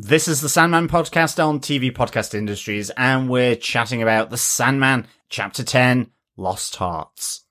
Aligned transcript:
This 0.00 0.28
is 0.28 0.40
the 0.40 0.48
Sandman 0.48 0.86
podcast 0.86 1.44
on 1.44 1.58
TV 1.58 1.90
Podcast 1.90 2.32
Industries, 2.32 2.88
and 2.90 3.28
we're 3.28 3.56
chatting 3.56 4.00
about 4.00 4.30
The 4.30 4.36
Sandman, 4.36 5.08
Chapter 5.28 5.64
10 5.64 6.12
Lost 6.36 6.76
Hearts. 6.76 7.46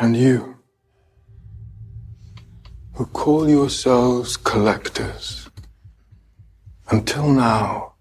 And 0.00 0.16
you, 0.16 0.56
who 2.94 3.06
call 3.06 3.48
yourselves 3.48 4.36
collectors, 4.36 5.48
until 6.90 7.28
now, 7.28 7.92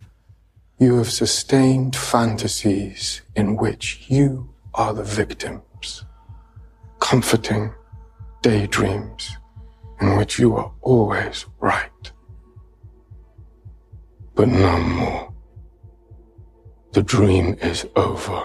you 0.79 0.97
have 0.97 1.11
sustained 1.11 1.95
fantasies 1.95 3.21
in 3.35 3.57
which 3.57 4.05
you 4.07 4.55
are 4.73 4.95
the 4.95 5.03
victims, 5.03 6.03
comforting 6.99 7.71
daydreams 8.41 9.37
in 10.01 10.17
which 10.17 10.39
you 10.39 10.55
are 10.55 10.73
always 10.81 11.45
right 11.59 12.11
but 14.35 14.47
no 14.47 14.79
more. 14.79 15.33
The 16.93 17.03
dream 17.03 17.57
is 17.61 17.85
over. 17.95 18.43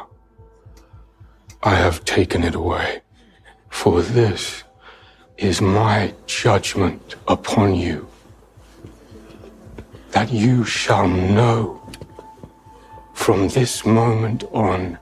I 1.62 1.74
have 1.74 2.05
taken 2.05 2.45
it 2.45 2.55
away, 2.55 3.02
for 3.69 4.02
this 4.02 4.64
is 5.37 5.61
my 5.61 6.14
judgment 6.27 7.16
upon 7.27 7.74
you. 7.74 8.09
That 10.12 10.33
you 10.33 10.64
shall 10.64 11.09
know 11.09 11.83
from 13.14 13.48
this 13.48 13.84
moment 13.84 14.45
on 14.52 14.98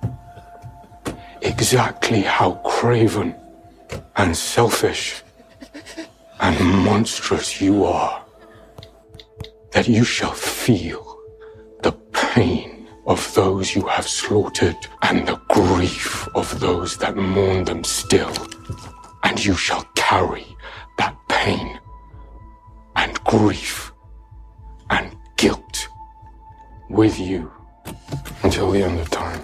exactly 1.42 2.22
how 2.22 2.54
craven 2.64 3.34
and 4.16 4.36
selfish 4.36 5.22
and 6.40 6.84
monstrous 6.84 7.60
you 7.60 7.84
are 7.84 8.25
that 9.76 9.88
you 9.88 10.04
shall 10.04 10.32
feel 10.32 11.20
the 11.82 11.92
pain 12.32 12.88
of 13.06 13.20
those 13.34 13.74
you 13.74 13.82
have 13.82 14.08
slaughtered 14.08 14.74
and 15.02 15.28
the 15.28 15.36
grief 15.50 16.26
of 16.34 16.58
those 16.60 16.96
that 16.96 17.14
mourn 17.14 17.62
them 17.62 17.84
still. 17.84 18.32
And 19.22 19.44
you 19.44 19.52
shall 19.52 19.84
carry 19.94 20.46
that 20.96 21.14
pain 21.28 21.78
and 22.96 23.22
grief 23.24 23.92
and 24.88 25.14
guilt 25.36 25.88
with 26.88 27.18
you 27.20 27.52
until 28.44 28.70
the 28.70 28.82
end 28.82 28.98
of 28.98 29.10
time. 29.10 29.42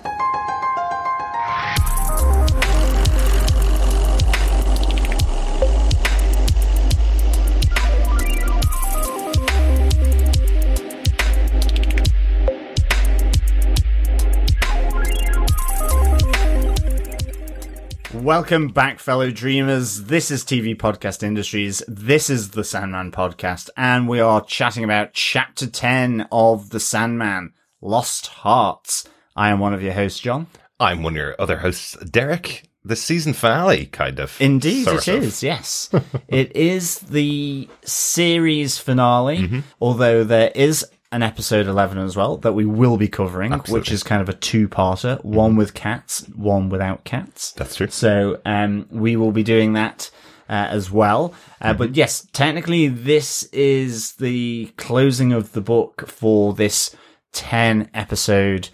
Welcome 18.22 18.68
back, 18.68 19.00
fellow 19.00 19.32
dreamers. 19.32 20.04
This 20.04 20.30
is 20.30 20.44
TV 20.44 20.76
Podcast 20.76 21.24
Industries. 21.24 21.82
This 21.88 22.30
is 22.30 22.50
the 22.50 22.62
Sandman 22.62 23.10
podcast, 23.10 23.68
and 23.76 24.08
we 24.08 24.20
are 24.20 24.40
chatting 24.44 24.84
about 24.84 25.12
chapter 25.12 25.66
10 25.66 26.28
of 26.30 26.70
The 26.70 26.78
Sandman 26.78 27.52
Lost 27.80 28.28
Hearts. 28.28 29.08
I 29.34 29.50
am 29.50 29.58
one 29.58 29.74
of 29.74 29.82
your 29.82 29.94
hosts, 29.94 30.20
John. 30.20 30.46
I'm 30.78 31.02
one 31.02 31.14
of 31.14 31.16
your 31.16 31.34
other 31.40 31.56
hosts, 31.56 31.96
Derek. 31.98 32.70
The 32.84 32.94
season 32.94 33.32
finale, 33.32 33.86
kind 33.86 34.20
of. 34.20 34.40
Indeed, 34.40 34.86
it 34.86 35.08
of. 35.08 35.24
is, 35.24 35.42
yes. 35.42 35.90
it 36.28 36.54
is 36.54 37.00
the 37.00 37.68
series 37.84 38.78
finale, 38.78 39.38
mm-hmm. 39.38 39.60
although 39.80 40.22
there 40.22 40.52
is 40.54 40.86
an 41.12 41.22
episode 41.22 41.66
11 41.66 41.98
as 41.98 42.16
well 42.16 42.38
that 42.38 42.52
we 42.54 42.64
will 42.64 42.96
be 42.96 43.06
covering, 43.08 43.52
which 43.68 43.92
is 43.92 44.02
kind 44.02 44.20
of 44.22 44.28
a 44.28 44.32
two 44.32 44.66
parter 44.68 45.22
one 45.24 45.56
with 45.56 45.74
cats, 45.74 46.26
one 46.34 46.68
without 46.68 47.04
cats. 47.04 47.52
That's 47.52 47.76
true. 47.76 47.88
So 47.88 48.40
um, 48.44 48.86
we 48.90 49.16
will 49.16 49.32
be 49.32 49.42
doing 49.42 49.74
that 49.74 50.10
uh, 50.48 50.68
as 50.70 50.90
well. 50.90 51.34
Uh, 51.60 51.74
But 51.74 51.94
yes, 51.96 52.26
technically, 52.32 52.88
this 52.88 53.44
is 53.52 54.14
the 54.14 54.72
closing 54.76 55.32
of 55.32 55.52
the 55.52 55.60
book 55.60 56.08
for 56.08 56.54
this 56.54 56.96
10 57.32 57.90
episode 57.94 58.68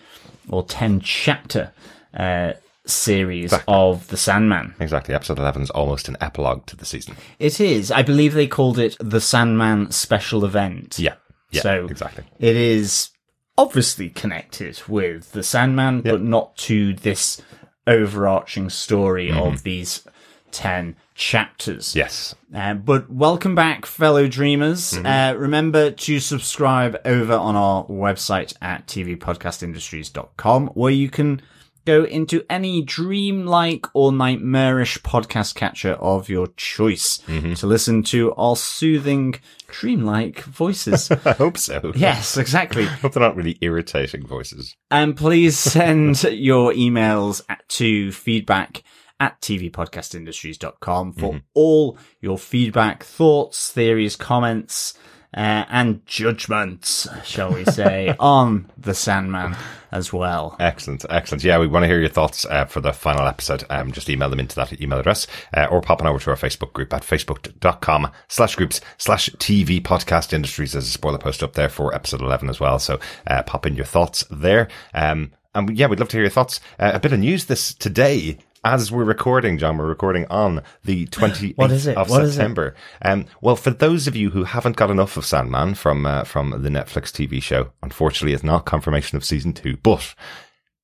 or 0.48 0.62
10 0.64 1.00
chapter 1.00 1.72
uh, 2.14 2.52
series 2.86 3.52
of 3.68 4.08
The 4.08 4.16
Sandman. 4.16 4.74
Exactly. 4.80 5.14
Episode 5.14 5.38
11 5.38 5.62
is 5.62 5.70
almost 5.70 6.08
an 6.08 6.16
epilogue 6.20 6.66
to 6.66 6.76
the 6.76 6.86
season. 6.86 7.16
It 7.38 7.60
is. 7.60 7.90
I 7.92 8.02
believe 8.02 8.32
they 8.34 8.46
called 8.46 8.78
it 8.78 8.96
the 8.98 9.20
Sandman 9.20 9.90
special 9.90 10.44
event. 10.44 10.98
Yeah. 10.98 11.14
Yeah. 11.50 11.62
So 11.62 11.86
exactly. 11.86 12.24
It 12.38 12.56
is 12.56 13.10
obviously 13.56 14.10
connected 14.10 14.80
with 14.88 15.32
the 15.32 15.42
Sandman, 15.42 16.02
but 16.02 16.22
not 16.22 16.56
to 16.58 16.94
this 16.94 17.40
overarching 17.86 18.70
story 18.70 19.32
of 19.32 19.62
these 19.62 20.06
10 20.52 20.96
chapters. 21.14 21.94
Yes. 21.96 22.34
Uh, 22.54 22.74
but 22.74 23.10
welcome 23.10 23.54
back, 23.54 23.86
fellow 23.86 24.28
dreamers. 24.28 24.96
Uh, 24.96 25.34
remember 25.36 25.90
to 25.90 26.20
subscribe 26.20 26.98
over 27.04 27.34
on 27.34 27.56
our 27.56 27.84
website 27.86 28.54
at 28.62 28.86
tvpodcastindustries.com, 28.86 30.68
where 30.68 30.92
you 30.92 31.10
can 31.10 31.42
go 31.88 32.04
into 32.04 32.44
any 32.50 32.82
dreamlike 32.82 33.86
or 33.94 34.12
nightmarish 34.12 34.98
podcast 34.98 35.54
catcher 35.54 35.92
of 35.92 36.28
your 36.28 36.48
choice 36.48 37.18
mm-hmm. 37.26 37.54
to 37.54 37.66
listen 37.66 38.02
to 38.02 38.34
our 38.34 38.56
soothing, 38.56 39.34
dreamlike 39.68 40.40
voices. 40.42 41.10
I 41.24 41.32
hope 41.32 41.56
so. 41.56 41.92
yes, 41.96 42.36
exactly. 42.36 42.82
I 42.86 42.88
hope 42.88 43.14
they're 43.14 43.22
not 43.22 43.36
really 43.36 43.56
irritating 43.62 44.26
voices. 44.26 44.76
And 44.90 45.16
please 45.16 45.58
send 45.58 46.22
your 46.24 46.74
emails 46.74 47.40
at, 47.48 47.66
to 47.70 48.12
feedback 48.12 48.82
at 49.18 49.40
tvpodcastindustries.com 49.40 51.14
for 51.14 51.32
mm-hmm. 51.32 51.38
all 51.54 51.96
your 52.20 52.36
feedback, 52.36 53.02
thoughts, 53.02 53.72
theories, 53.72 54.14
comments, 54.14 54.92
uh, 55.34 55.64
and 55.68 56.04
judgments, 56.06 57.06
shall 57.24 57.52
we 57.52 57.64
say, 57.64 58.14
on 58.20 58.70
the 58.78 58.94
Sandman 58.94 59.56
as 59.90 60.12
well. 60.12 60.56
Excellent, 60.58 61.04
excellent. 61.10 61.44
Yeah, 61.44 61.58
we 61.58 61.66
want 61.66 61.82
to 61.84 61.86
hear 61.86 62.00
your 62.00 62.08
thoughts 62.08 62.44
uh, 62.46 62.64
for 62.64 62.80
the 62.80 62.92
final 62.92 63.26
episode. 63.26 63.64
Um, 63.70 63.92
just 63.92 64.08
email 64.08 64.30
them 64.30 64.40
into 64.40 64.56
that 64.56 64.80
email 64.80 64.98
address 64.98 65.26
uh, 65.56 65.66
or 65.70 65.80
pop 65.80 66.00
on 66.00 66.06
over 66.06 66.18
to 66.18 66.30
our 66.30 66.36
Facebook 66.36 66.72
group 66.72 66.92
at 66.92 67.02
facebook.com 67.02 68.10
slash 68.28 68.56
groups 68.56 68.80
slash 68.96 69.28
TV 69.38 69.82
podcast 69.82 70.32
industries. 70.32 70.72
There's 70.72 70.86
a 70.86 70.90
spoiler 70.90 71.18
post 71.18 71.42
up 71.42 71.54
there 71.54 71.68
for 71.68 71.94
episode 71.94 72.20
11 72.22 72.48
as 72.48 72.60
well. 72.60 72.78
So 72.78 72.98
uh, 73.26 73.42
pop 73.42 73.66
in 73.66 73.76
your 73.76 73.86
thoughts 73.86 74.24
there. 74.30 74.68
Um, 74.94 75.32
and 75.54 75.76
yeah, 75.76 75.86
we'd 75.86 75.98
love 75.98 76.08
to 76.10 76.16
hear 76.16 76.24
your 76.24 76.30
thoughts. 76.30 76.60
Uh, 76.78 76.92
a 76.94 77.00
bit 77.00 77.12
of 77.12 77.20
news 77.20 77.46
this 77.46 77.74
today. 77.74 78.38
As 78.64 78.90
we're 78.90 79.04
recording, 79.04 79.56
John, 79.58 79.78
we're 79.78 79.86
recording 79.86 80.26
on 80.28 80.62
the 80.84 81.06
28th 81.06 81.54
What 81.56 81.70
is 81.70 81.86
it? 81.86 81.96
of 81.96 82.10
What 82.10 82.24
is 82.24 82.30
it? 82.30 82.32
September. 82.34 82.74
Um, 83.02 83.26
well, 83.40 83.56
for 83.56 83.70
those 83.70 84.06
of 84.06 84.16
you 84.16 84.30
who 84.30 84.44
haven't 84.44 84.76
got 84.76 84.90
enough 84.90 85.16
of 85.16 85.24
Sandman 85.24 85.74
from 85.74 86.04
uh, 86.04 86.24
from 86.24 86.50
the 86.62 86.68
Netflix 86.68 87.12
TV 87.12 87.42
show, 87.42 87.70
unfortunately, 87.82 88.32
it's 88.34 88.42
not 88.42 88.64
confirmation 88.66 89.16
of 89.16 89.24
season 89.24 89.52
two. 89.52 89.76
But 89.76 90.14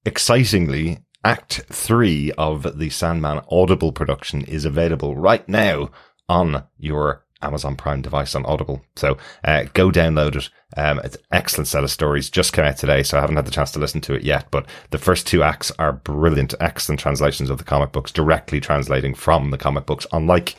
excitingly, 0.04 0.98
Act 1.24 1.62
three 1.70 2.32
of 2.32 2.78
the 2.78 2.90
Sandman 2.90 3.40
Audible 3.50 3.92
production 3.92 4.42
is 4.42 4.66
available 4.66 5.16
right 5.16 5.48
now 5.48 5.90
on 6.28 6.64
your 6.78 7.23
Amazon 7.44 7.76
Prime 7.76 8.02
device 8.02 8.34
on 8.34 8.46
Audible. 8.46 8.84
So 8.96 9.18
uh, 9.44 9.64
go 9.74 9.90
download 9.90 10.36
it. 10.36 10.50
Um, 10.76 11.00
it's 11.04 11.16
an 11.16 11.22
excellent 11.30 11.68
set 11.68 11.84
of 11.84 11.90
stories. 11.90 12.30
Just 12.30 12.52
came 12.52 12.64
out 12.64 12.76
today, 12.76 13.02
so 13.02 13.16
I 13.16 13.20
haven't 13.20 13.36
had 13.36 13.46
the 13.46 13.52
chance 13.52 13.70
to 13.72 13.78
listen 13.78 14.00
to 14.02 14.14
it 14.14 14.22
yet. 14.22 14.46
But 14.50 14.66
the 14.90 14.98
first 14.98 15.26
two 15.26 15.42
acts 15.42 15.70
are 15.78 15.92
brilliant, 15.92 16.54
excellent 16.60 17.00
translations 17.00 17.50
of 17.50 17.58
the 17.58 17.64
comic 17.64 17.92
books, 17.92 18.10
directly 18.10 18.60
translating 18.60 19.14
from 19.14 19.50
the 19.50 19.58
comic 19.58 19.86
books. 19.86 20.06
Unlike 20.12 20.56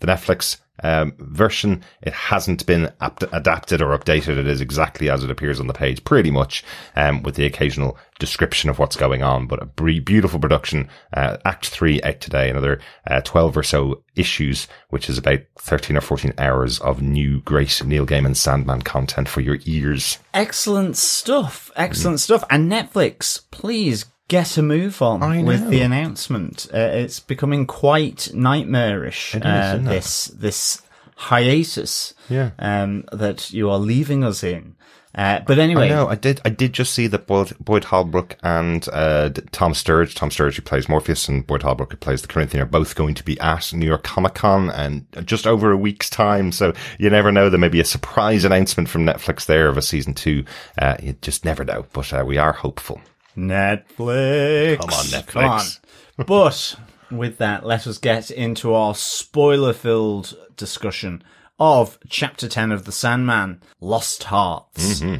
the 0.00 0.06
Netflix 0.06 0.58
um, 0.82 1.12
version, 1.18 1.82
it 2.02 2.12
hasn't 2.12 2.66
been 2.66 2.92
apt- 3.00 3.24
adapted 3.32 3.82
or 3.82 3.96
updated. 3.96 4.38
It 4.38 4.46
is 4.46 4.60
exactly 4.60 5.10
as 5.10 5.24
it 5.24 5.30
appears 5.30 5.60
on 5.60 5.66
the 5.66 5.74
page, 5.74 6.04
pretty 6.04 6.30
much, 6.30 6.64
um, 6.96 7.22
with 7.22 7.34
the 7.34 7.46
occasional 7.46 7.98
description 8.18 8.68
of 8.68 8.78
what's 8.78 8.96
going 8.96 9.22
on. 9.22 9.46
But 9.46 9.62
a 9.62 9.66
beautiful 9.66 10.38
production. 10.38 10.88
Uh, 11.12 11.38
Act 11.44 11.66
three 11.66 12.02
out 12.02 12.20
today, 12.20 12.50
another 12.50 12.80
uh, 13.06 13.20
twelve 13.22 13.56
or 13.56 13.62
so 13.62 14.02
issues, 14.14 14.68
which 14.90 15.08
is 15.08 15.18
about 15.18 15.40
thirteen 15.58 15.96
or 15.96 16.00
fourteen 16.00 16.34
hours 16.38 16.78
of 16.80 17.00
new 17.02 17.40
great 17.40 17.82
Neil 17.84 18.06
Gaiman 18.06 18.36
Sandman 18.36 18.82
content 18.82 19.28
for 19.28 19.40
your 19.40 19.58
ears. 19.64 20.18
Excellent 20.34 20.96
stuff. 20.96 21.70
Excellent 21.76 22.20
stuff. 22.20 22.44
And 22.50 22.70
Netflix, 22.70 23.42
please 23.50 24.04
get 24.30 24.56
a 24.56 24.62
move 24.62 25.02
on 25.02 25.44
with 25.44 25.68
the 25.68 25.80
announcement. 25.82 26.66
Uh, 26.72 26.78
it's 26.78 27.20
becoming 27.20 27.66
quite 27.66 28.30
nightmarish. 28.32 29.34
Is, 29.34 29.42
uh, 29.42 29.80
this 29.82 30.26
this 30.28 30.80
hiatus 31.16 32.14
Yeah. 32.30 32.50
um, 32.58 33.04
that 33.12 33.50
you 33.52 33.68
are 33.68 33.78
leaving 33.78 34.24
us 34.24 34.42
in. 34.42 34.76
Uh, 35.12 35.40
but 35.44 35.58
anyway, 35.58 35.88
No, 35.88 36.06
I 36.08 36.14
did. 36.14 36.40
I 36.44 36.50
did 36.50 36.72
just 36.72 36.94
see 36.94 37.08
that 37.08 37.26
Boyd, 37.26 37.52
Boyd 37.58 37.82
Holbrook 37.84 38.36
and 38.44 38.86
uh, 38.92 39.30
Tom 39.50 39.72
Sturridge, 39.72 40.14
Tom 40.14 40.30
Sturridge 40.30 40.54
who 40.54 40.62
plays 40.62 40.88
Morpheus, 40.88 41.26
and 41.28 41.44
Boyd 41.44 41.64
Holbrook 41.64 41.90
who 41.90 41.96
plays 41.96 42.22
the 42.22 42.28
Corinthian, 42.28 42.62
are 42.62 42.66
both 42.66 42.94
going 42.94 43.16
to 43.16 43.24
be 43.24 43.38
at 43.40 43.72
New 43.72 43.86
York 43.86 44.04
Comic 44.04 44.34
Con 44.34 44.70
and 44.70 45.04
just 45.24 45.48
over 45.48 45.72
a 45.72 45.76
week's 45.76 46.08
time. 46.08 46.52
So 46.52 46.72
you 47.00 47.10
never 47.10 47.32
know. 47.32 47.50
There 47.50 47.58
may 47.58 47.68
be 47.68 47.80
a 47.80 47.84
surprise 47.84 48.44
announcement 48.44 48.88
from 48.88 49.04
Netflix 49.04 49.46
there 49.46 49.68
of 49.68 49.76
a 49.76 49.82
season 49.82 50.14
two. 50.14 50.44
Uh, 50.78 50.94
you 51.02 51.16
just 51.20 51.44
never 51.44 51.64
know. 51.64 51.86
But 51.92 52.12
uh, 52.12 52.22
we 52.24 52.38
are 52.38 52.52
hopeful. 52.52 53.00
Netflix. 53.36 54.78
Come 54.78 54.90
on, 54.90 55.04
Netflix. 55.06 55.26
Come 55.26 55.44
on. 55.44 56.26
but 56.26 56.76
with 57.10 57.38
that, 57.38 57.64
let 57.64 57.86
us 57.86 57.98
get 57.98 58.30
into 58.30 58.74
our 58.74 58.94
spoiler 58.94 59.72
filled 59.72 60.36
discussion 60.56 61.22
of 61.58 61.98
Chapter 62.08 62.48
10 62.48 62.72
of 62.72 62.84
The 62.84 62.92
Sandman 62.92 63.60
Lost 63.80 64.24
Hearts. 64.24 65.00
Mm-hmm. 65.00 65.16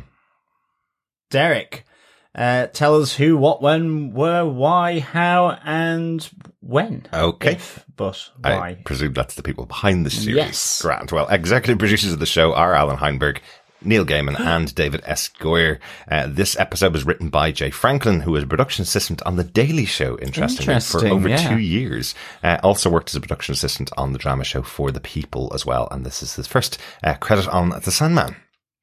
Derek, 1.30 1.84
uh, 2.34 2.66
tell 2.68 3.00
us 3.00 3.14
who, 3.14 3.36
what, 3.36 3.60
when, 3.60 4.12
where, 4.12 4.46
why, 4.46 5.00
how, 5.00 5.58
and 5.64 6.28
when. 6.60 7.06
Okay. 7.12 7.52
If, 7.52 7.84
but 7.96 8.30
I 8.42 8.58
why? 8.58 8.74
presume 8.84 9.12
that's 9.12 9.34
the 9.34 9.42
people 9.42 9.66
behind 9.66 10.06
the 10.06 10.10
series. 10.10 10.36
Yes. 10.36 10.82
Grant. 10.82 11.12
Well, 11.12 11.28
executive 11.28 11.78
producers 11.78 12.12
of 12.12 12.18
the 12.20 12.26
show 12.26 12.54
are 12.54 12.74
Allan 12.74 12.96
Heinberg, 12.96 13.38
Neil 13.82 14.04
Gaiman, 14.04 14.38
and 14.40 14.74
David 14.74 15.02
S. 15.04 15.28
Goyer. 15.28 15.78
Uh, 16.10 16.26
this 16.28 16.58
episode 16.58 16.92
was 16.92 17.04
written 17.04 17.28
by 17.28 17.52
Jay 17.52 17.70
Franklin, 17.70 18.20
who 18.20 18.32
was 18.32 18.44
a 18.44 18.46
production 18.46 18.82
assistant 18.82 19.22
on 19.22 19.36
The 19.36 19.44
Daily 19.44 19.84
Show, 19.84 20.18
interestingly, 20.18 20.80
for 20.80 21.06
over 21.06 21.28
yeah. 21.28 21.48
two 21.48 21.58
years. 21.58 22.14
Uh, 22.42 22.58
also 22.62 22.90
worked 22.90 23.10
as 23.10 23.16
a 23.16 23.20
production 23.20 23.52
assistant 23.52 23.90
on 23.96 24.12
the 24.12 24.18
drama 24.18 24.44
show 24.44 24.62
For 24.62 24.90
the 24.90 25.00
People 25.00 25.50
as 25.54 25.64
well. 25.64 25.88
And 25.90 26.04
this 26.04 26.22
is 26.22 26.34
his 26.34 26.46
first 26.46 26.78
uh, 27.02 27.14
credit 27.14 27.48
on 27.48 27.70
The 27.70 27.90
Sandman. 27.90 28.36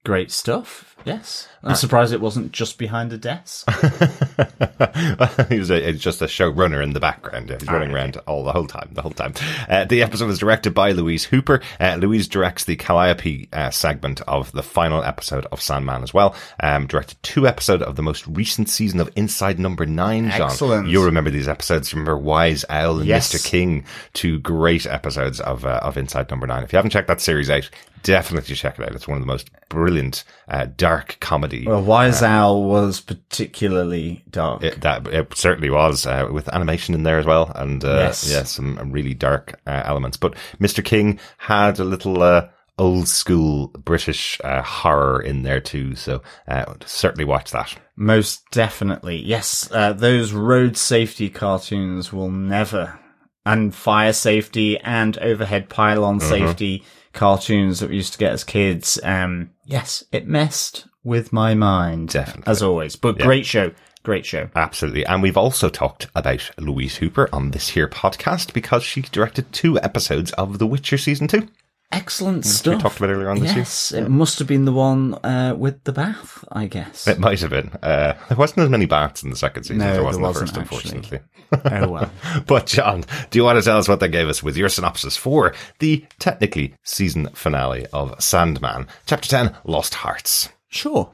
Great 0.08 0.32
stuff. 0.32 0.96
Yes. 1.04 1.50
I'm 1.64 1.76
surprised 1.76 2.14
it 2.14 2.22
wasn't 2.22 2.54
just 2.54 2.78
behind 2.78 3.12
a 3.12 3.18
desk. 3.18 3.70
he 5.50 5.60
was 5.60 5.70
a, 5.70 5.92
just 5.92 6.22
a 6.22 6.26
showrunner 6.26 6.82
in 6.82 6.94
the 6.94 7.02
background. 7.02 7.50
He's 7.50 7.68
running 7.68 7.92
around 7.92 8.16
all 8.26 8.46
the 8.46 8.54
whole 8.54 8.68
time, 8.68 8.88
the 8.94 9.02
whole 9.02 9.12
time. 9.12 9.34
Uh, 9.68 9.84
the 9.84 10.02
episode 10.02 10.28
was 10.28 10.40
directed 10.40 10.74
by 10.74 10.92
Louise 10.94 11.26
Hooper. 11.26 11.62
Uh, 11.78 11.96
Louise 12.00 12.30
directs 12.30 12.64
the 12.64 12.78
Calliope 12.78 13.50
uh, 13.52 13.70
segment 13.70 14.22
of 14.22 14.50
the 14.54 14.64
final 14.64 15.04
episode 15.04 15.46
of 15.52 15.62
Sandman 15.62 16.04
as 16.04 16.14
well. 16.14 16.34
Um, 16.62 16.88
directed 16.88 17.22
two 17.22 17.46
episodes 17.46 17.84
of 17.84 17.98
the 17.98 18.04
most 18.04 18.26
recent 18.28 18.70
season 18.70 19.02
of 19.02 19.10
Inside 19.18 19.60
Number 19.60 19.86
Nine. 19.86 20.30
John, 20.32 20.52
Excellent. 20.52 20.88
you'll 20.88 21.04
remember 21.06 21.32
these 21.32 21.50
episodes. 21.50 21.92
You 21.92 21.98
remember 22.00 22.18
Wise 22.18 22.64
Owl 22.70 23.00
and 23.00 23.08
Yes. 23.08 23.34
Mr. 23.34 23.46
King, 23.46 23.84
two 24.14 24.40
great 24.40 24.86
episodes 24.86 25.42
of 25.42 25.66
uh, 25.66 25.82
of 25.84 25.98
Inside 25.98 26.30
Number 26.32 26.48
Nine. 26.48 26.64
If 26.64 26.72
you 26.72 26.78
haven't 26.78 26.92
checked 26.92 27.10
that 27.10 27.20
series 27.20 27.50
out, 27.50 27.70
definitely 28.04 28.56
check 28.56 28.80
it 28.80 28.86
out. 28.86 28.96
It's 28.96 29.08
one 29.08 29.18
of 29.18 29.22
the 29.22 29.28
most 29.32 29.50
brilliant 29.70 30.24
uh, 30.48 30.68
dark 30.78 31.18
comedy. 31.20 31.66
well, 31.68 31.82
Wise 31.82 32.22
Owl 32.24 32.64
was 32.64 33.02
particularly 33.02 34.24
dark. 34.30 34.64
It, 34.64 34.82
that 34.82 35.08
it 35.08 35.34
certainly 35.36 35.70
was 35.70 36.06
uh, 36.06 36.28
with 36.32 36.48
animation 36.50 36.94
in 36.96 37.04
there 37.04 37.20
as 37.20 37.26
well, 37.26 37.52
and 37.56 37.84
uh, 37.84 37.88
Yes. 38.08 38.30
yeah, 38.30 38.44
some 38.44 38.92
really 38.92 39.14
dark 39.14 39.60
uh, 39.68 39.84
elements. 39.86 40.18
But 40.18 40.36
Mr. 40.60 40.84
King 40.84 41.20
had 41.38 41.80
a 41.80 41.84
little 41.84 42.22
uh, 42.24 42.48
old 42.78 43.08
school 43.08 43.68
British 43.70 44.40
uh, 44.44 44.62
horror 44.62 45.22
in 45.22 45.44
there 45.44 45.60
too, 45.62 45.96
so 45.96 46.22
uh, 46.48 46.74
certainly 46.86 47.26
watch 47.26 47.52
that. 47.52 47.76
Most 47.96 48.44
definitely. 48.52 49.18
Yes, 49.18 49.70
uh, 49.72 49.94
those 49.94 50.32
road 50.34 50.78
safety 50.78 51.30
cartoons 51.30 52.14
will 52.14 52.30
never, 52.32 53.00
and 53.46 53.74
fire 53.74 54.14
safety 54.14 54.78
and 54.80 55.18
overhead 55.18 55.70
pylon 55.70 56.20
Mm-hmm. 56.20 56.30
safety 56.30 56.84
cartoons 57.18 57.80
that 57.80 57.90
we 57.90 57.98
used 57.98 58.14
to 58.14 58.20
get 58.20 58.32
as 58.32 58.44
kids. 58.44 59.00
Um, 59.04 59.52
yes, 59.66 60.04
it 60.12 60.28
messed 60.28 60.88
with 61.04 61.34
my 61.34 61.54
mind. 61.54 62.10
Definitely. 62.10 62.50
As 62.50 62.62
always. 62.64 62.96
But 62.96 63.20
great 63.20 63.46
show. 63.46 63.72
Great 64.04 64.26
show. 64.26 64.50
Absolutely, 64.56 65.06
and 65.06 65.22
we've 65.22 65.36
also 65.36 65.68
talked 65.68 66.08
about 66.16 66.50
Louise 66.58 66.96
Hooper 66.98 67.28
on 67.34 67.52
this 67.52 67.70
here 67.70 67.90
podcast 67.90 68.54
because 68.54 68.84
she 68.84 69.02
directed 69.02 69.52
two 69.52 69.78
episodes 69.82 70.32
of 70.34 70.60
The 70.60 70.68
Witcher 70.68 70.98
season 70.98 71.28
two. 71.28 71.50
Excellent 71.90 72.44
We 72.44 72.50
stuff. 72.50 72.76
We 72.76 72.82
talked 72.82 72.98
about 72.98 73.10
earlier 73.12 73.30
on 73.30 73.40
this 73.40 73.50
year. 73.52 73.60
Yes, 73.60 73.92
it 73.94 74.10
must 74.10 74.40
have 74.40 74.48
been 74.48 74.66
the 74.66 74.74
one 74.74 75.14
uh, 75.24 75.56
with 75.58 75.86
the 75.86 75.94
bath, 75.94 76.44
I 76.52 76.68
guess. 76.68 77.08
It 77.08 77.18
might 77.18 77.40
have 77.40 77.50
been. 77.50 77.70
Uh, 77.82 78.14
there 78.28 78.38
wasn't 78.38 78.60
as 78.60 78.70
many 78.70 78.86
baths 78.86 79.24
in 79.24 79.30
the 79.30 79.38
second 79.38 79.64
season 79.64 79.78
No, 79.78 79.86
as 79.86 79.94
there 79.96 80.04
was 80.04 80.18
in 80.18 80.22
the 80.22 80.34
first, 80.34 80.58
actually. 80.58 80.98
unfortunately. 80.98 81.20
oh 81.54 81.90
well. 81.90 82.12
But 82.46 82.66
John, 82.66 83.06
do 83.30 83.40
you 83.40 83.46
want 83.46 83.58
to 83.58 83.64
tell 83.64 83.78
us 83.78 83.88
what 83.88 84.02
they 84.02 84.10
gave 84.10 84.28
us 84.28 84.44
with 84.44 84.58
your 84.58 84.68
synopsis 84.68 85.16
for 85.16 85.54
the 85.80 86.06
technically 86.20 86.76
season 86.84 87.30
finale 87.34 87.86
of 87.94 88.22
Sandman, 88.22 88.88
Chapter 89.06 89.30
10, 89.30 89.56
Lost 89.64 89.94
Hearts? 89.96 90.50
Sure. 90.68 91.14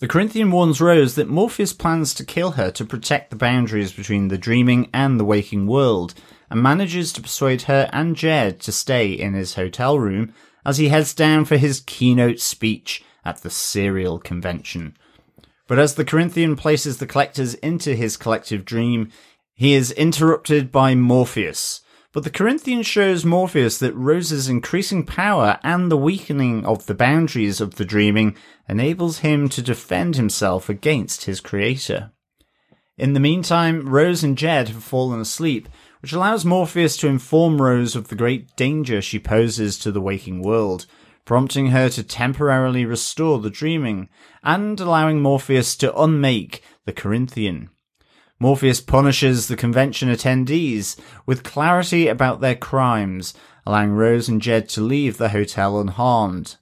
The 0.00 0.08
Corinthian 0.08 0.50
warns 0.50 0.80
Rose 0.80 1.14
that 1.14 1.28
Morpheus 1.28 1.72
plans 1.72 2.12
to 2.14 2.24
kill 2.24 2.52
her 2.52 2.72
to 2.72 2.84
protect 2.84 3.30
the 3.30 3.36
boundaries 3.36 3.92
between 3.92 4.26
the 4.28 4.36
dreaming 4.38 4.90
and 4.92 5.20
the 5.20 5.24
waking 5.24 5.68
world, 5.68 6.14
and 6.52 6.62
manages 6.62 7.14
to 7.14 7.22
persuade 7.22 7.62
her 7.62 7.88
and 7.94 8.14
Jed 8.14 8.60
to 8.60 8.72
stay 8.72 9.10
in 9.10 9.32
his 9.32 9.54
hotel 9.54 9.98
room 9.98 10.34
as 10.66 10.76
he 10.76 10.90
heads 10.90 11.14
down 11.14 11.46
for 11.46 11.56
his 11.56 11.80
keynote 11.80 12.40
speech 12.40 13.02
at 13.24 13.38
the 13.38 13.48
Serial 13.48 14.18
Convention. 14.18 14.94
But 15.66 15.78
as 15.78 15.94
the 15.94 16.04
Corinthian 16.04 16.54
places 16.56 16.98
the 16.98 17.06
collectors 17.06 17.54
into 17.54 17.94
his 17.94 18.18
collective 18.18 18.66
dream, 18.66 19.10
he 19.54 19.72
is 19.72 19.92
interrupted 19.92 20.70
by 20.70 20.94
Morpheus. 20.94 21.80
But 22.12 22.24
the 22.24 22.30
Corinthian 22.30 22.82
shows 22.82 23.24
Morpheus 23.24 23.78
that 23.78 23.96
Rose's 23.96 24.50
increasing 24.50 25.06
power 25.06 25.58
and 25.62 25.90
the 25.90 25.96
weakening 25.96 26.66
of 26.66 26.84
the 26.84 26.94
boundaries 26.94 27.62
of 27.62 27.76
the 27.76 27.86
dreaming 27.86 28.36
enables 28.68 29.20
him 29.20 29.48
to 29.48 29.62
defend 29.62 30.16
himself 30.16 30.68
against 30.68 31.24
his 31.24 31.40
creator. 31.40 32.12
In 32.98 33.14
the 33.14 33.20
meantime, 33.20 33.88
Rose 33.88 34.22
and 34.22 34.36
Jed 34.36 34.68
have 34.68 34.84
fallen 34.84 35.18
asleep, 35.18 35.70
which 36.02 36.12
allows 36.12 36.44
Morpheus 36.44 36.96
to 36.96 37.06
inform 37.06 37.62
Rose 37.62 37.94
of 37.94 38.08
the 38.08 38.16
great 38.16 38.56
danger 38.56 39.00
she 39.00 39.20
poses 39.20 39.78
to 39.78 39.92
the 39.92 40.00
waking 40.00 40.42
world, 40.42 40.86
prompting 41.24 41.68
her 41.68 41.88
to 41.90 42.02
temporarily 42.02 42.84
restore 42.84 43.38
the 43.38 43.50
dreaming, 43.50 44.08
and 44.42 44.80
allowing 44.80 45.22
Morpheus 45.22 45.76
to 45.76 45.96
unmake 45.96 46.62
the 46.84 46.92
Corinthian. 46.92 47.70
Morpheus 48.40 48.80
punishes 48.80 49.46
the 49.46 49.56
convention 49.56 50.08
attendees 50.08 50.98
with 51.24 51.44
clarity 51.44 52.08
about 52.08 52.40
their 52.40 52.56
crimes, 52.56 53.32
allowing 53.64 53.92
Rose 53.92 54.28
and 54.28 54.42
Jed 54.42 54.68
to 54.70 54.80
leave 54.80 55.18
the 55.18 55.28
hotel 55.28 55.80
unharmed. 55.80 56.56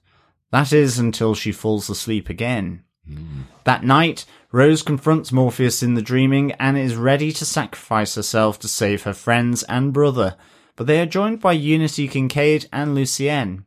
That 0.51 0.71
is 0.71 0.99
until 0.99 1.33
she 1.33 1.51
falls 1.51 1.89
asleep 1.89 2.29
again. 2.29 2.83
Hmm. 3.07 3.41
That 3.63 3.83
night, 3.83 4.25
Rose 4.53 4.83
confronts 4.83 5.31
Morpheus 5.31 5.81
in 5.81 5.93
the 5.93 6.01
dreaming 6.01 6.51
and 6.53 6.77
is 6.77 6.95
ready 6.95 7.31
to 7.31 7.45
sacrifice 7.45 8.15
herself 8.15 8.59
to 8.59 8.67
save 8.67 9.03
her 9.03 9.13
friends 9.13 9.63
and 9.63 9.93
brother, 9.93 10.35
but 10.75 10.87
they 10.87 10.99
are 10.99 11.05
joined 11.05 11.39
by 11.39 11.53
Unity 11.53 12.09
Kincaid 12.09 12.67
and 12.73 12.93
Lucienne. 12.93 13.65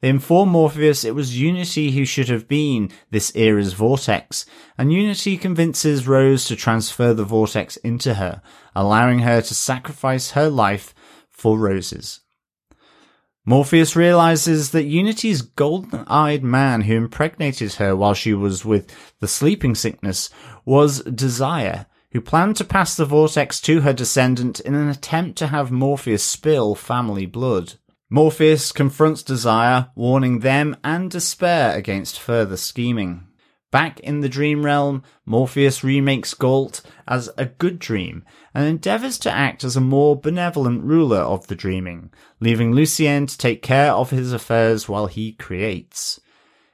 They 0.00 0.08
inform 0.08 0.50
Morpheus 0.50 1.04
it 1.04 1.16
was 1.16 1.40
Unity 1.40 1.90
who 1.92 2.04
should 2.04 2.28
have 2.28 2.46
been 2.46 2.90
this 3.10 3.32
era's 3.34 3.72
vortex, 3.72 4.46
and 4.78 4.92
Unity 4.92 5.36
convinces 5.36 6.06
Rose 6.06 6.44
to 6.46 6.56
transfer 6.56 7.12
the 7.12 7.24
vortex 7.24 7.76
into 7.78 8.14
her, 8.14 8.42
allowing 8.76 9.20
her 9.20 9.40
to 9.40 9.54
sacrifice 9.54 10.32
her 10.32 10.48
life 10.48 10.94
for 11.30 11.58
Rose's. 11.58 12.21
Morpheus 13.44 13.96
realizes 13.96 14.70
that 14.70 14.84
Unity's 14.84 15.42
golden 15.42 16.04
eyed 16.06 16.44
man 16.44 16.82
who 16.82 16.94
impregnated 16.94 17.74
her 17.74 17.96
while 17.96 18.14
she 18.14 18.32
was 18.32 18.64
with 18.64 18.94
the 19.18 19.26
sleeping 19.26 19.74
sickness 19.74 20.30
was 20.64 21.02
Desire, 21.02 21.86
who 22.12 22.20
planned 22.20 22.54
to 22.56 22.64
pass 22.64 22.96
the 22.96 23.04
vortex 23.04 23.60
to 23.62 23.80
her 23.80 23.92
descendant 23.92 24.60
in 24.60 24.74
an 24.74 24.88
attempt 24.88 25.36
to 25.38 25.48
have 25.48 25.72
Morpheus 25.72 26.22
spill 26.22 26.76
family 26.76 27.26
blood. 27.26 27.74
Morpheus 28.08 28.70
confronts 28.70 29.24
Desire, 29.24 29.88
warning 29.96 30.38
them 30.40 30.76
and 30.84 31.10
Despair 31.10 31.76
against 31.76 32.20
further 32.20 32.56
scheming. 32.56 33.26
Back 33.72 33.98
in 34.00 34.20
the 34.20 34.28
dream 34.28 34.64
realm, 34.64 35.02
Morpheus 35.26 35.82
remakes 35.82 36.34
Gault 36.34 36.80
as 37.08 37.28
a 37.36 37.46
good 37.46 37.80
dream 37.80 38.22
and 38.54 38.66
endeavors 38.66 39.18
to 39.18 39.30
act 39.30 39.64
as 39.64 39.76
a 39.76 39.80
more 39.80 40.14
benevolent 40.14 40.82
ruler 40.82 41.20
of 41.20 41.46
the 41.46 41.54
dreaming, 41.54 42.10
leaving 42.40 42.72
Lucienne 42.72 43.26
to 43.26 43.38
take 43.38 43.62
care 43.62 43.92
of 43.92 44.10
his 44.10 44.32
affairs 44.32 44.88
while 44.88 45.06
he 45.06 45.32
creates. 45.32 46.20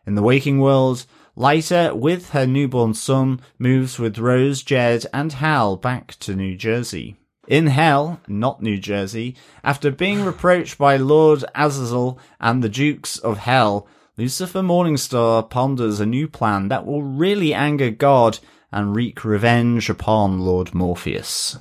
In 0.06 0.14
the 0.14 0.23
waking 0.23 0.61
world, 0.61 1.06
Lyta, 1.37 1.94
with 1.94 2.30
her 2.30 2.47
newborn 2.47 2.94
son, 2.94 3.40
moves 3.58 3.99
with 3.99 4.18
Rose, 4.18 4.62
Jed, 4.62 5.06
and 5.14 5.35
Hal 5.35 5.76
back 5.76 6.16
to 6.20 6.35
New 6.35 6.56
Jersey. 6.56 7.16
In 7.47 7.68
Hell, 7.68 8.20
not 8.26 8.61
New 8.61 8.76
Jersey, 8.76 9.37
after 9.62 9.90
being 9.90 10.25
reproached 10.25 10.76
by 10.78 10.97
Lord 10.97 11.44
Azazel 11.54 12.18
and 12.40 12.62
the 12.62 12.68
Dukes 12.68 13.18
of 13.18 13.38
Hell, 13.38 13.87
Lucifer 14.18 14.62
Morningstar 14.62 15.49
ponders 15.49 16.00
a 16.00 16.06
new 16.06 16.26
plan 16.26 16.68
that 16.68 16.85
will 16.85 17.04
really 17.04 17.54
anger 17.54 17.90
God 17.90 18.40
and 18.72 18.94
wreak 18.94 19.25
revenge 19.25 19.88
upon 19.90 20.40
Lord 20.40 20.75
Morpheus. 20.75 21.58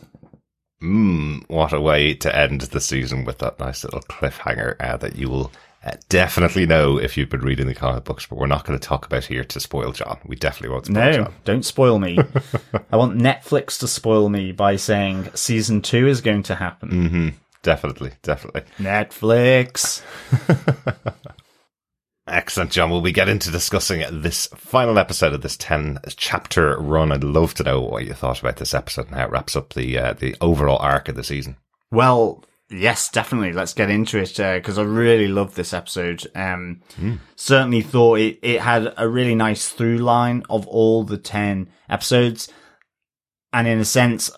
Mmm, 0.81 1.43
what 1.49 1.73
a 1.73 1.81
way 1.81 2.13
to 2.15 2.35
end 2.35 2.61
the 2.61 2.81
season 2.81 3.25
with 3.25 3.39
that 3.39 3.59
nice 3.59 3.83
little 3.83 4.01
cliffhanger 4.01 4.75
uh, 4.79 4.97
that 4.97 5.15
you 5.15 5.27
will 5.29 5.51
uh, 5.83 5.93
definitely 6.09 6.65
know 6.67 6.97
if 6.99 7.17
you've 7.17 7.29
been 7.29 7.41
reading 7.41 7.65
the 7.65 7.73
comic 7.73 8.03
books, 8.03 8.25
but 8.27 8.37
we're 8.37 8.45
not 8.45 8.63
going 8.65 8.77
to 8.77 8.87
talk 8.87 9.05
about 9.05 9.25
here 9.25 9.43
to 9.43 9.59
spoil 9.59 9.91
John. 9.91 10.19
We 10.25 10.35
definitely 10.35 10.69
won't 10.73 10.85
spoil 10.85 10.95
No, 11.05 11.11
John. 11.13 11.33
don't 11.45 11.65
spoil 11.65 11.97
me. 11.97 12.19
I 12.91 12.95
want 12.97 13.17
Netflix 13.17 13.79
to 13.79 13.87
spoil 13.87 14.29
me 14.29 14.51
by 14.51 14.75
saying 14.75 15.29
season 15.33 15.81
two 15.81 16.07
is 16.07 16.21
going 16.21 16.43
to 16.43 16.55
happen. 16.55 16.89
Mm-hmm. 16.91 17.29
Definitely, 17.63 18.11
definitely. 18.21 18.61
Netflix. 18.77 20.01
Excellent, 22.27 22.71
John. 22.71 22.89
Will 22.89 23.01
we 23.01 23.11
get 23.11 23.29
into 23.29 23.51
discussing 23.51 24.03
this 24.21 24.47
final 24.47 24.99
episode 24.99 25.33
of 25.33 25.41
this 25.41 25.55
10 25.57 25.99
chapter 26.17 26.77
run? 26.77 27.11
I'd 27.11 27.23
love 27.23 27.53
to 27.55 27.63
know 27.63 27.79
what 27.79 28.05
you 28.05 28.13
thought 28.13 28.41
about 28.41 28.57
this 28.57 28.73
episode 28.73 29.07
and 29.07 29.15
how 29.15 29.25
it 29.25 29.31
wraps 29.31 29.55
up 29.55 29.73
the, 29.73 29.97
uh, 29.97 30.13
the 30.13 30.35
overall 30.41 30.77
arc 30.79 31.07
of 31.07 31.15
the 31.15 31.23
season. 31.23 31.55
Well, 31.89 32.43
yes, 32.69 33.09
definitely. 33.09 33.53
Let's 33.53 33.73
get 33.73 33.89
into 33.89 34.17
it 34.19 34.35
because 34.35 34.77
I 34.77 34.83
really 34.83 35.29
loved 35.29 35.55
this 35.55 35.73
episode. 35.73 36.29
Um, 36.35 36.81
Certainly 37.35 37.83
thought 37.83 38.19
it, 38.19 38.39
it 38.41 38.61
had 38.61 38.93
a 38.97 39.07
really 39.07 39.35
nice 39.35 39.69
through 39.69 39.99
line 39.99 40.43
of 40.49 40.67
all 40.67 41.03
the 41.03 41.17
10 41.17 41.69
episodes. 41.89 42.51
And 43.53 43.67
in 43.67 43.79
a 43.79 43.85
sense, 43.85 44.29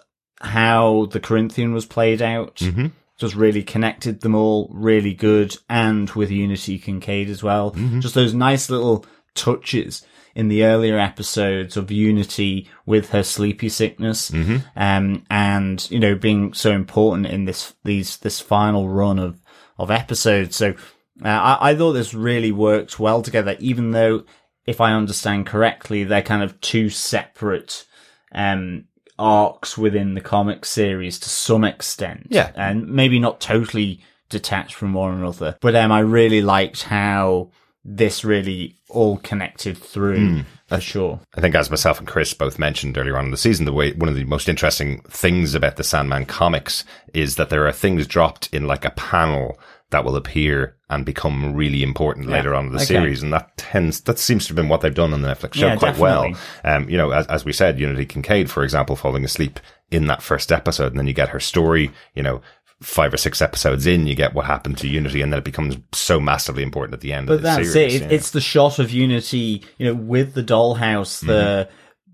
how 0.41 1.07
the 1.07 1.19
Corinthian 1.19 1.73
was 1.73 1.85
played 1.85 2.21
out 2.21 2.55
Mm-hmm. 2.57 2.87
Just 3.19 3.35
really 3.35 3.61
connected 3.63 4.21
them 4.21 4.33
all 4.35 4.69
really 4.73 5.13
good. 5.13 5.55
And 5.69 6.09
with 6.11 6.31
Unity 6.31 6.79
Kincaid 6.79 7.29
as 7.29 7.43
well. 7.43 7.71
Just 7.99 8.15
those 8.15 8.33
nice 8.33 8.69
little 8.69 9.05
touches 9.35 10.05
in 10.35 10.47
the 10.47 10.63
earlier 10.63 10.97
episodes 10.97 11.75
of 11.75 11.91
Unity 11.91 12.69
with 12.85 13.09
her 13.09 13.23
sleepy 13.23 13.67
sickness, 13.67 14.31
um, 14.75 15.25
and 15.29 15.89
you 15.91 15.99
know 15.99 16.15
being 16.15 16.53
so 16.53 16.71
important 16.71 17.27
in 17.27 17.45
this 17.45 17.73
these 17.83 18.17
this 18.17 18.39
final 18.39 18.87
run 18.87 19.19
of 19.19 19.41
of 19.77 19.91
episodes. 19.91 20.55
So 20.55 20.75
uh, 21.23 21.27
I, 21.27 21.71
I 21.71 21.75
thought 21.75 21.93
this 21.93 22.13
really 22.13 22.51
worked 22.51 22.99
well 22.99 23.21
together, 23.21 23.55
even 23.59 23.91
though 23.91 24.23
if 24.65 24.79
I 24.79 24.93
understand 24.93 25.47
correctly, 25.47 26.03
they're 26.03 26.21
kind 26.21 26.43
of 26.43 26.61
two 26.61 26.89
separate 26.89 27.85
um, 28.31 28.85
arcs 29.19 29.77
within 29.77 30.15
the 30.15 30.21
comic 30.21 30.65
series 30.65 31.19
to 31.19 31.29
some 31.29 31.63
extent. 31.63 32.27
Yeah. 32.29 32.51
and 32.55 32.87
maybe 32.87 33.19
not 33.19 33.39
totally 33.39 34.01
detached 34.29 34.75
from 34.75 34.93
one 34.93 35.13
another. 35.13 35.57
But 35.61 35.75
um, 35.75 35.91
I 35.91 35.99
really 35.99 36.41
liked 36.41 36.83
how 36.83 37.51
this 37.83 38.23
really 38.23 38.77
all 38.89 39.17
connected 39.17 39.77
through 39.77 40.43
for 40.67 40.79
sure. 40.79 41.19
I 41.35 41.41
think, 41.41 41.55
as 41.55 41.69
myself 41.69 41.99
and 41.99 42.07
Chris 42.07 42.33
both 42.33 42.59
mentioned 42.59 42.97
earlier 42.97 43.17
on 43.17 43.25
in 43.25 43.31
the 43.31 43.37
season, 43.37 43.65
the 43.65 43.73
way 43.73 43.93
one 43.93 44.09
of 44.09 44.15
the 44.15 44.23
most 44.25 44.47
interesting 44.47 45.01
things 45.03 45.55
about 45.55 45.77
the 45.77 45.83
Sandman 45.83 46.25
comics 46.25 46.85
is 47.13 47.35
that 47.35 47.49
there 47.49 47.67
are 47.67 47.71
things 47.71 48.05
dropped 48.05 48.49
in 48.53 48.67
like 48.67 48.85
a 48.85 48.91
panel 48.91 49.59
that 49.91 50.05
will 50.05 50.15
appear 50.15 50.75
and 50.89 51.05
become 51.05 51.53
really 51.53 51.83
important 51.83 52.27
later 52.27 52.53
on 52.53 52.67
in 52.67 52.71
the 52.71 52.77
okay. 52.77 52.85
series, 52.85 53.23
and 53.23 53.33
that 53.33 53.55
tends 53.57 54.01
that 54.01 54.19
seems 54.19 54.45
to 54.45 54.49
have 54.49 54.55
been 54.55 54.69
what 54.69 54.81
they've 54.81 54.93
done 54.93 55.13
on 55.13 55.21
the 55.21 55.27
Netflix 55.27 55.55
show 55.55 55.67
Yeah, 55.67 55.75
quite 55.77 55.97
well. 55.97 56.31
Um, 56.63 56.89
you 56.89 56.97
know, 56.97 57.11
as, 57.11 57.25
as 57.27 57.45
we 57.45 57.53
said, 57.53 57.79
Unity 57.79 58.05
Kincaid, 58.05 58.49
for 58.51 58.63
example, 58.63 58.95
falling 58.95 59.23
asleep 59.23 59.59
in 59.91 60.07
that 60.07 60.21
first 60.21 60.51
episode, 60.51 60.91
and 60.91 60.99
then 60.99 61.07
you 61.07 61.13
get 61.13 61.29
her 61.29 61.39
story. 61.39 61.91
You 62.15 62.23
know. 62.23 62.41
Five 62.81 63.13
or 63.13 63.17
six 63.17 63.41
episodes 63.41 63.85
in, 63.85 64.07
you 64.07 64.15
get 64.15 64.33
what 64.33 64.45
happened 64.45 64.77
to 64.77 64.87
Unity, 64.87 65.21
and 65.21 65.33
then 65.33 65.39
it 65.39 65.43
becomes 65.43 65.75
so 65.91 66.17
massively 66.17 66.63
important 66.63 66.93
at 66.93 67.01
the 67.01 67.11
end 67.11 67.27
But 67.27 67.33
of 67.33 67.41
the 67.41 67.43
that's 67.43 67.73
series. 67.73 67.95
it. 67.95 68.01
yeah. 68.03 68.07
It's 68.09 68.31
the 68.31 68.39
shot 68.39 68.79
of 68.79 68.89
Unity, 68.89 69.63
you 69.77 69.85
know, 69.87 69.93
with 69.93 70.33
the 70.33 70.43
dollhouse, 70.43 71.19
the 71.19 71.67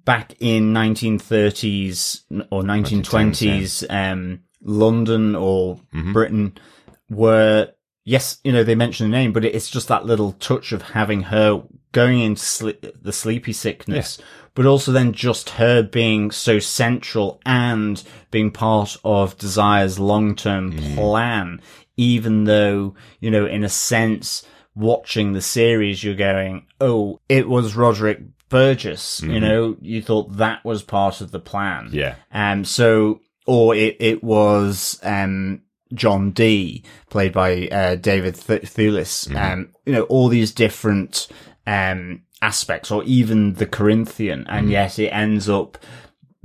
back 0.06 0.34
in 0.40 0.74
1930s 0.74 2.22
or 2.50 2.64
1920s, 2.64 3.86
um, 3.92 4.40
London 4.64 5.36
or 5.36 5.80
Britain 6.14 6.58
were, 7.10 7.72
yes, 8.04 8.40
you 8.44 8.52
know, 8.52 8.64
they 8.64 8.76
mention 8.76 9.10
the 9.10 9.18
name, 9.18 9.34
but 9.34 9.46
it's 9.46 9.70
just 9.70 9.88
that 9.88 10.06
little 10.06 10.34
touch 10.34 10.72
of 10.72 10.82
having 10.82 11.24
her 11.24 11.64
going 11.92 12.20
into 12.20 12.42
sle- 12.42 12.94
the 13.02 13.14
sleepy 13.14 13.54
sickness, 13.54 14.20
but 14.54 14.66
also 14.66 14.92
then 14.92 15.14
just 15.14 15.52
her 15.52 15.82
being 15.82 16.32
so 16.32 16.60
central 16.60 17.42
and 17.46 18.04
being 18.32 18.52
part 18.52 18.98
of 19.04 19.38
Desire's 19.38 20.00
long-term 20.00 20.78
plan, 20.96 21.62
even 21.98 22.44
though, 22.44 22.96
you 23.20 23.32
know, 23.32 23.46
in 23.46 23.64
a 23.64 23.70
sense, 23.70 24.46
watching 24.76 25.32
the 25.32 25.42
series, 25.42 26.04
you're 26.04 26.16
going, 26.16 26.66
oh, 26.82 27.22
it 27.30 27.48
was 27.48 27.76
Roderick 27.76 28.22
Burgess, 28.50 29.22
you 29.22 29.40
know, 29.40 29.78
you 29.82 30.02
thought 30.02 30.38
that 30.38 30.64
was 30.64 30.84
part 30.84 31.22
of 31.22 31.32
the 31.32 31.40
plan. 31.40 31.90
Yeah. 31.92 32.16
Um, 32.32 32.66
so, 32.66 33.22
or 33.46 33.74
it, 33.76 33.98
it 34.00 34.24
was, 34.24 35.00
um, 35.02 35.62
John 35.96 36.32
Dee, 36.32 36.84
played 37.10 37.34
by, 37.34 37.68
uh, 37.70 37.96
David 37.96 38.36
Th- 38.36 38.62
Thewlis. 38.62 39.34
Um, 39.36 39.70
you 39.86 39.94
know, 39.94 40.04
all 40.04 40.28
these 40.28 40.52
different, 40.52 41.28
um, 41.66 42.22
aspects, 42.42 42.92
or 42.92 43.04
even 43.06 43.54
the 43.54 43.66
Corinthian, 43.66 44.46
and 44.48 44.70
yet 44.70 45.00
it 45.00 45.10
ends 45.10 45.50
up 45.50 45.78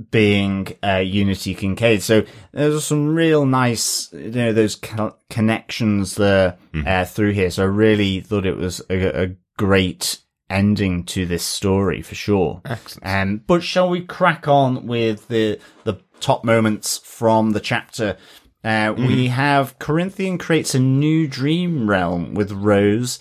being, 0.09 0.67
uh, 0.83 0.97
Unity 0.97 1.53
Kincaid. 1.53 2.01
So 2.01 2.23
there's 2.51 2.83
some 2.83 3.13
real 3.13 3.45
nice, 3.45 4.11
you 4.11 4.31
know, 4.31 4.53
those 4.53 4.75
co- 4.75 5.15
connections 5.29 6.15
there, 6.15 6.57
uh, 6.87 7.05
through 7.05 7.33
here. 7.33 7.51
So 7.51 7.63
I 7.63 7.67
really 7.67 8.21
thought 8.21 8.45
it 8.47 8.57
was 8.57 8.81
a, 8.89 9.23
a 9.25 9.35
great 9.57 10.17
ending 10.49 11.03
to 11.05 11.25
this 11.25 11.43
story 11.43 12.01
for 12.01 12.15
sure. 12.15 12.61
Excellent. 12.65 13.07
Um, 13.07 13.41
but 13.45 13.63
shall 13.63 13.89
we 13.89 14.01
crack 14.01 14.47
on 14.47 14.85
with 14.87 15.27
the 15.27 15.59
the 15.83 16.01
top 16.19 16.43
moments 16.43 16.97
from 16.97 17.51
the 17.51 17.59
chapter? 17.59 18.17
Uh, 18.63 18.93
We 18.97 19.27
have 19.27 19.77
Corinthian 19.79 20.37
creates 20.37 20.75
a 20.75 20.79
new 20.79 21.27
dream 21.27 21.89
realm 21.89 22.33
with 22.33 22.51
Rose 22.51 23.19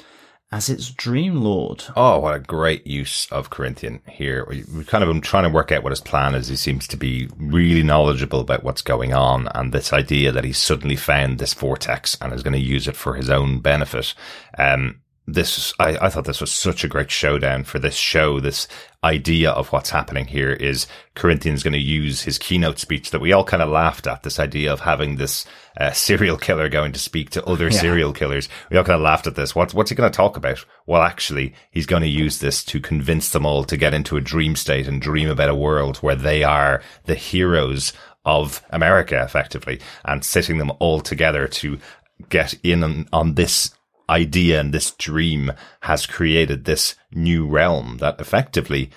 as 0.53 0.69
its 0.69 0.91
dream 0.91 1.41
lord. 1.41 1.85
Oh, 1.97 2.19
what 2.19 2.35
a 2.35 2.41
great 2.41 2.87
use 2.87 3.27
of 3.31 3.51
Corinthian 3.51 4.03
here. 4.09 4.45
We, 4.49 4.65
we 4.75 4.85
kind 4.85 5.05
of 5.05 5.09
been 5.09 5.21
trying 5.21 5.45
to 5.45 5.51
work 5.55 5.71
out 5.71 5.85
what 5.85 5.93
his 5.93 6.01
plan 6.01 6.35
is. 6.35 6.49
He 6.49 6.57
seems 6.57 6.89
to 6.89 6.97
be 6.97 7.29
really 7.37 7.85
knowledgeable 7.85 8.41
about 8.41 8.65
what's 8.65 8.83
going 8.83 9.15
on 9.15 9.49
and 9.55 9.73
this 9.73 9.93
idea 9.93 10.33
that 10.33 10.45
he's 10.45 10.59
suddenly 10.59 10.97
found 10.97 11.39
this 11.39 11.55
vortex 11.55 12.17
and 12.21 12.33
is 12.33 12.43
going 12.43 12.55
to 12.55 12.59
use 12.59 12.89
it 12.89 12.97
for 12.97 13.15
his 13.15 13.31
own 13.31 13.61
benefit. 13.61 14.13
Um, 14.59 15.03
this, 15.33 15.73
I, 15.79 15.97
I 16.01 16.09
thought 16.09 16.25
this 16.25 16.41
was 16.41 16.53
such 16.53 16.85
a 16.85 16.89
great 16.89 17.11
showdown 17.11 17.65
for 17.65 17.79
this 17.79 17.95
show. 17.95 18.41
This 18.41 18.69
idea 19.03 19.51
of 19.51 19.73
what's 19.73 19.91
happening 19.91 20.27
here 20.27 20.53
is 20.53 20.87
Corinthian's 21.15 21.63
going 21.63 21.73
to 21.73 21.79
use 21.79 22.23
his 22.23 22.39
keynote 22.39 22.79
speech 22.79 23.11
that 23.11 23.21
we 23.21 23.33
all 23.33 23.45
kind 23.45 23.63
of 23.63 23.69
laughed 23.69 24.07
at. 24.07 24.23
This 24.23 24.39
idea 24.39 24.73
of 24.73 24.81
having 24.81 25.17
this 25.17 25.47
uh, 25.79 25.93
serial 25.93 26.37
killer 26.37 26.69
going 26.69 26.93
to 26.93 26.99
speak 26.99 27.31
to 27.31 27.45
other 27.45 27.71
serial 27.71 28.13
killers. 28.13 28.49
We 28.71 28.77
all 28.77 28.85
kind 28.85 28.97
of 28.97 29.03
laughed 29.03 29.27
at 29.27 29.37
this. 29.37 29.55
What's, 29.55 29.73
what's 29.73 29.91
he 29.91 29.97
going 29.97 30.11
to 30.11 30.17
talk 30.17 30.37
about? 30.37 30.65
Well, 30.87 31.03
actually, 31.03 31.55
he's 31.71 31.87
going 31.87 32.03
to 32.03 32.09
use 32.09 32.39
this 32.39 32.65
to 32.65 32.81
convince 32.81 33.31
them 33.31 33.47
all 33.47 33.65
to 33.65 33.77
get 33.77 33.95
into 33.95 34.17
a 34.17 34.21
dream 34.21 34.57
state 34.57 34.87
and 34.87 35.01
dream 35.01 35.31
about 35.31 35.49
a 35.49 35.55
world 35.55 35.99
where 35.99 36.17
they 36.17 36.43
are 36.45 36.83
the 37.05 37.15
heroes 37.15 37.93
of 38.25 38.63
America, 38.71 39.23
effectively, 39.23 39.81
and 40.05 40.25
sitting 40.25 40.59
them 40.59 40.73
all 40.79 41.01
together 41.01 41.49
to 41.49 41.79
get 42.29 42.55
in 42.63 42.85
on, 42.85 43.09
on 43.13 43.35
this 43.35 43.73
idea 44.11 44.61
and 44.61 44.75
this 44.75 44.91
dream 44.91 45.53
has 45.83 46.05
created 46.05 46.65
this 46.65 46.97
new 47.13 47.47
realm 47.47 47.99
that 47.99 48.21
effectively 48.21 48.91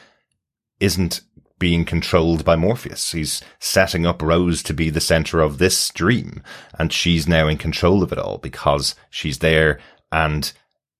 isn't 0.79 1.21
being 1.59 1.85
controlled 1.85 2.43
by 2.43 2.57
Morpheus. 2.57 3.11
He's 3.11 3.41
setting 3.59 4.05
up 4.05 4.21
Rose 4.21 4.61
to 4.63 4.73
be 4.73 4.89
the 4.89 4.99
center 4.99 5.39
of 5.39 5.59
this 5.59 5.89
dream 5.89 6.43
and 6.77 6.91
she's 6.91 7.27
now 7.27 7.47
in 7.47 7.57
control 7.57 8.03
of 8.03 8.11
it 8.11 8.17
all 8.17 8.39
because 8.39 8.95
she's 9.09 9.39
there 9.39 9.79
and 10.11 10.51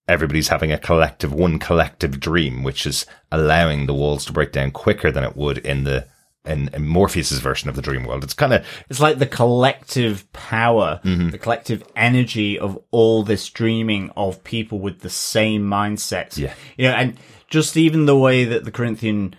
everybody's 0.08 0.48
having 0.50 0.72
a 0.72 0.78
collective, 0.78 1.34
one 1.34 1.60
collective 1.60 2.20
dream, 2.20 2.64
which 2.64 2.86
is 2.86 3.06
allowing 3.32 3.86
the 3.86 3.94
walls 3.94 4.26
to 4.26 4.34
break 4.34 4.52
down 4.52 4.72
quicker 4.72 5.12
than 5.12 5.24
it 5.24 5.36
would 5.36 5.58
in 5.58 5.84
the 5.84 6.08
in, 6.46 6.70
in 6.74 6.88
Morpheus's 6.88 7.40
version 7.40 7.70
of 7.70 7.76
the 7.76 7.82
dream 7.82 8.04
world. 8.04 8.24
It's 8.24 8.34
kind 8.34 8.54
of 8.54 8.66
It's 8.90 9.00
like 9.00 9.20
the 9.20 9.26
collective 9.26 10.32
power, 10.34 11.00
the 11.32 11.38
collective 11.38 11.84
energy 11.96 12.60
of 12.60 12.78
all 12.92 13.24
this 13.24 13.50
dreaming 13.50 14.12
of 14.18 14.44
people 14.44 14.80
with 14.80 15.00
the 15.00 15.10
same 15.10 15.64
mindsets. 15.64 16.38
Yeah. 16.38 16.54
You 16.78 16.88
know, 16.88 16.96
and 16.96 17.18
just 17.50 17.78
even 17.78 18.06
the 18.08 18.18
way 18.18 18.44
that 18.46 18.66
the 18.66 18.72
Corinthian 18.72 19.36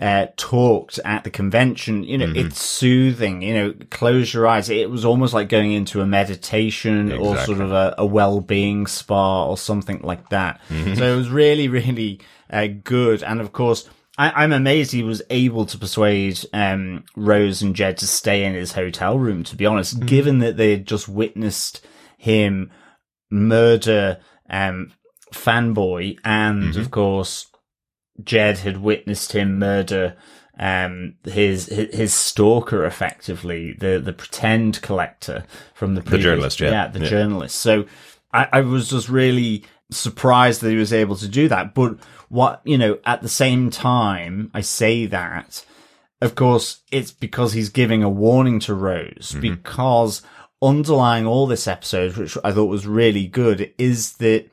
uh, 0.00 0.26
talked 0.36 0.98
at 1.04 1.24
the 1.24 1.30
convention, 1.30 2.04
you 2.04 2.16
know, 2.18 2.32
it's 2.34 2.62
soothing, 2.62 3.42
you 3.42 3.54
know, 3.54 3.74
close 3.90 4.32
your 4.32 4.46
eyes. 4.46 4.70
It 4.70 4.90
was 4.90 5.04
almost 5.04 5.34
like 5.34 5.48
going 5.48 5.72
into 5.72 6.00
a 6.00 6.06
meditation 6.06 7.12
or 7.12 7.36
sort 7.38 7.60
of 7.60 7.72
a, 7.72 7.94
a 7.98 8.06
well-being 8.06 8.86
spa 8.86 9.46
or 9.46 9.58
something 9.58 10.00
like 10.02 10.28
that. 10.30 10.60
So 10.68 11.12
it 11.12 11.16
was 11.16 11.28
really, 11.30 11.68
really 11.68 12.20
uh, 12.50 12.68
good. 12.84 13.22
And 13.22 13.40
of 13.40 13.52
course, 13.52 13.88
I, 14.18 14.42
I'm 14.42 14.52
amazed 14.52 14.90
he 14.92 15.02
was 15.02 15.22
able 15.30 15.64
to 15.66 15.78
persuade 15.78 16.40
um, 16.52 17.04
Rose 17.16 17.62
and 17.62 17.74
Jed 17.74 17.96
to 17.98 18.06
stay 18.06 18.44
in 18.44 18.54
his 18.54 18.72
hotel 18.72 19.18
room. 19.18 19.44
To 19.44 19.56
be 19.56 19.64
honest, 19.64 20.04
given 20.04 20.40
that 20.40 20.56
they 20.56 20.72
had 20.72 20.86
just 20.86 21.08
witnessed 21.08 21.86
him 22.18 22.70
murder 23.30 24.18
um, 24.50 24.92
fanboy, 25.32 26.18
and 26.24 26.76
of 26.76 26.90
course, 26.90 27.46
Jed 28.22 28.58
had 28.58 28.78
witnessed 28.78 29.32
him 29.32 29.58
murder 29.58 30.16
um 30.60 31.14
his 31.22 31.66
his, 31.66 31.94
his 31.94 32.12
stalker 32.14 32.84
effectively 32.84 33.74
the 33.78 34.00
the 34.04 34.12
pretend 34.12 34.82
collector 34.82 35.44
from 35.72 35.94
the 35.94 36.00
previous, 36.02 36.24
journalist, 36.24 36.60
yeah. 36.60 36.88
the 36.88 36.98
Yeah. 36.98 37.08
journalist 37.08 37.54
so 37.54 37.86
I, 38.32 38.48
I 38.52 38.60
was 38.62 38.90
just 38.90 39.08
really 39.08 39.64
surprised 39.90 40.60
that 40.60 40.70
he 40.70 40.76
was 40.76 40.92
able 40.92 41.16
to 41.16 41.28
do 41.28 41.48
that. 41.48 41.74
But 41.74 41.98
what, 42.28 42.60
you 42.64 42.78
know, 42.78 42.98
at 43.04 43.22
the 43.22 43.28
same 43.28 43.70
time, 43.70 44.50
I 44.52 44.60
say 44.60 45.06
that, 45.06 45.64
of 46.20 46.34
course, 46.34 46.82
it's 46.90 47.12
because 47.12 47.52
he's 47.52 47.70
giving 47.70 48.02
a 48.02 48.08
warning 48.08 48.60
to 48.60 48.74
Rose 48.74 49.32
mm-hmm. 49.32 49.40
because 49.40 50.22
underlying 50.60 51.26
all 51.26 51.46
this 51.46 51.66
episode, 51.66 52.16
which 52.16 52.36
I 52.44 52.52
thought 52.52 52.66
was 52.66 52.86
really 52.86 53.26
good, 53.26 53.72
is 53.78 54.14
that 54.14 54.50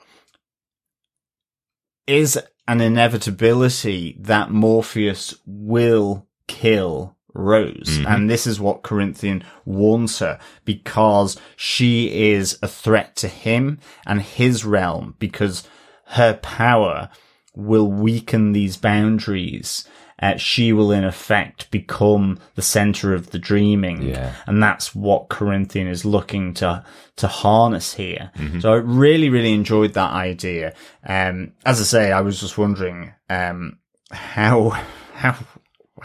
is 2.07 2.39
an 2.67 2.81
inevitability 2.81 4.17
that 4.19 4.51
Morpheus 4.51 5.35
will 5.45 6.27
kill 6.47 7.15
Rose. 7.35 7.99
And 8.07 8.29
this 8.29 8.47
is 8.47 8.59
what 8.59 8.81
Corinthian 8.81 9.43
warns 9.65 10.19
her 10.19 10.39
because 10.63 11.37
she 11.55 12.31
is 12.31 12.57
a 12.61 12.67
threat 12.67 13.15
to 13.17 13.27
him 13.27 13.79
and 14.05 14.21
his 14.21 14.65
realm 14.65 15.15
because 15.19 15.67
her 16.07 16.35
power 16.35 17.09
will 17.55 17.91
weaken 17.91 18.53
these 18.53 18.77
boundaries. 18.77 19.87
Uh, 20.21 20.37
she 20.37 20.71
will 20.71 20.93
in 20.93 21.03
effect 21.03 21.69
become 21.71 22.39
the 22.55 22.61
center 22.61 23.13
of 23.13 23.31
the 23.31 23.39
dreaming. 23.39 24.01
Yeah. 24.01 24.33
And 24.47 24.63
that's 24.63 24.95
what 24.95 25.27
Corinthian 25.27 25.87
is 25.87 26.05
looking 26.05 26.53
to, 26.55 26.85
to 27.17 27.27
harness 27.27 27.93
here. 27.93 28.31
So 28.61 28.71
I 28.71 28.77
really, 28.77 29.29
really 29.29 29.53
enjoyed 29.53 29.93
that 29.93 30.11
idea. 30.11 30.73
Um, 31.05 31.51
as 31.65 31.81
I 31.81 31.83
say, 31.83 32.11
I 32.13 32.21
was 32.21 32.39
just 32.39 32.57
wondering, 32.57 33.11
um, 33.29 33.79
how, 34.09 34.69
how, 35.13 35.37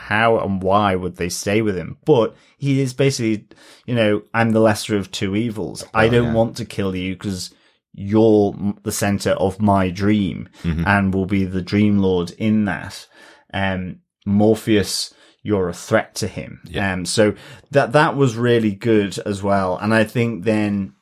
how 0.01 0.39
and 0.39 0.63
why 0.63 0.95
would 0.95 1.17
they 1.17 1.29
stay 1.29 1.63
with 1.63 1.77
him? 1.77 1.99
But 2.05 2.35
he 2.57 2.81
is 2.81 2.95
basically, 2.95 3.47
you 3.87 3.95
know, 3.95 4.23
I'm 4.33 4.51
the 4.51 4.61
lesser 4.61 4.97
of 4.97 5.11
two 5.11 5.37
evils. 5.37 5.85
I 5.93 6.09
don't 6.09 6.29
yeah. 6.29 6.35
want 6.35 6.57
to 6.57 6.65
kill 6.65 6.97
you 6.97 7.15
because 7.15 7.55
you're 7.93 8.55
the 8.83 8.93
center 8.93 9.33
of 9.33 9.61
my 9.61 9.91
dream 9.91 10.49
and 10.87 11.13
will 11.13 11.27
be 11.27 11.45
the 11.45 11.63
dream 11.63 11.99
lord 11.99 12.31
in 12.39 12.65
that. 12.65 13.07
Um, 13.53 14.01
Morpheus, 14.25 15.13
you're 15.43 15.69
a 15.69 15.75
threat 15.75 16.15
to 16.17 16.29
him. 16.29 16.61
Um, 16.93 17.05
so 17.05 17.35
that, 17.71 17.93
that 17.93 18.17
was 18.17 18.37
really 18.37 18.75
good 18.75 19.19
as 19.21 19.43
well. 19.43 19.77
And 19.77 19.93
I 19.93 20.05
think 20.05 20.45
then 20.45 20.95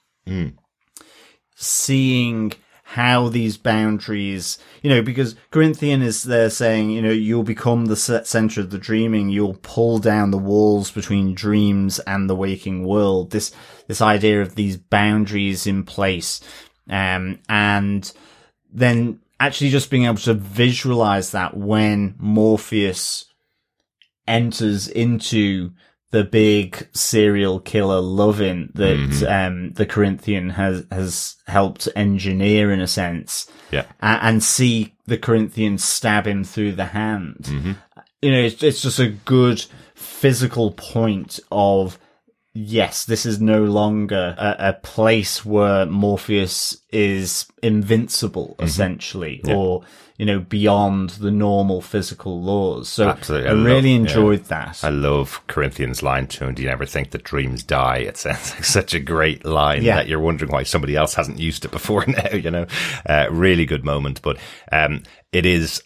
seeing 1.55 2.53
how 2.93 3.29
these 3.29 3.59
boundaries, 3.59 4.57
you 4.83 4.89
know, 4.89 5.03
because 5.03 5.37
Corinthian 5.51 6.01
is 6.01 6.23
there 6.23 6.49
saying, 6.49 6.89
you 6.89 7.03
know, 7.03 7.11
you'll 7.11 7.43
become 7.43 7.85
the 7.85 7.97
center 7.97 8.63
of 8.63 8.71
the 8.71 8.79
dreaming, 8.79 9.29
you'll 9.29 9.59
pull 9.61 9.99
down 9.99 10.31
the 10.31 10.39
walls 10.39 10.91
between 10.91 11.35
dreams 11.35 11.99
and 12.07 12.31
the 12.31 12.35
waking 12.35 12.87
world. 12.87 13.31
This, 13.31 13.53
this 13.89 14.01
idea 14.01 14.41
of 14.41 14.55
these 14.55 14.79
boundaries 14.79 15.67
in 15.67 15.85
place. 15.85 16.41
Um, 16.89 17.41
and 17.47 18.11
then 18.73 19.21
actually 19.39 19.69
just 19.69 19.91
being 19.91 20.07
able 20.07 20.17
to 20.17 20.33
visualize 20.33 21.33
that 21.33 21.55
when 21.55 22.15
Morpheus 22.19 23.27
enters 24.27 24.89
into 24.89 25.73
the 26.11 26.25
big 26.25 26.89
serial 26.93 27.61
killer 27.61 28.01
loving 28.01 28.71
that 28.75 28.97
mm-hmm. 28.97 29.27
um, 29.27 29.73
the 29.73 29.87
Corinthian 29.87 30.51
has 30.51 30.85
has 30.91 31.37
helped 31.47 31.89
engineer 31.95 32.73
in 32.73 32.81
a 32.81 32.87
sense, 32.87 33.51
Yeah. 33.71 33.85
and 34.01 34.43
see 34.43 34.95
the 35.07 35.19
Corinthian 35.19 35.79
stab 35.79 36.27
him 36.27 36.45
through 36.45 36.73
the 36.73 36.87
hand. 36.87 37.41
Mm-hmm. 37.43 37.73
You 38.23 38.33
know, 38.33 38.41
it's, 38.41 38.63
it's 38.63 38.83
just 38.83 38.99
a 38.99 39.09
good 39.09 39.65
physical 39.95 40.73
point 40.73 41.41
of 41.51 41.99
yes, 42.55 43.05
this 43.05 43.25
is 43.25 43.41
no 43.41 43.65
longer 43.65 44.35
a, 44.37 44.57
a 44.71 44.73
place 44.73 45.45
where 45.45 45.87
Morpheus 45.87 46.83
is 46.91 47.47
invincible, 47.63 48.51
mm-hmm. 48.55 48.65
essentially, 48.65 49.43
or 49.47 49.83
you 50.19 50.27
know, 50.27 50.41
beyond 50.41 51.11
the 51.11 51.31
normal 51.31 51.81
physical 51.81 52.43
laws. 52.43 52.89
So 52.89 53.09
Absolutely. 53.09 53.49
I 53.49 53.53
I 53.53 53.55
love- 53.55 53.65
really 53.67 53.91
yeah. 53.91 53.97
enjoyed 54.01 54.45
that. 54.47 54.81
I 54.85 54.91
love 54.91 55.41
Corinthians 55.47 56.03
line 56.03 56.27
to 56.27 56.45
him. 56.47 56.55
Do 56.55 56.63
you 56.63 56.69
never 56.69 56.85
think 56.87 57.13
that 57.13 57.23
dreams 57.23 57.63
die? 57.63 57.99
It 57.99 58.17
sounds 58.17 58.51
like 58.53 58.65
such 58.79 58.95
a 58.95 59.01
great 59.01 59.45
line 59.45 59.85
Yeah. 59.85 59.95
that 59.97 60.09
you're 60.09 60.19
wondering 60.19 60.51
why 60.51 60.65
somebody 60.65 60.97
else 60.97 61.15
hasn't 61.15 61.39
used 61.39 61.65
it 61.65 61.71
before 61.71 62.05
now, 62.09 62.33
you 62.35 62.51
know? 62.51 62.67
Uh, 63.09 63.29
really 63.31 63.65
good 63.65 63.85
moment. 63.85 64.21
But, 64.21 64.39
um, 64.73 65.05
it 65.33 65.47
is 65.47 65.83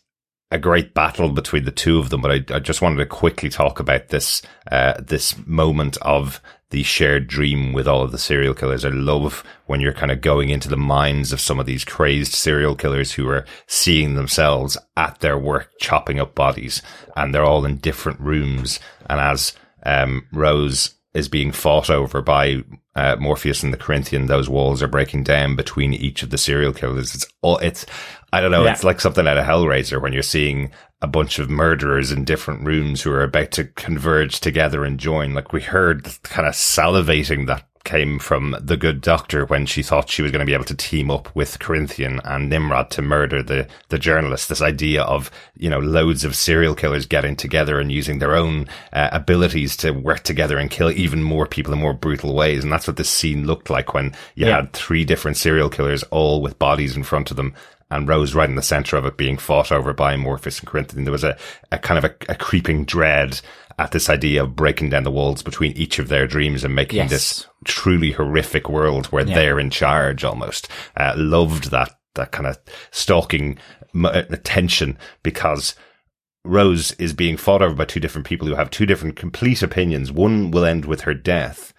a 0.51 0.59
great 0.59 0.93
battle 0.95 1.29
between 1.31 1.65
the 1.65 1.71
two 1.71 1.99
of 1.99 2.09
them. 2.11 2.21
But 2.23 2.31
I, 2.51 2.57
I 2.57 2.59
just 2.59 2.81
wanted 2.83 2.97
to 2.99 3.07
quickly 3.07 3.49
talk 3.51 3.81
about 3.81 4.09
this, 4.09 4.41
uh, 4.71 4.95
this 4.99 5.35
moment 5.47 5.97
of 6.03 6.41
the 6.73 6.83
shared 6.83 7.27
dream 7.29 7.73
with 7.73 7.87
all 7.87 8.03
of 8.03 8.13
the 8.13 8.19
serial 8.19 8.55
killers. 8.55 8.85
I 8.85 8.89
love 8.89 9.45
when 9.67 9.81
you're 9.81 9.93
kind 9.93 10.11
of 10.11 10.21
going 10.23 10.49
into 10.49 10.69
the 10.71 10.77
minds 10.77 11.33
of 11.33 11.41
some 11.41 11.61
of 11.61 11.67
these 11.67 11.85
crazed 11.85 12.33
serial 12.33 12.75
killers 12.75 13.13
who 13.13 13.29
are 13.29 13.45
seeing 13.67 14.15
themselves 14.15 14.77
at 14.97 15.21
their 15.21 15.39
work 15.39 15.71
chopping 15.79 16.19
up 16.19 16.35
bodies 16.35 16.81
and 17.15 17.35
they're 17.35 17.45
all 17.45 17.65
in 17.67 17.77
different 17.77 18.19
rooms. 18.21 18.81
And 19.09 19.21
as, 19.21 19.53
um, 19.85 20.27
Rose 20.33 20.95
is 21.15 21.29
being 21.29 21.53
fought 21.53 21.91
over 21.91 22.23
by, 22.23 22.65
uh, 22.97 23.17
Morpheus 23.21 23.63
and 23.63 23.73
the 23.73 23.77
Corinthian, 23.79 24.27
those 24.27 24.49
walls 24.49 24.83
are 24.83 24.89
breaking 24.89 25.25
down 25.25 25.57
between 25.57 25.93
each 25.93 26.23
of 26.23 26.31
the 26.31 26.39
serial 26.39 26.73
killers. 26.73 27.15
It's 27.15 27.27
all, 27.43 27.59
it's, 27.59 27.85
I 28.33 28.41
don't 28.41 28.51
know, 28.51 28.65
Yeah. 28.65 28.73
it's 28.73 28.83
like 28.85 28.99
something 29.01 29.27
out 29.29 29.37
of 29.37 29.45
Hellraiser 29.45 30.01
when 30.01 30.15
you're 30.15 30.23
seeing 30.23 30.71
a 31.03 31.07
bunch 31.07 31.39
of 31.39 31.51
murderers 31.51 32.13
in 32.13 32.25
different 32.25 32.65
rooms 32.65 33.03
who 33.03 33.11
are 33.13 33.25
about 33.25 33.51
to 33.53 33.65
converge 33.65 34.41
together 34.41 34.85
and 34.85 34.99
join. 35.01 35.35
Like 35.35 35.53
we 35.53 35.61
heard 35.61 36.05
the 36.05 36.17
kind 36.23 36.47
of 36.49 36.55
salivating 36.55 37.47
that 37.49 37.65
came 37.85 38.17
from 38.21 38.55
the 38.61 38.77
good 38.77 39.01
doctor 39.01 39.45
when 39.45 39.67
she 39.67 39.83
thought 39.83 40.09
she 40.09 40.23
was 40.23 40.31
going 40.31 40.39
to 40.39 40.47
be 40.47 40.55
able 40.55 40.65
to 40.65 40.75
team 40.77 41.11
up 41.11 41.35
with 41.35 41.59
Corinthian 41.59 42.21
and 42.25 42.49
Nimrod 42.49 42.93
to 42.93 43.03
murder 43.03 43.43
the, 43.43 43.67
the 43.89 43.99
journalist. 43.99 44.49
This 44.49 44.63
idea 44.63 45.03
of, 45.03 45.33
you 45.57 45.69
know, 45.69 45.81
loads 45.81 46.25
of 46.25 46.37
serial 46.37 46.77
killers 46.77 47.07
getting 47.07 47.35
together 47.35 47.81
and 47.81 47.91
using 47.91 48.21
their 48.21 48.37
own 48.37 48.69
uh, 48.93 49.09
abilities 49.11 49.77
to 49.79 49.91
work 49.91 50.23
together 50.23 50.59
and 50.59 50.71
kill 50.71 50.93
even 50.93 51.25
more 51.25 51.45
people 51.45 51.73
in 51.73 51.81
more 51.81 51.93
brutal 51.93 52.37
ways. 52.37 52.63
And 52.63 52.73
that's 52.73 52.87
what 52.87 52.99
this 52.99 53.11
scene 53.11 53.49
looked 53.49 53.69
like 53.69 53.95
when 53.95 54.13
you 54.37 54.47
Yeah. 54.47 54.57
had 54.61 54.73
three 54.73 55.05
different 55.05 55.37
serial 55.37 55.69
killers 55.69 56.05
all 56.05 56.41
with 56.41 56.61
bodies 56.61 56.97
in 56.97 57.03
front 57.03 57.33
of 57.33 57.37
them 57.37 57.53
and 57.93 58.09
Rose 58.09 58.35
right 58.35 58.49
in 58.49 58.57
the 58.57 58.63
center 58.63 58.97
of 58.97 59.05
it 59.07 59.17
being 59.17 59.37
fought 59.39 59.71
over 59.71 59.93
by 59.93 60.17
Morpheus 60.17 60.59
and 60.61 60.69
Corinthian. 60.69 61.05
There 61.05 61.13
was 61.13 61.25
a, 61.25 61.37
a 61.71 61.79
kind 61.79 61.99
of 61.99 62.05
a, 62.05 62.15
a 62.33 62.35
creeping 62.35 62.85
dread 62.85 63.41
at 63.79 63.93
this 63.93 64.11
idea 64.11 64.43
of 64.45 64.55
breaking 64.57 64.91
down 64.91 65.03
the 65.05 65.11
walls 65.11 65.43
between 65.43 65.73
each 65.73 65.99
of 65.99 66.09
their 66.09 66.27
dreams 66.27 66.63
and 66.65 66.75
making 66.75 66.99
Yes. 66.99 67.11
this 67.11 67.47
truly 67.65 68.13
horrific 68.13 68.69
world 68.69 69.07
where 69.07 69.25
they're 69.25 69.59
in 69.59 69.71
charge 69.71 70.25
almost. 70.25 70.69
Uh, 70.97 71.15
loved 71.17 71.71
that, 71.71 71.91
that 72.15 72.33
kind 72.33 72.47
of 72.47 72.59
stalking 72.91 73.59
m- 73.95 74.07
uh, 74.07 74.23
tension 74.45 74.99
because 75.23 75.75
Rose 76.45 76.91
is 76.93 77.13
being 77.13 77.37
fought 77.37 77.63
over 77.63 77.75
by 77.75 77.85
two 77.85 78.01
different 78.01 78.27
people 78.27 78.47
who 78.49 78.57
have 78.57 78.71
two 78.71 78.85
different 78.87 79.17
complete 79.17 79.63
opinions. 79.63 80.11
One 80.13 80.51
will 80.51 80.65
end 80.65 80.85
with 80.85 81.03
her 81.03 81.15
death, 81.15 81.73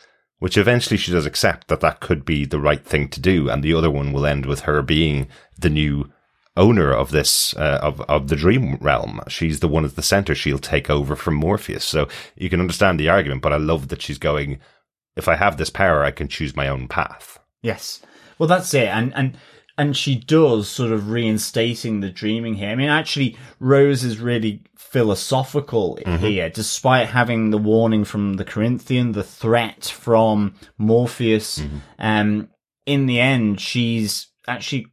which 0.43 0.58
eventually 0.58 0.97
she 0.97 1.10
does 1.10 1.25
accept 1.25 1.69
that 1.69 1.79
that 1.79 2.01
could 2.01 2.25
be 2.25 2.43
the 2.43 2.60
right 2.60 2.86
thing 2.86 3.08
to 3.08 3.21
do, 3.21 3.49
and 3.49 3.63
the 3.63 3.73
other 3.73 3.89
one 3.89 4.12
will 4.12 4.25
end 4.25 4.45
with 4.45 4.60
her 4.63 4.82
being 4.82 5.25
the 5.58 5.69
new 5.69 6.12
owner 6.58 6.91
of 6.91 7.12
this 7.12 7.56
uh, 7.56 7.79
of 7.82 8.01
of 8.01 8.27
the 8.27 8.36
dream 8.36 8.75
realm. 8.82 9.21
She's 9.29 9.62
the 9.62 9.69
one 9.69 9.86
at 9.86 9.95
the 9.95 10.01
center. 10.01 10.36
She'll 10.36 10.60
take 10.60 10.89
over 10.89 11.15
from 11.15 11.36
Morpheus. 11.36 11.86
So 11.86 12.10
you 12.36 12.49
can 12.49 12.60
understand 12.60 12.99
the 12.99 13.08
argument, 13.08 13.41
but 13.41 13.53
I 13.53 13.56
love 13.56 13.88
that 13.88 14.01
she's 14.01 14.17
going. 14.17 14.60
If 15.15 15.29
I 15.29 15.36
have 15.36 15.56
this 15.56 15.69
power, 15.69 16.03
I 16.03 16.12
can 16.12 16.27
choose 16.27 16.58
my 16.58 16.67
own 16.67 16.89
path. 16.89 17.39
Yes. 17.62 18.01
Well, 18.38 18.49
that's 18.49 18.73
it. 18.73 18.89
And, 18.89 19.13
and, 19.15 19.38
and 19.78 19.98
she 19.98 20.16
does 20.16 20.70
sort 20.70 20.92
of 20.92 21.10
reinstating 21.10 22.00
the 22.00 22.10
dreaming 22.10 22.56
here. 22.56 22.70
I 22.70 22.76
mean, 22.76 22.90
actually, 22.90 23.38
Rose 23.60 24.04
is 24.04 24.20
really 24.20 24.62
philosophical 24.76 25.98
mm-hmm. 26.06 26.24
here, 26.24 26.50
despite 26.50 27.08
having 27.08 27.50
the 27.50 27.58
warning 27.58 28.04
from 28.04 28.36
the 28.36 28.46
Corinthian, 28.46 29.14
the 29.14 29.24
threat 29.24 29.86
from 29.86 30.54
Morpheus. 30.78 31.60
Mm-hmm. 31.60 31.78
Um, 31.98 32.50
in 32.86 33.08
the 33.08 33.20
end, 33.20 33.60
she's 33.60 34.28
actually 34.48 34.88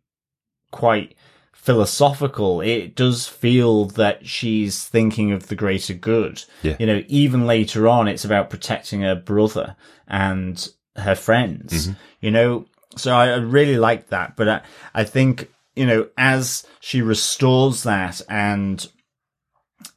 quite 0.71 1.15
philosophical. 1.53 2.63
It 2.63 2.95
does 2.95 3.27
feel 3.27 3.85
that 3.87 4.27
she's 4.27 4.87
thinking 4.87 5.33
of 5.33 5.49
the 5.49 5.57
greater 5.57 5.93
good. 5.93 6.43
Yeah. 6.63 6.77
You 6.79 6.87
know, 6.87 7.03
even 7.09 7.47
later 7.47 7.87
on, 7.87 8.09
it's 8.09 8.25
about 8.25 8.49
protecting 8.49 9.03
her 9.03 9.15
brother 9.15 9.77
and 10.09 10.67
her 10.97 11.15
friends, 11.15 11.89
mm-hmm. 11.89 12.01
you 12.21 12.31
know, 12.31 12.65
so 12.97 13.13
I 13.15 13.37
really 13.37 13.77
like 13.77 14.09
that. 14.09 14.37
But 14.37 14.49
I, 14.49 14.61
I 14.95 15.05
think, 15.05 15.51
you 15.75 15.87
know, 15.87 16.09
as 16.17 16.67
she 16.81 17.03
restores 17.03 17.83
that 17.85 18.21
and 18.29 18.87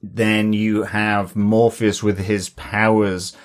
then 0.01 0.53
you 0.53 0.83
have 0.83 1.35
Morpheus 1.35 2.03
with 2.03 2.19
his 2.19 2.49
powers 2.49 3.35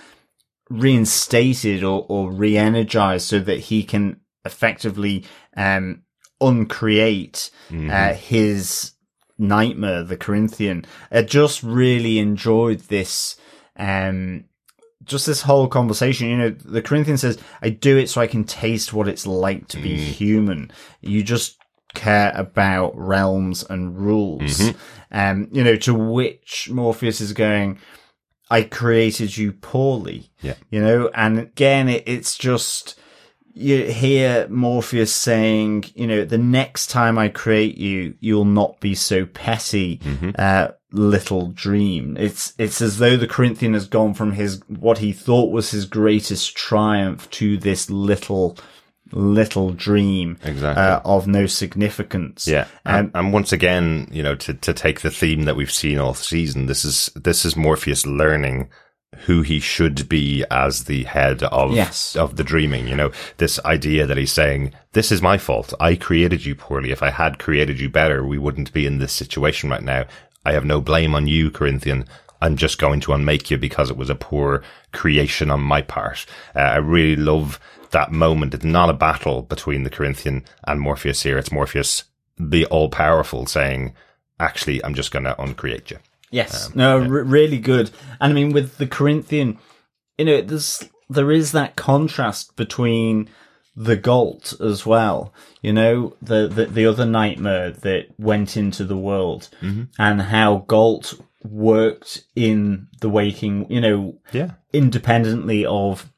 reinstated 0.69 1.83
or, 1.83 2.05
or 2.09 2.31
re-energized 2.31 3.27
so 3.27 3.39
that 3.41 3.59
he 3.59 3.83
can 3.83 4.21
effectively, 4.45 5.25
um, 5.57 6.03
uncreate, 6.41 7.51
uh, 7.91 8.15
his 8.15 8.93
nightmare, 9.39 10.05
the 10.05 10.17
Corinthian. 10.17 10.85
I 11.11 11.23
just 11.23 11.63
really 11.63 12.19
enjoyed 12.19 12.81
this, 12.81 13.37
um, 13.77 14.45
just 15.09 15.27
this 15.27 15.43
whole 15.43 15.67
conversation. 15.67 16.29
You 16.29 16.37
know, 16.37 16.51
the 16.51 16.83
Corinthian 16.83 17.19
says, 17.19 17.39
I 17.61 17.71
do 17.71 17.97
it 17.97 18.09
so 18.09 18.21
I 18.21 18.27
can 18.27 18.45
taste 18.45 18.93
what 18.93 19.09
it's 19.09 19.27
like 19.27 19.67
to 19.69 19.79
be 19.79 19.97
human. 19.97 20.71
You 21.01 21.23
just 21.23 21.59
care 21.95 22.33
about 22.35 22.97
realms 22.97 23.65
and 23.69 23.99
rules. 23.99 24.73
Um, 25.11 25.49
you 25.51 25.65
know, 25.65 25.77
to 25.77 25.95
which 25.95 26.69
Morpheus 26.71 27.21
is 27.21 27.33
going, 27.33 27.79
I 28.51 28.63
created 28.63 29.37
you 29.37 29.53
poorly. 29.53 30.31
Yeah. 30.41 30.55
You 30.71 30.81
know, 30.81 31.11
and 31.15 31.39
again, 31.39 31.89
it, 31.89 32.05
it's 32.07 32.37
just, 32.39 32.99
you 33.55 33.87
hear 33.87 34.47
Morpheus 34.49 35.15
saying, 35.15 35.87
you 35.95 36.07
know, 36.07 36.25
the 36.25 36.39
next 36.39 36.89
time 36.89 37.19
I 37.19 37.29
create 37.29 37.77
you, 37.77 38.15
you'll 38.21 38.45
not 38.45 38.79
be 38.81 38.95
so 38.95 39.27
petty, 39.27 40.01
uh, 40.39 40.69
little 40.93 41.49
dream. 41.49 42.17
It's, 42.19 42.55
it's 42.59 42.81
as 42.81 42.99
though 42.99 43.17
the 43.17 43.27
Corinthian 43.27 43.75
has 43.75 43.87
gone 43.87 44.15
from 44.15 44.33
his, 44.33 44.61
what 44.69 44.99
he 44.99 45.13
thought 45.13 45.51
was 45.53 45.71
his 45.71 45.85
greatest 45.85 46.57
triumph 46.57 47.31
to 47.33 47.57
this 47.59 47.91
little, 47.91 48.57
little 49.13 49.73
dream 49.73 50.39
Exactly. 50.45 50.83
uh, 50.83 51.01
of 51.05 51.27
no 51.27 51.47
significance. 51.47 52.47
Yeah, 52.47 52.67
Um, 52.85 52.95
and, 52.97 53.11
and 53.15 53.33
once 53.33 53.53
again, 53.53 54.09
you 54.11 54.23
know, 54.23 54.35
to 54.37 54.55
to 54.55 54.73
take 54.75 55.01
the 55.01 55.11
theme 55.11 55.43
that 55.45 55.57
we've 55.57 55.73
seen 55.73 55.99
all 55.99 56.15
season, 56.15 56.67
this 56.67 56.85
is 56.85 57.11
this 57.15 57.45
is 57.45 57.57
Morpheus 57.57 58.07
learning 58.07 58.69
who 59.25 59.41
he 59.41 59.59
should 59.59 60.07
be 60.11 60.45
as 60.51 60.85
the 60.85 61.05
head 61.05 61.43
of 61.45 61.73
Yes. 61.73 62.15
of 62.17 62.37
the 62.37 62.45
dreaming. 62.45 62.87
You 62.87 62.95
know, 62.97 63.11
this 63.39 63.59
idea 63.65 64.05
that 64.07 64.19
he's 64.19 64.33
saying, 64.33 64.73
"This 64.93 65.11
is 65.11 65.23
my 65.23 65.39
fault. 65.39 65.73
I 65.81 65.95
created 65.97 66.45
you 66.45 66.55
poorly. 66.55 66.91
If 66.93 67.03
I 67.03 67.09
had 67.11 67.39
created 67.39 67.81
you 67.81 67.89
better, 67.89 68.23
we 68.27 68.37
wouldn't 68.37 68.73
be 68.75 68.85
in 68.85 68.99
this 68.99 69.13
situation 69.15 69.71
right 69.71 69.83
now. 69.83 70.05
I 70.49 70.53
have 70.53 70.65
no 70.65 70.81
blame 70.81 71.15
on 71.15 71.27
you, 71.27 71.51
Corinthian." 71.51 72.05
I'm 72.41 72.57
just 72.57 72.79
going 72.79 73.01
to 73.01 73.13
unmake 73.13 73.51
you 73.51 73.59
because 73.59 73.91
it 73.91 73.97
was 73.97 74.11
a 74.11 74.15
poor 74.15 74.63
creation 74.93 75.51
on 75.51 75.61
my 75.61 75.83
part. 75.83 76.25
Uh, 76.55 76.61
I 76.61 76.77
really 76.77 77.17
love 77.17 77.59
that 77.91 78.13
moment. 78.13 78.55
It's 78.55 78.65
not 78.65 78.91
a 78.91 78.95
battle 78.95 79.43
between 79.43 79.83
the 79.83 79.91
Corinthian 79.91 80.45
and 80.65 80.81
Morpheus 80.81 81.23
here. 81.23 81.39
It's 81.39 81.51
Morpheus, 81.51 82.05
the 82.39 82.65
all 82.67 82.91
powerful, 82.91 83.47
saying, 83.47 83.95
actually, 84.39 84.85
I'm 84.85 84.95
just 84.95 85.11
going 85.11 85.25
to 85.25 85.41
uncreate 85.41 85.91
you. 85.91 85.99
Yes, 86.31 86.75
no, 86.75 87.01
r- 87.01 87.07
really 87.07 87.59
good. 87.59 87.91
And 88.21 88.33
I 88.33 88.35
mean, 88.35 88.53
with 88.53 88.77
the 88.77 88.87
Corinthian, 88.87 89.59
you 90.19 90.27
know, 90.27 90.43
there's 90.43 90.85
there 91.09 91.33
is 91.33 91.53
that 91.53 91.77
contrast 91.77 92.55
between 92.55 93.31
the 93.79 93.97
Gault 93.97 94.55
as 94.61 94.85
well. 94.85 95.33
You 95.63 95.73
know, 95.73 96.17
the 96.21 96.49
the, 96.49 96.67
the 96.67 96.87
other 96.87 97.07
nightmare 97.07 97.71
that 97.71 98.07
went 98.19 98.57
into 98.57 98.85
the 98.85 98.97
world, 98.97 99.49
mm-hmm. 99.63 99.85
and 99.99 100.23
how 100.23 100.65
Gault 100.67 101.15
worked 101.45 102.25
in 102.35 102.89
the 103.01 103.09
waking. 103.09 103.71
You 103.71 103.81
know, 103.81 104.19
Yeah. 104.33 104.51
independently 104.73 105.65
of 105.65 106.11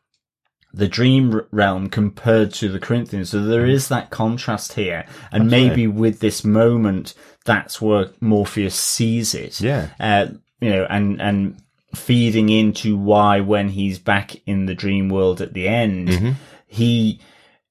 the 0.73 0.89
dream 0.89 1.43
realm 1.51 1.89
compared 1.89 2.55
to 2.55 2.69
the 2.69 2.79
Corinthians. 2.79 3.31
So 3.31 3.43
there 3.43 3.63
mm-hmm. 3.63 3.71
is 3.71 3.89
that 3.89 4.11
contrast 4.11 4.75
here. 4.75 5.05
And 5.33 5.51
maybe 5.51 5.87
with 5.87 6.21
this 6.21 6.45
moment, 6.45 7.15
that's 7.45 7.81
where 7.81 8.11
Morpheus 8.21 8.77
sees 8.77 9.35
it. 9.35 9.61
Yeah. 9.61 9.89
Uh, 9.99 10.29
you 10.61 10.71
know, 10.71 10.87
and, 10.89 11.21
and 11.21 11.61
feeding 11.95 12.51
into 12.51 12.97
why 12.97 13.41
when 13.41 13.71
he's 13.71 13.99
back 13.99 14.37
in 14.47 14.67
the 14.67 14.75
dream 14.75 15.09
world 15.09 15.41
at 15.41 15.55
the 15.55 15.67
end, 15.67 16.09
mm-hmm. 16.09 16.31
he, 16.69 17.21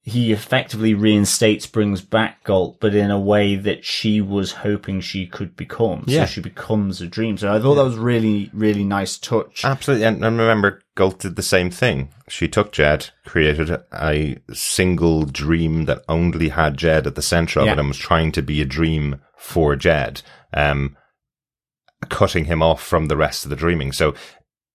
he 0.02 0.32
effectively 0.32 0.94
reinstates, 0.94 1.66
brings 1.66 2.00
back 2.00 2.42
Gault, 2.44 2.78
but 2.80 2.94
in 2.94 3.10
a 3.10 3.20
way 3.20 3.54
that 3.56 3.84
she 3.84 4.20
was 4.22 4.52
hoping 4.52 5.00
she 5.02 5.26
could 5.26 5.54
become. 5.56 6.04
Yeah. 6.06 6.24
So 6.24 6.30
she 6.32 6.40
becomes 6.40 7.02
a 7.02 7.06
dream. 7.06 7.36
So 7.36 7.52
I 7.52 7.60
thought 7.60 7.74
that 7.74 7.84
was 7.84 7.98
really, 7.98 8.50
really 8.54 8.82
nice 8.82 9.18
touch. 9.18 9.62
Absolutely. 9.62 10.06
And, 10.06 10.24
and 10.24 10.38
remember, 10.38 10.80
Gault 10.94 11.18
did 11.18 11.36
the 11.36 11.42
same 11.42 11.70
thing. 11.70 12.08
She 12.28 12.48
took 12.48 12.72
Jed, 12.72 13.10
created 13.26 13.70
a 13.92 14.38
single 14.54 15.26
dream 15.26 15.84
that 15.84 16.02
only 16.08 16.48
had 16.48 16.78
Jed 16.78 17.06
at 17.06 17.14
the 17.14 17.22
center 17.22 17.60
of 17.60 17.66
Yeah. 17.66 17.72
it 17.74 17.78
and 17.78 17.88
was 17.88 17.98
trying 17.98 18.32
to 18.32 18.42
be 18.42 18.62
a 18.62 18.66
dream 18.66 19.20
for 19.36 19.76
Jed, 19.76 20.22
um, 20.54 20.96
cutting 22.08 22.46
him 22.46 22.62
off 22.62 22.82
from 22.82 23.06
the 23.06 23.16
rest 23.18 23.44
of 23.44 23.50
the 23.50 23.56
dreaming. 23.56 23.92
So 23.92 24.14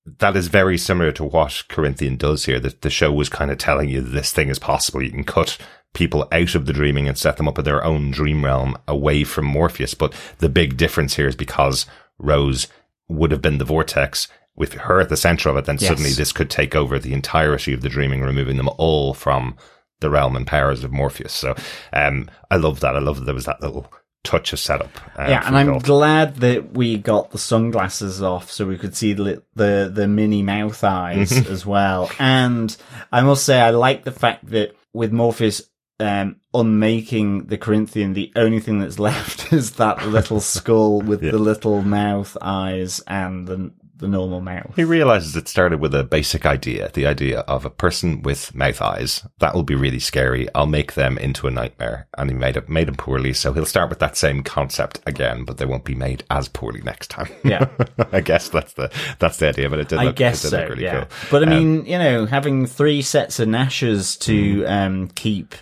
that 0.05 0.35
is 0.35 0.47
very 0.47 0.77
similar 0.77 1.11
to 1.13 1.23
what 1.23 1.63
Corinthian 1.67 2.15
does 2.15 2.45
here. 2.45 2.59
The, 2.59 2.75
the 2.81 2.89
show 2.89 3.11
was 3.11 3.29
kind 3.29 3.49
of 3.51 3.57
telling 3.57 3.89
you 3.89 4.01
this 4.01 4.31
thing 4.31 4.49
is 4.49 4.59
possible. 4.59 5.01
You 5.01 5.11
can 5.11 5.23
cut 5.23 5.57
people 5.93 6.27
out 6.31 6.55
of 6.55 6.65
the 6.65 6.73
dreaming 6.73 7.07
and 7.07 7.17
set 7.17 7.37
them 7.37 7.47
up 7.47 7.57
in 7.57 7.65
their 7.65 7.83
own 7.83 8.11
dream 8.11 8.45
realm 8.45 8.77
away 8.87 9.23
from 9.23 9.45
Morpheus. 9.45 9.93
But 9.93 10.13
the 10.39 10.49
big 10.49 10.77
difference 10.77 11.15
here 11.15 11.27
is 11.27 11.35
because 11.35 11.85
Rose 12.19 12.67
would 13.07 13.31
have 13.31 13.41
been 13.41 13.57
the 13.57 13.65
vortex 13.65 14.27
with 14.55 14.73
her 14.73 14.99
at 15.01 15.09
the 15.09 15.17
center 15.17 15.49
of 15.49 15.57
it, 15.57 15.65
then 15.65 15.77
Yes. 15.79 15.89
suddenly 15.89 16.11
this 16.11 16.31
could 16.31 16.49
take 16.49 16.75
over 16.75 16.97
the 16.97 17.13
entirety 17.13 17.73
of 17.73 17.81
the 17.81 17.89
dreaming, 17.89 18.21
removing 18.21 18.57
them 18.57 18.69
all 18.77 19.13
from 19.13 19.57
the 19.99 20.09
realm 20.09 20.35
and 20.35 20.47
powers 20.47 20.83
of 20.83 20.91
Morpheus. 20.91 21.33
So, 21.33 21.55
um, 21.91 22.29
I 22.51 22.57
love 22.57 22.79
that. 22.81 22.95
I 22.95 22.99
love 22.99 23.17
that 23.19 23.25
there 23.25 23.33
was 23.35 23.45
that 23.45 23.61
little 23.61 23.91
touch 24.25 24.51
of 24.53 24.59
setup. 24.59 24.89
um, 25.17 25.29
yeah, 25.29 25.45
and 25.47 25.55
I'm 25.57 25.67
Gault. 25.67 25.83
glad 25.83 26.35
that 26.37 26.73
we 26.73 26.97
got 26.97 27.31
the 27.31 27.37
sunglasses 27.37 28.21
off 28.21 28.51
so 28.51 28.65
we 28.67 28.77
could 28.77 28.95
see 28.95 29.13
the 29.13 29.43
the, 29.55 29.89
the 29.93 30.07
mini 30.07 30.41
mouth 30.43 30.83
eyes 30.83 31.31
as 31.49 31.65
well. 31.65 32.09
And 32.19 32.75
I 33.11 33.21
must 33.21 33.45
say, 33.45 33.59
I 33.61 33.69
like 33.69 34.03
the 34.03 34.11
fact 34.11 34.49
that 34.49 34.75
with 34.93 35.11
Morpheus 35.11 35.61
um, 35.99 36.37
unmaking 36.53 37.45
the 37.45 37.57
Corinthian, 37.57 38.13
the 38.13 38.31
only 38.35 38.59
thing 38.59 38.79
that's 38.79 38.99
left 39.11 39.53
is 39.53 39.71
that 39.73 40.05
little 40.07 40.41
skull 40.41 41.01
with 41.01 41.21
the 41.21 41.37
little 41.37 41.81
mouth 41.81 42.35
eyes 42.41 42.99
and 43.07 43.47
the 43.47 43.71
the 43.97 44.07
normal 44.07 44.41
mouth. 44.41 44.73
He 44.75 44.83
realizes 44.83 45.35
it 45.35 45.47
started 45.47 45.79
with 45.79 45.95
a 45.95 46.03
basic 46.03 46.45
idea, 46.45 46.89
the 46.93 47.07
idea 47.07 47.39
of 47.41 47.63
a 47.65 47.69
person 47.69 48.21
with 48.23 48.53
mouth 48.53 48.81
eyes. 48.81 49.25
That 49.39 49.53
will 49.55 49.63
be 49.63 49.75
really 49.75 49.99
scary. 49.99 50.47
I'll 50.53 50.65
make 50.65 50.93
them 50.93 51.17
into 51.17 51.47
a 51.47 51.51
nightmare. 51.51 52.07
And 52.17 52.29
he 52.29 52.35
made 52.35 52.57
it, 52.57 52.67
made 52.67 52.87
them 52.89 52.95
poorly. 52.95 53.31
So 53.33 53.53
he'll 53.53 53.65
start 53.65 53.89
with 53.89 53.99
that 53.99 54.17
same 54.17 54.43
concept 54.43 54.99
again, 55.05 55.45
but 55.45 55.57
they 55.57 55.65
won't 55.65 55.85
be 55.85 55.95
made 55.95 56.23
as 56.29 56.47
poorly 56.49 56.81
next 56.81 57.09
time. 57.09 57.29
Yeah. 57.43 57.67
I 58.11 58.19
guess 58.21 58.49
that's 58.49 58.73
the, 58.73 58.91
that's 59.19 59.37
the 59.37 59.47
idea, 59.49 59.69
but 59.69 59.79
it 59.79 59.87
did 59.87 59.99
I 59.99 60.05
look, 60.05 60.15
guess 60.17 60.39
it 60.43 60.49
did 60.49 60.51
so. 60.51 60.57
look 60.59 60.69
really 60.71 60.83
yeah, 60.83 60.99
cool. 61.05 61.07
but 61.31 61.47
I 61.47 61.51
Um, 61.53 61.57
mean, 61.57 61.85
you 61.85 61.97
know, 61.97 62.25
having 62.25 62.65
three 62.65 63.01
sets 63.01 63.39
of 63.39 63.47
gnashes 63.47 64.17
to 64.17 64.35
Mm. 64.63 64.69
um, 64.69 65.07
keep 65.15 65.55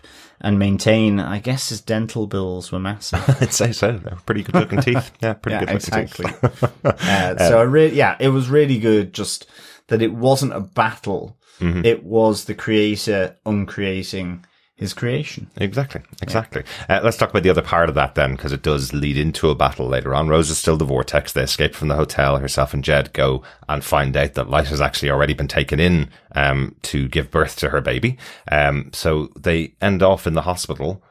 and 0.44 0.60
maintain, 0.60 1.20
I 1.20 1.40
guess 1.40 1.70
his 1.70 1.80
dental 1.82 2.28
bills 2.28 2.72
were 2.72 2.80
massive. 2.80 3.24
I'd 3.42 3.54
say 3.54 3.72
so. 3.72 3.94
They're 3.94 4.18
pretty 4.26 4.44
good 4.44 4.56
looking 4.56 4.82
teeth. 4.82 5.12
Yeah, 5.22 5.34
pretty 5.34 5.56
yeah, 5.56 5.60
good 5.74 5.74
looking 5.74 6.04
exactly. 6.04 6.26
teeth. 6.50 6.86
uh, 6.86 7.38
so 7.50 7.60
I 7.60 7.64
really, 7.64 7.96
yeah, 7.96 8.18
it 8.20 8.30
was 8.30 8.50
really 8.50 8.78
good. 8.78 9.14
Just 9.14 9.50
that 9.88 10.02
it 10.02 10.14
wasn't 10.14 10.54
a 10.54 10.60
battle; 10.60 11.38
Mm-hmm. 11.60 11.86
it 11.86 12.04
was 12.04 12.46
the 12.46 12.56
creator 12.56 13.38
uncreating 13.46 14.44
his 14.84 14.94
creation. 14.94 15.50
Exactly, 15.56 16.02
exactly. 16.22 16.62
Uh, 16.90 17.00
let's 17.02 17.16
talk 17.16 17.30
about 17.30 17.44
the 17.44 17.50
other 17.50 17.62
part 17.62 17.88
of 17.88 17.96
that 17.96 18.16
then, 18.16 18.36
because 18.36 18.52
it 18.52 18.62
does 18.62 18.92
lead 18.92 19.18
into 19.18 19.50
a 19.50 19.56
battle 19.56 19.88
later 19.88 20.14
on. 20.14 20.28
Rose 20.28 20.50
is 20.50 20.58
still 20.58 20.76
the 20.76 20.84
vortex. 20.84 21.32
They 21.32 21.44
escape 21.44 21.74
from 21.74 21.88
the 21.88 21.96
hotel. 21.96 22.38
Herself 22.38 22.74
and 22.74 22.84
Jed 22.84 23.14
go 23.14 23.44
and 23.70 23.82
find 23.82 24.16
out 24.18 24.34
that 24.34 24.48
Lyta 24.48 24.68
has 24.68 24.82
actually 24.82 25.10
already 25.10 25.34
been 25.34 25.48
taken 25.48 25.80
in 25.80 26.10
um, 26.36 26.76
to 26.82 27.08
give 27.08 27.32
birth 27.32 27.56
to 27.60 27.70
her 27.70 27.80
baby. 27.80 28.18
Um, 28.52 28.90
so 28.92 29.30
they 29.40 29.74
end 29.82 30.04
off 30.04 30.28
in 30.28 30.34
the 30.34 30.42
hospital 30.42 31.02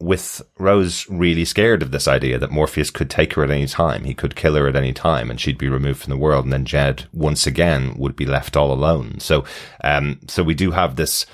with 0.00 0.42
Rose 0.58 1.08
really 1.08 1.46
scared 1.46 1.82
of 1.82 1.90
this 1.90 2.06
idea 2.06 2.38
that 2.38 2.52
Morpheus 2.52 2.90
could 2.90 3.08
take 3.08 3.32
her 3.32 3.42
at 3.42 3.50
any 3.50 3.66
time. 3.66 4.04
He 4.04 4.14
could 4.14 4.36
kill 4.36 4.54
her 4.54 4.68
at 4.68 4.76
any 4.76 4.92
time 4.92 5.30
and 5.30 5.40
she'd 5.40 5.58
be 5.58 5.68
removed 5.68 6.02
from 6.02 6.10
the 6.10 6.18
world. 6.18 6.44
And 6.44 6.52
then 6.52 6.66
Jed 6.66 7.08
once 7.12 7.46
again 7.46 7.94
would 7.96 8.14
be 8.14 8.26
left 8.26 8.54
all 8.54 8.70
alone. 8.70 9.18
So, 9.18 9.44
um, 9.82 10.20
so 10.28 10.42
we 10.42 10.54
do 10.54 10.72
have 10.72 10.96
this 10.96 11.26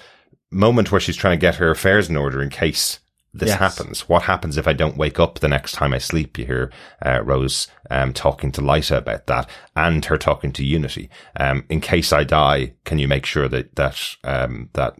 moment 0.54 0.90
where 0.92 1.00
she's 1.00 1.16
trying 1.16 1.38
to 1.38 1.40
get 1.40 1.56
her 1.56 1.70
affairs 1.70 2.08
in 2.08 2.16
order 2.16 2.42
in 2.42 2.50
case 2.50 3.00
this 3.36 3.48
Yes. 3.48 3.58
happens. 3.58 4.08
What 4.08 4.22
happens 4.22 4.56
if 4.56 4.68
I 4.68 4.72
don't 4.72 4.96
wake 4.96 5.18
up 5.18 5.40
the 5.40 5.48
next 5.48 5.72
time 5.72 5.92
I 5.92 5.98
sleep? 5.98 6.38
You 6.38 6.46
hear 6.46 6.70
uh, 7.04 7.20
Rose 7.24 7.66
um, 7.90 8.12
talking 8.12 8.52
to 8.52 8.60
Lyta 8.60 8.96
about 8.98 9.26
that, 9.26 9.50
and 9.74 10.04
her 10.04 10.16
talking 10.16 10.52
to 10.52 10.64
Unity. 10.64 11.10
Um, 11.38 11.64
in 11.68 11.80
case 11.80 12.12
I 12.12 12.22
die, 12.22 12.74
can 12.84 12.98
you 12.98 13.08
make 13.08 13.26
sure 13.26 13.48
that 13.48 13.74
that 13.74 14.00
um, 14.22 14.70
that 14.74 14.94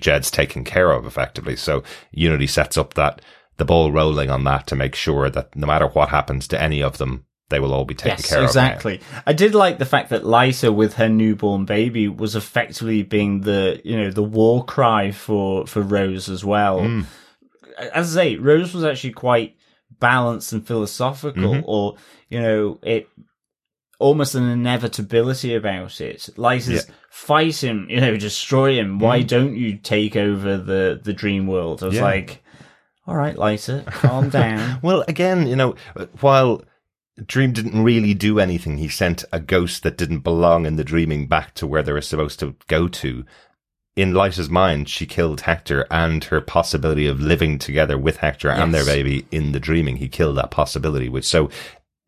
Jed's 0.00 0.30
taken 0.30 0.64
care 0.64 0.90
of 0.92 1.04
effectively? 1.04 1.56
So 1.56 1.82
Unity 2.10 2.46
sets 2.46 2.78
up 2.78 2.94
that 2.94 3.20
the 3.58 3.64
ball 3.66 3.92
rolling 3.92 4.30
on 4.30 4.44
that 4.44 4.66
to 4.68 4.76
make 4.76 4.94
sure 4.94 5.28
that 5.30 5.54
no 5.54 5.66
matter 5.66 5.86
what 5.86 6.08
happens 6.08 6.48
to 6.48 6.60
any 6.60 6.82
of 6.82 6.96
them, 6.98 7.26
they 7.50 7.60
will 7.60 7.74
all 7.74 7.84
be 7.84 7.94
taken 7.94 8.16
Yes, 8.18 8.28
care 8.28 8.38
of. 8.38 8.44
exactly. 8.44 9.00
I 9.26 9.32
did 9.32 9.54
like 9.54 9.78
the 9.78 9.84
fact 9.84 10.10
that 10.10 10.22
Lyta, 10.24 10.74
with 10.74 10.94
her 10.94 11.08
newborn 11.08 11.64
baby, 11.66 12.08
was 12.08 12.34
effectively 12.34 13.02
being 13.02 13.42
the 13.42 13.80
you 13.84 13.96
know 14.00 14.10
the 14.10 14.22
war 14.22 14.64
cry 14.64 15.10
for 15.12 15.66
for 15.66 15.82
Rose 15.82 16.28
as 16.28 16.44
well. 16.44 16.80
Hmm. 16.80 17.02
As 17.92 18.16
I 18.16 18.22
say, 18.22 18.36
Rose 18.36 18.72
was 18.72 18.84
actually 18.84 19.12
quite 19.12 19.56
balanced 20.00 20.52
and 20.52 20.66
philosophical, 20.66 21.42
Mm-hmm. 21.54 21.62
or 21.68 21.96
you 22.28 22.40
know, 22.40 22.78
it 22.82 23.08
almost 23.98 24.34
an 24.34 24.48
inevitability 24.48 25.54
about 25.54 26.00
it. 26.00 26.28
Lyta's 26.36 26.86
Yeah. 26.88 26.94
fight 27.10 27.62
him, 27.62 27.86
you 27.88 28.00
know, 28.00 28.16
destroy 28.16 28.74
him. 28.78 28.98
Why 28.98 29.22
don't 29.22 29.54
you 29.56 29.76
take 29.76 30.16
over 30.16 30.56
the 30.56 31.00
the 31.02 31.12
dream 31.12 31.46
world? 31.46 31.82
I 31.82 31.86
was 31.86 31.94
Mm. 31.94 31.98
Yeah. 31.98 32.04
like, 32.04 32.42
all 33.06 33.16
right, 33.16 33.36
Lyta, 33.36 33.84
calm 33.86 34.30
down. 34.30 34.80
Well, 34.82 35.04
again, 35.06 35.46
you 35.46 35.56
know, 35.56 35.74
while 36.20 36.62
Dream 37.24 37.52
didn't 37.52 37.82
really 37.82 38.14
do 38.14 38.40
anything, 38.40 38.78
he 38.78 38.88
sent 38.88 39.24
a 39.32 39.38
ghost 39.38 39.82
that 39.84 39.96
didn't 39.96 40.20
belong 40.20 40.66
in 40.66 40.76
the 40.76 40.84
dreaming 40.84 41.26
back 41.28 41.54
to 41.54 41.66
where 41.66 41.82
they 41.82 41.92
were 41.92 42.00
supposed 42.00 42.40
to 42.40 42.56
go 42.66 42.88
to. 42.88 43.24
in 43.96 44.12
Lyta's 44.12 44.50
mind, 44.50 44.88
she 44.88 45.06
killed 45.06 45.42
Hector 45.42 45.86
and 45.90 46.24
her 46.24 46.40
possibility 46.40 47.06
of 47.06 47.20
living 47.20 47.58
together 47.58 47.96
with 47.96 48.16
Hector 48.16 48.50
and 48.50 48.74
their 48.74 48.84
baby 48.84 49.26
in 49.30 49.52
the 49.52 49.60
dreaming. 49.60 49.98
He 49.98 50.08
killed 50.08 50.36
that 50.36 50.50
possibility, 50.50 51.08
which 51.08 51.24
so 51.24 51.48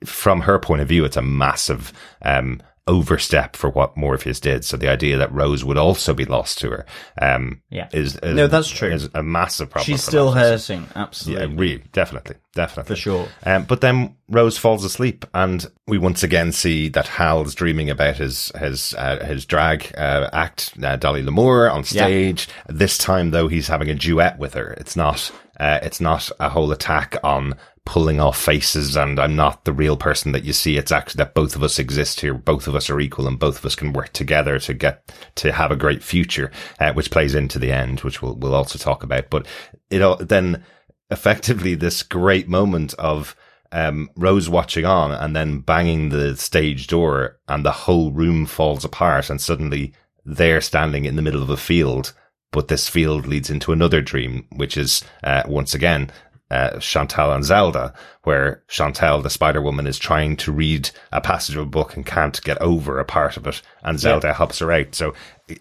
from 0.05 0.43
her 0.43 0.59
point 0.59 0.83
of 0.83 0.89
view, 0.89 1.05
it's 1.05 1.17
a 1.17 1.23
massive, 1.23 1.93
um, 2.23 2.61
overstep 2.89 3.57
for 3.57 3.69
what 3.69 3.97
Morpheus 3.97 4.39
did. 4.41 4.65
So 4.65 4.77
the 4.77 4.89
idea 4.89 5.17
that 5.19 5.33
Rose 5.33 5.65
would 5.65 5.77
also 5.77 6.15
be 6.15 6.25
lost 6.25 6.59
to 6.59 6.71
her, 6.71 6.87
um, 7.21 7.61
Yeah. 7.69 7.89
is, 7.93 8.17
is 8.17 8.35
No, 8.37 8.47
that's 8.47 8.69
true. 8.69 8.91
Is 8.91 9.11
a 9.15 9.23
massive 9.23 9.71
problem. 9.71 9.87
She's 9.87 10.05
still 10.05 10.27
Morpheus. 10.27 10.69
hurting, 10.69 10.87
absolutely. 10.95 11.35
Yeah, 11.41 11.45
absolutely. 11.47 11.57
really, 11.57 11.83
definitely, 11.93 12.37
definitely. 12.55 12.95
For 12.95 13.01
sure. 13.01 13.29
Um, 13.45 13.65
but 13.65 13.81
then 13.81 14.15
Rose 14.29 14.57
falls 14.57 14.85
asleep, 14.85 15.25
and 15.35 15.67
we 15.89 15.99
once 15.99 16.23
again 16.23 16.53
see 16.53 16.89
that 16.91 17.09
Hal's 17.09 17.55
dreaming 17.55 17.91
about 17.91 18.17
his 18.19 18.53
his 18.59 18.95
uh, 18.95 19.25
his 19.25 19.45
drag 19.47 19.93
uh, 19.99 20.31
act, 20.33 20.75
uh, 20.83 20.97
Dolly 20.97 21.23
Lamour, 21.25 21.73
on 21.73 21.83
stage. 21.85 22.49
This 22.69 22.99
time, 22.99 23.31
though, 23.33 23.49
he's 23.49 23.69
having 23.69 23.91
a 23.91 23.95
duet 23.95 24.39
with 24.39 24.55
her. 24.55 24.73
It's 24.79 24.95
not 24.97 25.31
uh, 25.59 25.81
it's 25.83 26.01
not 26.01 26.31
a 26.39 26.49
whole 26.51 26.71
attack 26.71 27.17
on 27.25 27.55
pulling 27.87 28.21
off 28.21 28.39
faces 28.39 28.97
and 28.97 29.19
I'm 29.19 29.37
not 29.37 29.65
the 29.65 29.73
real 29.73 29.97
person 29.97 30.33
that 30.33 30.45
you 30.45 30.53
see. 30.53 30.77
It's 30.77 30.93
actually 30.93 31.19
that 31.19 31.35
both 31.35 31.57
of 31.57 31.63
us 31.63 31.79
exist 31.79 32.21
here. 32.21 32.35
Both 32.35 32.67
of 32.67 32.75
us 32.75 32.91
are 32.91 33.01
equal 33.01 33.27
and 33.27 33.39
both 33.39 33.59
of 33.59 33.65
us 33.65 33.77
can 33.77 33.95
work 33.95 34.13
together 34.13 34.59
to 34.59 34.75
get 34.75 35.11
to 35.37 35.53
have 35.53 35.71
a 35.71 35.77
great 35.77 36.03
future, 36.03 36.51
uh, 36.81 36.93
which 36.93 37.13
plays 37.13 37.35
into 37.35 37.59
the 37.59 37.73
end, 37.73 38.01
which 38.01 38.21
we'll, 38.21 38.35
we'll 38.35 38.57
also 38.57 38.77
talk 38.79 39.05
about. 39.05 39.31
But 39.31 39.47
it 39.89 40.03
all, 40.03 40.17
then 40.17 40.65
effectively 41.11 41.75
this 41.75 42.03
great 42.03 42.49
moment 42.49 42.93
of, 42.95 43.35
um, 43.73 44.11
Rose 44.17 44.49
watching 44.49 44.85
on 44.85 45.13
and 45.13 45.35
then 45.35 45.61
banging 45.61 46.09
the 46.09 46.37
stage 46.37 46.89
door 46.89 47.39
and 47.49 47.65
the 47.65 47.73
whole 47.73 48.11
room 48.11 48.47
falls 48.47 48.85
apart 48.85 49.31
and 49.31 49.41
suddenly 49.41 49.93
they're 50.25 50.61
standing 50.61 51.05
in 51.05 51.17
the 51.17 51.23
middle 51.23 51.43
of 51.43 51.51
a 51.51 51.57
field. 51.57 52.13
But 52.53 52.69
this 52.69 52.89
field 52.89 53.27
leads 53.27 53.51
into 53.51 53.73
another 53.73 54.01
dream, 54.01 54.47
which 54.55 54.77
is, 54.77 55.05
uh, 55.23 55.43
once 55.47 55.75
again, 55.75 56.11
uh, 56.51 56.79
Chantal 56.79 57.33
and 57.33 57.45
Zelda, 57.45 57.93
where 58.23 58.63
Chantal, 58.69 59.21
the 59.23 59.31
Spider 59.31 59.61
Woman, 59.61 59.87
is 59.87 59.99
trying 59.99 60.37
to 60.39 60.53
read 60.53 60.91
a 61.13 61.21
passage 61.21 61.57
of 61.57 61.63
a 61.63 61.67
book 61.67 61.97
and 61.97 62.07
can't 62.07 62.41
get 62.43 62.61
over 62.63 62.99
a 62.99 63.05
part 63.05 63.37
of 63.37 63.47
it, 63.47 63.63
and 63.83 63.99
Zelda 63.99 64.33
helps 64.33 64.61
her 64.61 64.71
out. 64.71 64.95
So 64.95 65.15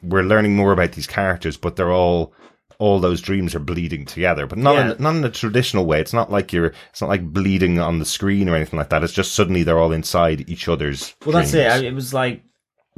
we're 0.04 0.24
learning 0.24 0.56
more 0.56 0.72
about 0.74 0.92
these 0.92 1.08
characters, 1.08 1.58
but 1.58 1.76
they're 1.76 1.92
all 1.92 2.34
all 2.78 3.00
those 3.00 3.22
dreams 3.22 3.56
are 3.56 3.60
bleeding 3.60 4.04
together, 4.06 4.46
but 4.46 4.58
not 4.58 4.76
Yeah. 4.76 4.92
in, 4.92 5.02
not 5.02 5.16
in 5.16 5.24
a 5.24 5.30
traditional 5.30 5.86
way. 5.86 6.02
It's 6.02 6.12
not 6.14 6.30
like 6.30 6.52
you're 6.52 6.74
it's 6.92 7.00
not 7.02 7.10
like 7.10 7.24
bleeding 7.32 7.80
on 7.80 8.00
the 8.00 8.06
screen 8.06 8.50
or 8.50 8.56
anything 8.56 8.78
like 8.78 8.90
that. 8.90 9.02
It's 9.04 9.14
just 9.14 9.32
suddenly 9.34 9.64
they're 9.64 9.80
all 9.80 9.94
inside 9.94 10.50
each 10.50 10.68
other's. 10.68 11.16
Well, 11.26 11.34
that's 11.34 11.54
it. 11.54 11.64
dreams. 11.70 11.84
I- 11.84 11.86
It 11.88 11.94
was 11.96 12.14
like 12.14 12.44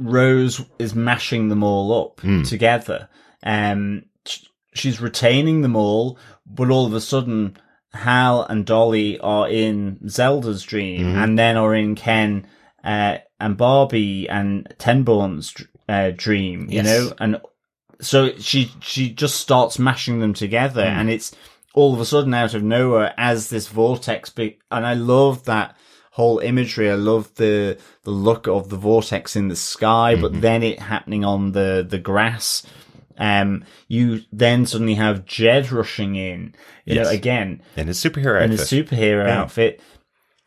Rose 0.00 0.64
is 0.78 0.94
mashing 0.94 1.48
them 1.48 1.62
all 1.62 1.92
up 2.06 2.20
Hmm. 2.20 2.42
together. 2.42 3.08
Um, 3.44 4.04
she's 4.74 5.00
retaining 5.00 5.62
them 5.62 5.76
all, 5.76 6.18
but 6.46 6.70
all 6.70 6.86
of 6.86 6.94
a 6.94 7.00
sudden, 7.00 7.56
Hal 7.98 8.42
and 8.44 8.64
Dolly 8.64 9.18
are 9.20 9.48
in 9.48 9.98
Zelda's 10.08 10.62
dream, 10.62 11.06
Mm-hmm. 11.06 11.18
and 11.18 11.38
then 11.38 11.56
are 11.56 11.74
in 11.74 11.94
Ken 11.94 12.46
uh, 12.84 13.18
and 13.40 13.56
Barbie 13.56 14.28
and 14.28 14.72
Tenbones' 14.78 15.54
uh, 15.88 16.10
dream. 16.16 16.68
You 16.70 16.82
know, 16.82 17.12
and 17.18 17.40
so 18.00 18.36
she 18.38 18.70
she 18.80 19.10
just 19.10 19.36
starts 19.36 19.78
mashing 19.78 20.20
them 20.20 20.34
together, 20.34 20.84
Hmm. 20.84 20.98
and 21.00 21.10
it's 21.10 21.34
all 21.74 21.94
of 21.94 22.00
a 22.00 22.04
sudden 22.04 22.34
out 22.34 22.54
of 22.54 22.62
nowhere 22.62 23.12
as 23.16 23.50
this 23.50 23.68
vortex. 23.68 24.30
Be- 24.30 24.58
and 24.70 24.86
I 24.86 24.94
love 24.94 25.44
that 25.44 25.76
whole 26.12 26.38
imagery. 26.40 26.90
I 26.90 26.94
love 26.94 27.34
the 27.36 27.78
the 28.04 28.10
look 28.10 28.46
of 28.48 28.68
the 28.70 28.76
vortex 28.76 29.36
in 29.36 29.48
the 29.48 29.56
sky, 29.56 30.12
Mm-hmm. 30.14 30.22
but 30.22 30.40
then 30.40 30.62
it 30.62 30.80
happening 30.80 31.24
on 31.24 31.52
the 31.52 31.86
the 31.88 31.98
grass. 31.98 32.62
Um, 33.18 33.64
you 33.88 34.20
then 34.32 34.64
suddenly 34.66 34.94
have 34.94 35.24
Jed 35.24 35.70
rushing 35.72 36.14
in. 36.16 36.54
You 36.84 36.94
know, 36.96 37.08
again 37.08 37.62
in 37.76 37.86
his 37.88 37.98
superhero 37.98 38.40
in 38.42 38.50
outfit. 38.52 38.60
his 38.60 38.70
superhero 38.70 39.26
Yeah. 39.26 39.40
outfit, 39.42 39.82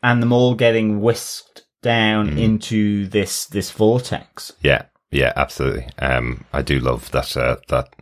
and 0.02 0.20
them 0.22 0.32
all 0.32 0.54
getting 0.54 1.00
whisked 1.00 1.62
down 1.82 2.28
Mm-hmm. 2.30 2.38
into 2.38 3.06
this 3.08 3.46
this 3.46 3.70
vortex. 3.70 4.52
Yeah, 4.60 4.82
yeah, 5.10 5.32
absolutely. 5.36 5.88
Um, 5.98 6.44
I 6.52 6.62
do 6.62 6.78
love 6.80 7.10
that. 7.12 7.36
Uh, 7.36 7.56
that 7.68 7.94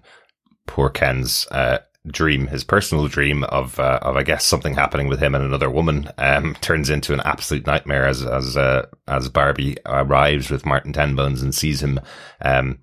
poor 0.67 0.89
Ken's 0.89 1.47
uh, 1.51 1.79
dream, 2.07 2.47
his 2.47 2.65
personal 2.65 3.09
dream 3.09 3.45
of 3.45 3.79
uh, 3.79 3.99
of 4.03 4.17
I 4.17 4.23
guess 4.23 4.45
something 4.47 4.75
happening 4.75 5.09
with 5.09 5.21
him 5.21 5.35
and 5.35 5.45
another 5.45 5.69
woman, 5.71 6.11
um, 6.17 6.55
turns 6.63 6.89
into 6.89 7.13
an 7.13 7.21
absolute 7.25 7.67
nightmare 7.67 8.07
as 8.07 8.23
as 8.25 8.57
uh, 8.57 8.87
as 9.09 9.29
Barbie 9.29 9.77
arrives 9.85 10.51
with 10.51 10.65
Martin 10.65 10.93
Tenbones 10.95 11.43
and 11.43 11.55
sees 11.55 11.83
him 11.83 12.01
um, 12.41 12.79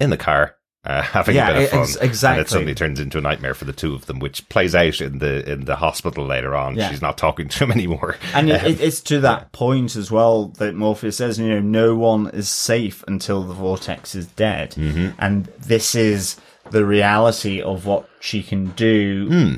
in 0.00 0.10
the 0.10 0.16
car. 0.16 0.55
Uh, 0.86 1.02
having 1.18 1.34
Yeah, 1.34 1.48
a 1.50 1.54
bit 1.54 1.62
of 1.64 1.70
fun, 1.70 1.80
ex- 1.80 1.96
exactly. 1.96 2.38
and 2.40 2.46
it 2.46 2.50
suddenly 2.50 2.74
turns 2.74 3.00
into 3.00 3.18
a 3.18 3.20
nightmare 3.20 3.54
for 3.54 3.64
the 3.64 3.72
two 3.72 3.92
of 3.94 4.06
them, 4.06 4.20
which 4.20 4.48
plays 4.48 4.74
out 4.74 5.00
in 5.00 5.18
the 5.18 5.50
in 5.50 5.64
the 5.64 5.74
hospital 5.76 6.24
later 6.24 6.54
on. 6.54 6.76
Yeah. 6.76 6.90
She's 6.90 7.02
not 7.02 7.18
talking 7.18 7.48
to 7.48 7.64
him 7.64 7.72
anymore, 7.78 8.16
And 8.34 8.48
it, 8.48 8.62
it, 8.64 8.80
it's 8.80 9.00
to 9.02 9.20
that 9.20 9.50
point 9.52 9.96
as 9.96 10.10
well 10.12 10.46
that 10.58 10.74
Morpheus 10.76 11.16
says, 11.16 11.38
you 11.40 11.48
know, 11.48 11.60
no 11.60 11.96
one 11.96 12.28
is 12.30 12.48
safe 12.48 13.02
until 13.08 13.42
the 13.42 13.54
vortex 13.54 14.14
is 14.14 14.26
dead. 14.26 14.70
Mm-hmm. 14.72 15.08
And 15.18 15.46
this 15.58 15.94
is 15.96 16.36
the 16.70 16.84
reality 16.86 17.60
of 17.60 17.84
what 17.86 18.08
she 18.20 18.42
can 18.42 18.70
do 18.70 19.26
Hmm. 19.28 19.54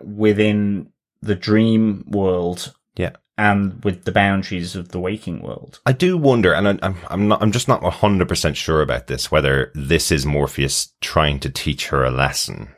within 0.00 0.92
the 1.22 1.34
dream 1.34 2.04
world 2.08 2.72
yeah. 2.96 3.10
And 3.40 3.82
with 3.84 4.04
the 4.04 4.12
boundaries 4.12 4.76
of 4.76 4.90
the 4.90 5.00
waking 5.00 5.40
world. 5.40 5.80
I 5.86 5.92
do 5.92 6.18
wonder, 6.18 6.52
and 6.52 6.68
I, 6.68 6.78
I'm 6.82 6.96
I'm 7.08 7.28
not 7.28 7.42
I'm 7.42 7.52
just 7.52 7.68
not 7.68 7.82
hundred 7.82 8.28
percent 8.28 8.58
sure 8.58 8.82
about 8.82 9.06
this. 9.06 9.30
Whether 9.30 9.72
this 9.74 10.12
is 10.12 10.26
Morpheus 10.26 10.92
trying 11.00 11.40
to 11.40 11.48
teach 11.48 11.86
her 11.88 12.04
a 12.04 12.10
lesson 12.10 12.68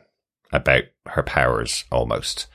about 0.53 0.83
her 1.07 1.21
powers, 1.21 1.83
almost 1.91 2.47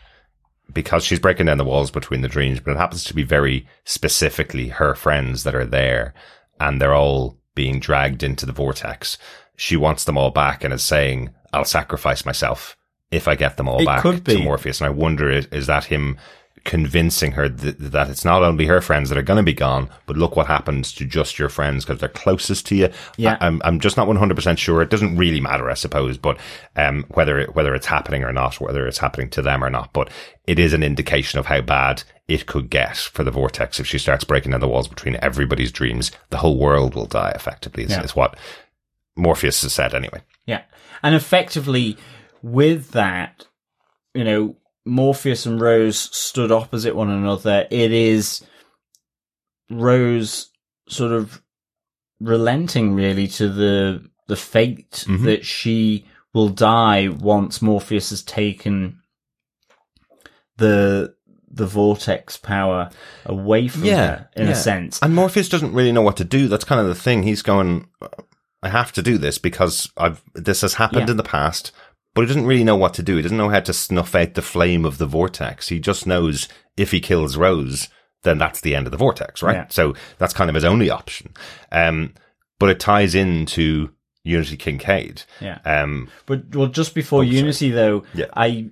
because 0.72 1.04
she's 1.04 1.20
breaking 1.20 1.46
down 1.46 1.58
the 1.58 1.64
walls 1.64 1.90
between 1.90 2.22
the 2.22 2.28
dreams, 2.28 2.60
but 2.60 2.70
it 2.72 2.78
happens 2.78 3.04
to 3.04 3.14
be 3.14 3.24
very 3.24 3.68
specifically 3.84 4.68
her 4.68 4.94
friends 4.94 5.44
that 5.44 5.54
are 5.54 5.66
there, 5.66 6.14
and 6.58 6.80
they're 6.80 6.94
all 6.94 7.38
being 7.54 7.78
dragged 7.78 8.22
into 8.22 8.46
the 8.46 8.52
vortex. 8.52 9.18
She 9.56 9.76
wants 9.76 10.04
them 10.04 10.16
all 10.16 10.30
back, 10.30 10.64
and 10.64 10.72
is 10.72 10.82
saying, 10.82 11.28
"I'll 11.52 11.66
sacrifice 11.66 12.24
myself 12.24 12.74
if 13.10 13.28
I 13.28 13.34
get 13.34 13.58
them 13.58 13.68
all 13.68 13.82
It 13.82 13.84
back 13.86 14.00
could 14.00 14.24
to. 14.24 14.38
Morpheus." 14.38 14.80
And 14.80 14.86
I 14.86 14.92
wonder, 14.92 15.28
is, 15.28 15.44
is 15.52 15.66
that 15.66 15.84
him? 15.84 16.16
Convincing 16.64 17.32
her 17.32 17.48
th- 17.48 17.76
that 17.78 18.08
it's 18.10 18.24
not 18.24 18.42
only 18.42 18.66
her 18.66 18.80
friends 18.80 19.08
that 19.08 19.18
are 19.18 19.22
going 19.22 19.36
to 19.38 19.42
be 19.42 19.52
gone, 19.52 19.88
but 20.06 20.16
look 20.16 20.36
what 20.36 20.46
happens 20.46 20.92
to 20.92 21.04
just 21.04 21.38
your 21.38 21.48
friends 21.48 21.84
because 21.84 22.00
they're 22.00 22.08
closest 22.08 22.66
to 22.66 22.76
you. 22.76 22.90
Yeah. 23.16 23.36
I, 23.40 23.46
am 23.46 23.60
I'm 23.64 23.80
just 23.80 23.96
not 23.96 24.08
100% 24.08 24.58
sure. 24.58 24.82
It 24.82 24.90
doesn't 24.90 25.16
really 25.16 25.40
matter, 25.40 25.70
I 25.70 25.74
suppose, 25.74 26.16
but, 26.18 26.38
um, 26.76 27.04
whether 27.14 27.38
it, 27.38 27.54
whether 27.54 27.74
it's 27.74 27.86
happening 27.86 28.24
or 28.24 28.32
not, 28.32 28.60
whether 28.60 28.86
it's 28.86 28.98
happening 28.98 29.30
to 29.30 29.42
them 29.42 29.62
or 29.64 29.70
not, 29.70 29.92
but 29.92 30.10
it 30.46 30.58
is 30.58 30.72
an 30.72 30.82
indication 30.82 31.38
of 31.38 31.46
how 31.46 31.60
bad 31.60 32.02
it 32.26 32.46
could 32.46 32.70
get 32.70 32.96
for 32.96 33.24
the 33.24 33.30
vortex 33.30 33.80
if 33.80 33.86
she 33.86 33.98
starts 33.98 34.24
breaking 34.24 34.52
down 34.52 34.60
the 34.60 34.68
walls 34.68 34.88
between 34.88 35.16
everybody's 35.22 35.72
dreams. 35.72 36.10
The 36.30 36.38
whole 36.38 36.58
world 36.58 36.94
will 36.94 37.06
die 37.06 37.32
effectively 37.34 37.84
is, 37.84 37.90
Yeah. 37.90 38.02
is 38.02 38.14
what 38.16 38.36
Morpheus 39.16 39.62
has 39.62 39.72
said 39.72 39.94
anyway. 39.94 40.20
Yeah. 40.46 40.62
And 41.02 41.14
effectively, 41.14 41.96
with 42.42 42.90
that, 42.92 43.46
you 44.14 44.24
know, 44.24 44.56
Morpheus 44.88 45.46
and 45.46 45.60
Rose 45.60 45.98
stood 45.98 46.50
opposite 46.50 46.96
one 46.96 47.10
another. 47.10 47.66
It 47.70 47.92
is 47.92 48.42
Rose 49.70 50.50
sort 50.88 51.12
of 51.12 51.42
relenting 52.20 52.94
really 52.94 53.28
to 53.28 53.48
the 53.48 54.08
the 54.26 54.36
fate 54.36 55.04
Mhm. 55.06 55.24
that 55.24 55.44
she 55.44 56.06
will 56.34 56.48
die 56.48 57.08
once 57.08 57.62
Morpheus 57.62 58.10
has 58.10 58.22
taken 58.22 59.00
the 60.56 61.14
the 61.50 61.66
vortex 61.66 62.36
power 62.36 62.90
away 63.24 63.68
from 63.68 63.82
her 63.84 64.28
in 64.36 64.46
yeah. 64.46 64.52
a 64.52 64.54
sense. 64.54 64.98
And 65.00 65.14
Morpheus 65.14 65.48
doesn't 65.48 65.72
really 65.72 65.92
know 65.92 66.02
what 66.02 66.16
to 66.18 66.24
do. 66.24 66.46
That's 66.46 66.64
kind 66.64 66.80
of 66.80 66.86
the 66.88 66.94
thing. 66.94 67.22
He's 67.22 67.40
going, 67.40 67.88
I 68.62 68.68
have 68.68 68.92
to 68.92 69.02
do 69.02 69.16
this 69.16 69.38
because 69.38 69.90
I've, 69.96 70.22
this 70.34 70.60
has 70.60 70.74
happened 70.74 71.06
Yeah. 71.08 71.12
in 71.12 71.16
the 71.16 71.22
past, 71.22 71.72
but 72.18 72.22
he 72.22 72.26
doesn't 72.34 72.46
really 72.48 72.64
know 72.64 72.74
what 72.74 72.94
to 72.94 73.02
do. 73.04 73.14
He 73.14 73.22
doesn't 73.22 73.38
know 73.38 73.48
how 73.48 73.60
to 73.60 73.72
snuff 73.72 74.12
out 74.16 74.34
the 74.34 74.42
flame 74.42 74.84
of 74.84 74.98
the 74.98 75.06
vortex. 75.06 75.68
He 75.68 75.78
just 75.78 76.04
knows 76.04 76.48
if 76.76 76.90
he 76.90 76.98
kills 76.98 77.36
Rose, 77.36 77.88
then 78.24 78.38
that's 78.38 78.60
the 78.60 78.74
end 78.74 78.88
of 78.88 78.90
the 78.90 78.96
vortex, 78.96 79.40
right? 79.40 79.54
Yeah. 79.54 79.66
So 79.70 79.94
that's 80.18 80.34
kind 80.34 80.50
of 80.50 80.56
his 80.56 80.64
only 80.64 80.90
option. 80.90 81.32
Um, 81.70 82.14
but 82.58 82.70
it 82.70 82.80
ties 82.80 83.14
into 83.14 83.90
Unity 84.24 84.56
Kincaid. 84.56 85.22
Yeah. 85.40 85.60
Um, 85.64 86.08
But 86.26 86.56
well, 86.56 86.66
just 86.66 86.92
before 86.92 87.20
Oh, 87.20 87.24
sorry. 87.24 87.36
Unity, 87.36 87.70
though, 87.70 88.02
Yeah. 88.14 88.26
I 88.34 88.70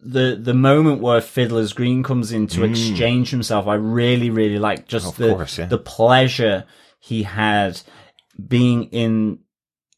the 0.00 0.36
the 0.42 0.54
moment 0.54 1.00
where 1.00 1.20
Fiddler's 1.20 1.72
Green 1.72 2.02
comes 2.02 2.32
in 2.32 2.48
to 2.48 2.64
exchange 2.64 3.30
himself, 3.30 3.68
I 3.68 3.74
really 3.74 4.30
really 4.30 4.58
like 4.58 4.88
just 4.88 5.06
Mm. 5.06 5.10
Of 5.10 5.16
the 5.18 5.34
course, 5.34 5.58
yeah. 5.58 5.66
the 5.66 5.78
pleasure 5.78 6.64
he 6.98 7.22
had 7.22 7.80
being 8.44 8.84
in 8.90 9.38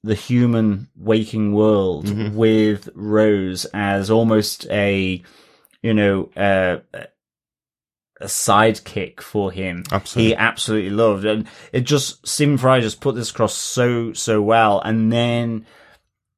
the 0.03 0.15
human 0.15 0.89
waking 0.97 1.53
world 1.53 2.07
Mm-hmm. 2.07 2.37
with 2.37 2.89
Rose 2.95 3.67
as 3.75 4.11
almost 4.11 4.67
a 4.71 5.23
you 5.83 5.95
know 5.95 6.31
uh, 6.37 6.79
a 8.21 8.27
sidekick 8.27 9.21
for 9.21 9.51
him. 9.51 9.85
Absolutely. 9.91 10.31
He 10.31 10.37
absolutely 10.37 10.91
loved, 10.91 11.25
and 11.25 11.47
it 11.73 11.83
just 11.83 12.27
Stephen 12.27 12.59
Fry 12.59 12.81
just 12.81 13.01
put 13.01 13.15
this 13.15 13.31
across 13.31 13.55
so 13.55 14.13
so 14.13 14.43
well, 14.43 14.81
and 14.81 15.13
then 15.13 15.67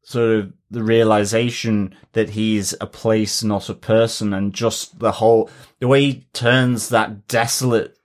sort 0.04 0.30
of 0.38 0.52
the 0.70 0.82
realization 0.82 1.94
that 2.12 2.30
he's 2.30 2.74
a 2.80 2.86
place, 2.86 3.42
not 3.44 3.68
a 3.68 3.74
person, 3.74 4.32
and 4.32 4.52
just 4.52 4.98
the 4.98 5.12
whole 5.12 5.50
the 5.80 5.88
way 5.88 6.04
he 6.04 6.26
turns 6.32 6.88
that 6.88 7.26
desolate 7.28 7.96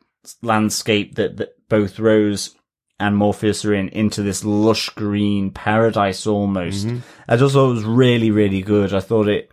landscape 0.41 1.15
that, 1.15 1.37
that 1.37 1.67
both 1.69 1.99
Rose 1.99 2.55
and 2.99 3.15
Morpheus 3.15 3.63
are 3.65 3.73
in 3.73 3.89
into 3.89 4.21
this 4.23 4.43
lush 4.43 4.89
green 4.89 5.51
paradise 5.51 6.25
almost. 6.25 6.87
I 7.27 7.37
just 7.37 7.53
thought 7.53 7.69
it 7.69 7.75
was 7.75 7.83
really, 7.83 8.31
really 8.31 8.61
good. 8.61 8.93
I 8.93 8.99
thought 8.99 9.27
it 9.27 9.51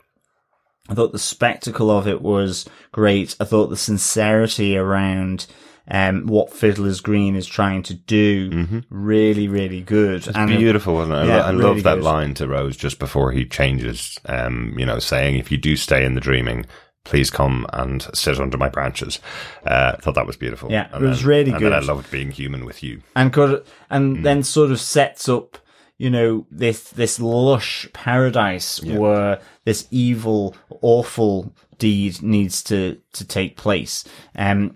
I 0.89 0.95
thought 0.95 1.13
the 1.13 1.19
spectacle 1.19 1.91
of 1.91 2.07
it 2.07 2.21
was 2.21 2.67
great. 2.93 3.37
I 3.41 3.45
thought 3.45 3.69
the 3.69 3.77
sincerity 3.77 4.77
around 4.77 5.47
um, 5.89 6.27
what 6.27 6.53
Fiddler's 6.53 7.01
Green 7.01 7.37
is 7.37 7.47
trying 7.47 7.83
to 7.85 7.95
do 7.95 8.83
really, 8.91 9.49
really 9.49 9.81
good. 9.81 10.27
It's 10.27 10.37
beautiful, 10.47 10.95
wasn't 10.95 11.17
it? 11.17 11.21
I, 11.21 11.27
Yeah, 11.27 11.41
I 11.45 11.51
really 11.51 11.63
love 11.63 11.83
that 11.85 11.95
good. 11.97 12.05
line 12.05 12.35
to 12.35 12.49
Rose 12.49 12.77
just 12.77 12.99
before 12.99 13.33
he 13.33 13.45
changes, 13.47 14.19
um, 14.27 14.75
you 14.79 14.87
know, 14.87 14.99
saying, 14.99 15.37
if 15.37 15.51
you 15.51 15.59
do 15.59 15.77
stay 15.77 16.05
in 16.05 16.15
the 16.15 16.21
dreaming, 16.21 16.67
please 17.05 17.31
come 17.31 17.67
and 17.73 18.07
sit 18.15 18.41
under 18.41 18.57
my 18.59 18.69
branches. 18.69 19.21
Uh, 19.67 19.93
I 19.97 20.01
thought 20.01 20.15
that 20.15 20.27
was 20.27 20.37
beautiful. 20.37 20.71
Yeah, 20.71 20.89
And 20.93 21.05
it 21.05 21.09
was 21.09 21.21
then- 21.21 21.29
really 21.29 21.51
and 21.53 21.65
then 21.65 21.73
I 21.73 21.81
loved 21.81 22.11
being 22.11 22.31
human 22.31 22.65
with 22.65 22.83
you. 22.83 23.03
and 23.15 23.33
could 23.33 23.65
and 23.91 24.19
Mm. 24.19 24.23
then 24.23 24.43
sort 24.43 24.71
of 24.71 24.81
sets 24.81 25.29
up 25.29 25.59
you 25.97 26.11
know 26.11 26.45
this 26.51 26.91
this 26.91 27.21
lush 27.21 27.87
paradise 27.93 28.83
where 28.83 29.39
this 29.65 29.87
evil 29.93 30.57
awful 30.81 31.55
deed 31.79 32.21
needs 32.21 32.63
to 32.65 32.97
to 33.13 33.25
take 33.25 33.57
place 33.57 34.05
um 34.35 34.75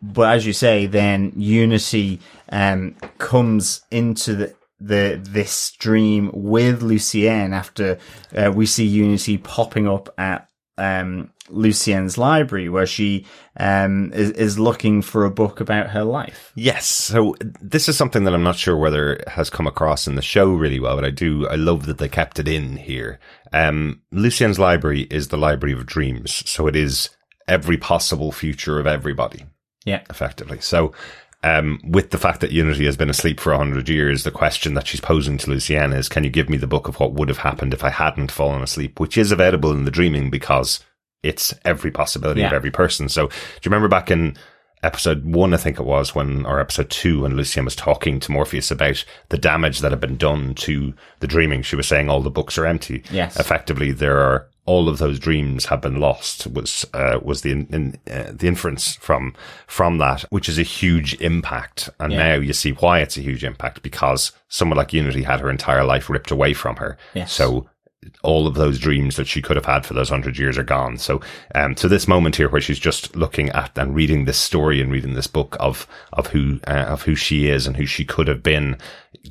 but 0.00 0.32
as 0.36 0.46
you 0.46 0.52
say 0.52 0.86
then 0.86 1.32
unity 1.36 2.20
um 2.52 2.94
comes 3.18 3.80
into 3.90 4.34
the 4.36 4.54
the 4.80 5.18
this 5.22 5.72
dream 5.78 6.30
with 6.32 6.80
Lucienne 6.82 7.52
after 7.52 7.98
uh, 8.36 8.52
we 8.54 8.66
see 8.66 8.84
Unity 8.84 9.38
popping 9.38 9.88
up 9.88 10.12
at 10.18 10.48
um 10.78 11.30
Lucienne's 11.48 12.18
library 12.18 12.68
where 12.68 12.86
she 12.86 13.26
um 13.58 14.12
is, 14.12 14.30
is 14.32 14.58
looking 14.58 15.02
for 15.02 15.24
a 15.24 15.30
book 15.30 15.60
about 15.60 15.90
her 15.90 16.04
life 16.04 16.46
Yes. 16.56 16.86
So 16.86 17.36
this 17.60 17.88
is 17.88 17.96
something 17.96 18.24
that 18.24 18.34
I'm 18.34 18.42
not 18.42 18.56
sure 18.56 18.76
whether 18.76 19.22
has 19.26 19.50
come 19.50 19.66
across 19.66 20.06
in 20.06 20.14
the 20.14 20.22
show 20.22 20.52
really 20.54 20.80
well, 20.80 20.96
but 20.96 21.04
I 21.04 21.10
do, 21.10 21.46
I 21.48 21.54
love 21.56 21.86
that 21.86 21.98
they 21.98 22.08
kept 22.08 22.38
it 22.38 22.48
in 22.48 22.78
here. 22.78 23.20
Um, 23.52 24.00
Lucienne's 24.10 24.58
library 24.58 25.02
is 25.02 25.28
the 25.28 25.36
library 25.36 25.74
of 25.74 25.86
dreams. 25.86 26.42
So 26.50 26.66
it 26.66 26.74
is 26.74 27.10
every 27.46 27.76
possible 27.76 28.32
future 28.32 28.78
of 28.80 28.86
everybody. 28.86 29.44
yeah 29.84 30.02
effectively. 30.10 30.60
So, 30.60 30.92
um, 31.44 31.80
with 31.84 32.10
the 32.10 32.18
fact 32.18 32.40
that 32.40 32.50
Unity 32.50 32.86
has 32.86 32.96
been 32.96 33.10
asleep 33.10 33.38
for 33.38 33.52
a 33.52 33.58
hundred 33.58 33.88
years, 33.88 34.24
the 34.24 34.32
question 34.32 34.74
that 34.74 34.86
she's 34.88 35.00
posing 35.00 35.38
to 35.38 35.50
Lucienne 35.50 35.92
is, 35.92 36.08
can 36.08 36.24
you 36.24 36.30
give 36.30 36.48
me 36.48 36.56
the 36.56 36.66
book 36.66 36.88
of 36.88 36.98
what 36.98 37.12
would 37.12 37.28
have 37.28 37.38
happened 37.38 37.72
if 37.72 37.84
I 37.84 37.90
hadn't 37.90 38.32
fallen 38.32 38.62
asleep? 38.62 38.98
Which 38.98 39.16
is 39.16 39.30
available 39.30 39.70
in 39.70 39.84
the 39.84 39.92
dreaming 39.92 40.30
because 40.30 40.80
it's 41.28 41.54
every 41.64 41.90
possibility 41.90 42.42
of 42.42 42.52
every 42.52 42.70
person. 42.70 43.08
So, 43.08 43.26
do 43.28 43.34
you 43.62 43.70
remember 43.70 43.88
back 43.88 44.10
in 44.10 44.36
episode 44.82 45.24
one, 45.24 45.52
I 45.54 45.56
think 45.56 45.80
it 45.80 45.84
was 45.86 46.14
when, 46.14 46.46
or 46.46 46.60
episode 46.60 46.90
two, 46.90 47.22
when 47.22 47.36
Lucienne 47.36 47.64
was 47.64 47.74
talking 47.74 48.20
to 48.20 48.30
Morpheus 48.32 48.70
about 48.70 49.04
the 49.30 49.38
damage 49.38 49.80
that 49.80 49.90
had 49.90 50.00
been 50.00 50.16
done 50.16 50.54
to 50.56 50.94
the 51.20 51.26
dreaming? 51.26 51.62
She 51.62 51.76
was 51.76 51.88
saying 51.88 52.08
all 52.08 52.20
the 52.22 52.30
books 52.30 52.56
are 52.58 52.66
empty. 52.66 53.02
Yes. 53.10 53.38
Effectively, 53.38 53.92
there 53.92 54.18
are 54.18 54.48
all 54.66 54.88
of 54.88 54.98
those 54.98 55.20
dreams 55.20 55.66
have 55.66 55.80
been 55.80 56.00
lost 56.00 56.46
was 56.48 56.84
uh, 56.92 57.20
was 57.22 57.42
the 57.42 57.52
in, 57.52 57.66
in, 57.72 57.98
uh, 58.12 58.32
the 58.32 58.48
inference 58.48 58.96
from 58.96 59.32
from 59.68 59.98
that, 59.98 60.22
which 60.30 60.48
is 60.48 60.58
a 60.58 60.62
huge 60.64 61.14
impact. 61.20 61.88
And 62.00 62.12
Yeah. 62.12 62.18
now 62.18 62.34
you 62.34 62.52
see 62.52 62.72
why 62.72 62.98
it's 63.00 63.16
a 63.16 63.20
huge 63.22 63.44
impact 63.44 63.82
because 63.82 64.32
someone 64.48 64.76
like 64.76 64.92
Unity 64.92 65.22
had 65.22 65.40
her 65.40 65.50
entire 65.50 65.84
life 65.84 66.10
ripped 66.10 66.32
away 66.32 66.52
from 66.52 66.76
her. 66.76 66.96
Yes. 67.14 67.32
So 67.32 67.68
all 68.22 68.46
of 68.46 68.54
those 68.54 68.78
dreams 68.78 69.16
that 69.16 69.26
she 69.26 69.42
could 69.42 69.56
have 69.56 69.66
had 69.66 69.84
for 69.84 69.94
those 69.94 70.08
hundred 70.08 70.38
years 70.38 70.58
are 70.58 70.64
gone. 70.64 70.96
So, 70.98 71.20
um, 71.54 71.74
to 71.76 71.88
this 71.88 72.06
moment 72.06 72.36
here 72.36 72.48
where 72.48 72.60
she's 72.60 72.78
just 72.78 73.16
looking 73.16 73.48
at 73.50 73.76
and 73.76 73.94
reading 73.94 74.24
this 74.24 74.38
story 74.38 74.80
and 74.80 74.90
reading 74.90 75.14
this 75.14 75.26
book 75.26 75.56
of, 75.58 75.86
of 76.12 76.28
who, 76.28 76.60
uh, 76.66 76.86
of 76.88 77.02
who 77.02 77.14
she 77.14 77.48
is 77.48 77.66
and 77.66 77.76
who 77.76 77.86
she 77.86 78.04
could 78.04 78.28
have 78.28 78.42
been 78.42 78.78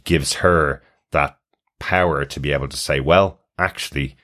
gives 0.04 0.34
her 0.36 0.82
that 1.12 1.38
power 1.80 2.26
to 2.26 2.40
be 2.40 2.52
able 2.52 2.68
to 2.68 2.78
say, 2.78 3.00
well, 3.00 3.42
actually, 3.58 4.16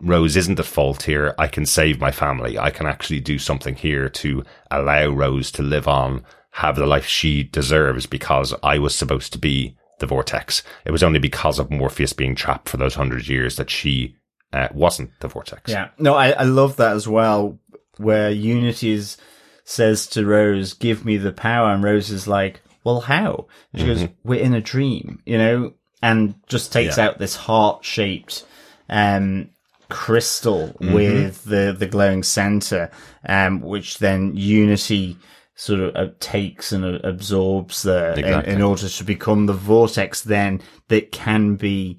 Rose 0.00 0.36
isn't 0.36 0.58
at 0.58 0.66
fault 0.66 1.02
here. 1.02 1.34
I 1.38 1.48
can 1.48 1.64
save 1.64 2.00
my 2.00 2.10
family. 2.10 2.58
I 2.58 2.70
can 2.70 2.86
actually 2.86 3.20
do 3.20 3.38
something 3.38 3.74
here 3.74 4.08
to 4.10 4.44
allow 4.70 5.08
Rose 5.08 5.50
to 5.52 5.62
live 5.62 5.88
on, 5.88 6.24
have 6.52 6.76
the 6.76 6.86
life 6.86 7.06
she 7.06 7.42
deserves 7.42 8.06
because 8.06 8.54
I 8.62 8.78
was 8.78 8.94
supposed 8.94 9.32
to 9.32 9.38
be 9.38 9.76
the 9.98 10.06
vortex. 10.06 10.62
It 10.84 10.90
was 10.90 11.02
only 11.02 11.18
because 11.18 11.58
of 11.58 11.70
Morpheus 11.70 12.12
being 12.12 12.34
trapped 12.34 12.68
for 12.68 12.76
those 12.76 12.94
hundred 12.94 13.28
years 13.28 13.56
that 13.56 13.70
she 13.70 14.16
uh, 14.52 14.68
wasn't 14.72 15.10
the 15.20 15.28
vortex. 15.28 15.70
Yeah. 15.70 15.88
No, 15.98 16.14
I, 16.14 16.30
I 16.30 16.42
love 16.44 16.76
that 16.76 16.92
as 16.94 17.06
well, 17.08 17.58
where 17.98 18.30
Unity's 18.30 19.16
says 19.64 20.06
to 20.08 20.24
Rose, 20.24 20.72
give 20.72 21.04
me 21.04 21.16
the 21.18 21.32
power. 21.32 21.72
And 21.72 21.82
Rose 21.84 22.10
is 22.10 22.26
like, 22.26 22.60
well, 22.84 23.00
how? 23.00 23.46
And 23.72 23.80
she 23.82 23.86
goes, 23.86 24.08
we're 24.24 24.40
in 24.40 24.54
a 24.54 24.60
dream, 24.62 25.20
you 25.26 25.36
know, 25.36 25.74
and 26.02 26.34
just 26.46 26.72
takes 26.72 26.96
Yeah. 26.96 27.06
out 27.08 27.18
this 27.18 27.36
heart 27.36 27.84
shaped, 27.84 28.46
um, 28.88 29.50
crystal 29.90 30.74
with 30.80 31.44
the, 31.44 31.74
the 31.78 31.86
glowing 31.86 32.22
center, 32.22 32.90
um, 33.26 33.60
which 33.60 33.98
then 33.98 34.32
Unity 34.36 35.16
sort 35.60 35.80
of 35.80 35.96
uh, 35.96 36.06
takes 36.20 36.70
and 36.70 36.84
uh, 36.84 37.00
absorbs 37.02 37.82
there 37.82 38.12
in, 38.12 38.20
Exactly. 38.20 38.52
in 38.54 38.62
order 38.62 38.88
to 38.88 39.04
become 39.04 39.46
the 39.46 39.52
vortex 39.52 40.20
then 40.22 40.60
that 40.86 41.10
can 41.10 41.56
be 41.56 41.98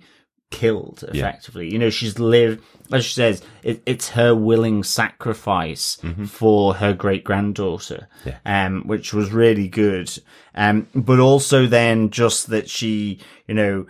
killed 0.49 1.03
effectively. 1.09 1.69
You 1.71 1.77
know, 1.77 1.89
she's 1.89 2.17
lived, 2.17 2.63
as 2.93 3.03
she 3.03 3.13
says, 3.13 3.43
it, 3.61 3.83
it's 3.85 4.09
her 4.11 4.33
willing 4.33 4.81
sacrifice 4.83 5.97
for 6.25 6.75
her 6.75 6.93
great 6.93 7.23
granddaughter, 7.25 8.07
Yeah. 8.25 8.37
um, 8.45 8.83
which 8.87 9.13
was 9.13 9.31
really 9.33 9.67
good. 9.67 10.09
Um, 10.55 10.87
but 10.95 11.19
also 11.19 11.67
then 11.67 12.09
just 12.11 12.47
that 12.47 12.69
she, 12.69 13.19
you 13.47 13.53
know, 13.55 13.85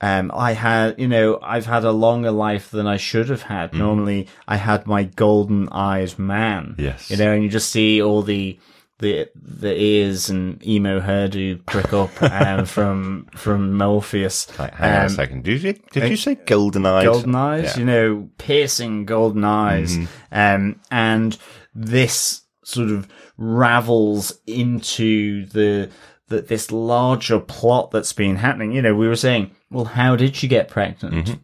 um, 0.00 0.30
I 0.34 0.52
had, 0.52 0.98
you 0.98 1.08
know, 1.08 1.38
I've 1.40 1.66
had 1.66 1.84
a 1.84 1.92
longer 1.92 2.32
life 2.32 2.70
than 2.70 2.86
I 2.86 2.96
should 2.98 3.28
have 3.30 3.42
had. 3.42 3.72
Normally, 3.72 4.26
I 4.46 4.56
had 4.56 4.86
my 4.86 5.04
golden 5.04 5.68
eyed 5.70 6.18
man. 6.18 6.74
Yes. 6.78 7.10
You 7.10 7.16
know, 7.16 7.32
and 7.32 7.42
you 7.44 7.48
just 7.48 7.70
see 7.70 8.02
all 8.02 8.20
the, 8.22 8.58
the, 9.00 9.28
the 9.34 9.74
ears 9.74 10.30
and 10.30 10.64
emo 10.66 11.00
hairdo 11.00 11.64
prick 11.66 11.92
up, 11.92 12.10
um, 12.22 12.64
from, 12.64 13.26
from 13.34 13.76
Morpheus. 13.76 14.56
Like, 14.58 14.74
hang 14.74 14.92
on 14.92 15.00
a 15.00 15.04
Um, 15.04 15.08
second. 15.10 15.44
Did 15.44 15.62
you 15.62 15.72
did 15.92 16.10
you 16.10 16.16
say 16.16 16.36
golden 16.36 16.86
eyed? 16.86 17.04
golden 17.06 17.34
eyes, 17.34 17.62
Yeah. 17.64 17.70
Mm-hmm. 17.70 17.80
you 17.80 17.86
know, 17.86 18.28
piercing 18.38 19.04
golden 19.04 19.44
eyes. 19.44 19.98
Um, 20.30 20.80
and 20.90 21.36
this 21.74 22.42
sort 22.64 22.90
of 22.90 23.08
ravels 23.36 24.38
into 24.46 25.46
the, 25.46 25.90
the, 26.28 26.40
this 26.42 26.70
larger 26.70 27.40
plot 27.40 27.90
that's 27.90 28.12
been 28.12 28.36
happening. 28.36 28.72
You 28.72 28.82
know, 28.82 28.94
we 28.94 29.08
were 29.08 29.16
saying, 29.16 29.54
well, 29.70 29.84
how 29.86 30.16
did 30.16 30.36
she 30.36 30.48
get 30.48 30.68
pregnant? 30.68 31.14
Mm-hmm. 31.14 31.34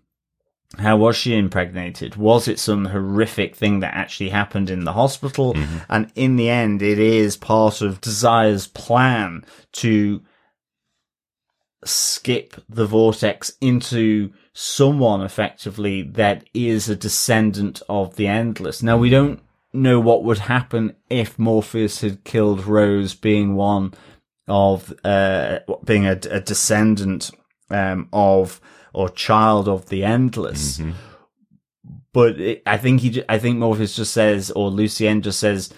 How 0.79 0.97
was 0.97 1.17
she 1.17 1.37
impregnated? 1.37 2.15
Was 2.17 2.47
it 2.47 2.59
some 2.59 2.87
horrific 2.87 3.57
thing 3.57 3.81
that 3.81 3.95
actually 3.95 4.31
happened 4.31 4.71
in 4.71 4.85
the 4.85 4.93
hospital? 4.93 5.55
Mm-hmm. 5.55 5.79
And 5.89 6.13
in 6.15 6.37
the 6.37 6.49
end, 6.49 6.81
it 6.81 6.99
is 6.99 7.37
part 7.37 7.81
of 7.81 8.01
Desire's 8.01 8.69
plan 8.69 9.45
to 9.73 10.23
skip 11.85 12.55
the 12.69 12.87
vortex 12.87 13.53
into 13.61 14.33
someone 14.53 15.23
effectively 15.23 16.03
that 16.03 16.45
is 16.55 16.89
a 16.89 16.97
descendant 16.97 17.83
of 17.89 18.17
the 18.17 18.27
endless. 18.27 18.83
Now 18.83 18.97
we 18.97 19.11
don't 19.11 19.41
know 19.73 19.99
what 19.99 20.25
would 20.25 20.39
happen 20.39 20.97
if 21.09 21.39
Morpheus 21.39 22.01
had 22.01 22.25
killed 22.25 22.67
Rose 22.67 23.15
being 23.15 23.55
one 23.55 23.95
of 24.49 24.93
uh 25.05 25.61
being 25.85 26.07
a, 26.07 26.19
a 26.31 26.41
descendant 26.41 27.31
um 27.71 28.09
of 28.13 28.61
or 28.93 29.09
child 29.09 29.69
of 29.69 29.89
the 29.89 30.05
endless. 30.05 30.81
But 32.13 32.41
it, 32.41 32.63
I 32.67 32.77
think 32.77 33.01
he, 33.01 33.23
I 33.29 33.39
think 33.39 33.59
Morpheus 33.59 33.95
just 33.97 34.13
says, 34.13 34.51
or 34.51 34.69
Lucienne 34.71 35.23
just 35.23 35.39
says, 35.39 35.73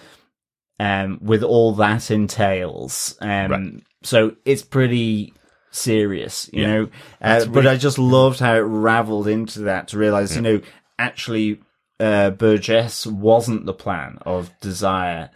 um, 0.79 1.19
with 1.21 1.43
all 1.43 1.73
that 1.75 2.09
entails. 2.09 3.15
Um, 3.21 3.51
Right. 3.51 3.83
so 4.03 4.35
it's 4.45 4.63
pretty 4.63 5.33
serious, 5.71 6.49
you 6.51 6.61
Yeah. 6.63 6.67
know. 6.73 6.89
Uh, 7.21 7.45
but 7.45 7.67
I 7.67 7.77
just 7.77 7.99
loved 7.99 8.39
how 8.39 8.55
it 8.55 8.59
raveled 8.61 9.27
into 9.27 9.59
that 9.61 9.89
to 9.89 9.97
realize, 9.99 10.35
you 10.35 10.41
know, 10.41 10.61
actually, 10.97 11.59
uh, 11.99 12.31
Burgess 12.31 13.05
wasn't 13.05 13.65
the 13.67 13.73
plan 13.73 14.17
of 14.25 14.51
Desire. 14.59 15.29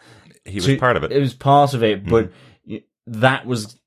He 0.45 0.55
was 0.55 0.65
To- 0.65 0.77
part 0.77 0.97
of 0.97 1.03
it. 1.03 1.11
It 1.11 1.19
was 1.19 1.33
part 1.33 1.73
of 1.75 1.83
it, 1.83 2.05
but 2.07 2.31
y 2.67 2.81
that 3.05 3.45
was 3.45 3.79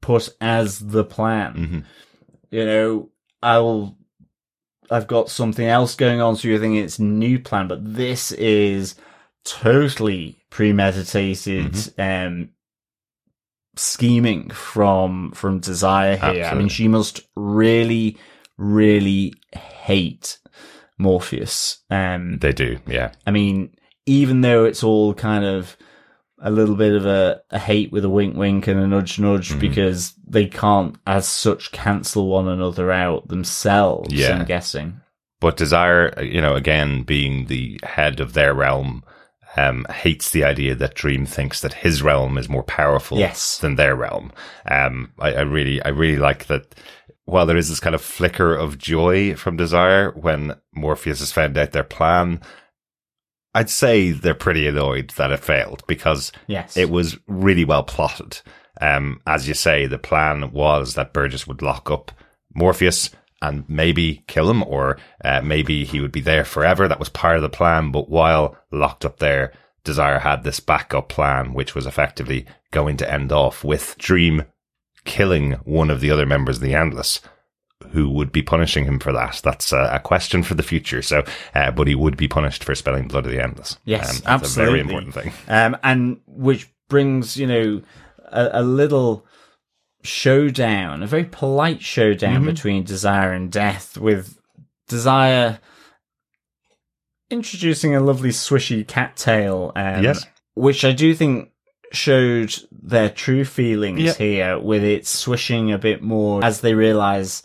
put 0.00 0.30
as 0.40 0.78
the 0.78 1.04
plan. 1.04 1.54
Mhm. 1.54 1.84
You 2.50 2.64
know, 2.64 3.08
I'll, 3.44 3.96
I've 4.90 5.06
got 5.06 5.28
something 5.28 5.66
else 5.66 5.94
going 5.94 6.20
on, 6.20 6.36
so 6.36 6.48
you're 6.48 6.58
thinking 6.58 6.82
it's 6.82 6.98
new 6.98 7.38
plan, 7.38 7.68
but 7.68 7.94
this 7.94 8.32
is 8.32 8.94
totally 9.44 10.42
premeditated, 10.50 11.72
Mm-hmm. 11.72 12.00
um, 12.00 12.48
scheming 13.76 14.50
from, 14.50 15.32
from 15.32 15.58
Desire 15.58 16.16
here. 16.16 16.44
I 16.44 16.54
mean, 16.54 16.68
she 16.68 16.86
must 16.88 17.20
really, 17.34 18.16
really 18.56 19.34
hate 19.52 20.38
Morpheus. 20.98 21.78
Um, 21.90 22.38
They 22.38 22.52
do, 22.52 22.78
yeah. 22.86 23.12
I 23.26 23.30
mean, 23.32 23.74
even 24.06 24.42
though 24.42 24.64
it's 24.64 24.84
all 24.84 25.12
kind 25.14 25.44
of 25.44 25.76
a 26.44 26.50
little 26.50 26.76
bit 26.76 26.92
of 26.94 27.06
a, 27.06 27.40
a 27.50 27.58
hate 27.58 27.90
with 27.90 28.04
a 28.04 28.08
wink 28.10 28.36
wink 28.36 28.68
and 28.68 28.78
a 28.78 28.86
nudge 28.86 29.18
nudge 29.18 29.48
Mm-hmm. 29.50 29.58
because 29.60 30.12
they 30.26 30.46
can't 30.46 30.96
as 31.06 31.26
such 31.26 31.72
cancel 31.72 32.28
one 32.28 32.46
another 32.46 32.92
out 32.92 33.26
themselves, 33.28 34.12
Yeah. 34.14 34.36
I'm 34.38 34.44
guessing. 34.44 35.00
But 35.40 35.56
Desire, 35.56 36.22
you 36.22 36.40
know, 36.40 36.54
again, 36.54 37.02
being 37.02 37.46
the 37.46 37.80
head 37.82 38.20
of 38.20 38.34
their 38.34 38.54
realm, 38.54 39.02
um, 39.56 39.86
hates 39.90 40.30
the 40.30 40.42
idea 40.44 40.74
that 40.74 40.94
Dream 40.94 41.26
thinks 41.26 41.60
that 41.60 41.74
his 41.74 42.02
realm 42.02 42.38
is 42.38 42.48
more 42.48 42.62
powerful 42.64 43.18
Yes. 43.18 43.58
than 43.58 43.76
their 43.76 43.94
realm. 43.96 44.32
Um, 44.70 45.12
I, 45.18 45.34
I 45.34 45.40
really, 45.42 45.82
I 45.82 45.88
really 45.88 46.16
like 46.18 46.46
that. 46.46 46.74
While 47.26 47.46
there 47.46 47.56
is 47.56 47.68
this 47.70 47.80
kind 47.80 47.94
of 47.94 48.02
flicker 48.02 48.54
of 48.54 48.76
joy 48.76 49.34
from 49.34 49.56
Desire 49.56 50.10
when 50.12 50.56
Morpheus 50.74 51.20
has 51.20 51.32
found 51.32 51.56
out 51.56 51.72
their 51.72 51.82
plan, 51.84 52.40
I'd 53.54 53.70
say 53.70 54.10
they're 54.10 54.34
pretty 54.34 54.66
annoyed 54.66 55.10
that 55.16 55.30
it 55.30 55.40
failed 55.40 55.82
because 55.86 56.32
Yes. 56.46 56.76
it 56.76 56.90
was 56.90 57.16
really 57.26 57.64
well 57.64 57.84
plotted. 57.84 58.40
Um, 58.80 59.20
as 59.26 59.46
you 59.46 59.54
say, 59.54 59.86
the 59.86 59.98
plan 59.98 60.50
was 60.50 60.94
that 60.94 61.12
Burgess 61.12 61.46
would 61.46 61.62
lock 61.62 61.90
up 61.90 62.10
Morpheus 62.54 63.10
and 63.40 63.64
maybe 63.68 64.24
kill 64.26 64.50
him, 64.50 64.62
or 64.64 64.98
uh, 65.24 65.40
maybe 65.42 65.84
he 65.84 66.00
would 66.00 66.12
be 66.12 66.20
there 66.20 66.44
forever. 66.44 66.88
That 66.88 66.98
was 66.98 67.08
part 67.10 67.36
of 67.36 67.42
the 67.42 67.48
plan. 67.48 67.92
But 67.92 68.08
while 68.08 68.56
locked 68.72 69.04
up 69.04 69.18
there, 69.18 69.52
Desire 69.84 70.18
had 70.20 70.42
this 70.44 70.60
backup 70.60 71.08
plan, 71.08 71.52
which 71.52 71.74
was 71.74 71.86
effectively 71.86 72.46
going 72.70 72.96
to 72.96 73.12
end 73.12 73.30
off 73.32 73.62
with 73.62 73.96
Dream 73.98 74.44
killing 75.04 75.52
one 75.64 75.90
of 75.90 76.00
the 76.00 76.10
other 76.10 76.24
members 76.26 76.56
of 76.56 76.62
the 76.62 76.74
Endless. 76.74 77.20
Who 77.92 78.08
would 78.10 78.32
be 78.32 78.42
punishing 78.42 78.84
him 78.84 78.98
for 78.98 79.12
that? 79.12 79.40
That's 79.44 79.72
a, 79.72 79.90
a 79.94 79.98
question 80.00 80.42
for 80.42 80.54
the 80.54 80.62
future. 80.62 81.00
So, 81.02 81.24
uh, 81.54 81.70
but 81.70 81.86
he 81.86 81.94
would 81.94 82.16
be 82.16 82.28
punished 82.28 82.64
for 82.64 82.74
spilling 82.74 83.08
blood 83.08 83.26
of 83.26 83.32
the 83.32 83.42
Endless. 83.42 83.78
Yes, 83.84 84.18
Um, 84.26 84.40
that's 84.40 84.56
a 84.56 84.60
very 84.64 84.80
important 84.80 85.14
thing. 85.14 85.32
Um, 85.48 85.76
and 85.82 86.20
which 86.26 86.68
brings, 86.88 87.36
you 87.36 87.46
know, 87.46 87.82
a, 88.30 88.50
a 88.54 88.62
little 88.62 89.24
showdown, 90.02 91.02
a 91.02 91.06
very 91.06 91.24
polite 91.24 91.80
showdown 91.82 92.36
Mm-hmm. 92.38 92.46
between 92.46 92.84
Desire 92.84 93.32
and 93.32 93.50
Death, 93.50 93.96
with 93.96 94.38
Desire 94.88 95.60
introducing 97.30 97.94
a 97.94 98.00
lovely 98.00 98.30
swishy 98.30 98.86
cattail, 98.86 99.72
um, 99.76 100.02
Yes. 100.02 100.26
which 100.54 100.84
I 100.84 100.92
do 100.92 101.14
think 101.14 101.50
showed 101.92 102.54
their 102.70 103.08
true 103.08 103.44
feelings 103.44 104.00
Yep. 104.02 104.16
here, 104.16 104.58
with 104.58 104.82
it 104.84 105.06
swishing 105.06 105.72
a 105.72 105.78
bit 105.78 106.02
more 106.02 106.44
as 106.44 106.60
they 106.60 106.74
realize 106.74 107.42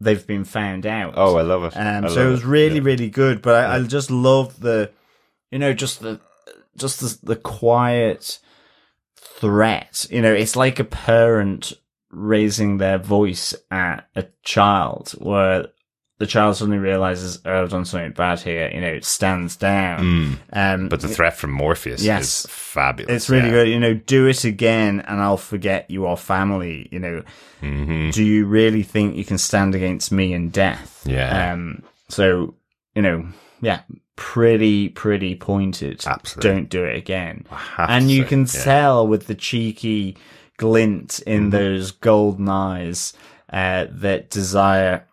they've 0.00 0.26
been 0.26 0.44
found 0.44 0.86
out. 0.86 1.14
Oh, 1.16 1.36
I 1.36 1.42
love 1.42 1.64
it. 1.64 1.76
Um, 1.76 2.04
I 2.04 2.08
so 2.08 2.14
love 2.20 2.26
it 2.26 2.30
was 2.30 2.44
really, 2.44 2.76
Yeah. 2.76 2.82
really 2.84 3.10
good. 3.10 3.42
But 3.42 3.54
I, 3.64 3.76
I 3.76 3.82
just 3.82 4.10
love 4.10 4.60
the, 4.60 4.90
you 5.50 5.58
know, 5.58 5.72
just 5.72 6.00
the, 6.00 6.20
just 6.76 7.00
the, 7.00 7.18
the 7.22 7.36
quiet 7.36 8.38
threat. 9.16 10.06
You 10.10 10.22
know, 10.22 10.32
it's 10.32 10.56
like 10.56 10.78
a 10.78 10.84
parent 10.84 11.72
raising 12.10 12.78
their 12.78 12.98
voice 12.98 13.54
at 13.70 14.08
a 14.14 14.26
child, 14.42 15.10
where 15.18 15.68
the 16.18 16.26
child 16.26 16.56
suddenly 16.56 16.78
realizes, 16.78 17.40
"Oh, 17.44 17.62
I've 17.62 17.70
done 17.70 17.84
something 17.84 18.12
bad 18.12 18.40
here." 18.40 18.70
You 18.72 18.80
know, 18.80 18.88
it 18.88 19.04
stands 19.04 19.56
down. 19.56 20.00
Mm. 20.00 20.38
Um, 20.52 20.88
But 20.88 21.00
the 21.00 21.08
threat 21.08 21.36
from 21.36 21.50
Morpheus 21.52 22.02
Yes. 22.02 22.44
is 22.44 22.46
fabulous. 22.50 23.12
it's 23.14 23.30
really 23.30 23.46
yeah. 23.48 23.52
good. 23.54 23.68
You 23.68 23.80
know, 23.80 23.94
do 23.94 24.26
it 24.26 24.44
again, 24.44 25.00
and 25.06 25.20
I'll 25.20 25.36
forget 25.36 25.90
you 25.90 26.06
are 26.06 26.16
family. 26.16 26.88
You 26.90 26.98
know, 27.00 27.22
Mhm. 27.62 28.12
do 28.12 28.22
you 28.24 28.46
really 28.46 28.82
think 28.82 29.16
you 29.16 29.24
can 29.24 29.38
stand 29.38 29.74
against 29.74 30.10
me 30.12 30.32
and 30.32 30.50
death? 30.52 31.02
Yeah. 31.06 31.52
Um, 31.52 31.82
so, 32.08 32.54
you 32.94 33.02
know, 33.02 33.26
yeah, 33.60 33.80
pretty, 34.16 34.88
pretty 34.88 35.34
pointed. 35.34 36.04
Absolutely. 36.06 36.50
Don't 36.50 36.70
do 36.70 36.84
it 36.84 36.96
again. 36.96 37.44
And 37.76 38.10
you 38.10 38.24
can 38.24 38.40
yeah. 38.40 38.62
tell 38.64 39.06
with 39.06 39.26
the 39.26 39.34
cheeky 39.34 40.16
glint 40.56 41.20
in 41.26 41.42
Mm-hmm. 41.42 41.50
those 41.50 41.90
golden 41.90 42.48
eyes 42.48 43.12
uh, 43.52 43.86
that 43.90 44.30
desire 44.30 45.04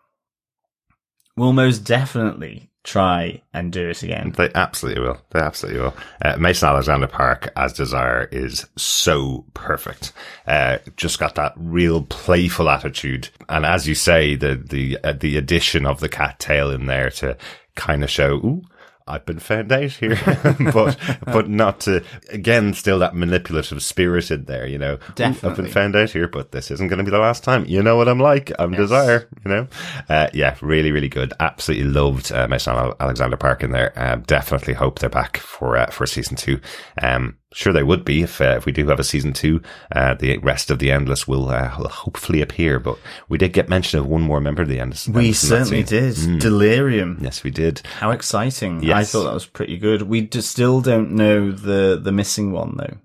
will 1.35 1.53
most 1.53 1.79
definitely 1.79 2.69
try 2.83 3.41
and 3.53 3.71
do 3.71 3.89
it 3.89 4.03
again. 4.03 4.33
They 4.35 4.51
absolutely 4.53 5.01
will. 5.03 5.17
They 5.31 5.39
absolutely 5.39 5.81
will. 5.81 5.95
Uh, 6.21 6.35
Mason 6.37 6.67
Alexander 6.67 7.07
Park 7.07 7.51
as 7.55 7.73
Desire 7.73 8.27
is 8.31 8.67
so 8.75 9.45
perfect. 9.53 10.11
Uh, 10.45 10.79
just 10.97 11.19
got 11.19 11.35
that 11.35 11.53
real 11.55 12.03
playful 12.03 12.69
attitude, 12.69 13.29
and 13.49 13.65
as 13.65 13.87
you 13.87 13.95
say, 13.95 14.35
the 14.35 14.55
the 14.55 14.97
uh, 15.03 15.13
the 15.13 15.37
addition 15.37 15.85
of 15.85 15.99
the 15.99 16.09
cat 16.09 16.39
tail 16.39 16.69
in 16.69 16.85
there 16.85 17.09
to 17.11 17.37
kind 17.75 18.03
of 18.03 18.09
show. 18.09 18.35
Ooh, 18.35 18.63
I've 19.07 19.25
been 19.25 19.39
found 19.39 19.71
out 19.71 19.91
here, 19.91 20.17
but 20.73 20.97
but 21.25 21.49
not 21.49 21.81
to 21.81 22.03
again 22.29 22.73
still 22.73 22.99
that 22.99 23.15
manipulative 23.15 23.81
spirit 23.83 24.31
in 24.31 24.45
there. 24.45 24.65
You 24.65 24.77
know, 24.77 24.93
"Ooh, 25.19 25.23
I've 25.23 25.55
been 25.55 25.67
found 25.67 25.95
out 25.95 26.11
here, 26.11 26.27
but 26.27 26.51
this 26.51 26.71
isn't 26.71 26.87
going 26.87 26.99
to 26.99 27.03
be 27.03 27.11
the 27.11 27.19
last 27.19 27.43
time. 27.43 27.65
You 27.65 27.83
know 27.83 27.97
what 27.97 28.07
I'm 28.07 28.19
like. 28.19 28.51
I'm 28.57 28.71
Desire. 28.71 29.27
You 29.45 29.51
know, 29.51 29.67
uh, 30.09 30.27
yeah, 30.33 30.55
really, 30.61 30.91
really 30.91 31.09
good. 31.09 31.33
Absolutely 31.39 31.89
loved 31.89 32.31
uh, 32.31 32.47
Mason 32.47 32.75
Alexander 32.99 33.37
Park 33.37 33.63
in 33.63 33.71
there. 33.71 33.93
Um, 33.95 34.21
definitely 34.21 34.73
hope 34.73 34.99
they're 34.99 35.09
back 35.09 35.37
for 35.37 35.77
uh, 35.77 35.87
for 35.87 36.05
season 36.05 36.35
two. 36.35 36.59
Um, 37.01 37.37
sure 37.53 37.73
they 37.73 37.83
would 37.83 38.03
be 38.03 38.23
if 38.23 38.41
uh, 38.41 38.55
if 38.57 38.65
we 38.65 38.71
do 38.71 38.87
have 38.87 38.99
a 38.99 39.03
season 39.03 39.33
two. 39.33 39.61
Uh, 39.91 40.13
the 40.15 40.37
rest 40.39 40.69
of 40.69 40.79
the 40.79 40.91
Endless 40.91 41.27
will, 41.27 41.49
uh, 41.49 41.75
will 41.77 41.89
hopefully 41.89 42.41
appear. 42.41 42.79
But 42.79 42.97
we 43.29 43.37
did 43.37 43.53
get 43.53 43.69
mention 43.69 43.99
of 43.99 44.07
one 44.07 44.21
more 44.21 44.41
member 44.41 44.61
of 44.61 44.67
the 44.67 44.79
Endless. 44.79 45.07
We 45.07 45.25
Endless 45.27 45.47
certainly 45.47 45.83
did. 45.83 46.39
Delirium. 46.39 47.19
Yes, 47.21 47.43
we 47.43 47.51
did. 47.51 47.81
How 47.99 48.11
exciting. 48.11 48.91
I 48.91 49.03
thought 49.03 49.23
that 49.23 49.33
was 49.33 49.45
pretty 49.45 49.77
good. 49.77 50.03
We 50.03 50.21
d- 50.21 50.41
still 50.41 50.81
don't 50.81 51.11
know 51.11 51.51
the, 51.51 51.99
the 52.01 52.11
missing 52.11 52.51
one 52.51 52.77
though. 52.77 52.97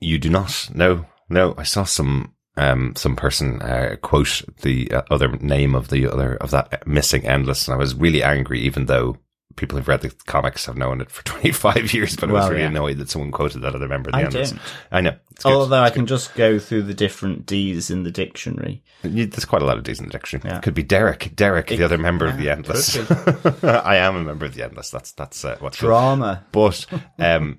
You 0.00 0.18
do 0.18 0.30
not. 0.30 0.70
No, 0.74 1.06
no. 1.28 1.54
I 1.58 1.64
saw 1.64 1.84
some 1.84 2.34
um 2.56 2.94
some 2.96 3.14
person 3.14 3.62
uh, 3.62 3.96
quote 4.02 4.42
the 4.62 4.90
uh, 4.90 5.02
other 5.10 5.28
name 5.36 5.74
of 5.74 5.88
the 5.88 6.06
other 6.10 6.36
of 6.36 6.50
that 6.50 6.86
missing 6.86 7.26
endless, 7.26 7.66
and 7.66 7.74
I 7.74 7.78
was 7.78 7.94
really 7.94 8.22
angry, 8.22 8.60
even 8.60 8.86
though 8.86 9.18
people 9.58 9.76
who've 9.76 9.88
read 9.88 10.00
the 10.00 10.10
comics 10.26 10.64
have 10.66 10.76
known 10.76 11.00
it 11.00 11.10
for 11.10 11.22
25 11.24 11.92
years. 11.92 12.16
But 12.16 12.30
I 12.30 12.32
was 12.32 12.48
really 12.48 12.62
yeah. 12.62 12.68
annoyed 12.68 12.98
that 12.98 13.10
someone 13.10 13.30
quoted 13.30 13.60
that 13.60 13.74
other 13.74 13.88
member 13.88 14.08
of 14.08 14.12
the 14.14 14.18
I 14.18 14.22
endless. 14.24 14.50
don't. 14.52 14.60
I 14.90 15.00
know. 15.02 15.16
It's 15.32 15.44
good. 15.44 15.52
Although 15.52 15.82
I 15.82 15.88
It's 15.88 15.96
can 15.96 16.06
just 16.06 16.34
go 16.34 16.58
through 16.58 16.82
the 16.82 16.94
different 16.94 17.46
D's 17.46 17.90
in 17.90 18.02
the 18.02 18.10
dictionary. 18.10 18.82
there's 19.02 19.44
quite 19.44 19.62
a 19.62 19.64
lot 19.64 19.76
of 19.78 19.84
D's 19.84 20.00
in 20.00 20.06
the 20.06 20.12
dictionary. 20.12 20.50
Yeah. 20.50 20.60
Could 20.60 20.74
be 20.74 20.82
Derek. 20.82 21.32
Derek, 21.36 21.68
the 21.68 21.82
other 21.84 21.98
member 21.98 22.26
of 22.26 22.38
the 22.38 22.50
endless. 22.50 22.96
I 23.62 23.96
am 23.96 24.16
a 24.16 24.24
member 24.24 24.46
of 24.46 24.54
the 24.54 24.64
endless. 24.64 24.90
That's 24.90 25.12
that's 25.12 25.44
uh, 25.44 25.56
what's 25.60 25.78
good. 25.80 25.86
Drama. 25.86 26.44
But 26.50 26.86
um, 27.18 27.58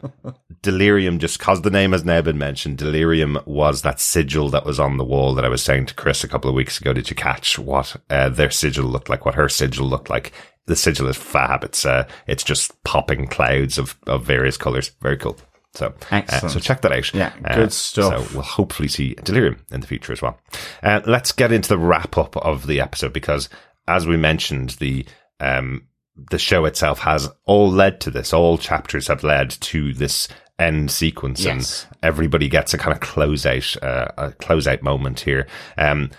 Delirium, 0.62 1.20
just 1.20 1.40
because 1.40 1.62
the 1.62 1.70
name 1.70 1.94
has 1.94 2.04
now 2.04 2.22
been 2.22 2.38
mentioned, 2.38 2.78
Delirium 2.78 3.40
was 3.46 3.82
that 3.84 4.00
sigil 4.00 4.50
that 4.50 4.66
was 4.66 4.80
on 4.80 4.98
the 4.98 5.06
wall 5.06 5.34
that 5.36 5.46
I 5.46 5.50
was 5.50 5.64
saying 5.64 5.86
to 5.88 5.94
Chris 5.94 6.24
a 6.24 6.28
couple 6.28 6.50
of 6.50 6.56
weeks 6.56 6.82
ago. 6.82 6.92
Did 6.92 7.10
you 7.10 7.16
catch 7.16 7.58
what 7.58 7.96
uh, 8.10 8.30
their 8.30 8.52
sigil 8.52 8.86
looked 8.86 9.10
like? 9.10 9.26
What 9.26 9.36
her 9.36 9.48
sigil 9.48 9.88
looked 9.88 10.10
like? 10.10 10.34
The 10.70 10.76
sigil 10.76 11.08
is 11.08 11.18
fab. 11.18 11.64
It's 11.64 11.86
uh, 11.86 12.08
it's 12.28 12.44
just 12.44 12.82
popping 12.84 13.28
clouds 13.28 13.78
of, 13.78 13.98
of 14.08 14.24
various 14.24 14.56
colors. 14.56 14.92
Very 15.02 15.18
cool. 15.18 15.36
So, 15.76 15.94
uh, 16.12 16.48
so 16.48 16.60
check 16.60 16.82
that 16.82 16.92
out. 16.92 17.14
Yeah, 17.14 17.32
Uh, 17.46 17.56
good 17.56 17.74
stuff. 17.74 18.28
So 18.30 18.34
we'll 18.36 18.44
hopefully 18.44 18.88
see 18.88 19.14
Delirium 19.24 19.64
in 19.72 19.82
the 19.82 19.88
future 19.88 20.12
as 20.14 20.22
well. 20.22 20.40
Uh, 20.82 21.02
let's 21.06 21.32
get 21.32 21.52
into 21.52 21.70
the 21.70 21.78
wrap 21.78 22.18
up 22.18 22.36
of 22.38 22.66
the 22.66 22.82
episode 22.82 23.14
because, 23.14 23.50
as 23.88 24.08
we 24.08 24.18
mentioned, 24.18 24.72
the 24.80 25.06
um, 25.40 25.88
the 26.32 26.40
show 26.40 26.66
itself 26.66 27.00
has 27.00 27.30
all 27.46 27.70
led 27.72 28.02
to 28.02 28.12
this. 28.12 28.34
All 28.34 28.58
chapters 28.58 29.08
have 29.08 29.24
led 29.24 29.50
to 29.52 29.94
this 29.94 30.28
end 30.58 30.92
sequence, 30.92 31.44
Yes. 31.46 31.86
and 31.88 31.98
everybody 32.04 32.50
gets 32.50 32.74
a 32.74 32.78
kind 32.78 32.94
of 32.94 33.00
close 33.00 33.46
out, 33.46 33.76
uh, 33.84 34.08
a 34.18 34.32
close 34.34 34.68
out 34.68 34.82
moment 34.84 35.22
here. 35.22 35.48
Um, 35.78 36.10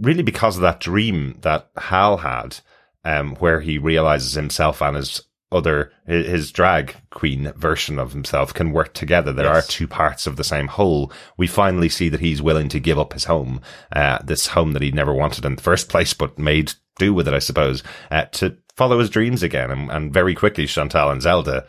really 0.00 0.22
because 0.24 0.56
of 0.56 0.62
that 0.62 0.80
dream 0.80 1.38
that 1.42 1.70
Hal 1.76 2.16
had, 2.16 2.58
um, 3.06 3.36
where 3.36 3.60
he 3.60 3.78
realizes 3.78 4.34
himself 4.34 4.82
and 4.82 4.96
his 4.96 5.22
other 5.52 5.92
his 6.06 6.50
drag 6.50 6.96
queen 7.10 7.52
version 7.56 8.00
of 8.00 8.12
himself 8.12 8.52
can 8.52 8.72
work 8.72 8.92
together. 8.94 9.32
There 9.32 9.46
Yes. 9.46 9.68
are 9.68 9.70
two 9.70 9.86
parts 9.86 10.26
of 10.26 10.34
the 10.36 10.42
same 10.44 10.66
whole. 10.66 11.12
We 11.38 11.46
finally 11.46 11.88
see 11.88 12.08
that 12.08 12.20
he's 12.20 12.42
willing 12.42 12.68
to 12.70 12.80
give 12.80 12.98
up 12.98 13.12
his 13.12 13.24
home, 13.24 13.60
uh, 13.94 14.18
this 14.24 14.48
home 14.48 14.72
that 14.72 14.82
he 14.82 14.90
never 14.90 15.14
wanted 15.14 15.44
in 15.44 15.54
the 15.54 15.62
first 15.62 15.88
place, 15.88 16.12
but 16.14 16.36
made 16.36 16.72
do 16.98 17.14
with 17.14 17.28
it, 17.28 17.34
I 17.34 17.38
suppose, 17.38 17.84
uh, 18.10 18.24
to 18.32 18.56
follow 18.76 18.98
his 18.98 19.08
dreams 19.10 19.42
again. 19.44 19.70
And, 19.70 19.90
and 19.90 20.12
very 20.12 20.34
quickly, 20.34 20.66
Chantal 20.66 21.10
and 21.12 21.22
Zelda 21.22 21.64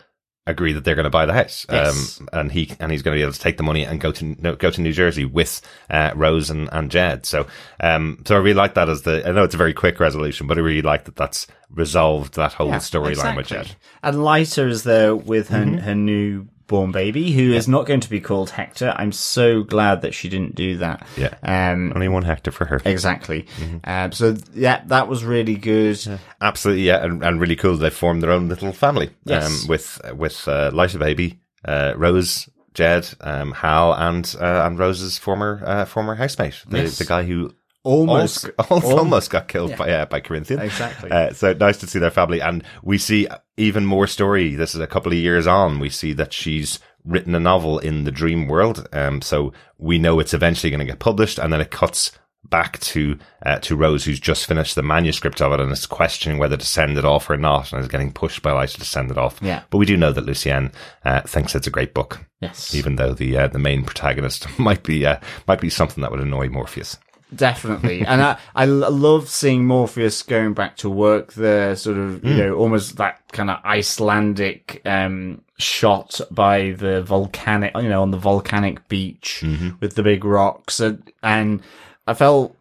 agree 0.48 0.74
that 0.74 0.84
they're 0.84 0.95
going 0.95 1.04
to 1.04 1.10
buy 1.10 1.26
the 1.28 1.34
house. 1.34 1.66
Yes. 1.72 2.20
Um, 2.20 2.30
and 2.34 2.52
he 2.52 2.72
and 2.80 2.91
he's 2.91 3.02
going 3.04 3.14
to 3.16 3.20
be 3.20 3.22
able 3.22 3.34
to 3.34 3.39
take 3.39 3.58
the 3.58 3.64
money 3.64 3.84
and 3.86 4.02
go 4.02 4.12
to 4.12 4.26
no, 4.41 4.56
go 4.56 4.72
to 4.72 4.82
New 4.82 4.93
Jersey 4.93 5.26
with 5.26 5.62
uh, 5.89 6.12
Rose 6.16 6.50
and, 6.50 6.70
and 6.72 6.89
Jed. 6.89 7.26
So 7.26 7.45
um, 7.80 8.24
so 8.26 8.36
I 8.36 8.39
really 8.39 8.54
like 8.54 8.74
that 8.74 8.89
as 8.89 9.04
the 9.04 9.28
I 9.28 9.32
know 9.32 9.43
it's 9.43 9.56
a 9.56 9.58
very 9.58 9.74
quick 9.74 10.00
resolution, 10.00 10.48
but 10.48 10.58
I 10.58 10.62
really 10.62 10.82
like 10.82 11.04
that 11.06 11.16
that's 11.16 11.45
resolved 11.70 12.36
that 12.36 12.54
whole 12.54 12.70
Yeah, 12.70 12.78
storyline 12.78 13.36
with. 13.36 13.48
Jed. 13.48 13.76
And 14.02 14.18
Lyta 14.18 14.68
is 14.70 14.84
there 14.84 15.16
with 15.16 15.50
her 15.50 15.66
Mm-hmm. 15.66 15.78
her 15.80 15.95
new 15.95 16.48
born 16.68 16.91
baby 16.91 17.32
who 17.32 17.53
is 17.53 17.68
not 17.68 17.86
going 17.86 18.01
to 18.01 18.09
be 18.09 18.20
called 18.20 18.49
Hector. 18.49 18.93
I'm 18.95 19.11
so 19.11 19.63
glad 19.63 20.01
that 20.01 20.13
she 20.13 20.30
didn't 20.30 20.55
do 20.55 20.78
that. 20.78 21.07
Yeah. 21.18 21.34
Um, 21.41 21.93
Only 21.95 22.07
one 22.09 22.24
Hector 22.24 22.51
for 22.51 22.65
her. 22.65 22.82
exactly. 22.86 23.47
Um, 23.86 24.11
so 24.11 24.36
yeah, 24.53 24.84
that 24.88 25.07
was 25.07 25.24
really 25.24 25.55
good. 25.55 25.99
Absolutely, 26.41 26.84
yeah, 26.84 27.03
and, 27.03 27.24
and 27.24 27.39
really 27.41 27.55
cool. 27.55 27.78
They 27.78 27.89
formed 27.89 28.22
their 28.22 28.32
own 28.32 28.49
little 28.49 28.74
family. 28.74 29.09
Yes. 29.26 29.63
Um, 29.63 29.68
with 29.70 30.01
with 30.15 30.47
uh, 30.47 30.72
Liza 30.74 30.99
Baby, 30.99 31.39
uh, 31.65 31.93
Rose, 31.95 32.49
Jed, 32.74 33.07
um, 33.22 33.53
Hal, 33.53 33.93
and 33.93 34.36
uh, 34.39 34.63
and 34.65 34.78
Rose's 34.78 35.18
former 35.18 35.61
uh, 35.65 35.86
former 35.86 36.15
housemate, 36.15 36.63
the, 36.68 36.80
Yes. 36.84 36.97
the 36.97 37.05
guy 37.05 37.24
who 37.24 37.51
Almost, 37.98 38.50
almost, 38.70 38.98
almost 38.98 39.30
got 39.30 39.48
killed 39.48 39.78
by 39.78 39.90
uh, 39.90 40.06
by 40.06 40.20
Corinthian. 40.20 40.60
Exactly. 40.60 41.10
Uh, 41.10 41.32
so 41.32 41.54
nice 41.54 41.78
to 41.78 41.88
see 41.88 42.00
their 42.00 42.12
family, 42.12 42.42
and 42.42 42.64
we 42.84 42.98
see 42.98 43.28
even 43.56 43.86
more 43.86 44.08
story. 44.08 44.56
This 44.56 44.76
is 44.76 44.82
a 44.82 44.88
couple 44.88 45.14
of 45.14 45.18
years 45.18 45.48
on. 45.48 45.80
We 45.80 45.90
see 45.90 46.12
that 46.14 46.34
she's 46.34 46.80
written 47.06 47.34
a 47.34 47.40
novel 47.40 47.80
in 47.80 48.04
the 48.04 48.12
dream 48.12 48.48
world. 48.48 48.88
Um, 48.92 49.22
so 49.22 49.54
we 49.78 49.98
know 49.98 50.20
it's 50.20 50.34
eventually 50.34 50.70
going 50.70 50.82
to 50.82 50.86
get 50.86 51.00
published, 51.00 51.40
and 51.40 51.54
then 51.54 51.62
it 51.62 51.72
cuts 51.72 52.12
back 52.50 52.80
to 52.80 53.18
uh, 53.46 53.60
to 53.60 53.76
Rose, 53.76 54.06
who's 54.06 54.20
just 54.20 54.46
finished 54.46 54.76
the 54.76 54.84
manuscript 54.84 55.42
of 55.42 55.54
it, 55.54 55.60
and 55.60 55.72
is 55.72 55.86
questioning 55.86 56.38
whether 56.38 56.58
to 56.58 56.66
send 56.66 56.98
it 56.98 57.06
off 57.06 57.30
or 57.30 57.38
not, 57.38 57.72
and 57.72 57.82
is 57.82 57.88
getting 57.88 58.12
pushed 58.12 58.42
by 58.42 58.52
Liza 58.52 58.80
to 58.80 58.86
send 58.86 59.12
it 59.12 59.18
off. 59.18 59.40
Yeah. 59.42 59.64
But 59.70 59.78
we 59.78 59.86
do 59.86 59.98
know 59.98 60.12
that 60.12 60.26
Lucienne 60.26 60.72
uh, 61.06 61.22
thinks 61.22 61.56
it's 61.56 61.68
a 61.68 61.72
great 61.72 61.94
book, 61.94 62.26
yes. 62.42 62.74
even 62.76 62.96
though 62.96 63.14
the 63.14 63.38
uh, 63.38 63.48
the 63.48 63.60
main 63.60 63.84
protagonist 63.84 64.48
might 64.60 64.84
be 64.84 65.06
uh, 65.06 65.20
might 65.48 65.62
be 65.62 65.70
something 65.70 66.02
that 66.02 66.12
would 66.12 66.22
annoy 66.22 66.50
Morpheus. 66.50 66.98
Definitely. 67.36 68.01
and 68.05 68.21
I, 68.21 68.38
I 68.55 68.65
love 68.65 69.30
seeing 69.30 69.65
Morpheus 69.65 70.23
going 70.23 70.53
back 70.53 70.78
to 70.78 70.89
work 70.89 71.34
there, 71.34 71.75
sort 71.75 71.97
of, 71.97 72.23
you 72.23 72.36
know, 72.38 72.53
almost 72.55 72.97
that 72.97 73.21
kind 73.32 73.49
of 73.49 73.59
Icelandic, 73.65 74.82
um, 74.86 75.41
shot 75.59 76.21
by 76.32 76.71
the 76.71 77.01
volcanic, 77.03 77.73
you 77.75 77.89
know, 77.89 78.01
on 78.01 78.11
the 78.11 78.17
volcanic 78.17 78.88
beach 78.88 79.43
with 79.82 79.95
the 79.95 80.03
big 80.03 80.23
rocks. 80.23 80.80
And, 80.80 81.11
and 81.21 81.61
I 82.05 82.13
felt 82.13 82.55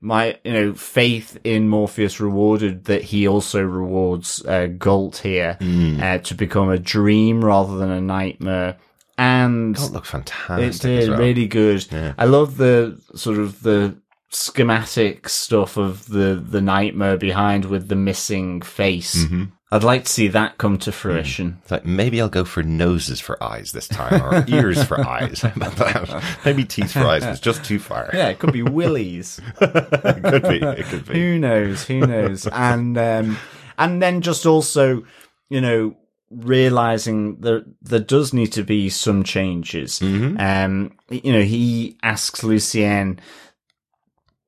my, 0.00 0.38
you 0.44 0.52
know, 0.52 0.74
faith 0.74 1.38
in 1.44 1.68
Morpheus 1.68 2.20
rewarded 2.20 2.84
that 2.84 3.02
he 3.02 3.26
also 3.26 3.62
rewards, 3.62 4.44
uh, 4.46 4.66
Gault 4.66 5.16
here, 5.18 5.56
uh, 5.60 6.18
to 6.18 6.34
become 6.34 6.68
a 6.70 6.78
dream 6.78 7.44
rather 7.44 7.76
than 7.78 7.90
a 7.90 8.00
nightmare. 8.00 8.76
And 9.16 9.76
Oh, 9.78 9.86
look 9.92 10.06
fantastic! 10.06 10.74
it 10.74 11.00
did 11.00 11.08
well. 11.10 11.18
really 11.20 11.46
good. 11.46 11.86
I 12.18 12.24
love 12.24 12.56
the 12.56 13.00
sort 13.14 13.38
of 13.38 13.62
the 13.62 13.94
schematic 14.34 15.28
stuff 15.28 15.76
of 15.76 16.08
the 16.08 16.34
the 16.34 16.60
nightmare 16.60 17.16
behind 17.16 17.66
with 17.66 17.88
the 17.88 17.96
missing 17.96 18.60
face. 18.60 19.24
Mm-hmm. 19.24 19.44
I'd 19.70 19.82
like 19.82 20.04
to 20.04 20.12
see 20.12 20.28
that 20.28 20.58
come 20.58 20.78
to 20.78 20.92
fruition. 20.92 21.58
It's 21.62 21.70
like 21.72 21.84
maybe 21.84 22.20
I'll 22.20 22.28
go 22.28 22.44
for 22.44 22.62
noses 22.62 23.18
for 23.18 23.42
eyes 23.42 23.72
this 23.72 23.88
time, 23.88 24.22
or 24.22 24.44
ears 24.48 24.82
for 24.84 25.04
eyes. 25.06 25.44
That? 25.54 26.22
Maybe 26.44 26.64
teeth 26.64 26.92
for 26.92 27.00
eyes 27.00 27.24
was 27.24 27.40
just 27.40 27.64
too 27.64 27.78
far. 27.78 28.10
Yeah, 28.12 28.28
it 28.28 28.38
could 28.38 28.52
be 28.52 28.62
Willies. 28.62 29.40
it 29.60 30.22
could 30.22 30.42
be. 30.42 30.58
It 30.58 30.86
could 30.86 31.06
be. 31.06 31.14
who 31.14 31.38
knows? 31.38 31.84
Who 31.84 32.00
knows? 32.00 32.46
and 32.46 32.96
um, 32.96 33.38
and 33.78 34.00
then 34.00 34.20
just 34.20 34.46
also, 34.46 35.04
you 35.48 35.60
know, 35.60 35.96
realizing 36.30 37.40
that 37.40 37.64
there 37.82 38.00
does 38.00 38.32
need 38.32 38.52
to 38.52 38.62
be 38.62 38.88
some 38.88 39.24
changes. 39.24 39.98
Mm-hmm. 39.98 40.36
Um, 40.38 40.96
you 41.10 41.32
know, 41.32 41.42
he 41.42 41.98
asks 42.02 42.42
Lucienne 42.42 43.18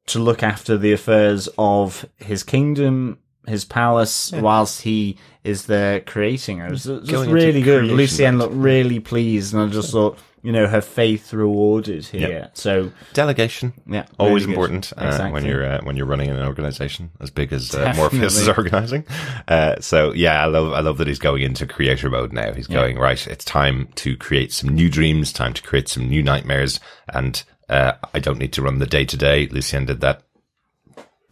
to 0.07 0.19
look 0.19 0.43
after 0.43 0.77
the 0.79 0.93
affairs 0.93 1.49
of 1.59 2.07
his 2.17 2.43
kingdom, 2.43 3.19
his 3.47 3.65
palace, 3.65 4.33
whilst 4.33 4.83
he 4.83 5.17
is 5.45 5.67
there 5.67 6.01
creating 6.01 6.59
it. 6.59 6.67
It 6.67 6.71
was, 6.71 6.87
it 6.87 7.01
was 7.03 7.11
Going 7.11 7.31
really 7.31 7.63
good. 7.63 7.81
creation 7.81 7.97
Lucienne 7.97 8.37
mode. 8.37 8.51
looked 8.51 8.63
really 8.63 9.01
pleased, 9.01 9.55
and 9.55 9.63
I 9.63 9.67
just 9.69 9.93
thought, 9.93 10.19
you 10.43 10.53
know, 10.53 10.67
her 10.69 10.81
faith 10.81 11.33
rewarded 11.33 12.05
here. 12.07 12.29
Yeah. 12.29 12.49
So 12.55 12.93
Delegation. 13.15 13.73
yeah, 13.87 14.07
Always 14.19 14.45
really 14.45 14.55
important 14.55 14.93
uh, 14.97 15.29
when 15.31 15.45
you're 15.45 15.65
uh, 15.65 15.81
when 15.83 15.97
you're 15.97 16.07
running 16.07 16.31
an 16.31 16.39
organization 16.41 17.11
as 17.21 17.31
big 17.31 17.53
as 17.53 17.75
uh, 17.75 17.93
Morpheus 17.97 18.37
is 18.39 18.49
organizing. 18.49 19.05
Uh, 19.49 19.77
so 19.81 20.13
yeah, 20.13 20.41
I 20.43 20.47
love 20.47 20.73
I 20.73 20.81
love 20.81 20.99
that 20.99 21.09
he's 21.09 21.19
going 21.19 21.43
into 21.43 21.67
creator 21.67 22.09
mode 22.11 22.33
now. 22.33 22.53
He's 22.53 22.69
going 22.69 22.97
right. 22.99 23.27
It's 23.27 23.45
time 23.45 23.89
to 23.97 24.17
create 24.17 24.53
some 24.53 24.69
new 24.71 24.89
dreams. 24.89 25.33
Time 25.33 25.53
to 25.55 25.63
create 25.63 25.89
some 25.89 26.09
new 26.09 26.23
nightmares. 26.23 26.79
And 27.09 27.43
uh, 27.69 27.93
I 28.15 28.19
don't 28.21 28.39
need 28.39 28.53
to 28.55 28.63
run 28.63 28.79
the 28.79 28.87
day 28.87 29.05
to 29.05 29.17
day. 29.17 29.47
Lucien 29.49 29.87
did 29.87 30.01
that 30.01 30.23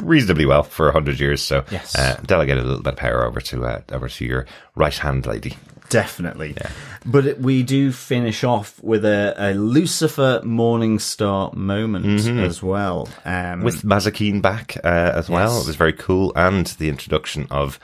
reasonably 0.02 0.44
well 0.44 0.62
for 0.62 0.88
a 0.88 0.92
hundred 0.92 1.20
years. 1.20 1.40
So 1.42 1.64
Yes. 1.70 1.96
uh, 1.96 2.20
delegate 2.26 2.58
a 2.58 2.62
little 2.62 2.82
bit 2.82 2.94
of 2.94 2.98
power 2.98 3.24
over 3.24 3.40
to 3.40 3.64
uh, 3.64 3.80
over 3.92 4.08
to 4.08 4.24
your 4.24 4.46
right 4.74 4.96
hand 4.96 5.26
lady. 5.26 5.56
Definitely. 5.90 6.56
But 7.04 7.38
we 7.38 7.62
do 7.62 7.92
finish 7.92 8.42
off 8.42 8.82
with 8.82 9.04
a, 9.04 9.34
a 9.36 9.52
Lucifer 9.54 10.40
Morningstar 10.42 11.52
moment 11.54 12.26
as 12.40 12.62
well. 12.62 13.08
Um, 13.24 13.62
with 13.62 13.82
Mazikeen 13.82 14.40
back 14.40 14.76
uh, 14.82 15.12
as 15.14 15.28
well. 15.28 15.52
Yes. 15.54 15.64
It 15.64 15.66
was 15.68 15.76
very 15.76 15.92
cool, 15.92 16.32
and 16.34 16.66
the 16.66 16.88
introduction 16.88 17.46
of 17.50 17.78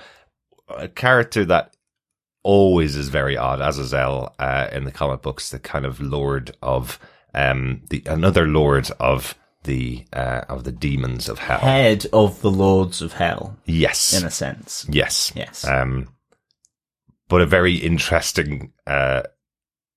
a 0.68 0.88
character 0.88 1.44
that 1.44 1.76
always 2.42 2.96
is 2.96 3.11
very 3.11 3.36
odd, 3.36 3.61
Azazel 3.61 4.34
uh, 4.38 4.68
in 4.72 4.84
the 4.84 4.92
comic 4.92 5.20
books, 5.20 5.51
the 5.51 5.59
kind 5.59 5.84
of 5.84 6.01
lord 6.01 6.57
of 6.62 6.98
um, 7.35 7.83
the 7.91 8.03
another 8.07 8.47
lord 8.47 8.91
of 9.01 9.35
the 9.64 10.05
uh, 10.12 10.43
of 10.49 10.64
the 10.64 10.72
demons 10.72 11.28
of 11.28 11.39
hell. 11.39 11.59
head 11.59 12.07
of 12.12 12.41
the 12.41 12.51
Lords 12.51 13.03
of 13.03 13.12
Hell, 13.12 13.57
Yes, 13.66 14.18
in 14.18 14.26
a 14.26 14.31
sense. 14.31 14.87
yes, 14.89 15.33
Yes. 15.37 15.66
Um, 15.66 16.09
but 17.28 17.43
a 17.43 17.47
very 17.47 17.74
interesting 17.76 18.72
uh, 18.87 19.22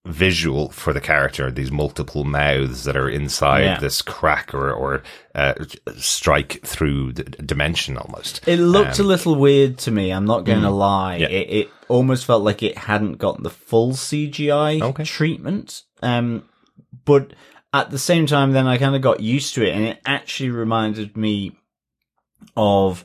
visual 0.05 0.69
for 0.69 0.91
the 0.91 0.99
character. 1.01 1.49
These 1.49 1.71
multiple 1.71 2.25
mouths 2.25 2.83
that 2.83 2.97
are 2.97 3.09
inside 3.09 3.63
Yeah. 3.63 3.79
this 3.79 4.01
crack 4.01 4.53
or 4.53 4.69
or 4.71 5.01
uh, 5.33 5.53
strike 5.95 6.59
through 6.65 7.13
the 7.13 7.23
dimension 7.23 7.97
almost. 7.97 8.45
It 8.45 8.57
looked 8.59 8.99
a 8.99 9.03
little 9.03 9.35
weird 9.35 9.77
to 9.79 9.91
me. 9.91 10.11
I'm 10.11 10.25
not 10.25 10.43
going 10.43 10.61
to 10.61 10.69
lie. 10.69 11.15
Um, 11.15 11.19
mm. 11.21 11.21
Yeah. 11.21 11.27
It, 11.29 11.49
it 11.49 11.69
almost 11.87 12.25
felt 12.25 12.43
like 12.43 12.61
it 12.63 12.77
hadn't 12.77 13.13
got 13.17 13.41
the 13.41 13.49
full 13.49 13.93
CGI 13.93 14.81
Okay. 14.81 15.05
treatment. 15.05 15.83
Um, 16.01 16.43
but 17.05 17.33
at 17.73 17.89
the 17.89 17.99
same 17.99 18.27
time, 18.27 18.51
then 18.51 18.67
I 18.67 18.77
kind 18.77 18.95
of 18.95 19.01
got 19.01 19.19
used 19.19 19.55
to 19.55 19.67
it, 19.67 19.75
and 19.75 19.83
it 19.83 19.99
actually 20.05 20.51
reminded 20.51 21.17
me 21.17 21.57
of 22.55 23.03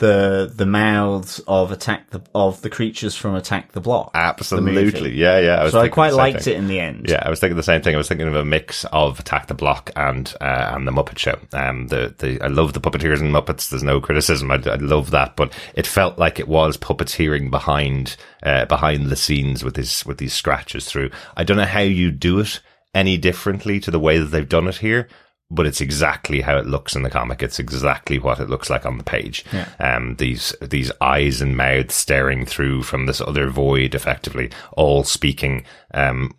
the 0.00 0.50
the 0.54 0.66
mouths 0.66 1.40
of 1.46 1.70
attack 1.70 2.10
the 2.10 2.22
of 2.34 2.60
the 2.62 2.70
creatures 2.70 3.14
from 3.14 3.34
Attack 3.34 3.72
the 3.72 3.80
Block. 3.80 4.10
Absolutely, 4.14 4.72
movie. 4.72 5.16
yeah, 5.16 5.38
yeah. 5.38 5.56
I 5.56 5.64
was 5.64 5.72
so 5.72 5.80
I 5.80 5.88
quite 5.88 6.14
liked 6.14 6.44
thing. 6.44 6.54
it 6.54 6.56
in 6.56 6.68
the 6.68 6.80
end. 6.80 7.06
Yeah, 7.08 7.22
I 7.24 7.30
was 7.30 7.38
thinking 7.38 7.56
the 7.56 7.62
same 7.62 7.82
thing. 7.82 7.94
I 7.94 7.98
was 7.98 8.08
thinking 8.08 8.26
of 8.26 8.34
a 8.34 8.44
mix 8.44 8.84
of 8.86 9.20
Attack 9.20 9.46
the 9.46 9.54
Block 9.54 9.90
and 9.96 10.34
uh, 10.40 10.72
and 10.74 10.88
the 10.88 10.90
Muppet 10.90 11.18
Show. 11.18 11.38
Um, 11.52 11.88
the 11.88 12.14
the 12.18 12.40
I 12.40 12.48
love 12.48 12.72
the 12.72 12.80
puppeteers 12.80 13.20
and 13.20 13.32
Muppets. 13.32 13.68
There's 13.68 13.82
no 13.82 14.00
criticism. 14.00 14.50
I, 14.50 14.56
I 14.66 14.76
love 14.76 15.10
that, 15.12 15.36
but 15.36 15.52
it 15.74 15.86
felt 15.86 16.18
like 16.18 16.40
it 16.40 16.48
was 16.48 16.76
puppeteering 16.76 17.50
behind 17.50 18.16
uh, 18.42 18.64
behind 18.64 19.06
the 19.06 19.16
scenes 19.16 19.62
with 19.62 19.74
these 19.74 20.04
with 20.06 20.18
these 20.18 20.32
scratches 20.32 20.86
through. 20.86 21.10
I 21.36 21.44
don't 21.44 21.58
know 21.58 21.64
how 21.64 21.80
you 21.80 22.10
do 22.10 22.40
it 22.40 22.60
any 22.94 23.16
differently 23.16 23.80
to 23.80 23.90
the 23.90 24.00
way 24.00 24.18
that 24.18 24.26
they've 24.26 24.48
done 24.48 24.68
it 24.68 24.76
here. 24.76 25.08
But 25.52 25.66
it's 25.66 25.80
exactly 25.80 26.42
how 26.42 26.58
it 26.58 26.66
looks 26.66 26.94
in 26.94 27.02
the 27.02 27.10
comic. 27.10 27.42
It's 27.42 27.58
exactly 27.58 28.20
what 28.20 28.38
it 28.38 28.48
looks 28.48 28.70
like 28.70 28.86
on 28.86 28.98
the 28.98 29.04
page. 29.04 29.44
Um, 29.80 30.14
these 30.16 30.54
these 30.62 30.92
eyes 31.00 31.40
and 31.40 31.56
mouths 31.56 31.94
staring 31.94 32.46
through 32.46 32.84
from 32.84 33.06
this 33.06 33.20
other 33.20 33.50
void, 33.50 33.96
effectively, 33.96 34.50
all 34.76 35.02
speaking 35.02 35.64
um, 35.92 36.36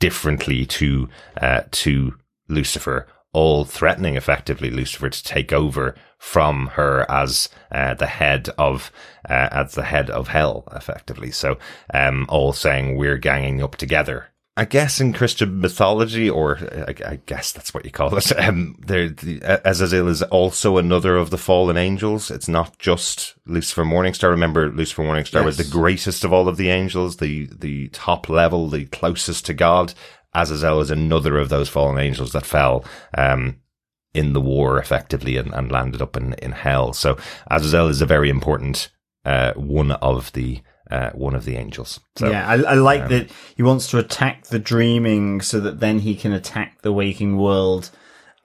differently 0.00 0.66
to 0.66 1.08
uh, 1.40 1.60
to 1.70 2.14
Lucifer, 2.48 3.06
all 3.32 3.64
threatening 3.64 4.16
effectively 4.16 4.70
Lucifer 4.70 5.08
to 5.08 5.22
take 5.22 5.52
over 5.52 5.94
from 6.18 6.68
her 6.74 7.08
as 7.08 7.48
uh, 7.70 7.94
the 7.94 8.06
head 8.06 8.48
of 8.58 8.90
uh, 9.30 9.48
as 9.52 9.74
the 9.74 9.84
head 9.84 10.10
of 10.10 10.28
hell, 10.28 10.64
effectively. 10.74 11.30
So, 11.30 11.58
um, 11.94 12.26
all 12.28 12.52
saying 12.52 12.96
we're 12.96 13.18
ganging 13.18 13.62
up 13.62 13.76
together. 13.76 14.31
I 14.54 14.66
guess 14.66 15.00
in 15.00 15.14
Christian 15.14 15.62
mythology, 15.62 16.28
or 16.28 16.58
I, 16.58 16.94
I 17.06 17.20
guess 17.24 17.52
that's 17.52 17.72
what 17.72 17.86
you 17.86 17.90
call 17.90 18.14
it, 18.14 18.38
um, 18.38 18.76
there, 18.86 19.08
the, 19.08 19.40
Azazel 19.64 20.08
is 20.08 20.22
also 20.24 20.76
another 20.76 21.16
of 21.16 21.30
the 21.30 21.38
fallen 21.38 21.78
angels. 21.78 22.30
It's 22.30 22.48
not 22.48 22.78
just 22.78 23.34
Lucifer 23.46 23.84
Morningstar. 23.84 24.28
Remember, 24.28 24.70
Lucifer 24.70 25.04
Morningstar 25.04 25.42
was 25.42 25.56
the 25.56 25.64
greatest 25.64 26.22
of 26.22 26.34
all 26.34 26.48
of 26.48 26.58
the 26.58 26.68
angels, 26.68 27.16
the 27.16 27.46
the 27.46 27.88
top 27.88 28.28
level, 28.28 28.68
the 28.68 28.84
closest 28.86 29.46
to 29.46 29.54
God. 29.54 29.94
Azazel 30.34 30.80
is 30.80 30.90
another 30.90 31.38
of 31.38 31.48
those 31.48 31.68
fallen 31.68 31.98
angels 31.98 32.32
that 32.32 32.46
fell 32.46 32.84
um, 33.16 33.56
in 34.12 34.34
the 34.34 34.40
war 34.40 34.78
effectively 34.78 35.38
and, 35.38 35.52
and 35.54 35.72
landed 35.72 36.02
up 36.02 36.16
in, 36.16 36.34
in 36.34 36.52
hell. 36.52 36.92
So 36.92 37.16
Azazel 37.50 37.88
is 37.88 38.02
a 38.02 38.06
very 38.06 38.28
important 38.28 38.90
uh, 39.24 39.52
one 39.54 39.92
of 39.92 40.32
the 40.32 40.60
uh, 40.92 41.10
one 41.12 41.34
of 41.34 41.46
the 41.46 41.56
angels. 41.56 41.98
So 42.16 42.30
yeah, 42.30 42.46
I, 42.46 42.54
I 42.56 42.74
like 42.74 43.08
that 43.08 43.30
he 43.56 43.62
wants 43.62 43.88
to 43.90 43.98
attack 43.98 44.44
the 44.48 44.58
dreaming 44.58 45.40
so 45.40 45.58
that 45.60 45.80
then 45.80 46.00
he 46.00 46.14
can 46.14 46.32
attack 46.32 46.82
the 46.82 46.92
waking 46.92 47.38
world 47.38 47.90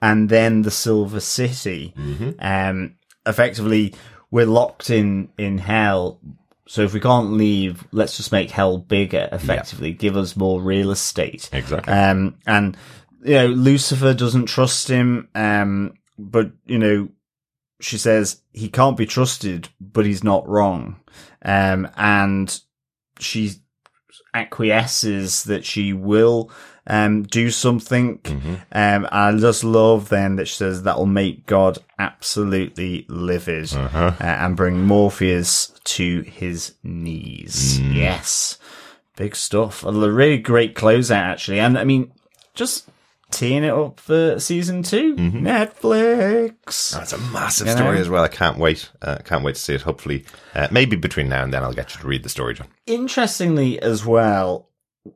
and 0.00 0.30
then 0.30 0.62
the 0.62 0.70
Silver 0.70 1.20
City. 1.20 1.92
Mm-hmm. 1.96 2.30
Um, 2.40 2.96
effectively, 3.26 3.94
we're 4.30 4.46
locked 4.46 4.88
in, 4.88 5.28
in 5.36 5.58
hell. 5.58 6.20
So 6.66 6.82
if 6.82 6.94
we 6.94 7.00
can't 7.00 7.32
leave, 7.32 7.86
let's 7.92 8.16
just 8.16 8.32
make 8.32 8.50
hell 8.50 8.78
bigger. 8.78 9.28
Effectively, 9.30 9.92
give 9.92 10.16
us 10.16 10.34
more 10.34 10.60
real 10.62 10.90
estate. 10.90 11.50
Exactly. 11.52 11.92
Um, 11.92 12.38
and 12.46 12.78
you 13.24 13.34
know, 13.34 13.46
Lucifer 13.48 14.14
doesn't 14.14 14.46
trust 14.46 14.88
him. 14.88 15.28
Um, 15.34 15.94
but 16.18 16.50
you 16.64 16.78
know, 16.78 17.08
she 17.80 17.98
says 17.98 18.42
he 18.52 18.68
can't 18.68 18.96
be 18.96 19.06
trusted, 19.06 19.68
but 19.80 20.06
he's 20.06 20.24
not 20.24 20.48
wrong. 20.48 21.00
Um, 21.42 21.88
and 21.96 22.60
she 23.18 23.52
acquiesces 24.34 25.44
that 25.44 25.64
she 25.64 25.92
will 25.92 26.50
um, 26.86 27.22
do 27.22 27.50
something. 27.50 28.20
Um, 28.72 29.06
I 29.12 29.36
just 29.36 29.62
love 29.62 30.08
then 30.08 30.36
that 30.36 30.48
she 30.48 30.56
says 30.56 30.82
that 30.82 30.98
will 30.98 31.06
make 31.06 31.46
God 31.46 31.78
absolutely 31.98 33.06
livid 33.08 33.72
uh, 33.74 34.12
and 34.20 34.56
bring 34.56 34.84
Morpheus 34.84 35.72
to 35.84 36.22
his 36.22 36.74
knees. 36.82 37.80
Yes. 37.80 38.58
Big 39.16 39.36
stuff. 39.36 39.84
A 39.84 39.92
really 39.92 40.38
great 40.38 40.74
closeout, 40.74 41.16
actually. 41.16 41.60
And 41.60 41.78
I 41.78 41.84
mean, 41.84 42.12
just 42.54 42.88
teeing 43.30 43.64
it 43.64 43.70
up 43.72 44.00
for 44.00 44.38
season 44.40 44.82
2 44.82 45.16
Netflix. 45.16 46.92
That's 46.92 47.12
a 47.12 47.18
massive 47.18 47.66
You 47.66 47.74
know? 47.74 47.80
story 47.80 47.98
as 47.98 48.08
well. 48.08 48.24
I 48.24 48.28
can't 48.28 48.58
wait. 48.58 48.90
Uh, 49.02 49.18
can't 49.24 49.44
wait 49.44 49.54
to 49.56 49.60
see 49.60 49.74
it. 49.74 49.82
Hopefully, 49.82 50.24
uh, 50.54 50.68
maybe 50.70 50.96
between 50.96 51.28
now 51.28 51.42
and 51.44 51.52
then, 51.52 51.62
I'll 51.62 51.72
get 51.72 51.94
you 51.94 52.00
to 52.00 52.06
read 52.06 52.22
the 52.22 52.28
story, 52.28 52.54
John. 52.54 52.68
interestingly 52.86 53.80
as 53.80 54.04
well, 54.04 54.68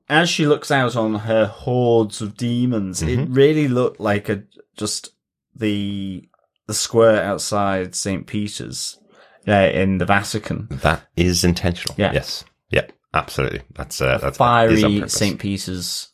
as 0.08 0.28
she 0.28 0.46
looks 0.46 0.70
out 0.70 0.96
on 0.96 1.14
her 1.20 1.46
hordes 1.46 2.20
of 2.22 2.36
demons, 2.36 3.02
it 3.02 3.18
Mm-hmm. 3.18 3.34
really 3.34 3.68
looked 3.68 4.00
like 4.00 4.28
a 4.28 4.44
just 4.76 5.10
the 5.54 6.28
the 6.66 6.74
square 6.74 7.22
outside 7.22 7.94
St. 7.94 8.26
Peter's 8.26 8.98
uh, 9.46 9.52
in 9.52 9.98
the 9.98 10.06
Vatican. 10.06 10.68
That 10.70 11.02
is 11.16 11.44
intentional. 11.44 11.94
Yeah. 11.98 12.12
Yes. 12.12 12.44
Yeah. 12.70 12.86
Absolutely. 13.12 13.60
That's 13.74 14.00
uh, 14.00 14.16
that's 14.18 14.38
Fiery. 14.38 15.06
St. 15.08 15.38
Peter's, 15.38 16.08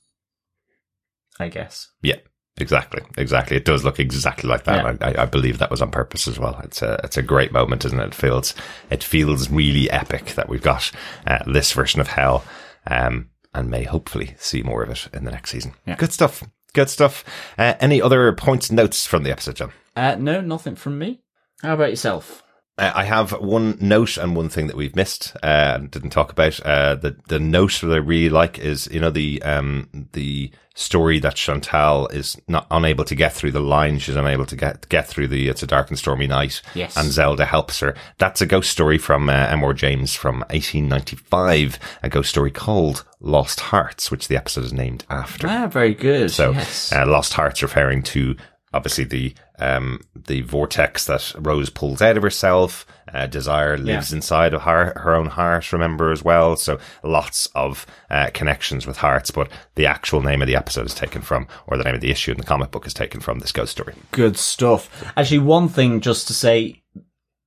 I 1.38 1.48
guess. 1.48 1.88
Yeah. 2.02 2.16
Exactly. 2.60 3.02
Exactly. 3.16 3.56
It 3.56 3.64
does 3.64 3.84
look 3.84 4.00
exactly 4.00 4.50
like 4.50 4.64
that. 4.64 5.00
Yeah. 5.00 5.06
I, 5.06 5.22
I 5.22 5.26
believe 5.26 5.58
that 5.58 5.70
was 5.70 5.80
on 5.80 5.92
purpose 5.92 6.26
as 6.26 6.40
well. 6.40 6.60
It's 6.64 6.82
a 6.82 6.98
it's 7.04 7.16
a 7.16 7.22
great 7.22 7.52
moment, 7.52 7.84
isn't 7.84 8.00
it? 8.00 8.06
It 8.06 8.14
feels 8.14 8.52
it 8.90 9.04
feels 9.04 9.48
really 9.48 9.88
epic 9.90 10.34
that 10.34 10.48
we've 10.48 10.62
got 10.62 10.90
uh, 11.24 11.38
this 11.46 11.72
version 11.72 12.00
of 12.00 12.08
hell, 12.08 12.42
um, 12.88 13.30
and 13.54 13.70
may 13.70 13.84
hopefully 13.84 14.34
see 14.38 14.62
more 14.62 14.82
of 14.82 14.90
it 14.90 15.06
in 15.12 15.24
the 15.24 15.30
next 15.30 15.50
season. 15.50 15.74
Yeah. 15.86 15.94
Good 15.96 16.12
stuff. 16.12 16.42
Good 16.72 16.90
stuff. 16.90 17.24
Uh, 17.56 17.74
any 17.78 18.02
other 18.02 18.32
points, 18.32 18.72
notes 18.72 19.06
from 19.06 19.22
the 19.22 19.30
episode, 19.30 19.56
John? 19.56 19.72
Uh, 19.94 20.16
no, 20.16 20.40
nothing 20.40 20.74
from 20.74 20.98
me. 20.98 21.22
How 21.62 21.74
about 21.74 21.90
yourself? 21.90 22.42
Uh, 22.78 22.92
I 22.94 23.04
have 23.04 23.32
one 23.32 23.76
note 23.80 24.16
and 24.16 24.36
one 24.36 24.48
thing 24.48 24.68
that 24.68 24.76
we've 24.76 24.96
missed 24.96 25.34
uh, 25.42 25.74
and 25.76 25.90
didn't 25.90 26.10
talk 26.10 26.30
about. 26.32 26.60
Uh, 26.60 26.94
the 26.94 27.16
the 27.28 27.40
note 27.40 27.80
that 27.82 27.92
I 27.92 27.96
really 27.96 28.28
like 28.30 28.58
is 28.58 28.88
you 28.92 29.00
know 29.00 29.10
the 29.10 29.42
um 29.42 30.08
the 30.12 30.50
story 30.74 31.18
that 31.18 31.34
Chantal 31.34 32.06
is 32.08 32.40
not 32.46 32.64
unable 32.70 33.04
to 33.04 33.16
get 33.16 33.32
through 33.32 33.50
the 33.50 33.60
line. 33.60 33.98
She's 33.98 34.14
unable 34.14 34.46
to 34.46 34.54
get 34.56 34.88
get 34.88 35.08
through 35.08 35.28
the 35.28 35.48
it's 35.48 35.62
a 35.62 35.66
dark 35.66 35.88
and 35.90 35.98
stormy 35.98 36.28
night. 36.28 36.62
Yes. 36.74 36.96
and 36.96 37.10
Zelda 37.10 37.44
helps 37.44 37.80
her. 37.80 37.96
That's 38.18 38.40
a 38.40 38.46
ghost 38.46 38.70
story 38.70 38.96
from 38.98 39.28
uh, 39.28 39.32
M.R. 39.32 39.74
James 39.74 40.14
from 40.14 40.40
1895. 40.50 41.78
A 42.02 42.08
ghost 42.08 42.30
story 42.30 42.50
called 42.52 43.04
Lost 43.20 43.58
Hearts, 43.60 44.10
which 44.10 44.28
the 44.28 44.36
episode 44.36 44.64
is 44.64 44.72
named 44.72 45.04
after. 45.10 45.48
Ah, 45.48 45.66
very 45.66 45.94
good. 45.94 46.30
So, 46.30 46.52
yes. 46.52 46.92
uh, 46.92 47.04
Lost 47.06 47.32
Hearts 47.32 47.62
referring 47.62 48.02
to 48.04 48.36
obviously 48.74 49.04
the 49.04 49.34
um 49.58 50.00
the 50.14 50.42
vortex 50.42 51.06
that 51.06 51.34
Rose 51.38 51.70
pulls 51.70 52.02
out 52.02 52.16
of 52.16 52.22
herself. 52.22 52.86
Uh, 53.12 53.26
Desire 53.26 53.78
lives 53.78 54.12
inside 54.12 54.52
of 54.52 54.62
her 54.62 54.92
her 54.96 55.14
own 55.14 55.26
heart. 55.26 55.72
Remember 55.72 56.12
as 56.12 56.22
well. 56.22 56.56
So 56.56 56.78
lots 57.02 57.46
of 57.54 57.86
uh, 58.10 58.28
connections 58.34 58.86
with 58.86 58.98
hearts. 58.98 59.30
But 59.30 59.50
the 59.76 59.86
actual 59.86 60.20
name 60.22 60.42
of 60.42 60.46
the 60.48 60.56
episode 60.56 60.84
is 60.86 60.94
taken 60.94 61.22
from, 61.22 61.48
or 61.66 61.78
the 61.78 61.84
name 61.84 61.94
of 61.94 62.02
the 62.02 62.10
issue 62.10 62.32
in 62.32 62.36
the 62.38 62.44
comic 62.44 62.70
book 62.70 62.86
is 62.86 62.92
taken 62.92 63.20
from 63.20 63.38
this 63.38 63.50
ghost 63.52 63.72
story. 63.72 63.94
Good 64.12 64.36
stuff. 64.36 64.90
Actually, 65.16 65.38
one 65.38 65.68
thing 65.68 66.00
just 66.02 66.26
to 66.26 66.34
say, 66.34 66.82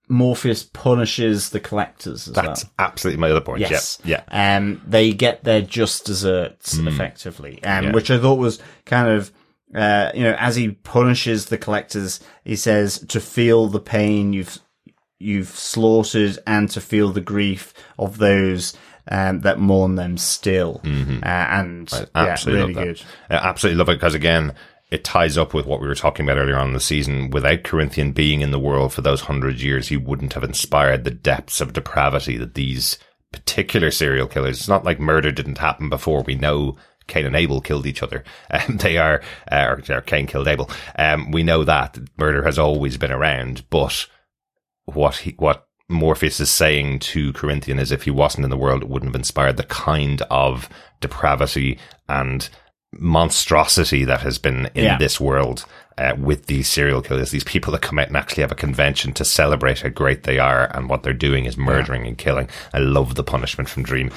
Morpheus 0.09 0.63
punishes 0.63 1.51
the 1.51 1.59
collectors 1.59 2.27
as 2.27 2.35
well. 2.35 2.45
That's 2.47 2.65
absolutely 2.79 3.21
my 3.21 3.29
other 3.29 3.39
point. 3.39 3.61
Yes. 3.61 3.99
Yeah. 4.03 4.23
Yeah. 4.31 4.57
Um, 4.57 4.81
they 4.85 5.13
get 5.13 5.43
their 5.43 5.61
just 5.61 6.05
desserts 6.05 6.77
effectively, 6.77 7.63
um, 7.63 7.85
Yeah. 7.85 7.91
which 7.93 8.11
I 8.11 8.17
thought 8.19 8.39
was 8.39 8.59
kind 8.85 9.07
of, 9.09 9.31
uh, 9.75 10.11
you 10.13 10.23
know, 10.23 10.35
as 10.39 10.55
he 10.55 10.71
punishes 10.71 11.45
the 11.45 11.57
collectors, 11.57 12.19
he 12.43 12.55
says 12.55 12.99
to 13.07 13.19
feel 13.19 13.67
the 13.67 13.79
pain 13.79 14.33
you've, 14.33 14.59
you've 15.19 15.49
slaughtered 15.49 16.39
and 16.45 16.69
to 16.71 16.81
feel 16.81 17.09
the 17.09 17.21
grief 17.21 17.73
of 17.97 18.17
those, 18.17 18.75
um, 19.09 19.41
that 19.41 19.59
mourn 19.59 19.95
them 19.95 20.17
still. 20.17 20.81
Uh, 21.23 21.25
and 21.25 21.91
yeah, 21.91 22.05
absolutely 22.15 22.73
really 22.73 22.93
good. 22.93 23.01
I 23.29 23.35
absolutely 23.35 23.77
love 23.77 23.89
it 23.89 23.95
because 23.95 24.15
again, 24.15 24.53
it 24.91 25.05
ties 25.05 25.37
up 25.37 25.53
with 25.53 25.65
what 25.65 25.79
we 25.79 25.87
were 25.87 25.95
talking 25.95 26.25
about 26.25 26.37
earlier 26.37 26.57
on 26.57 26.67
in 26.67 26.73
the 26.73 26.79
season. 26.81 27.29
Without 27.29 27.63
Corinthian 27.63 28.11
being 28.11 28.41
in 28.41 28.51
the 28.51 28.59
world 28.59 28.93
for 28.93 29.01
those 29.01 29.21
hundred 29.21 29.61
years, 29.61 29.87
he 29.87 29.95
wouldn't 29.95 30.33
have 30.33 30.43
inspired 30.43 31.05
the 31.05 31.11
depths 31.11 31.61
of 31.61 31.71
depravity 31.71 32.37
that 32.37 32.55
these 32.55 32.99
particular 33.31 33.89
serial 33.89 34.27
killers. 34.27 34.59
It's 34.59 34.67
not 34.67 34.83
like 34.83 34.99
murder 34.99 35.31
didn't 35.31 35.59
happen 35.59 35.87
before. 35.89 36.23
We 36.23 36.35
know 36.35 36.75
Cain 37.11 37.25
and 37.27 37.35
Abel 37.35 37.61
killed 37.61 37.85
each 37.85 38.01
other. 38.01 38.23
Um, 38.49 38.77
they 38.77 38.97
are, 38.97 39.21
uh, 39.51 39.75
or, 39.89 39.95
or 39.97 40.01
Cain 40.01 40.25
killed 40.27 40.47
Abel. 40.47 40.69
Um, 40.97 41.31
we 41.31 41.43
know 41.43 41.63
that 41.63 41.97
murder 42.17 42.43
has 42.43 42.57
always 42.59 42.97
been 42.97 43.11
around, 43.11 43.63
but 43.69 44.07
what 44.85 45.17
he, 45.17 45.31
what 45.37 45.67
Morpheus 45.89 46.39
is 46.39 46.49
saying 46.49 46.99
to 46.99 47.33
Corinthian 47.33 47.77
is 47.79 47.91
if 47.91 48.03
he 48.03 48.11
wasn't 48.11 48.43
in 48.45 48.49
the 48.49 48.57
world, 48.57 48.81
it 48.81 48.89
wouldn't 48.89 49.09
have 49.11 49.19
inspired 49.19 49.57
the 49.57 49.63
kind 49.63 50.21
of 50.29 50.67
depravity 51.01 51.77
and 52.09 52.49
monstrosity 52.93 54.03
that 54.05 54.21
has 54.21 54.37
been 54.37 54.69
in 54.73 54.83
Yeah. 54.85 54.97
this 54.97 55.19
world 55.19 55.65
uh, 55.97 56.13
with 56.17 56.45
these 56.47 56.67
serial 56.67 57.01
killers, 57.01 57.31
these 57.31 57.43
people 57.43 57.71
that 57.71 57.81
come 57.81 57.99
out 57.99 58.07
and 58.07 58.17
actually 58.17 58.41
have 58.41 58.51
a 58.51 58.55
convention 58.55 59.13
to 59.13 59.23
celebrate 59.25 59.79
how 59.81 59.89
great 59.89 60.23
they 60.23 60.39
are 60.39 60.65
and 60.75 60.89
what 60.89 61.03
they're 61.03 61.13
doing 61.13 61.45
is 61.45 61.57
murdering 61.57 62.07
and 62.07 62.17
killing. 62.17 62.47
I 62.73 62.79
love 62.79 63.15
the 63.15 63.23
punishment 63.23 63.69
from 63.69 63.83
Dream. 63.83 64.11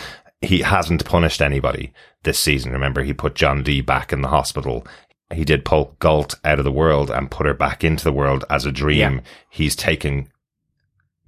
He 0.44 0.60
hasn't 0.60 1.04
punished 1.04 1.42
anybody 1.42 1.92
this 2.22 2.38
season. 2.38 2.72
Remember, 2.72 3.02
he 3.02 3.12
put 3.12 3.34
John 3.34 3.62
Dee 3.62 3.80
back 3.80 4.12
in 4.12 4.22
the 4.22 4.28
hospital. 4.28 4.86
He 5.32 5.44
did 5.44 5.64
pull 5.64 5.96
Gault 5.98 6.34
out 6.44 6.58
of 6.58 6.64
the 6.64 6.72
world 6.72 7.10
and 7.10 7.30
put 7.30 7.46
her 7.46 7.54
back 7.54 7.82
into 7.82 8.04
the 8.04 8.12
world 8.12 8.44
as 8.50 8.64
a 8.64 8.72
dream. 8.72 8.98
Yeah. 9.16 9.20
He's 9.50 9.74
taken 9.74 10.28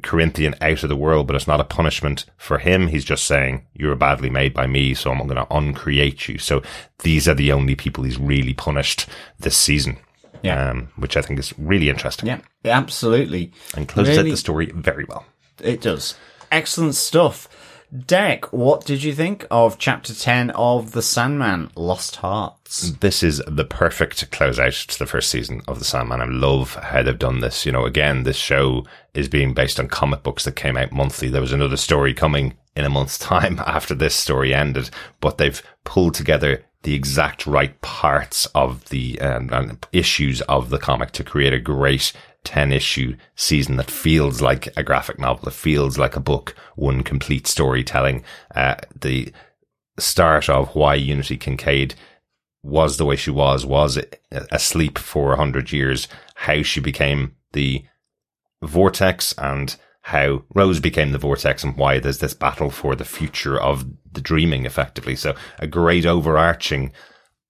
Corinthian 0.03 0.55
out 0.61 0.83
of 0.83 0.89
the 0.89 0.97
world, 0.97 1.27
but 1.27 1.35
it's 1.37 1.47
not 1.47 1.61
a 1.61 1.65
punishment 1.65 2.27
for 2.37 2.59
him. 2.59 2.89
He's 2.89 3.05
just 3.05 3.25
saying, 3.25 3.67
you 3.75 3.89
were 3.89 3.97
badly 3.97 4.29
made 4.31 4.53
by 4.53 4.67
me, 4.67 4.95
so 4.95 5.11
I'm 5.11 5.19
going 5.27 5.37
to 5.37 5.47
uncreate 5.55 6.29
you. 6.29 6.39
So 6.39 6.63
these 7.03 7.27
are 7.27 7.35
the 7.35 7.53
only 7.53 7.75
people 7.75 8.05
he's 8.05 8.19
really 8.19 8.53
punished 8.55 9.09
this 9.39 9.57
season. 9.57 9.99
Yeah. 10.43 10.71
Um, 10.71 10.89
which 10.97 11.17
I 11.17 11.23
think 11.23 11.41
is 11.41 11.59
really 11.59 11.89
interesting 11.89 12.29
Yeah, 12.29 12.41
absolutely. 12.65 13.53
and 13.75 13.89
closes 13.89 14.19
out 14.19 14.25
the 14.25 14.37
story 14.37 14.67
very 14.67 15.05
well. 15.05 15.25
It 15.61 15.81
does. 15.81 16.15
Excellent 16.53 16.95
stuff. 16.95 17.49
Derek, 17.95 18.53
what 18.53 18.85
did 18.85 19.05
you 19.05 19.15
think 19.15 19.47
of 19.49 19.79
chapter 19.79 20.13
10 20.13 20.51
of 20.51 20.91
The 20.91 21.03
Sandman 21.03 21.71
Lost 21.77 22.17
Hearts? 22.17 22.91
This 22.91 23.23
is 23.23 23.41
the 23.47 23.65
perfect 23.65 24.29
closeout 24.33 24.87
to 24.89 24.99
the 24.99 25.07
first 25.07 25.31
season 25.31 25.63
of 25.69 25.79
The 25.79 25.85
Sandman. 25.85 26.21
I 26.21 26.25
love 26.25 26.75
how 26.75 27.03
they've 27.03 27.17
done 27.17 27.41
this. 27.41 27.65
You 27.65 27.71
know, 27.71 27.85
again, 27.85 28.25
this 28.25 28.37
show 28.37 28.85
is 29.15 29.29
being 29.29 29.55
based 29.55 29.79
on 29.79 29.87
comic 29.87 30.25
books 30.25 30.45
that 30.45 30.57
came 30.57 30.77
out 30.77 30.91
monthly. 30.91 31.29
There 31.29 31.41
was 31.41 31.53
another 31.53 31.77
story 31.77 32.13
coming 32.13 32.55
in 32.75 32.85
a 32.85 32.91
month's 32.91 33.19
time 33.21 33.61
after 33.61 33.95
this 33.95 34.17
story 34.17 34.53
ended, 34.53 34.91
but 35.21 35.39
they've 35.39 35.63
pulled 35.85 36.15
together 36.15 36.65
the 36.83 36.95
exact 36.95 37.47
right 37.47 37.81
parts 37.83 38.47
of 38.47 38.89
the 38.89 39.21
um, 39.21 39.79
issues 39.93 40.41
of 40.43 40.71
the 40.71 40.79
comic 40.79 41.13
to 41.13 41.25
create 41.25 41.53
a 41.53 41.61
great 41.61 42.13
10 42.47 42.73
issue 42.73 43.17
season 43.35 43.77
that 43.77 43.91
feels 43.91 44.41
like 44.41 44.69
a 44.77 44.83
graphic 44.83 45.19
novel. 45.19 45.45
that 45.45 45.51
feels 45.51 45.99
like 45.99 46.17
a 46.17 46.21
book, 46.21 46.55
one 46.77 47.03
complete 47.03 47.47
storytelling. 47.47 48.25
Uh, 48.55 48.77
the 48.99 49.33
start 49.99 50.49
of 50.49 50.75
why 50.75 50.95
Unity 50.95 51.37
Kincaid 51.37 51.95
was 52.63 52.97
the 52.97 53.05
way 53.05 53.17
she 53.17 53.31
was, 53.31 53.67
was 53.67 53.99
asleep 54.51 54.99
for 54.99 55.33
a 55.33 55.37
hundred 55.37 55.73
years, 55.73 56.09
how 56.37 56.63
she 56.63 56.81
became 56.81 57.35
the 57.53 57.85
vortex 58.63 59.35
and 59.39 59.77
how 60.03 60.45
Rose 60.55 60.81
became 60.81 61.11
the 61.11 61.19
vortex 61.19 61.65
and 61.65 61.77
why 61.77 61.99
there's 61.99 62.19
this 62.19 62.35
battle 62.35 62.71
for 62.71 62.95
the 62.95 63.05
future 63.05 63.61
of 63.61 63.87
the 64.11 64.21
dreaming 64.21 64.65
effectively. 64.65 65.17
So 65.17 65.35
a 65.59 65.67
great 65.67 66.07
overarching 66.07 66.93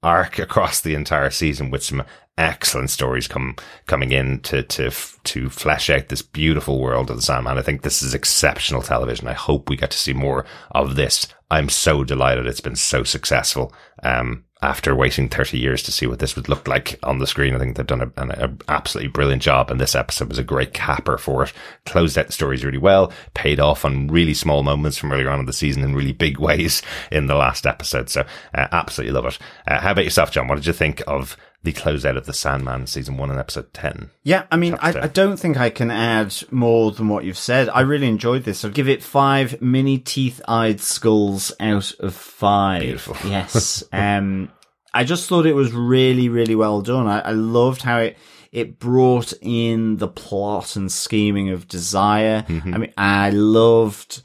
arc 0.02 0.38
across 0.38 0.80
the 0.80 0.94
entire 0.94 1.30
season 1.30 1.70
with 1.70 1.82
some 1.82 2.04
excellent 2.38 2.90
stories 2.90 3.26
come 3.26 3.56
coming 3.86 4.12
in 4.12 4.40
to 4.40 4.62
to 4.62 4.90
to 5.24 5.48
flesh 5.48 5.88
out 5.88 6.08
this 6.08 6.22
beautiful 6.22 6.80
world 6.80 7.10
of 7.10 7.16
the 7.16 7.22
Sandman. 7.22 7.58
I 7.58 7.62
think 7.62 7.82
this 7.82 8.02
is 8.02 8.14
exceptional 8.14 8.82
television. 8.82 9.26
I 9.26 9.32
hope 9.32 9.68
we 9.68 9.76
get 9.76 9.90
to 9.90 9.98
see 9.98 10.12
more 10.12 10.44
of 10.72 10.96
this. 10.96 11.26
I'm 11.50 11.68
so 11.68 12.04
delighted 12.04 12.46
it's 12.46 12.60
been 12.60 12.76
so 12.76 13.04
successful. 13.04 13.72
Um, 14.02 14.44
after 14.62 14.94
waiting 14.94 15.28
30 15.28 15.58
years 15.58 15.82
to 15.82 15.92
see 15.92 16.06
what 16.06 16.18
this 16.18 16.34
would 16.34 16.48
look 16.48 16.66
like 16.66 16.98
on 17.02 17.18
the 17.18 17.26
screen. 17.26 17.54
I 17.54 17.58
think 17.58 17.76
they've 17.76 17.86
done 17.86 18.00
a, 18.00 18.20
an 18.20 18.58
absolutely 18.68 19.10
brilliant 19.10 19.42
job. 19.42 19.70
And 19.70 19.78
this 19.78 19.94
episode 19.94 20.28
was 20.28 20.38
a 20.38 20.44
great 20.44 20.72
capper 20.72 21.18
for 21.18 21.44
it. 21.44 21.52
Closed 21.84 22.16
out 22.16 22.26
the 22.26 22.32
stories 22.32 22.64
really 22.64 22.78
well, 22.78 23.12
paid 23.34 23.60
off 23.60 23.84
on 23.84 24.08
really 24.08 24.34
small 24.34 24.62
moments 24.62 24.96
from 24.96 25.12
earlier 25.12 25.28
on 25.28 25.40
in 25.40 25.46
the 25.46 25.52
season 25.52 25.84
in 25.84 25.94
really 25.94 26.12
big 26.12 26.38
ways 26.40 26.82
in 27.12 27.26
the 27.26 27.34
last 27.34 27.66
episode. 27.66 28.08
So 28.08 28.22
uh, 28.54 28.68
absolutely 28.72 29.12
love 29.12 29.26
it. 29.26 29.38
Uh, 29.68 29.80
how 29.80 29.92
about 29.92 30.04
yourself, 30.04 30.30
John? 30.30 30.48
What 30.48 30.56
did 30.56 30.66
you 30.66 30.72
think 30.72 31.02
of 31.06 31.36
the 31.66 31.72
closeout 31.72 32.16
of 32.16 32.26
the 32.26 32.32
Sandman 32.32 32.86
season 32.86 33.16
one 33.16 33.28
and 33.28 33.40
episode 33.40 33.74
10? 33.74 34.10
Yeah, 34.22 34.44
I 34.52 34.56
mean, 34.56 34.74
I, 34.80 35.00
I, 35.00 35.08
don't 35.08 35.36
think 35.36 35.56
I 35.56 35.68
can 35.68 35.90
add 35.90 36.32
more 36.52 36.92
than 36.92 37.08
what 37.08 37.24
you've 37.24 37.36
said. 37.36 37.68
I 37.68 37.80
really 37.80 38.06
enjoyed 38.06 38.44
this. 38.44 38.64
I'd 38.64 38.72
give 38.72 38.88
it 38.88 39.02
five 39.02 39.60
mini 39.60 39.98
teeth-eyed 39.98 40.80
skulls 40.80 41.52
out 41.58 41.92
of 41.98 42.14
five. 42.14 42.82
Beautiful. 42.82 43.16
Yes. 43.26 43.82
um, 43.92 44.52
I 44.94 45.02
just 45.02 45.28
thought 45.28 45.44
it 45.44 45.54
was 45.54 45.72
really, 45.72 46.28
really 46.28 46.54
well 46.54 46.82
done. 46.82 47.08
I, 47.08 47.18
I 47.18 47.30
loved 47.32 47.82
how 47.82 47.98
it, 47.98 48.16
it 48.52 48.78
brought 48.78 49.32
in 49.42 49.96
the 49.96 50.08
plot 50.08 50.76
and 50.76 50.90
scheming 50.90 51.50
of 51.50 51.66
desire. 51.66 52.44
Mm-hmm. 52.48 52.74
I 52.74 52.78
mean, 52.78 52.94
I 52.96 53.30
loved, 53.30 54.22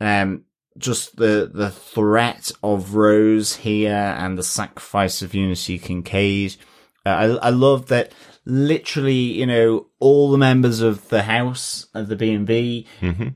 um, 0.00 0.44
just 0.78 1.16
the 1.16 1.50
the 1.52 1.70
threat 1.70 2.50
of 2.62 2.94
Rose 2.94 3.56
here 3.56 3.92
and 4.18 4.38
the 4.38 4.42
sacrifice 4.42 5.20
of 5.20 5.34
Unity 5.34 5.78
Kincaid. 5.78 6.56
Uh, 7.08 7.38
I 7.40 7.48
I 7.48 7.50
love 7.50 7.88
that 7.88 8.12
literally, 8.44 9.14
you 9.14 9.46
know, 9.46 9.86
all 9.98 10.30
the 10.30 10.38
members 10.38 10.80
of 10.80 11.08
the 11.08 11.22
house 11.22 11.86
of 11.94 12.08
the 12.08 12.16
B 12.16 12.32
and 12.32 12.46
B 12.46 12.86
mm-hmm. 13.00 13.28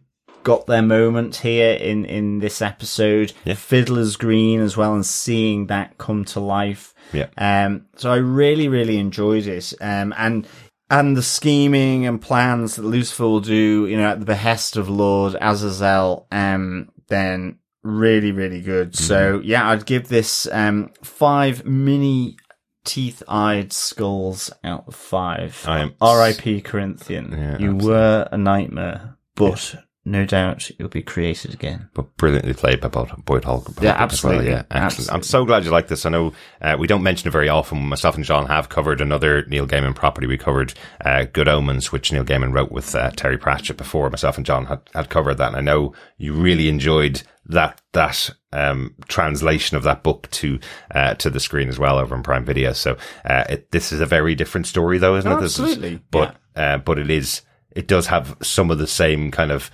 got 0.43 0.67
their 0.67 0.83
moment 0.83 1.37
here 1.37 1.75
in 1.75 2.05
in 2.05 2.39
this 2.41 2.63
episode. 2.63 3.33
Yeah. 3.45 3.55
Fiddler's 3.55 4.17
Green 4.17 4.61
as 4.61 4.77
well, 4.77 4.95
and 4.95 5.07
seeing 5.07 5.67
that 5.67 5.99
come 5.99 6.25
to 6.27 6.41
life. 6.41 6.95
Yeah. 7.13 7.29
Um. 7.37 7.87
So 7.97 8.11
I 8.11 8.17
really 8.17 8.69
really 8.69 8.99
enjoyed 8.99 9.47
it. 9.47 9.75
Um. 9.81 10.15
And 10.17 10.47
and 10.93 11.17
the 11.17 11.23
scheming 11.23 12.07
and 12.07 12.21
plans 12.21 12.77
that 12.77 12.83
Lucifer 12.83 13.25
will 13.25 13.41
do, 13.41 13.87
you 13.87 13.97
know, 13.97 14.09
at 14.09 14.21
the 14.21 14.27
behest 14.27 14.77
of 14.77 14.91
Lord 14.91 15.35
Azazel, 15.41 16.27
um, 16.31 16.91
then 17.09 17.59
really, 17.83 18.31
really 18.31 18.61
good. 18.61 18.93
Mm-hmm. 18.93 19.05
So 19.05 19.41
yeah, 19.43 19.71
I'd 19.71 19.87
give 19.87 20.09
this, 20.09 20.47
um, 20.53 20.91
five 21.03 21.65
mini 21.65 22.37
teeth-eyed 22.85 23.73
skulls 23.73 24.51
out 24.65 24.85
of 24.89 24.95
five. 24.95 25.65
I 25.67 25.81
am 25.81 25.95
R.I.P. 26.01 26.63
Corinthian. 26.63 27.33
Yeah, 27.33 27.59
you 27.59 27.75
absolutely. 27.75 27.89
were 27.89 28.29
a 28.31 28.39
nightmare, 28.39 29.17
but 29.35 29.77
no 30.05 30.25
doubt 30.27 30.69
you'll 30.79 30.89
be 30.89 31.03
created 31.03 31.55
again. 31.55 31.89
But 31.95 32.17
brilliantly 32.17 32.55
played 32.55 32.81
by 32.81 32.89
Boyd, 32.89 33.45
Hall. 33.45 33.65
Yeah, 33.81 33.93
absolutely. 33.93 34.47
Well. 34.47 34.57
Yeah, 34.57 34.63
excellent. 34.71 34.85
Absolutely. 34.85 35.15
I'm 35.15 35.23
so 35.23 35.45
glad 35.45 35.65
you 35.65 35.71
like 35.71 35.87
this. 35.87 36.05
I 36.05 36.11
know 36.11 36.33
uh, 36.61 36.77
we 36.77 36.89
don't 36.89 37.05
mention 37.05 37.29
it 37.29 37.33
very 37.33 37.49
often. 37.49 37.87
Myself 37.87 38.17
and 38.17 38.25
John 38.25 38.47
have 38.47 38.69
covered 38.69 39.01
another 39.01 39.45
Neil 39.47 39.67
Gaiman 39.67 39.95
property. 39.95 40.27
We 40.27 40.39
covered 40.39 40.75
uh, 41.05 41.27
Good 41.33 41.47
Omens, 41.47 41.93
which 41.93 42.13
Neil 42.13 42.25
Gaiman 42.25 42.53
wrote 42.53 42.73
with 42.73 42.93
uh, 42.97 43.13
Terry 43.13 43.39
Pratchett 43.39 43.77
before. 43.77 44.11
Myself 44.11 44.37
and 44.37 44.45
John 44.47 44.67
had, 44.67 44.81
had 44.93 45.09
covered 45.09 45.37
that. 45.37 45.49
And 45.49 45.57
I 45.57 45.61
know 45.61 45.95
you 46.19 46.35
really 46.35 46.69
enjoyed 46.69 47.23
that 47.47 47.81
that 47.93 48.31
um, 48.53 48.95
translation 49.09 49.77
of 49.77 49.83
that 49.83 50.03
book 50.03 50.29
to 50.31 50.59
uh, 50.95 51.15
to 51.15 51.31
the 51.31 51.41
screen 51.41 51.69
as 51.69 51.79
well 51.79 51.99
over 51.99 52.15
on 52.15 52.23
Prime 52.23 52.45
Video. 52.45 52.73
So 52.73 52.97
uh, 53.25 53.45
it, 53.49 53.71
this 53.73 53.93
is 53.93 54.01
a 54.01 54.07
very 54.07 54.35
different 54.35 54.67
story, 54.67 54.99
though, 54.99 55.17
isn't 55.17 55.31
Oh, 55.31 55.39
it? 55.39 55.41
This 55.41 55.59
is- 55.59 55.61
absolutely. 55.73 56.01
but 56.11 56.37
uh, 56.57 56.79
but 56.79 56.99
it 56.99 57.11
is 57.11 57.43
it 57.75 57.87
does 57.89 58.07
have 58.09 58.37
some 58.43 58.71
of 58.71 58.79
the 58.79 58.87
same 58.87 59.31
kind 59.31 59.51
of 59.51 59.71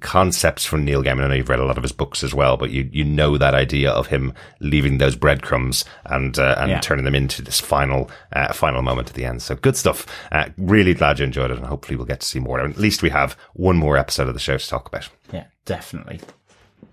concepts 0.00 0.66
from 0.66 0.84
Neil 0.84 1.02
Gaiman. 1.02 1.24
I 1.24 1.28
know 1.28 1.34
you've 1.34 1.48
read 1.48 1.58
a 1.58 1.64
lot 1.64 1.78
of 1.78 1.82
his 1.82 1.92
books 1.92 2.22
as 2.22 2.34
well, 2.34 2.58
but 2.58 2.70
you 2.70 2.88
you 2.92 3.02
know 3.02 3.38
that 3.38 3.54
idea 3.54 3.90
of 3.90 4.08
him 4.08 4.34
leaving 4.60 4.98
those 4.98 5.16
breadcrumbs 5.16 5.84
and 6.04 6.38
uh, 6.38 6.54
and 6.58 6.70
Yeah. 6.70 6.80
turning 6.80 7.04
them 7.06 7.14
into 7.14 7.40
this 7.42 7.60
final 7.60 8.10
uh, 8.32 8.52
final 8.52 8.82
moment 8.82 9.08
at 9.08 9.14
the 9.14 9.24
end. 9.24 9.40
So 9.42 9.54
good 9.56 9.76
stuff. 9.76 10.06
Uh, 10.30 10.50
really 10.58 10.92
glad 10.94 11.18
you 11.18 11.24
enjoyed 11.24 11.50
it, 11.50 11.56
and 11.56 11.66
hopefully 11.66 11.96
we'll 11.96 12.06
get 12.06 12.20
to 12.20 12.26
see 12.26 12.38
more. 12.38 12.60
At 12.60 12.76
least 12.76 13.02
we 13.02 13.10
have 13.10 13.36
one 13.54 13.76
more 13.78 13.96
episode 13.96 14.28
of 14.28 14.34
the 14.34 14.40
show 14.40 14.58
to 14.58 14.68
talk 14.68 14.86
about. 14.86 15.08
Yeah, 15.32 15.44
definitely. 15.64 16.20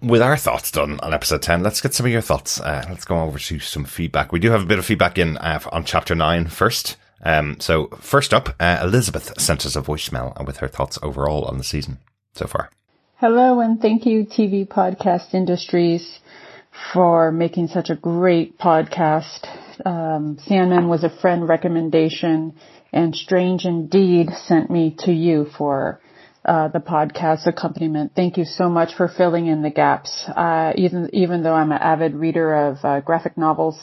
With 0.03 0.21
our 0.21 0.35
thoughts 0.35 0.69
done 0.69 0.99
on 0.99 1.13
episode 1.13 1.41
10, 1.43 1.63
let's 1.63 1.79
get 1.79 1.93
some 1.93 2.05
of 2.05 2.11
your 2.11 2.19
thoughts. 2.19 2.59
Uh, 2.59 2.83
let's 2.89 3.05
go 3.05 3.21
over 3.21 3.39
to 3.39 3.59
some 3.59 3.85
feedback. 3.85 4.33
We 4.33 4.39
do 4.41 4.51
have 4.51 4.61
a 4.61 4.65
bit 4.65 4.77
of 4.77 4.85
feedback 4.85 5.17
in 5.17 5.37
uh, 5.37 5.61
on 5.71 5.85
chapter 5.85 6.13
9 6.13 6.49
first. 6.49 6.97
Um, 7.23 7.55
so 7.61 7.87
first 8.01 8.33
up, 8.33 8.49
uh, 8.59 8.81
Elizabeth 8.83 9.39
sent 9.39 9.65
us 9.65 9.77
a 9.77 9.81
voicemail 9.81 10.45
with 10.45 10.57
her 10.57 10.67
thoughts 10.67 10.99
overall 11.01 11.45
on 11.45 11.57
the 11.57 11.63
season 11.63 11.99
so 12.33 12.47
far. 12.47 12.69
Hello 13.15 13.61
and 13.61 13.79
thank 13.81 14.05
you 14.05 14.25
TV 14.25 14.67
Podcast 14.67 15.33
Industries 15.33 16.19
for 16.91 17.31
making 17.31 17.67
such 17.67 17.89
a 17.89 17.95
great 17.95 18.59
podcast. 18.59 19.47
Um, 19.85 20.37
Sandman 20.45 20.89
was 20.89 21.05
a 21.05 21.17
friend 21.21 21.47
recommendation 21.47 22.57
and 22.91 23.15
Strange 23.15 23.63
Indeed 23.63 24.31
sent 24.47 24.69
me 24.69 24.97
to 24.99 25.13
you 25.13 25.45
for 25.57 26.01
uh, 26.45 26.67
the 26.69 26.79
podcast 26.79 27.47
accompaniment. 27.47 28.13
Thank 28.15 28.37
you 28.37 28.45
so 28.45 28.69
much 28.69 28.95
for 28.95 29.07
filling 29.07 29.47
in 29.47 29.61
the 29.61 29.69
gaps. 29.69 30.25
Uh, 30.27 30.73
even 30.75 31.09
even 31.13 31.43
though 31.43 31.53
I'm 31.53 31.71
an 31.71 31.79
avid 31.81 32.15
reader 32.15 32.53
of 32.53 32.77
uh, 32.83 32.99
graphic 33.01 33.37
novels, 33.37 33.79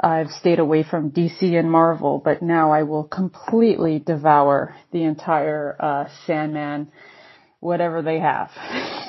I've 0.00 0.30
stayed 0.30 0.58
away 0.58 0.82
from 0.82 1.10
DC 1.10 1.58
and 1.58 1.70
Marvel, 1.70 2.20
but 2.22 2.42
now 2.42 2.70
I 2.72 2.82
will 2.82 3.04
completely 3.04 3.98
devour 3.98 4.76
the 4.92 5.04
entire 5.04 5.76
uh, 5.78 6.08
Sandman 6.26 6.90
whatever 7.60 8.02
they 8.02 8.20
have. 8.20 8.50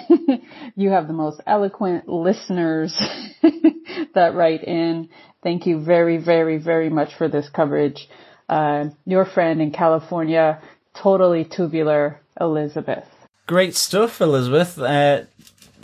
you 0.76 0.90
have 0.90 1.08
the 1.08 1.14
most 1.14 1.42
eloquent 1.46 2.08
listeners 2.08 2.98
that 4.16 4.34
write 4.34 4.64
in. 4.64 5.10
Thank 5.44 5.66
you 5.66 5.84
very, 5.84 6.18
very, 6.18 6.58
very 6.58 6.90
much 6.90 7.14
for 7.18 7.28
this 7.28 7.50
coverage. 7.50 8.08
Uh, 8.50 8.86
your 9.06 9.26
friend 9.26 9.62
in 9.62 9.72
California, 9.72 10.62
totally 11.02 11.46
tubular, 11.46 12.22
Elizabeth. 12.40 13.06
Great 13.48 13.76
stuff, 13.76 14.20
Elizabeth. 14.22 14.78
Uh, 14.78 15.24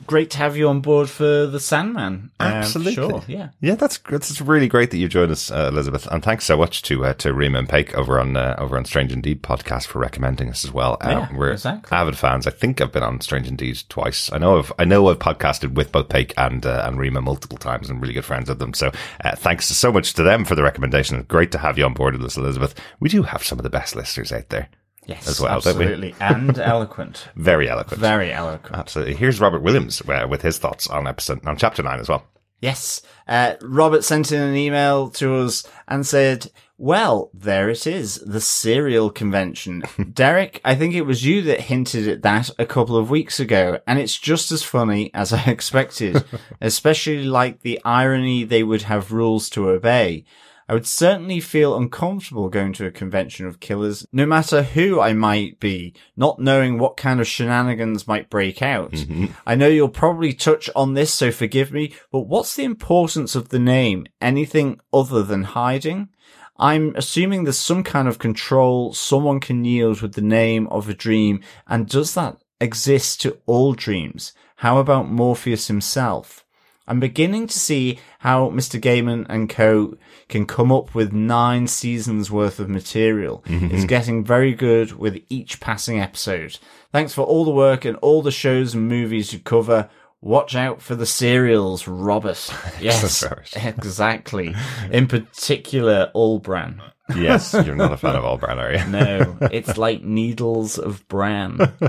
great 0.06 0.30
to 0.32 0.38
have 0.38 0.58
you 0.58 0.68
on 0.68 0.82
board 0.82 1.10
for 1.10 1.47
the 1.47 1.62
Sandman. 1.62 2.30
Uh, 2.38 2.43
Absolutely. 2.43 2.93
sure. 2.93 3.24
Yeah. 3.26 3.49
Yeah, 3.62 3.76
that's 3.76 3.99
that's 3.99 4.41
really 4.41 4.68
great 4.68 4.91
that 4.91 4.97
you 4.97 5.08
joined 5.08 5.32
us, 5.32 5.49
uh, 5.49 5.70
Elizabeth, 5.72 6.06
and 6.08 6.22
thanks 6.22 6.43
so 6.43 6.58
much 6.58 6.82
to 6.82 7.06
uh, 7.06 7.14
to 7.14 7.34
Rima 7.34 7.60
and 7.60 7.70
Pake 7.70 7.95
over 7.95 8.20
on 8.20 8.36
uh, 8.36 8.56
over 8.58 8.76
on 8.76 8.84
Strange 8.84 9.14
Indeed 9.14 9.41
podcast 9.43 9.88
for 9.88 9.99
recommending 9.99 10.49
us 10.49 10.66
as 10.66 10.74
well. 10.74 10.97
Uh, 10.99 11.08
Yeah, 11.32 11.38
we're 11.38 11.54
exactly. 11.54 11.95
avid 11.97 12.18
fans. 12.18 12.45
I 12.45 12.51
think 12.51 12.82
I've 12.82 12.91
been 12.91 13.01
on 13.01 13.22
Strange 13.22 13.47
Indeed 13.47 13.82
twice. 13.88 14.30
I 14.34 14.39
know 14.39 14.58
I've 14.60 14.74
I 14.78 14.84
know 14.84 15.08
I've 15.08 15.20
podcasted 15.20 15.74
with 15.76 15.93
both 15.93 16.10
Pake 16.10 16.34
and 16.38 16.66
uh, 16.66 16.84
and 16.86 16.99
Rima 16.99 17.22
multiple 17.22 17.58
times, 17.58 17.89
and 17.89 18.01
really 18.01 18.14
good 18.14 18.26
friends 18.26 18.49
with 18.49 18.60
them. 18.60 18.74
So 18.74 18.91
uh, 19.24 19.38
thanks 19.38 19.68
so 19.68 19.89
much 19.89 20.16
to 20.16 20.24
them 20.24 20.43
for 20.43 20.56
the 20.56 20.64
recommendation. 20.64 21.24
Great 21.30 21.54
to 21.54 21.60
have 21.60 21.78
you 21.78 21.86
on 21.86 21.93
board 21.93 22.14
with 22.18 22.26
us, 22.26 22.36
Elizabeth. 22.36 22.76
We 22.99 23.08
do 23.08 23.24
have 23.24 23.41
some 23.41 23.58
of 23.58 23.64
the 23.64 23.70
best 23.70 23.95
listeners 23.95 24.34
out 24.34 24.49
there. 24.49 24.68
Yes. 25.06 25.28
As 25.28 25.39
well, 25.41 25.51
absolutely. 25.51 26.16
and 26.20 26.58
eloquent. 26.60 27.28
Very 27.36 27.70
eloquent. 27.70 27.99
Very 27.99 28.32
eloquent. 28.32 28.76
Absolutely. 28.78 29.16
Here's 29.16 29.39
Robert 29.39 29.62
Williams 29.62 30.01
uh, 30.01 30.28
with 30.30 30.41
his 30.41 30.58
thoughts 30.58 30.88
on 30.88 31.08
episode 31.08 31.45
on 31.45 31.58
chapter 31.58 31.84
nine 31.84 31.99
as 31.99 32.10
well. 32.10 32.26
Yes. 32.62 33.01
Uh, 33.28 33.56
Robert 33.62 34.06
sent 34.06 34.32
in 34.32 34.41
an 34.41 34.56
email 34.56 35.10
to 35.12 35.36
us 35.36 35.68
and 35.88 36.08
said, 36.08 36.49
well, 36.78 37.30
there 37.34 37.70
it 37.70 37.86
is, 37.86 38.16
the 38.26 38.41
serial 38.41 39.10
convention. 39.10 39.84
Derek, 40.14 40.60
I 40.66 40.76
think 40.76 40.93
it 40.95 41.04
was 41.04 41.26
you 41.26 41.41
that 41.43 41.62
hinted 41.62 42.08
at 42.08 42.22
that 42.24 42.49
a 42.58 42.66
couple 42.66 42.97
of 42.97 43.10
weeks 43.10 43.39
ago, 43.39 43.80
and 43.86 43.99
it's 43.99 44.18
just 44.18 44.51
as 44.51 44.64
funny 44.64 45.14
as 45.14 45.32
I 45.34 45.43
expected, 45.47 46.24
especially 46.62 47.24
like 47.24 47.62
the 47.62 47.80
irony 47.86 48.43
they 48.43 48.64
would 48.64 48.84
have 48.84 49.12
rules 49.12 49.49
to 49.51 49.70
obey. 49.70 50.24
I 50.68 50.74
would 50.74 50.88
certainly 50.88 51.39
feel 51.39 51.76
uncomfortable 51.76 52.49
going 52.49 52.74
to 52.74 52.86
a 52.86 52.91
convention 52.91 53.45
of 53.45 53.59
killers, 53.59 54.05
no 54.11 54.26
matter 54.26 54.64
who 54.64 54.99
I 54.99 55.14
might 55.14 55.59
be, 55.59 55.93
not 56.16 56.39
knowing 56.39 56.78
what 56.78 56.97
kind 56.97 57.20
of 57.20 57.28
shenanigans 57.28 58.07
might 58.07 58.30
break 58.30 58.61
out. 58.61 58.91
Mm-hmm. 58.91 59.26
I 59.45 59.55
know 59.55 59.68
you'll 59.68 59.89
probably 59.89 60.34
touch 60.34 60.70
on 60.76 60.93
this, 60.93 61.14
so 61.14 61.32
forgive 61.32 61.72
me, 61.72 61.93
but 62.11 62.22
what's 62.22 62.55
the 62.55 62.64
importance 62.64 63.36
of 63.36 63.49
the 63.49 63.59
name? 63.59 64.05
Anything 64.22 64.80
other 64.93 65.24
than 65.24 65.43
hiding? 65.43 66.09
I'm 66.57 66.95
assuming 66.95 67.43
there's 67.43 67.57
some 67.57 67.84
kind 67.84 68.07
of 68.07 68.20
control 68.20 68.93
someone 68.93 69.39
can 69.39 69.66
yield 69.66 70.01
with 70.01 70.14
the 70.14 70.22
name 70.22 70.68
of 70.68 70.88
a 70.88 70.93
dream, 70.93 71.41
and 71.68 71.89
does 71.89 72.14
that 72.14 72.38
exist 72.61 73.22
to 73.22 73.38
all 73.45 73.74
dreams? 73.74 74.34
How 74.57 74.78
about 74.78 75.09
Morpheus 75.09 75.68
himself? 75.68 76.45
I'm 76.88 76.99
beginning 76.99 77.47
to 77.47 77.59
see 77.59 77.99
how 78.20 78.49
Mr. 78.49 78.80
Gaiman 78.80 79.26
and 79.30 79.49
co 79.49 79.97
can 80.34 80.48
come 80.48 80.72
up 80.72 80.96
with 80.96 81.14
nine 81.14 81.68
seasons 81.68 82.32
worth 82.32 82.60
of 82.60 82.68
material. 82.68 83.44
Mm-hmm. 83.46 83.76
It's 83.76 83.86
getting 83.86 84.24
very 84.24 84.56
good 84.56 84.94
with 84.94 85.22
each 85.30 85.60
passing 85.60 86.00
episode. 86.00 86.58
Thanks 86.92 87.14
for 87.14 87.22
all 87.22 87.46
the 87.46 87.52
work 87.52 87.86
and 87.86 87.98
all 87.98 88.24
the 88.24 88.32
shows 88.32 88.74
and 88.74 88.90
movies 88.90 89.32
you 89.32 89.38
cover. 89.38 89.92
Watch 90.24 90.55
out 90.55 90.82
for 90.82 90.95
the 90.95 91.05
cereals, 91.05 91.86
Robert. 91.86 92.49
Yes, 92.80 93.24
exactly. 93.55 94.55
In 94.89 95.07
particular, 95.07 96.11
All-Bran. 96.13 96.82
Yes, 97.13 97.53
you're 97.65 97.76
not 97.76 97.91
a 97.91 97.97
fan 97.97 98.15
of 98.15 98.24
all 98.24 98.38
bran, 98.38 98.57
are 98.59 98.74
you? 98.74 98.86
No, 98.86 99.38
it's 99.51 99.78
like 99.78 100.01
needles 100.03 100.78
of 100.78 101.05
bran. 101.09 101.57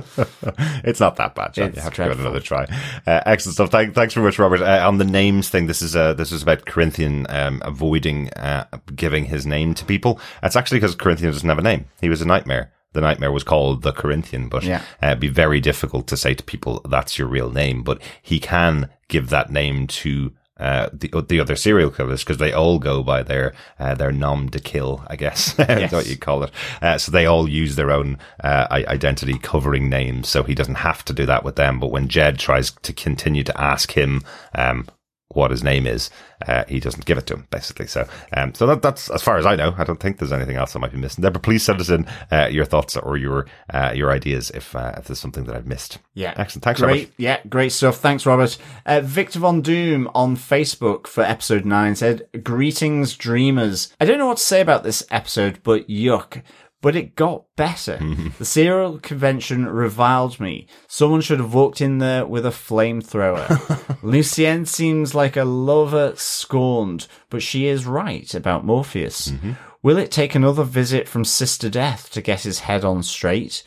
it's 0.83 0.99
not 0.99 1.15
that 1.17 1.37
bad, 1.37 1.55
John. 1.55 1.69
It's 1.69 1.77
you 1.77 1.83
have 1.83 1.93
dreadful. 1.93 2.17
to 2.17 2.17
give 2.17 2.19
it 2.19 2.21
another 2.21 2.41
try. 2.41 2.65
Uh, 3.07 3.23
excellent 3.25 3.55
stuff. 3.55 3.71
Thank, 3.71 3.95
thanks 3.95 4.15
very 4.15 4.27
much, 4.27 4.39
Robert. 4.41 4.61
Uh, 4.61 4.87
on 4.87 4.99
the 4.99 5.05
names 5.05 5.49
thing, 5.49 5.67
this 5.69 5.83
is 5.83 5.95
uh, 5.95 6.15
this 6.15 6.33
is 6.33 6.43
about 6.43 6.67
Corinthian 6.67 7.27
um, 7.31 7.63
avoiding 7.65 8.31
uh, 8.31 8.67
giving 8.97 9.27
his 9.27 9.47
name 9.47 9.75
to 9.75 9.85
people. 9.85 10.19
It's 10.43 10.57
actually 10.57 10.79
because 10.79 10.97
Corinthian 10.97 11.31
doesn't 11.31 11.49
have 11.49 11.59
a 11.59 11.63
name. 11.63 11.87
He 12.01 12.09
was 12.09 12.21
a 12.21 12.27
nightmare. 12.27 12.73
The 12.95 13.01
nightmare 13.03 13.31
was 13.33 13.45
called 13.45 13.83
the 13.83 13.93
Corinthian, 13.93 14.49
but 14.49 14.63
Yeah. 14.65 14.81
uh, 15.03 15.09
it'd 15.09 15.21
be 15.21 15.29
very 15.29 15.61
difficult 15.61 16.07
to 16.09 16.17
say 16.17 16.33
to 16.35 16.43
people 16.43 16.81
that's 16.89 17.19
your 17.19 17.29
real 17.29 17.51
name. 17.51 17.83
But 17.83 18.01
he 18.23 18.41
can 18.41 18.89
give 19.09 19.29
that 19.29 19.51
name 19.51 19.87
to 19.89 20.33
uh, 20.59 20.89
the 20.93 21.11
the 21.29 21.41
other 21.41 21.57
serial 21.57 21.91
killers 21.91 22.23
because 22.23 22.39
they 22.39 22.53
all 22.53 22.79
go 22.79 23.03
by 23.03 23.25
their 23.25 23.53
uh, 23.81 23.95
their 23.97 24.13
nom 24.13 24.47
de 24.47 24.61
kill, 24.61 25.03
I 25.09 25.17
guess, 25.17 25.55
is 25.59 25.91
what 25.93 26.07
you 26.07 26.17
call 26.17 26.45
it. 26.45 26.53
Uh, 26.81 26.97
so 26.97 27.11
they 27.11 27.27
all 27.27 27.49
use 27.49 27.75
their 27.75 27.91
own 27.91 28.19
uh, 28.43 28.67
identity 28.71 29.37
covering 29.39 29.89
names. 29.91 30.29
So 30.29 30.45
he 30.45 30.55
doesn't 30.55 30.77
have 30.77 31.05
to 31.07 31.13
do 31.13 31.27
that 31.27 31.43
with 31.45 31.57
them. 31.57 31.81
But 31.81 31.91
when 31.91 32.07
Jed 32.09 32.39
tries 32.39 32.71
to 32.71 32.93
continue 32.93 33.43
to 33.43 33.61
ask 33.61 33.93
him, 33.93 34.23
um, 34.55 34.87
what 35.35 35.51
his 35.51 35.63
name 35.63 35.87
is, 35.87 36.11
uh, 36.47 36.65
he 36.69 36.81
doesn't 36.81 37.07
give 37.07 37.19
it 37.19 37.27
to 37.27 37.35
him, 37.35 37.47
basically. 37.51 37.87
So, 37.87 38.07
um, 38.37 38.55
so 38.55 38.67
that, 38.67 38.83
that's 38.83 39.11
as 39.11 39.23
far 39.23 39.39
as 39.39 39.47
I 39.47 39.57
know. 39.57 39.75
I 39.77 39.85
don't 39.85 40.01
think 40.01 40.19
there's 40.19 40.33
anything 40.33 40.57
else 40.57 40.75
I 40.75 40.79
might 40.79 40.93
be 40.93 40.99
missing 40.99 41.23
there. 41.23 41.31
But 41.31 41.43
please 41.43 41.63
send 41.63 41.81
us 41.81 41.91
in 41.91 42.07
uh, 42.31 42.49
your 42.51 42.65
thoughts 42.65 42.97
or 42.97 43.17
your 43.17 43.47
uh, 43.73 43.93
your 43.95 44.11
ideas 44.11 44.51
if 44.51 44.75
uh, 44.75 44.95
if 44.97 45.07
there's 45.07 45.19
something 45.21 45.45
that 45.45 45.57
I've 45.57 45.67
missed. 45.67 45.99
Yeah. 46.15 46.35
excellent. 46.37 46.65
Thanks, 46.65 46.81
great. 46.81 47.01
Robert. 47.01 47.15
Yeah, 47.17 47.41
great 47.49 47.73
stuff. 47.73 47.97
Thanks, 47.97 48.27
Robert. 48.27 48.57
Uh, 48.87 49.01
Victor 49.01 49.41
Von 49.41 49.63
Doom 49.63 50.09
on 50.15 50.37
Facebook 50.37 51.07
for 51.07 51.23
episode 51.23 51.65
nine 51.65 51.97
said, 51.97 52.27
Greetings, 52.43 53.17
dreamers. 53.17 53.93
I 54.01 54.05
don't 54.05 54.19
know 54.19 54.27
what 54.27 54.39
to 54.39 54.45
say 54.45 54.61
about 54.61 54.85
this 54.85 55.05
episode, 55.11 55.61
but 55.63 55.89
yuck. 55.89 56.43
But 56.85 56.97
it 56.97 57.17
got 57.17 57.45
better. 57.57 57.97
Mm-hmm. 57.97 58.29
the 58.37 58.45
serial 58.45 58.99
convention 58.99 59.67
reviled 59.67 60.39
me. 60.39 60.67
Someone 60.87 61.23
should 61.23 61.41
have 61.41 61.55
walked 61.55 61.81
in 61.81 61.97
there 61.97 62.27
with 62.27 62.45
a 62.45 62.51
flamethrower. 62.51 63.99
Lucienne 64.03 64.67
seems 64.67 65.15
like 65.15 65.35
a 65.35 65.45
lover 65.45 66.13
scorned, 66.17 67.09
but 67.31 67.43
she 67.43 67.67
is 67.67 67.87
right 67.87 68.35
about 68.35 68.67
Morpheus. 68.67 69.29
Mm-hmm. 69.29 69.53
Will 69.83 69.97
it 69.97 70.11
take 70.11 70.35
another 70.35 70.63
visit 70.63 71.09
from 71.09 71.25
Sister 71.25 71.71
Death 71.71 72.11
to 72.11 72.21
get 72.21 72.43
his 72.43 72.61
head 72.61 72.85
on 72.85 73.03
straight? 73.03 73.63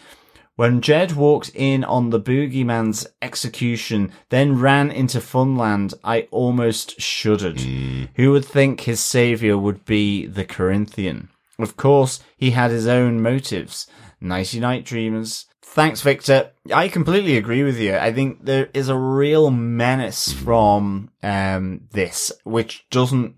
When 0.55 0.81
Jed 0.81 1.13
walked 1.13 1.49
in 1.55 1.83
on 1.83 2.11
the 2.11 2.19
boogeyman's 2.19 3.07
execution, 3.21 4.11
then 4.29 4.59
ran 4.59 4.91
into 4.91 5.17
Funland, 5.19 5.95
I 6.03 6.27
almost 6.29 7.01
shuddered. 7.01 7.57
Mm. 7.57 8.09
Who 8.15 8.31
would 8.31 8.45
think 8.45 8.81
his 8.81 8.99
savior 8.99 9.57
would 9.57 9.85
be 9.85 10.27
the 10.27 10.45
Corinthian? 10.45 11.29
Of 11.59 11.75
course, 11.75 12.19
he 12.37 12.51
had 12.51 12.71
his 12.71 12.87
own 12.87 13.21
motives. 13.21 13.87
Nighty 14.21 14.59
night, 14.59 14.85
dreamers. 14.85 15.45
Thanks, 15.61 16.01
Victor. 16.01 16.51
I 16.73 16.87
completely 16.87 17.37
agree 17.37 17.63
with 17.63 17.77
you. 17.77 17.95
I 17.95 18.11
think 18.13 18.45
there 18.45 18.69
is 18.73 18.89
a 18.89 18.97
real 18.97 19.51
menace 19.51 20.31
from 20.31 21.11
um, 21.21 21.81
this, 21.91 22.31
which 22.43 22.87
doesn't 22.89 23.35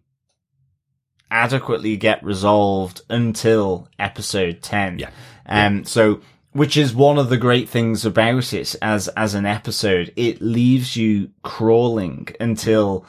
adequately 1.32 1.98
get 1.98 2.24
resolved 2.24 3.02
until 3.10 3.90
episode 3.98 4.62
10. 4.62 5.00
Yeah. 5.00 5.10
Um, 5.46 5.84
so, 5.86 6.22
which 6.52 6.78
is 6.78 6.94
one 6.94 7.18
of 7.18 7.30
the 7.30 7.38
great 7.38 7.70
things 7.70 8.06
about 8.06 8.54
it 8.54 8.76
as, 8.82 9.08
as 9.10 9.34
an 9.34 9.46
episode. 9.46 10.14
It 10.16 10.42
leaves 10.42 10.96
you 10.96 11.32
crawling 11.44 12.30
until 12.40 13.06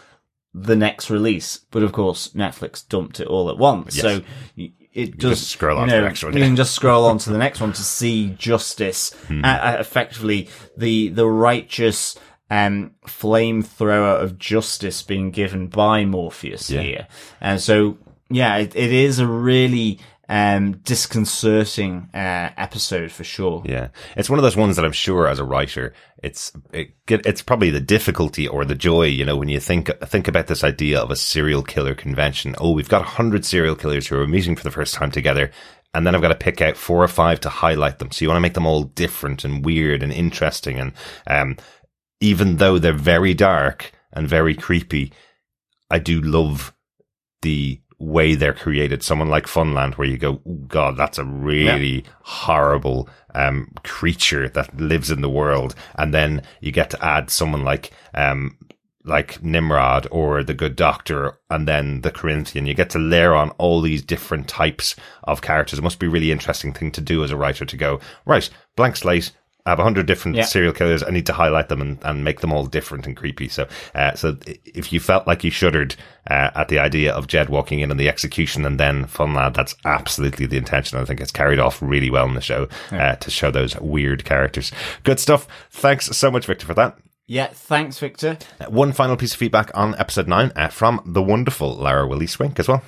the 0.52 0.76
next 0.76 1.10
release. 1.10 1.58
But 1.70 1.82
of 1.82 1.92
course, 1.92 2.28
Netflix 2.28 2.86
dumped 2.86 3.20
it 3.20 3.26
all 3.26 3.50
at 3.50 3.58
once. 3.58 3.96
Yes. 3.96 4.02
So 4.02 4.22
it 4.92 5.18
does 5.18 5.38
just 5.40 5.50
scroll 5.52 5.78
on 5.78 5.84
you 5.84 5.90
to 5.90 5.96
the 5.96 6.00
know, 6.00 6.06
next 6.08 6.24
one, 6.24 6.36
You 6.36 6.40
can 6.42 6.56
just 6.56 6.74
scroll 6.78 7.04
on 7.06 7.18
to 7.18 7.30
the 7.30 7.38
next 7.38 7.60
one 7.60 7.72
to 7.72 7.82
see 7.82 8.30
justice, 8.30 9.14
uh, 9.30 9.46
uh, 9.46 9.76
effectively 9.78 10.48
the, 10.76 11.08
the 11.08 11.26
righteous, 11.26 12.18
um, 12.50 12.92
flamethrower 13.06 14.20
of 14.22 14.38
justice 14.38 15.02
being 15.02 15.30
given 15.30 15.68
by 15.68 16.04
Morpheus 16.04 16.70
Yeah. 16.70 16.82
here. 16.82 17.08
And 17.40 17.60
so, 17.60 17.98
yeah, 18.28 18.56
it, 18.56 18.74
it 18.74 18.92
is 18.92 19.18
a 19.18 19.26
really, 19.26 20.00
um, 20.30 20.76
disconcerting, 20.84 22.08
uh, 22.14 22.50
episode 22.56 23.10
for 23.10 23.24
sure. 23.24 23.64
Yeah, 23.66 23.88
it's 24.16 24.30
one 24.30 24.38
of 24.38 24.44
those 24.44 24.56
ones 24.56 24.76
that 24.76 24.84
I'm 24.84 24.92
sure 24.92 25.26
as 25.26 25.40
a 25.40 25.44
writer, 25.44 25.92
it's 26.22 26.52
it, 26.72 26.94
it's 27.08 27.42
probably 27.42 27.70
the 27.70 27.80
difficulty 27.80 28.46
or 28.46 28.64
the 28.64 28.76
joy, 28.76 29.06
you 29.06 29.24
know, 29.24 29.36
when 29.36 29.48
you 29.48 29.58
think 29.58 29.90
think 30.04 30.28
about 30.28 30.46
this 30.46 30.62
idea 30.62 31.00
of 31.00 31.10
a 31.10 31.16
serial 31.16 31.64
killer 31.64 31.96
convention. 31.96 32.54
Oh, 32.58 32.70
we've 32.70 32.88
got 32.88 33.02
a 33.02 33.06
hundred 33.16 33.44
serial 33.44 33.74
killers 33.74 34.06
who 34.06 34.20
are 34.20 34.26
meeting 34.28 34.54
for 34.54 34.62
the 34.62 34.70
first 34.70 34.94
time 34.94 35.10
together, 35.10 35.50
and 35.94 36.06
then 36.06 36.14
I've 36.14 36.22
got 36.22 36.28
to 36.28 36.36
pick 36.36 36.62
out 36.62 36.76
four 36.76 37.02
or 37.02 37.08
five 37.08 37.40
to 37.40 37.48
highlight 37.48 37.98
them. 37.98 38.12
So 38.12 38.24
you 38.24 38.28
want 38.28 38.36
to 38.36 38.42
make 38.42 38.54
them 38.54 38.66
all 38.66 38.84
different 38.84 39.44
and 39.44 39.64
weird 39.64 40.00
and 40.00 40.12
interesting, 40.12 40.78
and 40.78 40.92
um, 41.26 41.56
even 42.20 42.58
though 42.58 42.78
they're 42.78 42.92
very 42.92 43.34
dark 43.34 43.90
and 44.12 44.28
very 44.28 44.54
creepy, 44.54 45.12
I 45.90 45.98
do 45.98 46.20
love 46.20 46.72
the 47.42 47.80
way 48.00 48.34
they're 48.34 48.54
created. 48.54 49.02
Someone 49.02 49.28
like 49.28 49.46
Funland, 49.46 49.94
where 49.94 50.08
you 50.08 50.16
go, 50.16 50.40
"Ooh, 50.48 50.64
God, 50.66 50.96
that's 50.96 51.18
a 51.18 51.24
really 51.24 52.04
horrible 52.22 53.08
um, 53.34 53.72
creature 53.84 54.48
that 54.48 54.76
lives 54.80 55.10
in 55.10 55.20
the 55.20 55.28
world, 55.28 55.74
and 55.96 56.12
then 56.12 56.42
you 56.60 56.72
get 56.72 56.90
to 56.90 57.04
add 57.04 57.30
someone 57.30 57.62
like 57.62 57.92
um, 58.14 58.56
like 59.04 59.42
Nimrod 59.42 60.06
or 60.10 60.42
the 60.42 60.54
Good 60.54 60.76
Doctor, 60.76 61.38
and 61.48 61.66
then 61.68 62.00
the 62.00 62.10
Corinthian. 62.10 62.66
You 62.66 62.74
get 62.74 62.90
to 62.90 62.98
layer 62.98 63.34
on 63.34 63.50
all 63.52 63.80
these 63.80 64.02
different 64.02 64.48
types 64.48 64.96
of 65.24 65.42
characters. 65.42 65.78
It 65.78 65.82
must 65.82 65.98
be 65.98 66.06
a 66.06 66.10
really 66.10 66.32
interesting 66.32 66.72
thing 66.72 66.90
to 66.92 67.00
do 67.00 67.22
as 67.22 67.30
a 67.30 67.36
writer 67.36 67.64
to 67.64 67.76
go 67.76 68.00
right, 68.24 68.48
blank 68.76 68.96
slate. 68.96 69.32
I 69.66 69.70
have 69.70 69.78
a 69.78 69.82
hundred 69.82 70.06
different 70.06 70.36
Yeah. 70.36 70.44
serial 70.44 70.72
killers. 70.72 71.02
I 71.02 71.10
need 71.10 71.26
to 71.26 71.32
highlight 71.32 71.68
them 71.68 71.80
and, 71.80 71.98
and 72.02 72.24
make 72.24 72.40
them 72.40 72.52
all 72.52 72.66
different 72.66 73.06
and 73.06 73.16
creepy. 73.16 73.48
So, 73.48 73.66
uh, 73.94 74.14
so 74.14 74.36
if 74.64 74.92
you 74.92 75.00
felt 75.00 75.26
like 75.26 75.44
you 75.44 75.50
shuddered 75.50 75.96
uh, 76.30 76.50
at 76.54 76.68
the 76.68 76.78
idea 76.78 77.12
of 77.12 77.26
Jed 77.26 77.48
walking 77.48 77.80
in 77.80 77.90
on 77.90 77.96
the 77.96 78.08
execution 78.08 78.64
and 78.64 78.80
then 78.80 79.04
Funland, 79.04 79.54
that's 79.54 79.74
absolutely 79.84 80.46
the 80.46 80.56
intention. 80.56 80.98
I 80.98 81.04
think 81.04 81.20
it's 81.20 81.32
carried 81.32 81.58
off 81.58 81.80
really 81.82 82.10
well 82.10 82.26
in 82.26 82.34
the 82.34 82.40
show 82.40 82.68
uh, 82.90 83.16
to 83.16 83.30
show 83.30 83.50
those 83.50 83.76
weird 83.80 84.24
characters. 84.24 84.72
Good 85.04 85.20
stuff. 85.20 85.46
Thanks 85.70 86.06
so 86.06 86.30
much, 86.30 86.46
Victor, 86.46 86.66
for 86.66 86.74
that. 86.74 86.96
Yeah, 87.26 87.46
thanks, 87.52 87.98
Victor. 88.00 88.38
Uh, 88.60 88.66
One 88.70 88.92
final 88.92 89.16
piece 89.16 89.32
of 89.34 89.38
feedback 89.38 89.70
on 89.74 89.94
episode 90.00 90.26
nine 90.26 90.50
uh, 90.56 90.66
from 90.68 91.00
the 91.06 91.22
wonderful 91.22 91.76
Lara 91.76 92.06
Willie 92.06 92.26
Swink 92.26 92.58
as 92.58 92.66
well. 92.66 92.82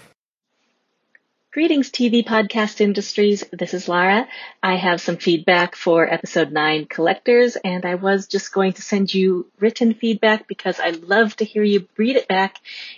Greetings, 1.53 1.90
TV 1.90 2.24
podcast 2.24 2.80
industries. 2.80 3.44
This 3.53 3.74
is 3.74 3.86
Lara. 3.86 4.26
I 4.62 4.76
have 4.76 5.03
some 5.03 5.18
feedback 5.18 5.76
for 5.76 6.11
episode 6.11 6.50
nine 6.50 6.86
collectors, 6.86 7.57
and 7.57 7.84
I 7.84 7.96
was 7.96 8.26
just 8.26 8.55
going 8.55 8.72
to 8.72 8.80
send 8.80 9.12
you 9.12 9.50
written 9.61 9.92
feedback 9.92 10.48
because 10.48 10.80
I 10.80 10.92
love 10.92 11.36
to 11.36 11.44
hear 11.44 11.62
you 11.62 11.86
read 11.98 12.16
it 12.16 12.26
back 12.26 12.57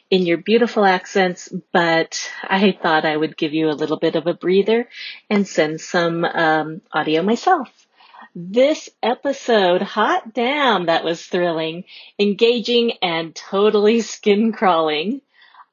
in 0.08 0.24
your 0.24 0.38
beautiful 0.38 0.84
accents, 0.84 1.52
but 1.72 2.30
I 2.44 2.78
thought 2.80 3.04
I 3.04 3.16
would 3.16 3.36
give 3.36 3.54
you 3.54 3.70
a 3.70 3.80
little 3.80 3.98
bit 3.98 4.14
of 4.14 4.28
a 4.28 4.34
breather 4.34 4.88
and 5.28 5.48
send 5.48 5.80
some 5.80 6.24
um, 6.24 6.80
audio 6.92 7.24
myself. 7.24 7.68
This 8.36 8.88
episode, 9.02 9.82
hot 9.82 10.32
damn, 10.32 10.86
that 10.86 11.02
was 11.02 11.26
thrilling, 11.26 11.86
engaging, 12.20 12.92
and 13.02 13.34
totally 13.34 14.00
skin 14.00 14.52
crawling. 14.52 15.22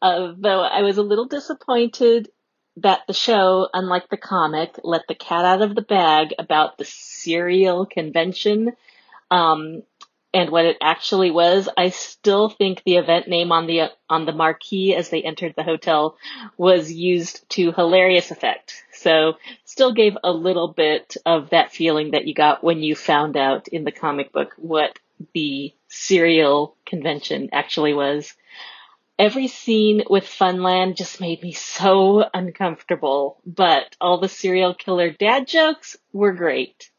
Uh, 0.01 0.33
though 0.35 0.63
I 0.63 0.81
was 0.81 0.97
a 0.97 1.03
little 1.03 1.25
disappointed 1.25 2.31
that 2.77 3.01
the 3.07 3.13
show, 3.13 3.67
unlike 3.73 4.09
the 4.09 4.17
comic, 4.17 4.79
let 4.83 5.01
the 5.07 5.15
cat 5.15 5.45
out 5.45 5.61
of 5.61 5.75
the 5.75 5.81
bag 5.81 6.33
about 6.39 6.77
the 6.77 6.85
serial 6.85 7.85
convention 7.85 8.71
um, 9.29 9.83
and 10.33 10.49
what 10.49 10.65
it 10.65 10.77
actually 10.81 11.31
was. 11.31 11.67
I 11.75 11.89
still 11.89 12.49
think 12.49 12.81
the 12.83 12.95
event 12.95 13.27
name 13.27 13.51
on 13.51 13.67
the 13.67 13.91
on 14.09 14.25
the 14.25 14.31
marquee 14.31 14.95
as 14.95 15.09
they 15.09 15.21
entered 15.21 15.53
the 15.55 15.63
hotel 15.63 16.17
was 16.57 16.91
used 16.91 17.47
to 17.49 17.73
hilarious 17.73 18.31
effect. 18.31 18.83
So 18.93 19.33
still 19.65 19.93
gave 19.93 20.17
a 20.23 20.31
little 20.31 20.69
bit 20.69 21.17
of 21.25 21.49
that 21.49 21.71
feeling 21.71 22.11
that 22.11 22.25
you 22.25 22.33
got 22.33 22.63
when 22.63 22.81
you 22.81 22.95
found 22.95 23.35
out 23.35 23.67
in 23.67 23.83
the 23.83 23.91
comic 23.91 24.31
book 24.31 24.53
what 24.57 24.97
the 25.33 25.73
serial 25.87 26.75
convention 26.85 27.49
actually 27.51 27.93
was 27.93 28.33
every 29.21 29.47
scene 29.47 30.01
with 30.09 30.23
Funland 30.23 30.97
just 30.97 31.21
made 31.21 31.43
me 31.43 31.51
so 31.51 32.27
uncomfortable, 32.33 33.39
but 33.45 33.95
all 34.01 34.19
the 34.19 34.27
serial 34.27 34.73
killer 34.73 35.11
dad 35.11 35.47
jokes 35.47 35.95
were 36.11 36.33
great. 36.33 36.89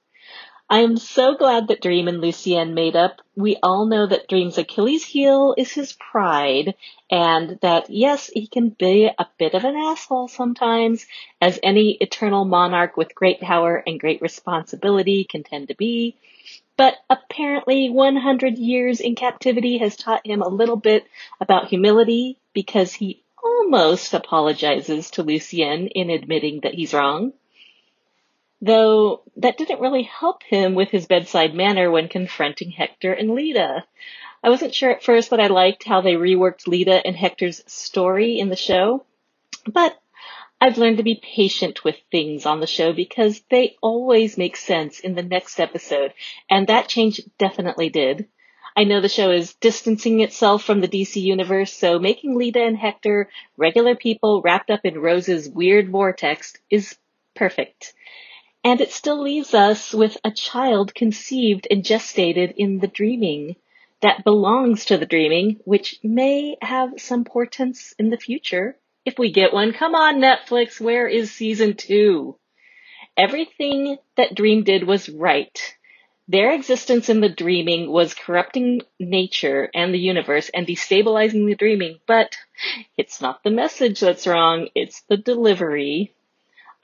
I 0.71 0.83
am 0.83 0.99
so 0.99 1.35
glad 1.35 1.67
that 1.67 1.83
Dream 1.83 2.07
and 2.07 2.21
Lucienne 2.21 2.75
made 2.75 2.95
up. 2.95 3.21
We 3.35 3.57
all 3.61 3.87
know 3.87 4.07
that 4.07 4.29
Dream's 4.29 4.57
Achilles 4.57 5.05
heel 5.05 5.57
is 5.59 5.73
his 5.73 5.95
pride, 5.95 6.77
and 7.11 7.59
that 7.61 7.91
yes, 7.91 8.31
he 8.33 8.47
can 8.47 8.69
be 8.69 9.07
a 9.07 9.27
bit 9.37 9.55
of 9.55 9.65
an 9.65 9.75
asshole 9.75 10.29
sometimes, 10.29 11.05
as 11.41 11.59
any 11.61 11.97
eternal 12.01 12.45
monarch 12.45 12.97
with 12.97 13.17
great 13.17 13.41
power 13.41 13.83
and 13.85 13.99
great 13.99 14.23
responsibility 14.23 15.27
can 15.29 15.43
tend 15.43 15.69
to 15.69 15.75
be. 15.75 16.17
But 16.77 16.97
apparently 17.11 17.91
100 17.91 18.59
years 18.59 19.01
in 19.01 19.15
captivity 19.15 19.79
has 19.79 19.97
taught 19.97 20.27
him 20.27 20.43
a 20.43 20.49
little 20.49 20.77
bit 20.77 21.07
about 21.41 21.69
humility 21.69 22.39
because 22.53 22.95
he 22.95 23.23
almost 23.43 24.15
apologizes 24.15 25.11
to 25.13 25.23
Lucienne 25.23 25.89
in 25.89 26.11
admitting 26.11 26.61
that 26.61 26.75
he's 26.75 26.95
wrong. 26.95 27.33
Though 28.61 29.23
that 29.37 29.59
didn't 29.59 29.81
really 29.81 30.05
help 30.05 30.43
him 30.45 30.75
with 30.75 30.91
his 30.91 31.07
bedside 31.07 31.55
manner 31.55 31.91
when 31.91 32.09
confronting 32.09 32.71
Hector 32.71 33.13
and 33.13 33.31
Lyta. 33.31 33.83
I 34.45 34.51
wasn't 34.51 34.75
sure 34.75 34.91
at 34.91 35.03
first 35.03 35.31
that 35.31 35.41
I 35.41 35.49
liked 35.49 35.85
how 35.85 36.01
they 36.01 36.15
reworked 36.15 36.67
Lyta 36.67 37.01
and 37.05 37.17
Hector's 37.17 37.63
story 37.67 38.39
in 38.39 38.49
the 38.49 38.57
show, 38.57 39.05
but 39.67 40.01
I've 40.63 40.79
learned 40.79 40.99
to 40.99 41.03
be 41.03 41.17
patient 41.21 41.83
with 41.83 41.97
things 42.13 42.47
on 42.47 42.61
the 42.61 42.69
show 42.69 42.93
because 42.93 43.43
they 43.51 43.77
always 43.83 44.39
make 44.39 44.57
sense 44.57 45.01
in 45.01 45.17
the 45.17 45.23
next 45.25 45.59
episode, 45.59 46.15
and 46.49 46.69
that 46.69 46.87
change 46.87 47.21
definitely 47.37 47.89
did. 47.89 48.29
I 48.77 48.85
know 48.85 49.01
the 49.01 49.09
show 49.09 49.33
is 49.33 49.55
distancing 49.55 50.21
itself 50.21 50.63
from 50.63 50.81
the 50.81 50.87
DC 50.87 51.21
universe, 51.21 51.73
so 51.73 51.99
making 51.99 52.37
Lyta 52.37 52.65
and 52.65 52.77
Hector 52.77 53.29
regular 53.57 53.97
people 53.97 54.41
wrapped 54.41 54.71
up 54.71 54.85
in 54.85 55.01
Rose's 55.01 55.49
weird 55.49 55.91
vortex 55.91 56.55
is 56.71 56.97
perfect. 57.35 57.93
And 58.63 58.81
it 58.81 58.93
still 58.93 59.21
leaves 59.21 59.55
us 59.55 59.93
with 59.93 60.17
a 60.23 60.31
child 60.31 60.95
conceived 60.95 61.67
and 61.73 61.83
gestated 61.83 62.55
in 62.57 62.79
the 62.79 62.87
dreaming 62.87 63.57
that 64.01 64.23
belongs 64.23 64.85
to 64.85 64.97
the 64.97 65.07
dreaming, 65.07 65.59
which 65.65 65.99
may 66.05 66.57
have 66.63 67.01
some 67.01 67.25
portents 67.25 67.97
in 67.99 68.11
the 68.11 68.17
future. 68.17 68.77
If 69.05 69.19
we 69.19 69.33
get 69.33 69.53
one, 69.53 69.73
come 69.73 69.95
on 69.95 70.21
Netflix, 70.21 70.81
where 70.81 71.09
is 71.09 71.33
season 71.33 71.75
two? 71.75 72.37
Everything 73.17 73.99
that 74.17 74.35
Dream 74.35 74.63
did 74.63 74.87
was 74.87 75.09
right. 75.09 75.77
Their 76.29 76.53
existence 76.53 77.09
in 77.09 77.21
the 77.21 77.29
dreaming 77.29 77.91
was 77.91 78.15
corrupting 78.15 78.83
nature 79.01 79.69
and 79.75 79.93
the 79.93 79.99
universe 79.99 80.51
and 80.51 80.67
destabilizing 80.67 81.47
the 81.47 81.57
dreaming, 81.57 81.99
but 82.07 82.37
it's 82.97 83.21
not 83.21 83.43
the 83.43 83.51
message 83.51 83.99
that's 83.99 84.27
wrong, 84.27 84.69
it's 84.75 85.03
the 85.09 85.17
delivery. 85.17 86.15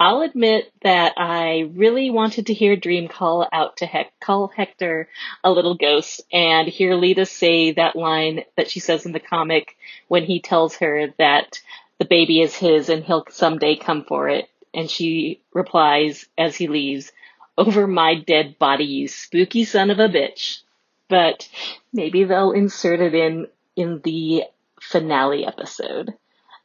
I'll 0.00 0.22
admit 0.22 0.72
that 0.82 1.14
I 1.16 1.70
really 1.72 2.10
wanted 2.10 2.46
to 2.46 2.54
hear 2.54 2.76
Dream 2.76 3.08
call 3.08 3.48
out 3.52 3.78
to 3.78 4.06
call 4.20 4.48
Hector 4.48 5.08
a 5.42 5.50
little 5.50 5.76
ghost 5.76 6.20
and 6.32 6.68
hear 6.68 6.92
Lyta 6.92 7.26
say 7.26 7.72
that 7.72 7.96
line 7.96 8.44
that 8.56 8.70
she 8.70 8.80
says 8.80 9.06
in 9.06 9.12
the 9.12 9.20
comic 9.20 9.76
when 10.08 10.24
he 10.24 10.40
tells 10.40 10.76
her 10.76 11.14
that 11.18 11.60
the 11.98 12.04
baby 12.04 12.40
is 12.40 12.54
his 12.54 12.88
and 12.88 13.04
he'll 13.04 13.24
someday 13.30 13.76
come 13.76 14.04
for 14.04 14.28
it. 14.28 14.48
And 14.72 14.90
she 14.90 15.40
replies 15.52 16.26
as 16.36 16.56
he 16.56 16.68
leaves, 16.68 17.12
over 17.56 17.86
my 17.86 18.14
dead 18.14 18.58
body, 18.58 18.84
you 18.84 19.08
spooky 19.08 19.64
son 19.64 19.90
of 19.90 19.98
a 19.98 20.08
bitch. 20.08 20.60
But 21.08 21.48
maybe 21.92 22.24
they'll 22.24 22.52
insert 22.52 23.00
it 23.00 23.14
in 23.14 23.48
in 23.74 24.00
the 24.04 24.44
finale 24.80 25.44
episode. 25.44 26.14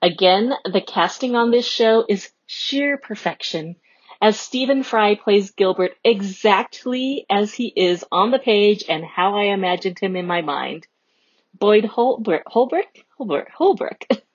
Again, 0.02 0.54
the 0.66 0.82
casting 0.82 1.36
on 1.36 1.50
this 1.50 1.66
show 1.66 2.06
is 2.08 2.32
sheer 2.46 2.98
perfection, 2.98 3.78
as 4.22 4.40
Stephen 4.40 4.84
Fry 4.84 5.16
plays 5.16 5.52
Gilbert 5.52 5.94
exactly 6.04 7.26
as 7.30 7.54
he 7.54 7.72
is 7.76 8.04
on 8.12 8.32
the 8.32 8.40
page 8.40 8.84
and 8.90 9.04
how 9.04 9.36
I 9.38 9.46
imagined 9.46 10.00
him 10.00 10.16
in 10.16 10.28
my 10.28 10.42
mind. 10.42 10.88
Boyd 11.58 11.86
Holbrook, 11.86 12.44
Holbrook, 12.48 13.06
Holbrook, 13.18 13.50
Holbrook 13.50 14.06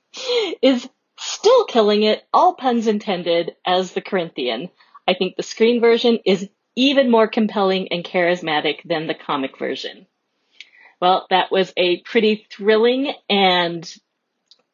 is 0.63 0.89
still 1.19 1.65
killing 1.67 2.03
it, 2.03 2.25
all 2.33 2.55
puns 2.55 2.87
intended, 2.87 3.57
as 3.67 3.93
the 3.93 4.01
Corinthian. 4.01 4.71
I 5.07 5.15
think 5.15 5.37
the 5.37 5.43
screen 5.43 5.81
version 5.81 6.19
is 6.25 6.49
even 6.77 7.11
more 7.11 7.27
compelling 7.27 7.89
and 7.91 8.05
charismatic 8.05 8.83
than 8.85 9.07
the 9.07 9.15
comic 9.15 9.59
version. 9.59 10.07
Well, 11.01 11.27
that 11.31 11.51
was 11.51 11.73
a 11.77 12.01
pretty 12.03 12.47
thrilling 12.51 13.13
and 13.29 13.89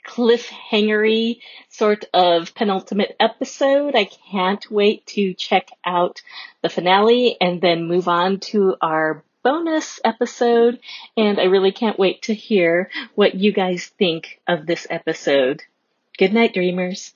cliffhangery 0.07 1.41
sort 1.71 2.05
of 2.13 2.55
penultimate 2.55 3.17
episode. 3.19 3.95
I 3.95 4.05
can't 4.05 4.71
wait 4.71 5.07
to 5.09 5.35
check 5.35 5.69
out 5.85 6.21
the 6.63 6.69
finale 6.69 7.37
and 7.41 7.61
then 7.61 7.89
move 7.89 8.07
on 8.07 8.41
to 8.41 8.77
our 8.83 9.25
bonus 9.45 10.01
episode. 10.05 10.81
And 11.17 11.39
I 11.39 11.45
really 11.45 11.73
can't 11.73 11.99
wait 11.99 12.23
to 12.23 12.35
hear 12.35 12.91
what 13.15 13.37
you 13.37 13.53
guys 13.53 13.87
think 13.99 14.41
of 14.49 14.67
this 14.67 14.87
episode. 14.91 15.63
Good 16.19 16.33
night, 16.33 16.55
dreamers. 16.55 17.15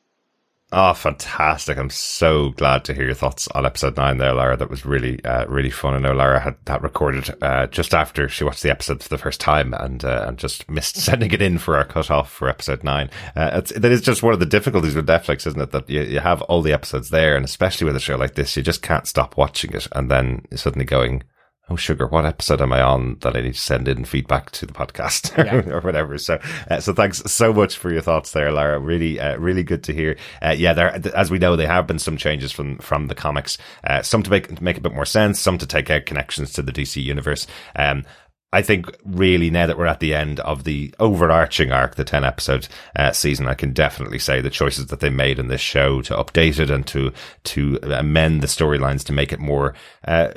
Oh, 0.70 0.92
fantastic. 0.92 1.78
I'm 1.78 1.88
so 1.88 2.50
glad 2.50 2.84
to 2.84 2.94
hear 2.94 3.06
your 3.06 3.14
thoughts 3.14 3.48
on 3.48 3.64
episode 3.64 3.96
nine 3.96 4.18
there, 4.18 4.34
Lara. 4.34 4.54
That 4.54 4.68
was 4.68 4.84
really, 4.84 5.24
uh, 5.24 5.46
really 5.46 5.70
fun. 5.70 5.94
I 5.94 5.98
know 5.98 6.12
Lara 6.12 6.40
had 6.40 6.56
that 6.66 6.82
recorded, 6.82 7.34
uh, 7.42 7.68
just 7.68 7.94
after 7.94 8.28
she 8.28 8.44
watched 8.44 8.62
the 8.62 8.70
episode 8.70 9.02
for 9.02 9.08
the 9.08 9.16
first 9.16 9.40
time 9.40 9.72
and, 9.72 10.04
uh, 10.04 10.26
and 10.28 10.36
just 10.36 10.68
missed 10.68 10.96
sending 11.00 11.30
it 11.30 11.40
in 11.40 11.56
for 11.56 11.78
our 11.78 11.86
cut 11.86 12.10
off 12.10 12.30
for 12.30 12.50
episode 12.50 12.84
nine. 12.84 13.08
Uh, 13.34 13.62
that 13.76 13.90
is 13.90 14.02
just 14.02 14.22
one 14.22 14.34
of 14.34 14.40
the 14.40 14.46
difficulties 14.46 14.94
with 14.94 15.08
Netflix, 15.08 15.46
isn't 15.46 15.60
it? 15.60 15.70
That 15.70 15.88
you, 15.88 16.02
you 16.02 16.20
have 16.20 16.42
all 16.42 16.60
the 16.60 16.74
episodes 16.74 17.08
there 17.08 17.34
and 17.34 17.46
especially 17.46 17.86
with 17.86 17.96
a 17.96 18.00
show 18.00 18.16
like 18.16 18.34
this, 18.34 18.54
you 18.54 18.62
just 18.62 18.82
can't 18.82 19.06
stop 19.06 19.38
watching 19.38 19.72
it 19.72 19.88
and 19.92 20.10
then 20.10 20.44
suddenly 20.54 20.84
going, 20.84 21.22
oh 21.70 21.76
sugar, 21.76 22.06
what 22.06 22.24
episode 22.24 22.60
am 22.60 22.72
I 22.72 22.82
on 22.82 23.16
that 23.20 23.36
I 23.36 23.40
need 23.40 23.54
to 23.54 23.60
send 23.60 23.88
in 23.88 24.04
feedback 24.04 24.50
to 24.52 24.66
the 24.66 24.72
podcast 24.72 25.36
yeah. 25.44 25.72
or 25.72 25.80
whatever. 25.80 26.18
So, 26.18 26.40
uh, 26.70 26.80
so 26.80 26.92
thanks 26.92 27.18
so 27.30 27.52
much 27.52 27.76
for 27.76 27.92
your 27.92 28.00
thoughts 28.00 28.32
there, 28.32 28.50
Lara. 28.50 28.78
Really, 28.78 29.20
uh, 29.20 29.36
really 29.38 29.62
good 29.62 29.84
to 29.84 29.92
hear. 29.92 30.16
Uh, 30.42 30.54
yeah, 30.56 30.72
there, 30.72 31.00
as 31.14 31.30
we 31.30 31.38
know, 31.38 31.56
there 31.56 31.68
have 31.68 31.86
been 31.86 31.98
some 31.98 32.16
changes 32.16 32.52
from, 32.52 32.78
from 32.78 33.08
the 33.08 33.14
comics, 33.14 33.58
uh, 33.84 34.02
some 34.02 34.22
to 34.22 34.30
make, 34.30 34.60
make 34.60 34.78
a 34.78 34.82
bit 34.82 34.94
more 34.94 35.06
sense, 35.06 35.38
some 35.38 35.58
to 35.58 35.66
take 35.66 35.90
out 35.90 36.06
connections 36.06 36.52
to 36.54 36.62
the 36.62 36.72
DC 36.72 37.02
universe. 37.02 37.46
Um, 37.76 38.04
I 38.50 38.62
think 38.62 38.86
really 39.04 39.50
now 39.50 39.66
that 39.66 39.76
we're 39.76 39.86
at 39.86 40.00
the 40.00 40.14
end 40.14 40.40
of 40.40 40.64
the 40.64 40.94
overarching 40.98 41.70
arc, 41.70 41.96
the 41.96 42.04
10 42.04 42.24
episode 42.24 42.66
uh, 42.96 43.12
season, 43.12 43.46
I 43.46 43.52
can 43.52 43.74
definitely 43.74 44.18
say 44.18 44.40
the 44.40 44.48
choices 44.48 44.86
that 44.86 45.00
they 45.00 45.10
made 45.10 45.38
in 45.38 45.48
this 45.48 45.60
show 45.60 46.00
to 46.02 46.14
update 46.14 46.58
it 46.58 46.70
and 46.70 46.86
to, 46.86 47.12
to 47.44 47.78
amend 47.82 48.42
the 48.42 48.46
storylines 48.46 49.04
to 49.04 49.12
make 49.12 49.34
it 49.34 49.38
more, 49.38 49.74
uh, 50.06 50.30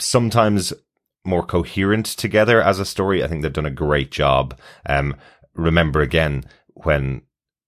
sometimes 0.00 0.72
more 1.24 1.42
coherent 1.44 2.06
together 2.06 2.62
as 2.62 2.78
a 2.78 2.84
story. 2.84 3.22
I 3.22 3.28
think 3.28 3.42
they've 3.42 3.52
done 3.52 3.66
a 3.66 3.70
great 3.70 4.10
job. 4.10 4.58
Um, 4.86 5.16
remember 5.54 6.00
again 6.00 6.44
when 6.74 7.22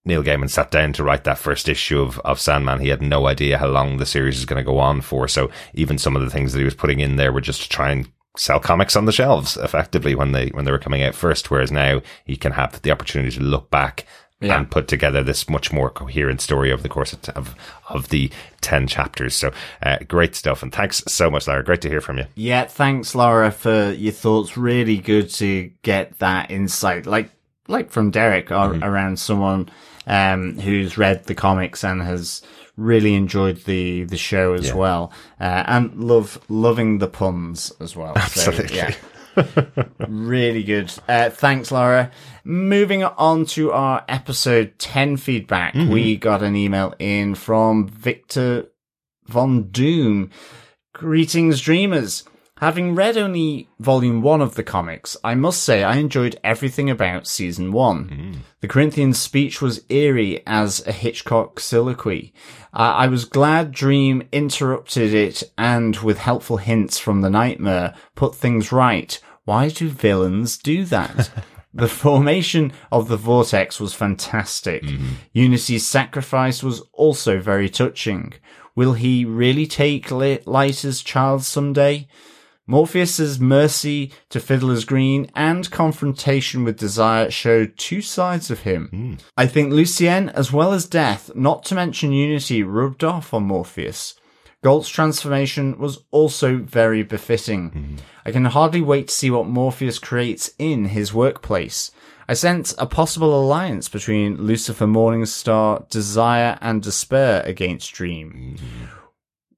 Neil 0.05 0.22
Gaiman 0.22 0.51
sat 0.51 0.70
down 0.70 0.93
to 0.95 1.05
write 1.05 1.24
that 1.24 1.39
first 1.39 1.68
issue 1.68 2.01
of, 2.01 2.18
of 2.20 2.41
Sandman, 2.41 2.80
he 2.80 2.89
had 2.89 3.03
no 3.03 3.26
idea 3.28 3.59
how 3.59 3.68
long 3.68 3.99
the 3.99 4.07
series 4.07 4.39
is 4.39 4.47
going 4.47 4.57
to 4.57 4.68
go 4.68 4.78
on 4.78 5.01
for. 5.01 5.28
So 5.28 5.51
even 5.74 5.99
some 5.99 6.16
of 6.16 6.22
the 6.22 6.30
things 6.30 6.53
that 6.53 6.59
he 6.59 6.64
was 6.64 6.74
putting 6.74 7.01
in 7.01 7.16
there 7.16 7.33
were 7.33 7.41
just 7.41 7.62
to 7.62 7.68
try 7.68 7.91
and 7.91 8.11
sell 8.37 8.59
comics 8.59 8.97
on 8.97 9.05
the 9.05 9.12
shelves 9.12 9.57
effectively 9.59 10.14
when 10.14 10.33
they, 10.33 10.49
when 10.49 10.64
they 10.64 10.72
were 10.72 10.78
coming 10.78 11.03
out 11.03 11.14
first. 11.14 11.51
Whereas 11.51 11.70
now 11.70 12.01
he 12.24 12.37
can 12.37 12.53
have 12.53 12.83
the 12.83 12.91
opportunity 12.91 13.30
to 13.37 13.43
look 13.43 13.70
back 13.70 14.07
yeah. 14.43 14.59
and 14.59 14.70
put 14.70 14.88
together 14.88 15.22
this 15.22 15.49
much 15.49 15.72
more 15.72 15.90
coherent 15.90 16.40
story 16.40 16.72
over 16.72 16.82
the 16.82 16.88
course 16.88 17.12
of, 17.12 17.28
of, 17.30 17.55
of 17.88 18.09
the 18.09 18.30
10 18.61 18.86
chapters. 18.86 19.34
So, 19.34 19.53
uh, 19.82 19.99
great 20.09 20.34
stuff. 20.34 20.62
And 20.62 20.72
thanks 20.72 21.03
so 21.07 21.30
much, 21.30 21.47
Laura. 21.47 21.64
Great 21.64 21.80
to 21.82 21.88
hear 21.88 22.01
from 22.01 22.18
you. 22.18 22.24
Yeah. 22.34 22.64
Thanks, 22.64 23.14
Laura, 23.14 23.51
for 23.51 23.93
your 23.93 24.12
thoughts. 24.12 24.57
Really 24.57 24.99
good 24.99 25.30
to 25.30 25.70
get 25.82 26.18
that 26.18 26.51
insight. 26.51 27.07
Like, 27.07 27.30
like 27.68 27.90
from 27.90 28.11
Derek 28.11 28.49
mm-hmm. 28.49 28.82
around 28.82 29.18
someone, 29.18 29.68
um, 30.07 30.59
who's 30.59 30.99
read 30.99 31.24
the 31.24 31.34
comics 31.34 31.84
and 31.84 32.03
has 32.03 32.43
really 32.76 33.14
enjoyed 33.14 33.59
the, 33.64 34.05
the 34.05 34.16
show 34.16 34.55
as 34.55 34.68
yeah. 34.68 34.74
well. 34.74 35.12
Uh, 35.40 35.64
and 35.66 35.95
love, 36.03 36.40
loving 36.49 36.99
the 36.99 37.09
puns 37.09 37.72
as 37.80 37.95
well. 37.95 38.12
Absolutely. 38.16 38.68
So, 38.68 38.74
yeah. 38.74 38.95
Really 40.09 40.62
good. 40.62 40.93
Uh, 41.09 41.30
thanks, 41.30 41.70
Laura. 41.70 42.11
Moving 42.45 43.05
on 43.05 43.47
to 43.47 43.72
our 43.72 44.05
episode 44.09 44.78
10 44.78 45.16
feedback, 45.16 45.74
mm-hmm. 45.74 45.93
we 45.93 46.16
got 46.16 46.43
an 46.43 46.57
email 46.57 46.95
in 46.99 47.35
from 47.35 47.89
Victor 47.89 48.66
Von 49.26 49.70
Doom. 49.70 50.30
Greetings, 50.93 51.61
dreamers. 51.61 52.24
Having 52.62 52.94
read 52.94 53.18
only 53.18 53.68
volume 53.80 54.22
one 54.22 54.40
of 54.40 54.54
the 54.54 54.62
comics, 54.62 55.16
I 55.24 55.34
must 55.34 55.64
say 55.64 55.82
I 55.82 55.96
enjoyed 55.96 56.38
everything 56.44 56.88
about 56.88 57.26
season 57.26 57.72
one. 57.72 58.08
Mm. 58.08 58.36
The 58.60 58.68
Corinthian 58.68 59.14
speech 59.14 59.60
was 59.60 59.82
eerie 59.88 60.46
as 60.46 60.80
a 60.86 60.92
Hitchcock 60.92 61.58
soliloquy. 61.58 62.32
Uh, 62.72 62.94
I 62.94 63.08
was 63.08 63.24
glad 63.24 63.72
Dream 63.72 64.28
interrupted 64.30 65.12
it 65.12 65.42
and 65.58 65.96
with 65.96 66.18
helpful 66.18 66.58
hints 66.58 67.00
from 67.00 67.20
the 67.20 67.30
nightmare 67.30 67.96
put 68.14 68.36
things 68.36 68.70
right. 68.70 69.18
Why 69.44 69.68
do 69.68 69.88
villains 69.88 70.56
do 70.56 70.84
that? 70.84 71.30
the 71.74 71.88
formation 71.88 72.72
of 72.92 73.08
the 73.08 73.16
vortex 73.16 73.80
was 73.80 73.92
fantastic. 73.92 74.84
Mm-hmm. 74.84 75.14
Unity's 75.32 75.84
sacrifice 75.84 76.62
was 76.62 76.80
also 76.92 77.40
very 77.40 77.68
touching. 77.68 78.34
Will 78.76 78.92
he 78.92 79.24
really 79.24 79.66
take 79.66 80.12
Lyta's 80.12 81.02
child 81.02 81.42
someday? 81.42 82.06
Morpheus's 82.72 83.38
mercy 83.38 84.10
to 84.30 84.40
Fiddler's 84.40 84.86
Green 84.86 85.30
and 85.36 85.70
confrontation 85.70 86.64
with 86.64 86.78
Desire 86.78 87.30
showed 87.30 87.76
two 87.76 88.00
sides 88.00 88.50
of 88.50 88.60
him. 88.60 88.88
Mm. 88.90 89.20
I 89.36 89.46
think 89.46 89.74
Lucienne, 89.74 90.30
as 90.30 90.54
well 90.54 90.72
as 90.72 90.86
Death, 90.86 91.30
not 91.34 91.66
to 91.66 91.74
mention 91.74 92.12
Unity, 92.12 92.62
rubbed 92.62 93.04
off 93.04 93.34
on 93.34 93.42
Morpheus. 93.42 94.14
Gault's 94.64 94.88
transformation 94.88 95.78
was 95.78 95.98
also 96.10 96.56
very 96.56 97.02
befitting. 97.02 97.98
I 98.24 98.32
can 98.32 98.46
hardly 98.46 98.80
wait 98.80 99.08
to 99.08 99.14
see 99.14 99.30
what 99.30 99.46
Morpheus 99.46 99.98
creates 99.98 100.54
in 100.58 100.86
his 100.86 101.12
workplace. 101.12 101.90
I 102.26 102.32
sense 102.32 102.74
a 102.78 102.86
possible 102.86 103.38
alliance 103.38 103.90
between 103.90 104.38
Lucifer 104.38 104.86
Morningstar, 104.86 105.90
Desire, 105.90 106.56
and 106.62 106.82
Despair 106.82 107.42
against 107.44 107.92
Dream. 107.92 108.56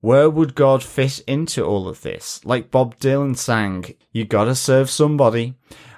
Where 0.05 0.28
would 0.28 0.55
God 0.55 0.82
fit 0.82 1.20
into 1.20 1.64
all 1.64 1.88
of 1.88 2.02
this? 2.02 2.44
Like 2.44 2.70
Bob 2.70 2.98
Dylan 2.98 3.38
sang, 3.38 3.94
you 4.12 4.26
gotta 4.26 4.55
serve 4.55 4.90
somebody. 4.90 5.55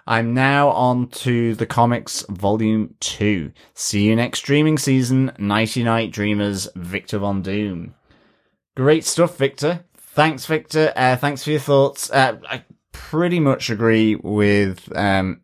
I'm 0.06 0.32
now 0.32 0.68
on 0.68 1.08
to 1.08 1.56
the 1.56 1.66
comics 1.66 2.24
volume 2.28 2.94
2. 3.00 3.50
See 3.74 4.04
you 4.04 4.14
next 4.14 4.38
streaming 4.38 4.78
season. 4.78 5.32
Nighty 5.38 5.82
night 5.82 6.12
dreamers, 6.12 6.68
Victor 6.76 7.18
Von 7.18 7.42
Doom. 7.42 7.96
Great 8.76 9.04
stuff, 9.04 9.36
Victor. 9.36 9.84
Thanks, 9.96 10.46
Victor. 10.46 10.92
Uh, 10.94 11.16
thanks 11.16 11.42
for 11.42 11.50
your 11.50 11.58
thoughts. 11.58 12.08
Uh, 12.08 12.38
I 12.48 12.62
pretty 12.92 13.40
much 13.40 13.70
agree 13.70 14.14
with 14.14 14.88
um, 14.96 15.40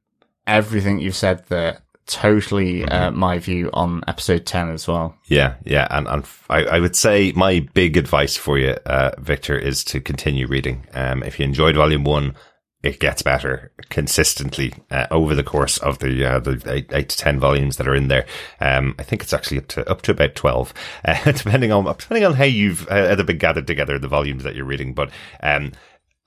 everything 0.46 1.00
you've 1.00 1.16
said 1.16 1.46
there. 1.48 1.82
Totally 2.12 2.84
uh, 2.84 3.10
my 3.10 3.38
view 3.38 3.70
on 3.72 4.02
episode 4.06 4.44
10 4.46 4.70
as 4.70 4.86
well. 4.86 5.16
Yeah, 5.26 5.54
yeah, 5.64 5.86
and, 5.90 6.06
and 6.06 6.24
I, 6.50 6.64
I 6.64 6.78
would 6.80 6.94
say 6.94 7.32
my 7.32 7.66
big 7.74 7.96
advice 7.96 8.36
for 8.36 8.58
you, 8.58 8.76
uh, 8.86 9.12
Victor, 9.18 9.56
is 9.56 9.82
to 9.84 10.00
continue 10.00 10.46
reading. 10.46 10.86
Um, 10.92 11.22
if 11.22 11.38
you 11.38 11.44
enjoyed 11.44 11.76
volume 11.76 12.04
one, 12.04 12.34
it 12.82 12.98
gets 12.98 13.22
better 13.22 13.70
consistently 13.90 14.74
uh, 14.90 15.06
over 15.10 15.34
the 15.34 15.44
course 15.44 15.78
of 15.78 16.00
the 16.00 16.24
uh, 16.24 16.40
the 16.40 16.60
eight, 16.66 16.90
eight, 16.92 17.08
to 17.10 17.16
ten 17.16 17.38
volumes 17.38 17.76
that 17.76 17.86
are 17.86 17.94
in 17.94 18.08
there. 18.08 18.26
Um, 18.60 18.94
I 18.98 19.04
think 19.04 19.22
it's 19.22 19.32
actually 19.32 19.58
up 19.58 19.68
to 19.68 19.88
up 19.88 20.02
to 20.02 20.10
about 20.10 20.34
twelve, 20.34 20.74
uh, 21.04 21.32
depending 21.32 21.72
on 21.72 21.84
depending 21.84 22.24
on 22.24 22.34
how 22.34 22.44
you've 22.44 22.86
uh, 22.90 23.14
been 23.22 23.38
gathered 23.38 23.66
together 23.66 23.98
the 23.98 24.08
volumes 24.08 24.42
that 24.42 24.56
you're 24.56 24.64
reading. 24.64 24.94
But 24.94 25.10
um, 25.42 25.72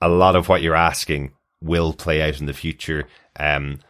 a 0.00 0.08
lot 0.08 0.34
of 0.34 0.48
what 0.48 0.62
you're 0.62 0.74
asking 0.74 1.32
will 1.60 1.92
play 1.92 2.22
out 2.22 2.40
in 2.40 2.46
the 2.46 2.52
future. 2.52 3.06
Um, 3.38 3.80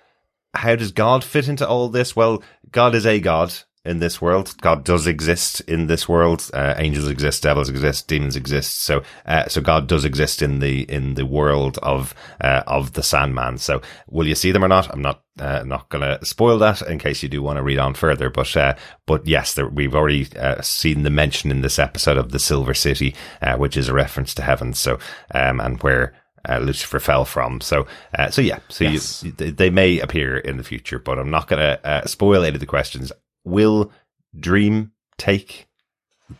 how 0.57 0.77
does 0.77 0.93
God 0.93 1.25
fit 1.25 1.49
into 1.49 1.67
all 1.67 1.89
this? 1.89 2.17
Well, 2.17 2.43
God 2.71 2.95
is 2.95 3.07
a 3.07 3.21
God 3.21 3.55
in 3.87 4.01
this 4.01 4.21
world. 4.21 4.55
God 4.61 4.85
does 4.85 5.07
exist 5.07 5.61
in 5.63 5.87
this 5.87 6.09
world. 6.09 6.51
Uh, 6.53 6.75
angels 6.77 7.09
exist, 7.09 7.45
devils 7.45 7.69
exist, 7.69 8.09
demons 8.09 8.37
exist. 8.37 8.81
So, 8.81 9.03
uh, 9.25 9.47
so 9.47 9.61
God 9.61 9.87
does 9.87 10.05
exist 10.05 10.43
in 10.43 10.59
the 10.59 10.83
in 10.83 11.15
the 11.15 11.25
world 11.25 11.79
of 11.83 12.15
uh, 12.41 12.63
of 12.67 12.95
the 12.95 13.03
Sandman. 13.03 13.59
So, 13.59 13.81
will 14.11 14.27
you 14.27 14.35
see 14.35 14.51
them 14.51 14.65
or 14.65 14.69
not? 14.69 14.93
I'm 14.93 15.03
not 15.03 15.23
uh, 15.39 15.63
not 15.65 15.89
to 15.91 16.19
spoil 16.25 16.59
that 16.59 16.83
in 16.83 16.99
case 16.99 17.23
you 17.23 17.29
do 17.29 17.43
want 17.43 17.59
to 17.59 17.63
read 17.63 17.79
on 17.79 17.95
further. 17.95 18.29
But 18.29 18.57
uh, 18.57 18.75
but 19.07 19.27
yes, 19.27 19.55
there, 19.55 19.69
we've 19.69 19.95
already 19.95 20.27
uh, 20.37 20.61
seen 20.63 21.05
the 21.05 21.11
mention 21.11 21.51
in 21.51 21.61
this 21.61 21.79
episode 21.79 22.17
of 22.17 22.33
the 22.33 22.41
Silver 22.41 22.75
City, 22.75 23.15
which 23.57 23.77
is 23.77 23.89
a 23.89 23.95
reference 23.95 24.35
to 24.35 24.43
heaven. 24.43 24.75
So 24.75 24.99
um, 25.33 25.61
and 25.61 25.81
where. 25.83 26.15
Uh, 26.49 26.59
Lucifer 26.59 26.99
fell 27.01 27.25
from. 27.25 27.61
So, 27.61 27.87
uh, 28.19 28.31
so 28.31 28.41
yeah, 28.43 28.59
so 28.69 28.85
Yes. 28.85 29.23
you, 29.25 29.33
they 29.33 29.71
may 29.71 29.99
appear 30.01 30.37
in 30.39 30.57
the 30.57 30.65
future, 30.65 30.99
but 30.99 31.19
I'm 31.19 31.31
not 31.31 31.49
going 31.49 31.61
to 31.61 31.87
uh, 31.87 32.07
spoil 32.07 32.45
any 32.45 32.55
of 32.55 32.61
the 32.61 32.67
questions. 32.67 33.11
Will 33.45 33.91
Dream 34.39 34.93
take 35.19 35.67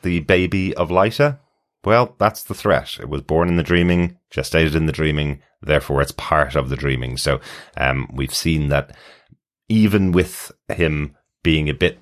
the 0.03 0.21
baby 0.21 0.75
of 0.75 0.91
Lyta? 0.91 1.39
Well, 1.85 2.15
that's 2.19 2.43
the 2.45 2.55
threat. 2.55 2.99
It 3.01 3.09
was 3.09 3.23
born 3.23 3.49
in 3.49 3.57
the 3.57 3.63
dreaming, 3.63 4.19
gestated 4.31 4.75
in 4.75 4.87
the 4.87 4.93
dreaming, 4.93 5.41
therefore 5.63 6.03
it's 6.03 6.13
part 6.13 6.57
of 6.57 6.69
the 6.69 6.77
dreaming. 6.77 7.17
So, 7.17 7.41
um, 7.77 8.09
we've 8.13 8.35
seen 8.35 8.69
that 8.69 8.95
even 9.69 10.13
with 10.13 10.53
him 10.69 11.17
being 11.43 11.69
a 11.69 11.75
bit 11.75 11.99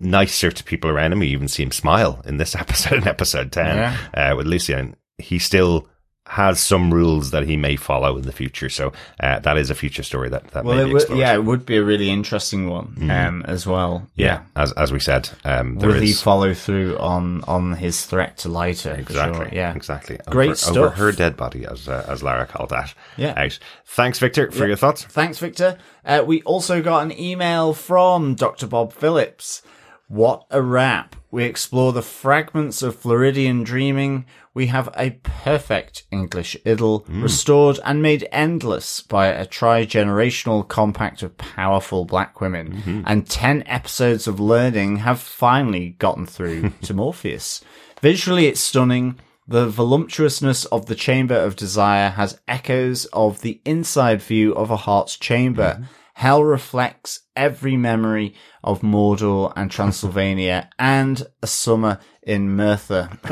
nicer 0.00 0.50
to 0.50 0.64
people 0.64 0.90
around 0.90 1.12
him, 1.12 1.20
we 1.20 1.28
even 1.28 1.48
see 1.48 1.62
him 1.62 1.70
smile 1.70 2.22
in 2.24 2.36
this 2.38 2.54
episode, 2.64 2.98
in 3.02 3.08
episode 3.08 3.52
10, 3.52 3.66
Yeah. 3.76 3.96
uh, 4.32 4.36
with 4.36 4.46
Lucienne. 4.46 4.94
He 5.18 5.38
still 5.38 5.88
has 6.26 6.58
some 6.58 6.92
rules 6.92 7.32
that 7.32 7.46
he 7.46 7.54
may 7.56 7.76
follow 7.76 8.16
in 8.16 8.22
the 8.22 8.32
future. 8.32 8.70
So, 8.70 8.92
uh, 9.20 9.40
that 9.40 9.58
is 9.58 9.68
a 9.68 9.74
future 9.74 10.02
story 10.02 10.30
that, 10.30 10.48
that 10.52 10.64
Well, 10.64 10.76
may 10.78 10.84
be 10.86 10.94
would, 10.94 11.08
yeah, 11.10 11.34
it 11.34 11.44
would 11.44 11.66
be 11.66 11.76
a 11.76 11.84
really 11.84 12.08
interesting 12.08 12.70
one 12.70 13.10
um, 13.10 13.42
as 13.46 13.66
well. 13.66 14.08
Yeah, 14.14 14.44
as 14.56 14.72
as 14.72 14.90
we 14.90 15.00
said, 15.00 15.28
um, 15.44 15.76
there 15.76 15.90
Will 15.90 16.00
he 16.00 16.12
follow 16.14 16.54
through 16.54 16.96
on 16.98 17.42
on 17.44 17.74
his 17.74 18.06
threat 18.06 18.38
to 18.38 18.48
Lyta? 18.48 18.98
exactly, 18.98 19.44
Sure. 19.44 19.48
Yeah. 19.54 19.74
exactly. 19.74 20.18
Great 20.30 20.46
over, 20.50 20.56
stuff. 20.56 20.76
over 20.76 20.88
her 20.90 21.12
dead 21.12 21.36
body, 21.36 21.66
as 21.66 21.88
uh, 21.88 22.06
as 22.08 22.22
Lara 22.22 22.46
called 22.46 22.70
that. 22.70 22.94
Yeah. 23.18 23.34
out. 23.36 23.58
Thanks, 23.84 24.18
Victor, 24.18 24.50
for 24.50 24.66
your 24.66 24.76
thoughts. 24.76 25.04
Thanks, 25.04 25.38
Victor. 25.38 25.76
Uh, 26.06 26.24
we 26.26 26.40
also 26.42 26.80
got 26.80 27.02
an 27.04 27.12
email 27.18 27.74
from 27.74 28.34
Dr. 28.34 28.66
Bob 28.66 28.92
Phillips. 28.94 29.60
What 30.08 30.44
a 30.50 30.62
wrap. 30.62 31.16
We 31.30 31.44
explore 31.44 31.92
the 31.92 32.02
fragments 32.02 32.82
of 32.82 32.94
Floridian 32.96 33.62
dreaming. 33.64 34.26
We 34.54 34.68
have 34.68 34.88
a 34.96 35.10
perfect 35.22 36.04
English 36.12 36.56
idyll, 36.64 37.00
mm. 37.00 37.22
restored 37.22 37.80
and 37.84 38.00
made 38.00 38.28
endless 38.30 39.00
by 39.00 39.26
a 39.26 39.44
tri-generational 39.44 40.68
compact 40.68 41.24
of 41.24 41.36
powerful 41.36 42.04
black 42.04 42.40
women. 42.40 42.74
Mm-hmm. 42.74 43.02
And 43.04 43.28
10 43.28 43.64
episodes 43.66 44.28
of 44.28 44.38
learning 44.38 44.98
have 44.98 45.18
finally 45.18 45.90
gotten 45.98 46.24
through 46.24 46.70
to 46.82 46.94
Morpheus. 46.94 47.62
Visually, 48.00 48.46
it's 48.46 48.60
stunning. 48.60 49.18
The 49.48 49.68
voluptuousness 49.68 50.66
of 50.66 50.86
the 50.86 50.94
Chamber 50.94 51.34
of 51.34 51.56
Desire 51.56 52.10
has 52.10 52.40
echoes 52.46 53.06
of 53.06 53.40
the 53.40 53.60
inside 53.64 54.22
view 54.22 54.54
of 54.54 54.70
a 54.70 54.76
heart's 54.76 55.16
chamber. 55.16 55.74
Mm-hmm. 55.74 55.84
Hell 56.14 56.44
reflects 56.44 57.20
every 57.34 57.76
memory 57.76 58.34
of 58.62 58.82
Mordor 58.82 59.52
and 59.56 59.68
Transylvania 59.70 60.70
and 60.78 61.26
a 61.42 61.46
summer 61.48 61.98
in 62.26 62.56
Merthyr. 62.56 63.08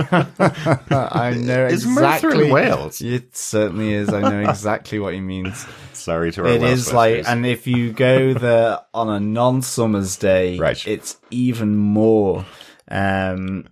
I 0.91 1.35
know 1.37 1.67
Is 1.67 1.87
Merthyr 1.87 2.43
in. 2.45 2.51
Wales? 2.51 3.01
It 3.01 3.37
certainly 3.37 3.93
is. 3.93 4.13
I 4.13 4.21
know 4.21 4.49
exactly 4.51 4.99
what 4.99 5.15
he 5.15 5.21
means. 5.21 5.67
Sorry 5.93 6.33
to 6.33 6.43
our 6.43 6.49
It 6.49 6.61
Welsh 6.61 6.73
is 6.73 6.93
like, 6.93 7.11
listeners. 7.19 7.33
and 7.33 7.47
if 7.47 7.67
you 7.67 7.93
go 7.93 8.35
there 8.35 8.81
on 8.93 9.09
a 9.09 9.21
non-summer's 9.21 10.17
day, 10.17 10.59
Right. 10.59 10.87
it's 10.87 11.17
even 11.31 11.77
more 11.77 12.45
um 12.91 13.67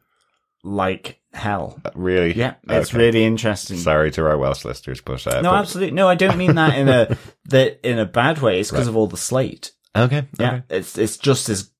like 0.62 1.20
hell. 1.32 1.80
really, 1.94 2.32
Yeah, 2.34 2.54
it's 2.68 2.90
Okay. 2.90 2.98
really 2.98 3.24
interesting. 3.24 3.76
Sorry 3.78 4.10
to 4.12 4.26
our 4.26 4.36
Welsh 4.38 4.64
listeners, 4.64 5.00
but 5.00 5.26
uh, 5.26 5.40
no, 5.42 5.50
but- 5.50 5.58
absolutely. 5.60 5.94
No, 5.94 6.08
I 6.08 6.14
don't 6.14 6.36
mean 6.38 6.54
that 6.56 6.76
in 6.78 6.88
a 6.88 7.16
that 7.46 7.80
in 7.82 7.98
a 7.98 8.06
bad 8.06 8.38
way. 8.40 8.60
It's 8.60 8.70
because 8.70 8.88
of 8.88 8.96
all 8.96 9.06
the 9.06 9.16
slate. 9.16 9.72
Okay, 9.96 10.28
Yeah, 10.38 10.48
okay. 10.54 10.62
it's 10.70 10.96
it's 10.98 11.16
just 11.16 11.46
this 11.48 11.70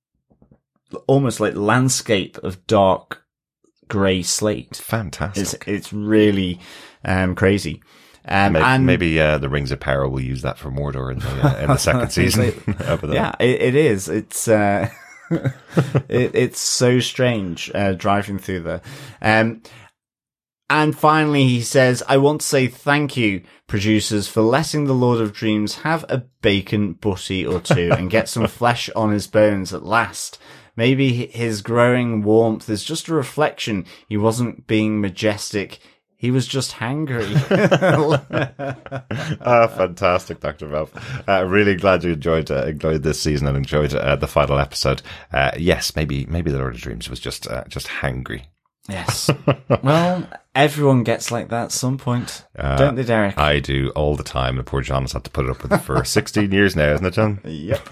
almost 1.07 1.38
like 1.41 1.55
landscape 1.55 2.36
of 2.38 2.66
dark 2.66 3.22
grey 3.91 4.22
slate. 4.22 4.76
fantastic. 4.76 5.43
It's 5.43 5.66
it's 5.66 5.93
really 5.93 6.61
um 7.05 7.34
crazy. 7.34 7.82
Um, 8.28 8.53
Maybe, 8.53 8.64
and 8.64 8.86
maybe 8.86 9.20
uh, 9.20 9.38
the 9.38 9.49
Rings 9.49 9.72
of 9.72 9.80
Power 9.80 10.07
will 10.07 10.20
use 10.20 10.43
that 10.43 10.59
for 10.59 10.70
Mordor 10.70 11.11
in 11.11 11.20
the 11.20 11.49
uh, 11.49 11.61
in 11.62 11.68
the 11.68 11.76
second 11.91 12.11
season. 12.11 12.53
yeah, 13.11 13.34
it, 13.41 13.62
it 13.62 13.74
is. 13.74 14.09
It's 14.11 14.47
uh, 14.47 14.91
it, 15.30 16.34
it's 16.34 16.61
so 16.61 17.01
strange 17.01 17.70
uh, 17.74 17.95
driving 17.95 18.38
through 18.38 18.61
there. 18.61 18.82
Um, 19.22 19.62
and 20.68 20.97
finally, 20.97 21.49
he 21.49 21.62
says, 21.62 22.03
"I 22.09 22.18
want 22.18 22.43
to 22.43 22.47
say 22.47 22.66
thank 22.68 23.16
you, 23.16 23.43
producers, 23.66 24.28
for 24.28 24.43
letting 24.43 24.84
the 24.84 24.95
Lord 24.95 25.20
of 25.20 25.32
Dreams 25.32 25.76
have 25.76 26.05
a 26.11 26.18
bacon 26.43 26.93
butty 26.93 27.47
or 27.47 27.61
two 27.61 27.91
and 27.91 28.11
get 28.11 28.28
some 28.28 28.47
flesh 28.47 28.91
on 28.91 29.11
his 29.11 29.26
bones 29.26 29.72
at 29.72 29.82
last." 29.82 30.38
Maybe 30.81 31.26
his 31.26 31.61
growing 31.61 32.22
warmth 32.22 32.70
is 32.70 32.83
just 32.83 33.09
a 33.09 33.14
reflection. 33.14 33.85
He 34.09 34.16
wasn't 34.16 34.66
being 34.66 34.99
majestic. 34.99 35.78
He 36.16 36.31
was 36.31 36.47
just 36.47 36.72
hangry. 36.72 37.28
Ah, 39.43 39.66
fantastic, 39.66 40.41
Dr. 40.41 40.68
Valve. 40.68 41.22
Uh, 41.28 41.45
really 41.45 41.74
glad 41.74 42.03
you 42.03 42.12
enjoyed 42.12 42.51
uh, 42.51 42.64
enjoyed 42.64 43.03
this 43.03 43.20
season 43.20 43.47
and 43.47 43.59
enjoyed 43.59 43.95
uh, 43.95 44.16
the 44.16 44.26
final 44.26 44.59
episode. 44.59 45.03
Uh, 45.31 45.51
yes, 45.59 45.95
maybe 45.97 46.24
maybe 46.24 46.51
the 46.51 46.57
Lord 46.57 46.74
of 46.74 46.81
Dreams 46.81 47.11
was 47.11 47.20
just 47.20 47.47
uh, 47.47 47.64
just 47.68 47.87
hangry. 47.87 48.45
Yes. 48.89 49.28
well, 49.83 50.26
everyone 50.55 51.05
gets 51.05 51.31
like 51.31 51.51
that 51.51 51.64
at 51.64 51.72
some 51.72 51.99
point, 51.99 52.47
don't 52.57 52.95
they, 52.95 53.05
Derek? 53.05 53.37
I 53.37 53.61
do 53.61 53.91
all 53.91 54.16
the 54.16 54.24
time, 54.24 54.57
and 54.57 54.66
poor 54.66 54.81
John 54.81 55.03
has 55.03 55.12
had 55.12 55.24
to 55.24 55.31
put 55.31 55.45
it 55.45 55.51
up 55.51 55.62
with 55.62 55.74
it 55.74 55.78
for 55.78 56.03
16 56.03 56.51
years 56.51 56.74
now, 56.74 56.95
isn't 56.95 57.05
it, 57.05 57.12
John? 57.12 57.41
yep. 57.45 57.87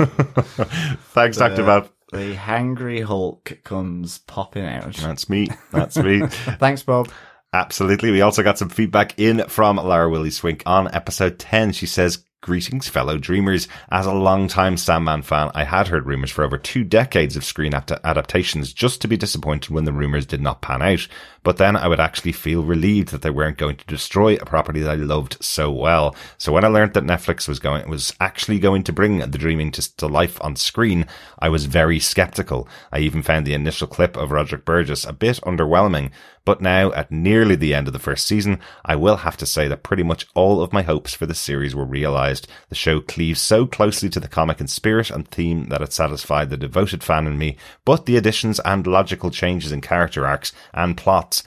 Thanks, 1.12 1.36
Dr. 1.36 1.64
Valve. 1.64 1.90
The 2.12 2.34
hangry 2.34 3.04
Hulk 3.04 3.58
comes 3.64 4.18
popping 4.18 4.64
out. 4.64 4.94
That's 4.94 5.28
me. 5.28 5.48
That's 5.70 5.96
me. 5.98 6.26
Thanks, 6.26 6.82
Bob. 6.82 7.10
Absolutely. 7.52 8.10
We 8.10 8.22
also 8.22 8.42
got 8.42 8.58
some 8.58 8.68
feedback 8.70 9.18
in 9.18 9.46
from 9.48 9.76
Lara 9.76 10.08
Willie 10.08 10.30
Swink 10.30 10.62
on 10.66 10.92
episode 10.94 11.38
10. 11.38 11.72
She 11.72 11.86
says, 11.86 12.24
Greetings, 12.40 12.88
fellow 12.88 13.18
dreamers. 13.18 13.66
As 13.90 14.06
a 14.06 14.12
long-time 14.12 14.76
Sandman 14.76 15.22
fan, 15.22 15.50
I 15.56 15.64
had 15.64 15.88
heard 15.88 16.06
rumours 16.06 16.30
for 16.30 16.44
over 16.44 16.56
two 16.56 16.84
decades 16.84 17.34
of 17.34 17.44
screen 17.44 17.74
apt- 17.74 17.90
adaptations 18.04 18.72
just 18.72 19.00
to 19.02 19.08
be 19.08 19.16
disappointed 19.16 19.70
when 19.70 19.84
the 19.84 19.92
rumours 19.92 20.24
did 20.24 20.40
not 20.40 20.62
pan 20.62 20.80
out. 20.80 21.08
but 21.48 21.56
then 21.56 21.76
I 21.76 21.88
would 21.88 21.98
actually 21.98 22.32
feel 22.32 22.62
relieved 22.62 23.08
that 23.08 23.22
they 23.22 23.30
weren't 23.30 23.56
going 23.56 23.76
to 23.76 23.86
destroy 23.86 24.34
a 24.34 24.44
property 24.44 24.80
that 24.80 24.90
I 24.90 24.96
loved 24.96 25.42
so 25.42 25.70
well. 25.70 26.14
So 26.36 26.52
when 26.52 26.62
I 26.62 26.68
learned 26.68 26.92
that 26.92 27.04
Netflix 27.04 27.48
was 27.48 27.58
going, 27.58 27.88
was 27.88 28.12
actually 28.20 28.58
going 28.58 28.82
to 28.84 28.92
bring 28.92 29.18
the 29.18 29.38
dreaming 29.38 29.70
to, 29.72 29.96
to 29.96 30.06
life 30.08 30.38
on 30.42 30.56
screen, 30.56 31.06
I 31.38 31.48
was 31.48 31.64
very 31.64 32.00
skeptical. 32.00 32.68
I 32.92 32.98
even 32.98 33.22
found 33.22 33.46
the 33.46 33.54
initial 33.54 33.86
clip 33.86 34.14
of 34.16 34.30
Roderick 34.30 34.66
Burgess 34.66 35.06
a 35.06 35.12
bit 35.14 35.40
underwhelming, 35.46 36.10
but 36.48 36.62
now, 36.62 36.90
at 36.92 37.12
nearly 37.12 37.56
the 37.56 37.74
end 37.74 37.88
of 37.88 37.92
the 37.92 37.98
first 37.98 38.24
season, 38.26 38.58
I 38.82 38.96
will 38.96 39.18
have 39.18 39.36
to 39.36 39.44
say 39.44 39.68
that 39.68 39.82
pretty 39.82 40.02
much 40.02 40.26
all 40.34 40.62
of 40.62 40.72
my 40.72 40.80
hopes 40.80 41.12
for 41.12 41.26
the 41.26 41.34
series 41.34 41.74
were 41.74 41.84
realised. 41.84 42.48
The 42.70 42.74
show 42.74 43.02
cleaves 43.02 43.38
so 43.38 43.66
closely 43.66 44.08
to 44.08 44.18
the 44.18 44.28
comic 44.28 44.58
in 44.58 44.66
spirit 44.66 45.10
and 45.10 45.28
theme 45.28 45.68
that 45.68 45.82
it 45.82 45.92
satisfied 45.92 46.48
the 46.48 46.56
devoted 46.56 47.04
fan 47.04 47.26
in 47.26 47.36
me, 47.36 47.58
but 47.84 48.06
the 48.06 48.16
additions 48.16 48.60
and 48.60 48.86
logical 48.86 49.30
changes 49.30 49.72
in 49.72 49.82
character 49.82 50.26
arcs 50.26 50.54
and 50.72 50.96
plots 50.96 51.42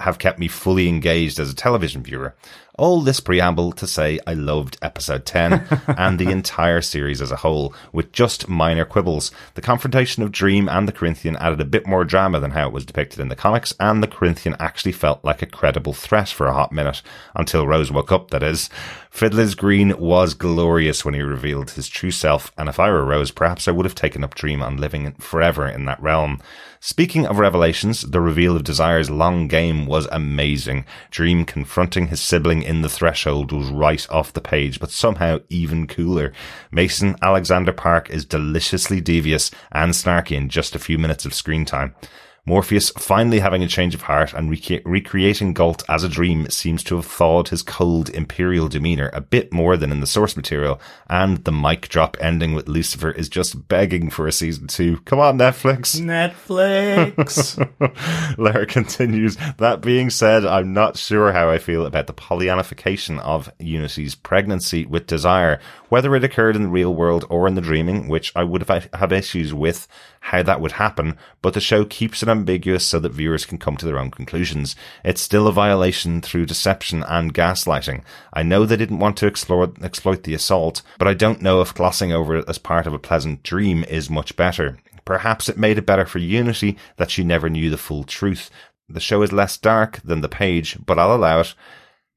have 0.00 0.18
kept 0.18 0.38
me 0.38 0.48
fully 0.48 0.86
engaged 0.86 1.40
as 1.40 1.50
a 1.50 1.56
television 1.56 2.02
viewer. 2.02 2.36
All 2.78 3.02
this 3.02 3.20
preamble 3.20 3.72
to 3.72 3.86
say 3.86 4.18
I 4.26 4.32
loved 4.32 4.78
episode 4.80 5.26
10 5.26 5.82
and 5.98 6.18
the 6.18 6.30
entire 6.30 6.80
series 6.80 7.20
as 7.20 7.30
a 7.30 7.36
whole, 7.36 7.74
with 7.92 8.12
just 8.12 8.48
minor 8.48 8.86
quibbles. 8.86 9.30
The 9.52 9.60
confrontation 9.60 10.22
of 10.22 10.32
Dream 10.32 10.70
and 10.70 10.88
the 10.88 10.92
Corinthian 10.92 11.36
added 11.36 11.60
a 11.60 11.66
bit 11.66 11.86
more 11.86 12.06
drama 12.06 12.40
than 12.40 12.52
how 12.52 12.68
it 12.68 12.72
was 12.72 12.86
depicted 12.86 13.20
in 13.20 13.28
the 13.28 13.36
comics, 13.36 13.74
and 13.78 14.02
the 14.02 14.08
Corinthian 14.08 14.56
actually 14.58 14.92
felt 14.92 15.22
like 15.22 15.42
a 15.42 15.46
credible 15.46 15.92
threat 15.92 16.30
for 16.30 16.46
a 16.46 16.54
hot 16.54 16.72
minute, 16.72 17.02
until 17.36 17.66
Rose 17.66 17.92
woke 17.92 18.10
up, 18.10 18.30
that 18.30 18.42
is. 18.42 18.70
Fiddler's 19.10 19.54
Green 19.54 19.98
was 19.98 20.32
glorious 20.32 21.04
when 21.04 21.12
he 21.12 21.20
revealed 21.20 21.72
his 21.72 21.90
true 21.90 22.10
self, 22.10 22.52
and 22.56 22.70
if 22.70 22.80
I 22.80 22.88
were 22.88 23.04
Rose, 23.04 23.30
perhaps 23.30 23.68
I 23.68 23.72
would 23.72 23.84
have 23.84 23.94
taken 23.94 24.24
up 24.24 24.34
Dream 24.34 24.62
on 24.62 24.78
living 24.78 25.12
forever 25.16 25.68
in 25.68 25.84
that 25.84 26.02
realm. 26.02 26.40
Speaking 26.84 27.28
of 27.28 27.38
revelations, 27.38 28.00
the 28.00 28.20
reveal 28.20 28.56
of 28.56 28.64
Desire's 28.64 29.08
long 29.08 29.46
game 29.46 29.86
was 29.86 30.08
amazing. 30.10 30.84
Dream 31.12 31.44
confronting 31.44 32.08
his 32.08 32.20
sibling 32.20 32.64
in 32.64 32.82
the 32.82 32.88
threshold 32.88 33.52
was 33.52 33.68
right 33.68 34.04
off 34.10 34.32
the 34.32 34.40
page, 34.40 34.80
but 34.80 34.90
somehow 34.90 35.38
even 35.48 35.86
cooler. 35.86 36.32
Mason 36.72 37.14
Alexander 37.22 37.70
Park 37.72 38.10
is 38.10 38.24
deliciously 38.24 39.00
devious 39.00 39.52
and 39.70 39.92
snarky 39.92 40.32
in 40.32 40.48
just 40.48 40.74
a 40.74 40.80
few 40.80 40.98
minutes 40.98 41.24
of 41.24 41.34
screen 41.34 41.64
time. 41.64 41.94
Morpheus 42.44 42.90
finally 42.90 43.38
having 43.38 43.62
a 43.62 43.68
change 43.68 43.94
of 43.94 44.02
heart 44.02 44.34
and 44.34 44.50
rec- 44.50 44.82
recreating 44.84 45.54
Gault 45.54 45.84
as 45.88 46.02
a 46.02 46.08
dream 46.08 46.50
seems 46.50 46.82
to 46.84 46.96
have 46.96 47.06
thawed 47.06 47.50
his 47.50 47.62
cold 47.62 48.10
imperial 48.10 48.66
demeanor 48.66 49.10
a 49.12 49.20
bit 49.20 49.52
more 49.52 49.76
than 49.76 49.92
in 49.92 50.00
the 50.00 50.08
source 50.08 50.36
material, 50.36 50.80
and 51.08 51.44
the 51.44 51.52
mic 51.52 51.88
drop 51.88 52.16
ending 52.20 52.52
with 52.52 52.66
Lucifer 52.66 53.12
is 53.12 53.28
just 53.28 53.68
begging 53.68 54.10
for 54.10 54.26
a 54.26 54.32
season 54.32 54.66
two. 54.66 54.96
Come 55.04 55.20
on, 55.20 55.38
Netflix. 55.38 56.00
Netflix. 56.00 57.56
Lara 58.38 58.66
continues. 58.66 59.36
That 59.58 59.80
being 59.80 60.10
said, 60.10 60.44
I'm 60.44 60.72
not 60.72 60.96
sure 60.96 61.30
how 61.30 61.48
I 61.48 61.58
feel 61.58 61.86
about 61.86 62.08
the 62.08 62.12
polyanification 62.12 63.20
of 63.20 63.52
Unity's 63.60 64.16
pregnancy 64.16 64.84
with 64.84 65.06
desire, 65.06 65.60
whether 65.92 66.16
it 66.16 66.24
occurred 66.24 66.56
in 66.56 66.62
the 66.62 66.68
real 66.70 66.94
world 66.94 67.22
or 67.28 67.46
in 67.46 67.54
the 67.54 67.60
dreaming, 67.60 68.08
which 68.08 68.32
I 68.34 68.44
would 68.44 68.66
have 68.94 69.12
issues 69.12 69.52
with 69.52 69.86
how 70.20 70.42
that 70.42 70.58
would 70.58 70.72
happen, 70.72 71.18
but 71.42 71.52
the 71.52 71.60
show 71.60 71.84
keeps 71.84 72.22
it 72.22 72.30
ambiguous 72.30 72.86
so 72.86 72.98
that 73.00 73.12
viewers 73.12 73.44
can 73.44 73.58
come 73.58 73.76
to 73.76 73.84
their 73.84 73.98
own 73.98 74.10
conclusions. 74.10 74.74
It's 75.04 75.20
still 75.20 75.46
a 75.46 75.52
violation 75.52 76.22
through 76.22 76.46
deception 76.46 77.02
and 77.02 77.34
gaslighting. 77.34 78.04
I 78.32 78.42
know 78.42 78.64
they 78.64 78.78
didn't 78.78 79.00
want 79.00 79.18
to 79.18 79.26
explore, 79.26 79.70
exploit 79.82 80.22
the 80.22 80.32
assault, 80.32 80.80
but 80.96 81.08
I 81.08 81.12
don't 81.12 81.42
know 81.42 81.60
if 81.60 81.74
glossing 81.74 82.10
over 82.10 82.36
it 82.36 82.48
as 82.48 82.56
part 82.56 82.86
of 82.86 82.94
a 82.94 82.98
pleasant 82.98 83.42
dream 83.42 83.84
is 83.84 84.08
much 84.08 84.34
better. 84.34 84.78
Perhaps 85.04 85.50
it 85.50 85.58
made 85.58 85.76
it 85.76 85.84
better 85.84 86.06
for 86.06 86.20
Unity 86.20 86.78
that 86.96 87.10
she 87.10 87.22
never 87.22 87.50
knew 87.50 87.68
the 87.68 87.76
full 87.76 88.04
truth. 88.04 88.48
The 88.88 88.98
show 88.98 89.20
is 89.20 89.30
less 89.30 89.58
dark 89.58 90.00
than 90.00 90.22
the 90.22 90.28
page, 90.30 90.78
but 90.86 90.98
I'll 90.98 91.14
allow 91.14 91.40
it. 91.40 91.54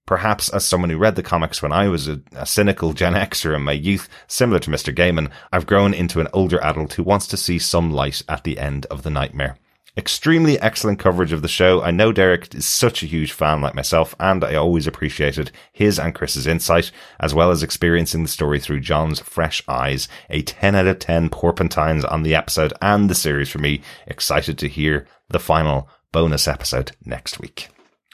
Perhaps 0.05 0.49
as 0.49 0.63
someone 0.63 0.91
who 0.91 0.97
read 0.97 1.15
the 1.15 1.23
comics 1.23 1.61
when 1.61 1.71
I 1.71 1.87
was 1.87 2.07
a, 2.07 2.21
a, 2.35 2.45
cynical 2.45 2.93
Gen 2.93 3.13
Xer 3.13 3.55
in 3.55 3.63
my 3.63 3.71
youth, 3.71 4.07
similar 4.27 4.59
to 4.59 4.69
Mr. 4.69 4.93
Gaiman, 4.93 5.31
I've 5.51 5.65
grown 5.65 5.95
into 5.95 6.19
an 6.19 6.27
older 6.31 6.63
adult 6.63 6.93
who 6.93 7.03
wants 7.03 7.25
to 7.27 7.37
see 7.37 7.57
some 7.57 7.91
light 7.91 8.21
at 8.29 8.43
the 8.43 8.59
end 8.59 8.85
of 8.87 9.01
the 9.01 9.09
nightmare. 9.09 9.57
Extremely 9.97 10.59
excellent 10.59 10.99
coverage 10.99 11.31
of 11.31 11.41
the 11.41 11.47
show. 11.47 11.81
I 11.81 11.89
know 11.91 12.11
Derek 12.11 12.53
is 12.53 12.65
such 12.65 13.01
a 13.01 13.07
huge 13.07 13.31
fan 13.31 13.61
like 13.61 13.75
myself, 13.75 14.13
and 14.19 14.43
I 14.43 14.55
always 14.55 14.87
appreciated 14.87 15.51
his 15.71 15.97
and 15.97 16.13
Chris's 16.13 16.45
insight, 16.45 16.91
as 17.19 17.33
well 17.33 17.49
as 17.49 17.63
experiencing 17.63 18.21
the 18.21 18.29
story 18.29 18.59
through 18.59 18.81
John's 18.81 19.21
fresh 19.21 19.63
eyes. 19.69 20.09
A 20.29 20.41
10 20.41 20.75
out 20.75 20.87
of 20.87 20.99
10 20.99 21.29
porpentines 21.29 22.03
on 22.03 22.23
the 22.23 22.35
episode 22.35 22.73
and 22.81 23.09
the 23.09 23.15
series 23.15 23.49
for 23.49 23.59
me. 23.59 23.81
Excited 24.05 24.57
to 24.57 24.67
hear 24.67 25.07
the 25.29 25.39
final 25.39 25.87
bonus 26.11 26.45
episode 26.45 26.91
next 27.05 27.39
week. 27.39 27.69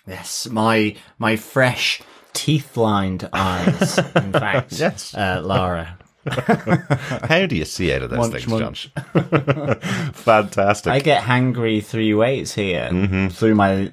Yes, 0.08 0.48
my 0.50 0.96
my 1.18 1.36
fresh 1.36 2.02
teeth 2.34 2.76
lined 2.78 3.30
eyes. 3.34 3.98
In 3.98 4.32
fact, 4.34 4.74
Yes. 4.74 5.14
uh, 5.14 5.42
Lara. 5.44 5.98
How 6.28 7.46
do 7.48 7.56
you 7.56 7.66
see 7.66 7.92
out 7.94 8.04
of 8.04 8.10
those 8.12 8.20
Munch, 8.30 8.46
things, 8.46 8.48
munch. 8.48 8.90
John? 8.94 9.80
Fantastic. 10.14 10.94
I 10.94 11.00
get 11.00 11.24
hangry 11.24 11.84
three 11.84 12.14
ways 12.14 12.54
here 12.54 12.90
Mm-hmm. 12.92 13.28
through 13.30 13.56
my 13.56 13.92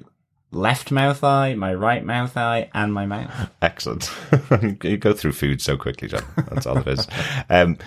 left 0.51 0.91
mouth 0.91 1.23
eye, 1.23 1.55
my 1.55 1.73
right 1.73 2.03
mouth 2.05 2.37
eye, 2.37 2.69
and 2.73 2.93
my 2.93 3.05
mouth. 3.05 3.49
Excellent. 3.61 4.11
you 4.83 4.97
go 4.97 5.13
through 5.13 5.31
food 5.33 5.61
so 5.61 5.77
quickly, 5.77 6.07
John. 6.07 6.23
That's 6.49 6.65
all 6.67 6.77
it 6.77 6.87
is. 6.87 7.07
Um, 7.49 7.77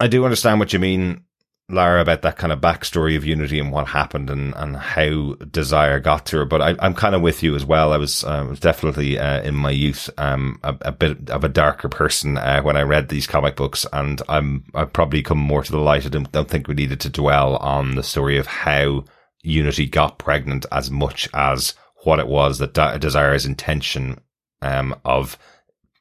I 0.00 0.06
do 0.06 0.24
understand 0.24 0.60
what 0.60 0.72
you 0.72 0.78
mean, 0.78 1.24
Lara, 1.70 2.00
about 2.00 2.22
that 2.22 2.38
kind 2.38 2.50
of 2.50 2.62
backstory 2.62 3.14
of 3.14 3.26
Unity 3.26 3.60
and 3.60 3.70
what 3.70 3.88
happened 3.88 4.30
and, 4.30 4.54
and 4.56 4.74
how 4.74 5.34
Desire 5.50 6.00
got 6.00 6.24
to 6.26 6.38
her. 6.38 6.44
But 6.46 6.62
I, 6.62 6.74
I'm 6.78 6.94
kind 6.94 7.14
of 7.14 7.20
with 7.20 7.42
you 7.42 7.54
as 7.54 7.64
well. 7.64 7.92
I 7.92 7.98
was, 7.98 8.24
uh, 8.24 8.56
definitely 8.58 9.18
uh, 9.18 9.42
in 9.42 9.54
my 9.54 9.70
youth 9.70 10.08
um, 10.16 10.58
a, 10.62 10.74
a 10.80 10.92
bit 10.92 11.28
of 11.28 11.44
a 11.44 11.48
darker 11.48 11.90
person 11.90 12.38
uh, 12.38 12.62
when 12.62 12.78
I 12.78 12.82
read 12.82 13.08
these 13.08 13.26
comic 13.26 13.56
books, 13.56 13.84
and 13.92 14.22
I'm 14.30 14.64
I've 14.74 14.94
probably 14.94 15.22
come 15.22 15.38
more 15.38 15.62
to 15.62 15.70
the 15.70 15.78
light. 15.78 16.06
I 16.06 16.08
don't, 16.08 16.32
don't 16.32 16.48
think 16.48 16.68
we 16.68 16.74
needed 16.74 17.00
to 17.00 17.10
dwell 17.10 17.56
on 17.56 17.96
the 17.96 18.02
story 18.02 18.38
of 18.38 18.46
how 18.46 19.04
Unity 19.42 19.86
got 19.86 20.18
pregnant 20.18 20.64
as 20.72 20.90
much 20.90 21.28
as 21.34 21.74
what 22.04 22.18
it 22.18 22.28
was 22.28 22.58
that 22.58 22.72
De- 22.72 22.98
Desire's 22.98 23.44
intention 23.44 24.20
um, 24.62 24.94
of 25.04 25.36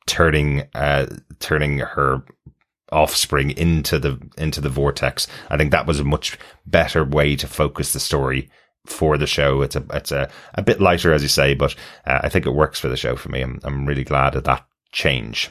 turning 0.05 0.63
uh, 0.73 1.07
turning 1.39 1.79
her 1.79 2.23
offspring 2.91 3.51
into 3.51 3.99
the 3.99 4.19
into 4.37 4.61
the 4.61 4.69
vortex. 4.69 5.27
I 5.49 5.57
think 5.57 5.71
that 5.71 5.87
was 5.87 5.99
a 5.99 6.05
much 6.05 6.37
better 6.65 7.03
way 7.03 7.35
to 7.35 7.47
focus 7.47 7.93
the 7.93 7.99
story 7.99 8.49
for 8.85 9.17
the 9.17 9.27
show. 9.27 9.61
It's 9.61 9.75
a 9.75 9.83
it's 9.93 10.11
a, 10.11 10.29
a 10.55 10.61
bit 10.61 10.81
lighter, 10.81 11.13
as 11.13 11.21
you 11.21 11.29
say, 11.29 11.53
but 11.53 11.75
uh, 12.05 12.19
I 12.23 12.29
think 12.29 12.45
it 12.45 12.51
works 12.51 12.79
for 12.79 12.87
the 12.87 12.97
show 12.97 13.15
for 13.15 13.29
me. 13.29 13.41
I'm 13.41 13.59
I'm 13.63 13.85
really 13.85 14.03
glad 14.03 14.35
at 14.35 14.45
that 14.45 14.65
change. 14.91 15.49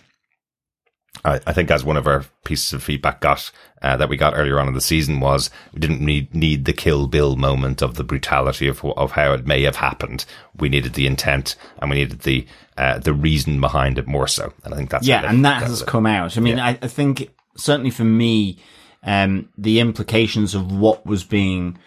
I, 1.24 1.40
I 1.46 1.52
think 1.52 1.70
as 1.70 1.84
one 1.84 1.96
of 1.96 2.06
our 2.06 2.24
pieces 2.44 2.72
of 2.72 2.82
feedback 2.82 3.20
got 3.20 3.50
uh, 3.82 3.96
that 3.96 4.08
we 4.08 4.16
got 4.16 4.34
earlier 4.36 4.58
on 4.60 4.68
in 4.68 4.74
the 4.74 4.80
season 4.80 5.20
was 5.20 5.50
we 5.72 5.80
didn't 5.80 6.00
need 6.00 6.34
need 6.34 6.64
the 6.64 6.72
Kill 6.72 7.06
Bill 7.06 7.36
moment 7.36 7.82
of 7.82 7.94
the 7.94 8.04
brutality 8.04 8.68
of 8.68 8.84
of 8.84 9.12
how 9.12 9.32
it 9.32 9.46
may 9.46 9.62
have 9.62 9.76
happened. 9.76 10.24
We 10.58 10.68
needed 10.68 10.94
the 10.94 11.06
intent 11.06 11.56
and 11.78 11.90
we 11.90 11.96
needed 11.96 12.20
the 12.20 12.46
uh, 12.76 12.98
the 12.98 13.12
reason 13.14 13.60
behind 13.60 13.98
it 13.98 14.06
more 14.06 14.28
so. 14.28 14.52
And 14.64 14.74
I 14.74 14.76
think 14.76 14.90
that's 14.90 15.06
yeah, 15.06 15.28
and 15.28 15.44
that 15.44 15.62
has 15.62 15.82
it. 15.82 15.88
come 15.88 16.06
out. 16.06 16.36
I 16.36 16.40
mean, 16.40 16.58
I, 16.60 16.70
I 16.82 16.88
think 16.88 17.30
certainly 17.56 17.90
for 17.90 18.04
me, 18.04 18.58
um, 19.02 19.48
the 19.56 19.80
implications 19.80 20.54
of 20.54 20.70
what 20.72 21.06
was 21.06 21.24
being 21.24 21.78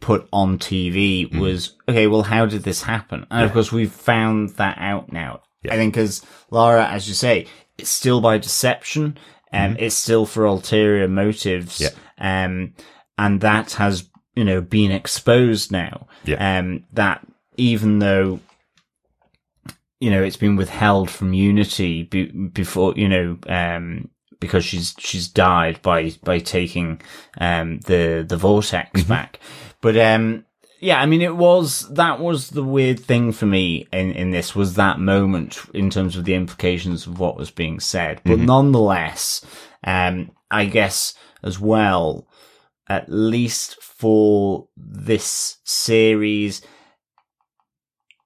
put 0.00 0.28
on 0.32 0.58
TV 0.58 1.28
Mm. 1.30 1.40
was 1.40 1.74
okay. 1.88 2.06
Well, 2.06 2.22
how 2.22 2.46
did 2.46 2.62
this 2.62 2.82
happen? 2.82 3.26
And 3.30 3.44
of 3.44 3.52
course, 3.52 3.72
we've 3.72 3.92
found 3.92 4.50
that 4.50 4.76
out 4.78 5.12
now. 5.12 5.40
Yeah. 5.64 5.74
I 5.74 5.76
think, 5.76 5.96
as 5.96 6.22
Laura, 6.50 6.86
as 6.86 7.08
you 7.08 7.14
say, 7.14 7.46
it's 7.78 7.90
still 7.90 8.20
by 8.20 8.38
deception. 8.38 9.16
Um, 9.52 9.76
it's 9.78 9.94
still 9.94 10.26
for 10.26 10.44
ulterior 10.44 11.08
motives. 11.08 11.78
Mm-hmm. 11.78 11.94
Yeah. 12.22 12.44
Um, 12.44 12.74
and 13.16 13.40
that 13.40 13.72
has, 13.72 14.08
you 14.34 14.44
know, 14.44 14.60
been 14.60 14.90
exposed 14.90 15.72
now. 15.72 16.06
Yeah. 16.24 16.58
Um, 16.58 16.84
that 16.92 17.26
even 17.56 17.98
though 18.00 18.40
you 20.00 20.10
know, 20.10 20.22
it's 20.22 20.36
been 20.36 20.56
withheld 20.56 21.10
from 21.10 21.32
Unity 21.32 22.04
be- 22.04 22.30
before, 22.30 22.94
you 22.96 23.08
know, 23.08 23.38
um, 23.48 24.08
because 24.40 24.64
she's, 24.64 24.94
she's 24.98 25.28
died 25.28 25.82
by, 25.82 26.12
by 26.22 26.38
taking, 26.38 27.00
um, 27.40 27.80
the, 27.80 28.24
the 28.28 28.36
vortex 28.36 29.02
back. 29.02 29.40
But, 29.80 29.96
um, 29.96 30.44
yeah, 30.80 31.00
I 31.00 31.06
mean, 31.06 31.22
it 31.22 31.36
was, 31.36 31.88
that 31.94 32.20
was 32.20 32.50
the 32.50 32.62
weird 32.62 33.00
thing 33.00 33.32
for 33.32 33.46
me 33.46 33.86
in, 33.92 34.12
in 34.12 34.30
this 34.30 34.54
was 34.54 34.74
that 34.74 35.00
moment 35.00 35.60
in 35.74 35.90
terms 35.90 36.16
of 36.16 36.24
the 36.24 36.34
implications 36.34 37.06
of 37.06 37.18
what 37.18 37.36
was 37.36 37.50
being 37.50 37.80
said. 37.80 38.20
But 38.24 38.38
nonetheless, 38.38 39.44
um, 39.84 40.30
I 40.50 40.66
guess 40.66 41.14
as 41.42 41.58
well, 41.58 42.28
at 42.88 43.08
least 43.08 43.82
for 43.82 44.68
this 44.76 45.58
series, 45.64 46.62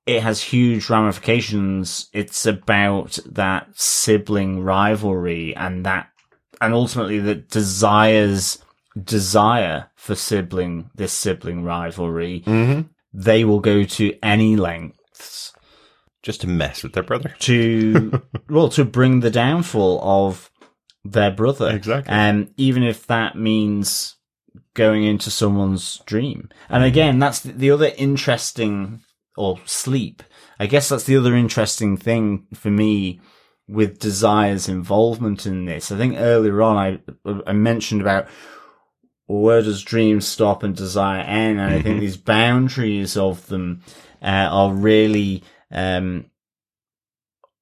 it 0.07 0.23
has 0.23 0.43
huge 0.43 0.91
ramifications. 0.91 2.09
It's 2.13 2.45
about 2.45 3.19
that 3.27 3.69
sibling 3.75 4.63
rivalry 4.63 5.57
and 5.57 5.87
that, 5.87 6.11
and 6.61 6.75
ultimately 6.75 7.19
that 7.21 7.49
desires 7.49 8.63
desire 9.01 9.91
for 9.95 10.15
sibling, 10.15 10.91
this 10.95 11.13
sibling 11.13 11.65
rivalry 11.65 12.43
mm-hmm. 12.47 12.83
they 13.13 13.45
will 13.45 13.61
go 13.61 13.85
to 13.85 14.17
any 14.23 14.57
lengths 14.57 15.53
Just 16.23 16.43
to 16.43 16.47
mess 16.47 16.83
with 16.83 16.93
their 16.93 17.03
brother. 17.03 17.35
to 17.41 18.23
well 18.49 18.69
to 18.71 18.85
bring 18.85 19.21
the 19.21 19.31
downfall 19.31 20.01
of 20.03 20.51
their 21.05 21.31
brother. 21.31 21.71
Exactly. 21.71 22.13
And 22.13 22.53
even 22.57 22.83
if 22.83 23.07
that 23.07 23.37
means 23.37 24.17
going 24.75 25.05
into 25.05 25.31
someone's 25.31 26.01
dream. 26.07 26.49
And 26.69 26.83
mm-hmm. 26.83 26.89
again, 26.89 27.19
that's 27.19 27.41
the, 27.41 27.53
the 27.53 27.71
other 27.71 27.93
interesting 27.97 29.01
or 29.37 29.59
sleep. 29.65 30.23
I 30.59 30.67
guess 30.67 30.89
that's 30.89 31.05
the 31.05 31.17
other 31.17 31.35
interesting 31.35 31.97
thing 31.97 32.47
for 32.55 32.71
me 32.71 33.21
with 33.69 33.99
Desire's 33.99 34.69
involvement 34.69 35.47
in 35.47 35.65
this. 35.65 35.91
I 35.91 35.97
think 35.97 36.17
earlier 36.19 36.63
on 36.63 36.77
I 36.77 37.01
I 37.47 37.53
mentioned 37.53 38.01
about 38.01 38.29
where 39.27 39.63
does 39.63 39.83
dreams 39.83 40.27
stop 40.27 40.63
and 40.63 40.77
desire 40.77 41.21
end, 41.23 41.61
and 41.61 41.73
I 41.75 41.81
think 41.83 42.01
these 42.01 42.17
boundaries 42.17 43.17
of 43.17 43.47
them 43.47 43.83
uh, 44.23 44.27
are 44.51 44.73
really 44.73 45.43
um, 45.71 46.27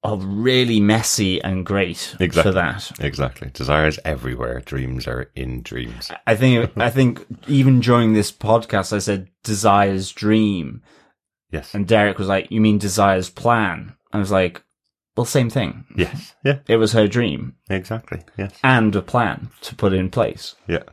are 0.03 0.17
really 0.17 0.79
messy 0.79 1.41
and 1.41 1.63
great 1.65 2.15
Exactly. 2.19 2.41
for 2.51 2.55
that. 2.55 2.91
Exactly. 2.99 3.51
Desire 3.53 3.87
is 3.87 3.99
everywhere. 4.03 4.59
Dreams 4.61 5.07
are 5.07 5.29
in 5.35 5.61
dreams. 5.61 6.09
I 6.25 6.35
think 6.35 6.71
I 6.77 6.89
think 6.97 7.25
even 7.47 7.79
during 7.79 8.13
this 8.13 8.31
podcast, 8.31 8.93
I 8.93 8.99
said 8.99 9.29
Desire's 9.43 10.11
dream, 10.11 10.81
Yes. 11.51 11.73
and 11.75 11.87
Derek 11.87 12.17
was 12.17 12.27
like, 12.27 12.49
"You 12.51 12.61
mean 12.61 12.79
Desire's 12.79 13.29
plan?" 13.29 13.93
I 14.11 14.17
was 14.17 14.31
like, 14.31 14.63
"Well, 15.15 15.25
same 15.25 15.49
thing. 15.51 15.85
yes. 15.95 16.33
Yeah. 16.43 16.59
It 16.67 16.77
was 16.77 16.93
her 16.93 17.07
dream 17.07 17.55
Exactly. 17.69 18.23
Yes. 18.37 18.53
and 18.63 18.95
a 18.95 19.01
plan 19.03 19.51
to 19.61 19.75
put 19.75 19.93
in 19.93 20.09
place." 20.09 20.55
Yeah. 20.67 20.83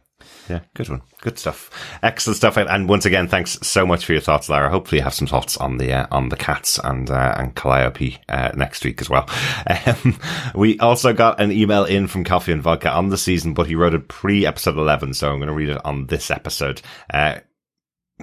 Yeah, 0.49 0.61
good 0.75 0.89
one. 0.89 1.03
Good 1.21 1.39
stuff. 1.39 1.71
Excellent 2.03 2.37
stuff. 2.37 2.57
And, 2.57 2.89
once 2.89 3.05
again, 3.05 3.29
thanks 3.29 3.59
so 3.63 3.87
much 3.87 4.05
for 4.05 4.13
your 4.13 4.21
thoughts, 4.21 4.49
Lara. 4.49 4.71
Hopefully 4.71 4.99
you 4.99 5.05
have 5.05 5.15
some 5.15 5.27
thoughts 5.27 5.57
on 5.57 5.79
the, 5.79 5.93
uh, 5.93 6.07
on 6.11 6.29
the 6.29 6.37
cats 6.37 6.79
and, 6.83 7.11
uh, 7.11 7.35
and 7.37 7.55
Calliope, 7.55 8.19
uh, 8.29 8.53
next 8.55 8.85
week 8.85 9.01
as 9.01 9.11
well. 9.11 9.29
Um, 9.87 10.19
we 10.55 10.79
also 10.81 11.13
got 11.13 11.41
an 11.41 11.53
email 11.53 11.85
in 11.85 12.09
from 12.09 12.25
Coffee 12.25 12.53
and 12.53 12.63
Vodka 12.63 12.91
on 12.91 13.09
the 13.09 13.17
season, 13.17 13.55
but 13.55 13.67
he 13.67 13.75
wrote 13.75 13.95
it 13.95 14.09
pre 14.09 14.45
episode 14.45 14.77
11. 14.77 15.15
So 15.15 15.31
I'm 15.31 15.39
going 15.39 15.49
to 15.49 15.55
read 15.55 15.69
it 15.69 15.85
on 15.85 16.07
this 16.07 16.31
episode. 16.31 16.83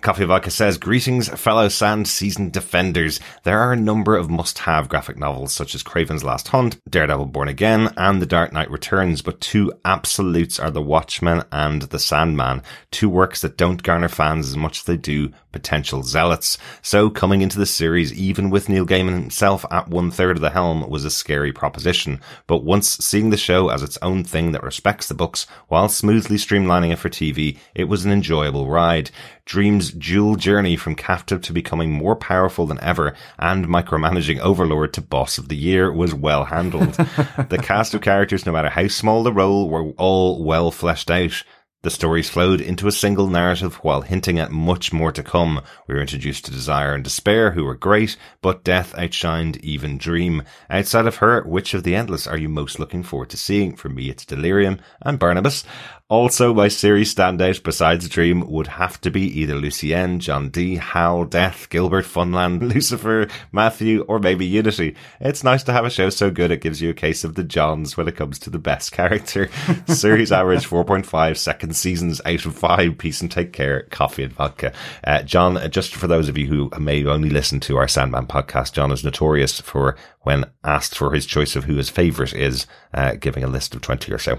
Coffee 0.01 0.26
Vodka 0.26 0.51
says, 0.51 0.77
Greetings, 0.77 1.30
fellow 1.30 1.69
Sand 1.69 2.07
season 2.09 2.49
defenders. 2.49 3.19
There 3.43 3.59
are 3.59 3.72
a 3.72 3.77
number 3.77 4.17
of 4.17 4.30
must 4.30 4.59
have 4.59 4.89
graphic 4.89 5.17
novels 5.17 5.53
such 5.53 5.73
as 5.73 5.84
Kraven's 5.84 6.23
Last 6.23 6.49
Hunt, 6.49 6.77
Daredevil 6.89 7.27
Born 7.27 7.47
Again, 7.47 7.93
and 7.95 8.22
The 8.22 8.26
Dark 8.26 8.51
Knight 8.51 8.69
Returns, 8.69 9.22
but 9.22 9.39
two 9.39 9.72
absolutes 9.85 10.59
are 10.59 10.69
The 10.69 10.81
Watchmen 10.81 11.43
and 11.49 11.84
The 11.84 11.99
Sandman, 11.99 12.61
two 12.91 13.07
works 13.07 13.39
that 13.41 13.57
don't 13.57 13.84
garner 13.84 14.09
fans 14.09 14.49
as 14.49 14.57
much 14.57 14.80
as 14.80 14.84
they 14.84 14.97
do 14.97 15.31
potential 15.56 16.03
zealots. 16.03 16.57
So 16.82 17.10
coming 17.10 17.41
into 17.41 17.57
the 17.57 17.65
series, 17.65 18.11
even 18.11 18.49
with 18.49 18.68
Neil 18.68 18.86
Gaiman 18.86 19.14
himself 19.14 19.65
at 19.72 19.88
one 19.88 20.11
third 20.11 20.36
of 20.36 20.41
the 20.41 20.49
helm, 20.49 20.90
was 20.90 21.06
a 21.06 21.10
scary 21.10 21.53
proposition. 21.53 22.19
But 22.45 22.65
once 22.65 22.98
seeing 22.98 23.30
the 23.30 23.38
show 23.38 23.69
as 23.69 23.82
its 23.82 23.98
own 24.02 24.26
thing 24.26 24.52
that 24.52 24.64
respects 24.64 25.07
the 25.07 25.14
books 25.14 25.48
while 25.69 25.88
smoothly 25.88 26.36
streamlining 26.36 26.91
it 26.91 26.99
for 26.99 27.10
TV, 27.10 27.57
it 27.73 27.86
was 27.86 28.03
an 28.03 28.11
enjoyable 28.11 28.68
ride. 28.68 29.11
Dream's 29.45 29.91
dual 29.91 30.36
journey 30.36 30.76
from 30.76 30.95
captive 30.95 31.41
to 31.44 31.53
becoming 31.53 31.91
more 31.91 32.18
powerful 32.18 32.65
than 32.65 32.82
ever 32.82 33.15
and 33.40 33.68
micromanaging 33.68 34.40
overlord 34.40 34.91
to 34.95 35.02
boss 35.02 35.38
of 35.38 35.48
the 35.48 35.56
year 35.56 35.90
was 35.90 36.14
well 36.14 36.44
handled. 36.45 36.94
the 37.49 37.61
cast 37.64 37.94
of 37.94 38.02
characters, 38.02 38.45
no 38.45 38.52
matter 38.52 38.69
how 38.69 38.88
small 38.88 39.23
the 39.23 39.32
role, 39.32 39.69
were 39.69 39.91
all 39.91 40.44
well 40.44 40.69
fleshed 40.69 41.10
out. 41.10 41.44
The 41.85 41.91
stories 41.91 42.31
flowed 42.31 42.61
into 42.61 42.87
a 42.87 42.91
single 42.91 43.27
narrative 43.27 43.75
while 43.83 44.01
hinting 44.01 44.39
at 44.39 44.51
much 44.51 44.91
more 44.91 45.11
to 45.11 45.21
come. 45.21 45.61
We 45.85 45.93
were 45.93 46.01
introduced 46.01 46.45
to 46.45 46.51
Desire 46.51 46.95
and 46.95 47.03
Despair, 47.03 47.51
who 47.51 47.63
were 47.63 47.75
great, 47.75 48.17
but 48.41 48.63
Death 48.63 48.95
outshined 48.95 49.57
even 49.57 49.99
Dream. 49.99 50.41
Outside 50.67 51.05
of 51.05 51.17
her, 51.17 51.43
which 51.43 51.75
of 51.75 51.83
the 51.83 51.93
Endless 51.93 52.25
are 52.25 52.39
you 52.39 52.49
most 52.49 52.79
looking 52.79 53.03
forward 53.03 53.29
to 53.29 53.37
seeing? 53.37 53.75
For 53.75 53.87
me, 53.87 54.09
it's 54.09 54.25
Delirium 54.25 54.79
and 55.03 55.19
Barnabas. 55.19 55.63
Also, 56.07 56.53
my 56.53 56.68
series 56.68 57.15
standout 57.15 57.64
besides 57.64 58.07
Dream 58.07 58.48
would 58.48 58.68
have 58.68 59.02
to 59.02 59.10
be 59.10 59.22
either 59.41 59.56
Lucienne, 59.56 60.19
John 60.19 60.49
Dee, 60.49 60.76
Hal, 60.76 61.26
Death, 61.26 61.68
Gilbert, 61.72 62.06
Funland, 62.06 62.61
Lucifer, 62.73 63.27
Matthew, 63.52 64.02
or 64.02 64.19
maybe 64.19 64.45
Unity. 64.45 64.95
It's 65.19 65.44
nice 65.44 65.64
to 65.64 65.73
have 65.73 65.84
a 65.84 65.90
show 65.90 66.11
so 66.11 66.30
good 66.30 66.52
it 66.52 66.61
gives 66.61 66.80
you 66.80 66.91
a 66.91 66.94
case 66.94 67.23
of 67.23 67.34
the 67.34 67.44
Johns 67.44 67.98
when 67.98 68.07
it 68.07 68.15
comes 68.15 68.38
to 68.40 68.52
the 68.52 68.60
best 68.60 68.91
character. 68.91 69.49
series 69.88 70.32
average 70.32 70.68
4.5 70.68 71.38
second 71.38 71.76
seasons 71.76 72.22
out 72.23 72.45
of 72.45 72.56
5. 72.56 72.99
Peace 72.99 73.22
and 73.22 73.32
take 73.32 73.52
care. 73.52 73.88
Coffee 73.90 74.26
and 74.26 74.34
vodka. 74.34 74.73
Uh, 75.03 75.23
John, 75.23 75.57
uh, 75.57 75.68
just 75.68 75.95
for 75.95 76.06
those 76.06 76.30
of 76.30 76.38
you 76.38 76.45
who 76.45 76.69
may 76.80 77.03
only 77.03 77.32
listen 77.32 77.60
to 77.61 77.77
our 77.77 77.88
Sandman 77.88 78.27
podcast, 78.27 78.73
John 78.73 78.91
is 78.91 79.03
notorious 79.03 79.60
for 79.60 79.98
when 80.22 80.45
asked 80.64 80.95
for 80.95 81.14
his 81.14 81.26
choice 81.26 81.56
of 81.56 81.64
who 81.64 81.77
his 81.77 81.90
favourite 81.90 82.34
is, 82.34 82.68
uh, 82.94 83.15
giving 83.15 83.44
a 83.44 83.48
list 83.48 83.73
of 83.73 83.82
20 83.82 84.14
or 84.14 84.19
so. 84.19 84.38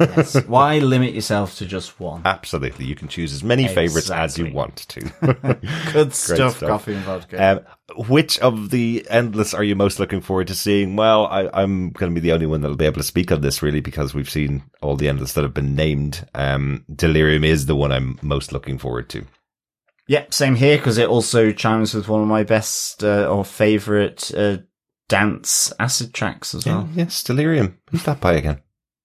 Yes. 0.00 0.42
Why 0.46 0.78
limit 0.78 1.14
yourself 1.14 1.56
to 1.58 1.66
just 1.66 2.00
one? 2.00 2.22
Absolutely. 2.24 2.86
You 2.86 2.94
can 2.94 3.08
choose 3.08 3.32
as 3.32 3.44
many 3.44 3.68
favorites 3.68 4.10
as 4.10 4.38
you 4.38 4.52
want 4.52 4.76
to. 4.88 5.00
Good 5.92 6.14
stuff, 6.14 6.56
stuff. 6.56 6.68
coffee 6.68 6.94
and 6.94 7.04
vodka. 7.04 7.58
um, 7.96 8.06
which 8.08 8.38
of 8.40 8.70
the 8.70 9.06
endless 9.10 9.52
are 9.54 9.62
you 9.62 9.76
most 9.76 9.98
looking 10.00 10.20
forward 10.20 10.46
to 10.48 10.54
seeing? 10.54 10.96
Well, 10.96 11.26
I, 11.26 11.48
I'm 11.52 11.90
going 11.90 12.12
to 12.14 12.20
be 12.20 12.26
the 12.26 12.32
only 12.32 12.46
one 12.46 12.62
that'll 12.62 12.76
be 12.76 12.86
able 12.86 12.96
to 12.96 13.02
speak 13.02 13.30
on 13.30 13.42
this 13.42 13.62
really 13.62 13.80
because 13.80 14.14
we've 14.14 14.30
seen 14.30 14.62
all 14.80 14.96
the 14.96 15.08
endless 15.08 15.34
that 15.34 15.42
have 15.42 15.54
been 15.54 15.74
named. 15.74 16.26
Um, 16.34 16.84
Delirium 16.94 17.44
is 17.44 17.66
the 17.66 17.76
one 17.76 17.92
I'm 17.92 18.18
most 18.22 18.52
looking 18.52 18.78
forward 18.78 19.08
to. 19.10 19.26
yeah, 20.08 20.24
same 20.30 20.54
here 20.54 20.78
because 20.78 20.98
it 20.98 21.08
also 21.08 21.52
chimes 21.52 21.92
with 21.94 22.08
one 22.08 22.22
of 22.22 22.28
my 22.28 22.42
best 22.44 23.04
uh, 23.04 23.26
or 23.28 23.44
favorite 23.44 24.32
uh, 24.34 24.58
dance 25.08 25.72
acid 25.78 26.14
tracks 26.14 26.54
as 26.54 26.64
well. 26.66 26.88
yes, 26.94 27.22
Delirium. 27.22 27.78
Who's 27.90 28.04
that 28.04 28.20
by 28.20 28.32
again? 28.34 28.60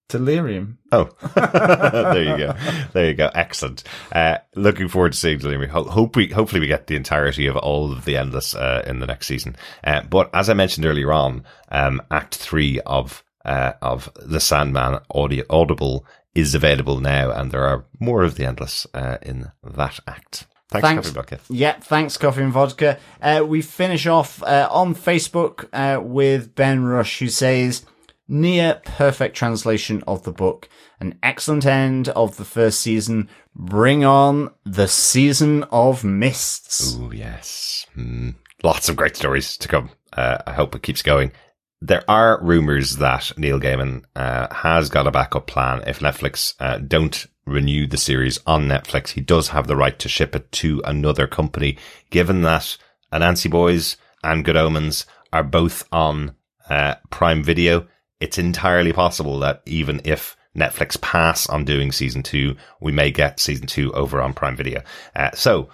Delirium. 0.08 0.78
Oh, 0.90 1.08
there 1.34 2.22
you 2.22 2.36
go. 2.36 2.54
There 2.92 3.06
you 3.06 3.14
go. 3.14 3.30
Excellent. 3.34 3.82
Uh, 4.10 4.38
looking 4.54 4.88
forward 4.88 5.12
to 5.12 5.18
seeing 5.18 5.38
Delirium. 5.38 5.70
Ho- 5.70 5.84
hope 5.84 6.16
we, 6.16 6.28
hopefully 6.28 6.60
we 6.60 6.66
get 6.66 6.86
the 6.86 6.96
entirety 6.96 7.46
of 7.46 7.56
all 7.56 7.92
of 7.92 8.04
the 8.04 8.16
Endless, 8.16 8.54
uh, 8.54 8.82
in 8.86 9.00
the 9.00 9.06
next 9.06 9.26
season. 9.26 9.56
Uh, 9.82 10.02
but 10.02 10.28
as 10.34 10.50
I 10.50 10.54
mentioned 10.54 10.84
earlier 10.86 11.12
on, 11.12 11.44
um, 11.70 12.02
act 12.10 12.34
three 12.34 12.78
of, 12.80 13.24
uh, 13.44 13.72
of 13.80 14.10
the 14.16 14.40
Sandman 14.40 15.00
audio, 15.10 15.44
Audible 15.48 16.04
is 16.34 16.54
available 16.54 17.00
now 17.00 17.30
and 17.30 17.50
there 17.50 17.64
are 17.64 17.84
more 17.98 18.22
of 18.22 18.34
the 18.34 18.44
Endless, 18.44 18.86
uh, 18.94 19.16
in 19.22 19.50
that 19.62 19.98
act. 20.06 20.46
Thanks, 20.68 20.88
Thanks. 20.88 21.06
Coffee 21.08 21.14
Bucket. 21.14 21.40
Yeah, 21.50 21.72
thanks, 21.80 22.16
Coffee 22.16 22.42
and 22.42 22.52
Vodka. 22.52 22.98
Uh, 23.20 23.44
we 23.46 23.60
finish 23.60 24.06
off 24.06 24.42
uh, 24.42 24.68
on 24.70 24.94
Facebook 24.94 25.68
uh, 25.72 26.00
with 26.02 26.54
Ben 26.54 26.82
Rush, 26.84 27.18
who 27.18 27.28
says, 27.28 27.84
near 28.32 28.80
perfect 28.84 29.36
translation 29.36 30.02
of 30.06 30.22
the 30.22 30.32
book, 30.32 30.68
an 30.98 31.18
excellent 31.22 31.66
end 31.66 32.08
of 32.08 32.36
the 32.36 32.44
first 32.44 32.80
season. 32.80 33.28
Bring 33.54 34.04
on 34.04 34.50
the 34.64 34.88
season 34.88 35.64
of 35.64 36.02
mists. 36.02 36.96
Oh, 36.98 37.12
yes. 37.12 37.86
Hmm. 37.94 38.30
Lots 38.62 38.88
of 38.88 38.96
great 38.96 39.16
stories 39.16 39.56
to 39.58 39.68
come. 39.68 39.90
Uh, 40.12 40.38
I 40.46 40.52
hope 40.52 40.74
it 40.74 40.82
keeps 40.82 41.02
going. 41.02 41.32
There 41.80 42.04
are 42.08 42.42
rumors 42.42 42.96
that 42.96 43.32
Neil 43.36 43.60
Gaiman 43.60 44.04
uh, 44.14 44.52
has 44.54 44.88
got 44.88 45.06
a 45.06 45.10
backup 45.10 45.46
plan 45.46 45.82
if 45.86 45.98
Netflix 45.98 46.54
uh, 46.60 46.78
don't 46.78 47.26
renew 47.44 47.86
the 47.88 47.96
series 47.96 48.38
on 48.46 48.68
Netflix. 48.68 49.10
He 49.10 49.20
does 49.20 49.48
have 49.48 49.66
the 49.66 49.76
right 49.76 49.98
to 49.98 50.08
ship 50.08 50.34
it 50.34 50.50
to 50.52 50.80
another 50.84 51.26
company, 51.26 51.76
given 52.10 52.42
that 52.42 52.78
Anansi 53.12 53.50
Boys 53.50 53.96
and 54.22 54.44
Good 54.44 54.56
Omens 54.56 55.06
are 55.32 55.42
both 55.42 55.86
on 55.90 56.36
uh, 56.70 56.94
Prime 57.10 57.42
Video. 57.42 57.88
It's 58.22 58.38
entirely 58.38 58.92
possible 58.92 59.40
that 59.40 59.62
even 59.66 60.00
if 60.04 60.36
Netflix 60.56 61.00
pass 61.00 61.48
on 61.48 61.64
doing 61.64 61.90
season 61.90 62.22
two, 62.22 62.56
we 62.80 62.92
may 62.92 63.10
get 63.10 63.40
season 63.40 63.66
two 63.66 63.92
over 63.94 64.22
on 64.22 64.32
Prime 64.32 64.56
Video. 64.56 64.80
Uh, 65.16 65.32
so 65.34 65.68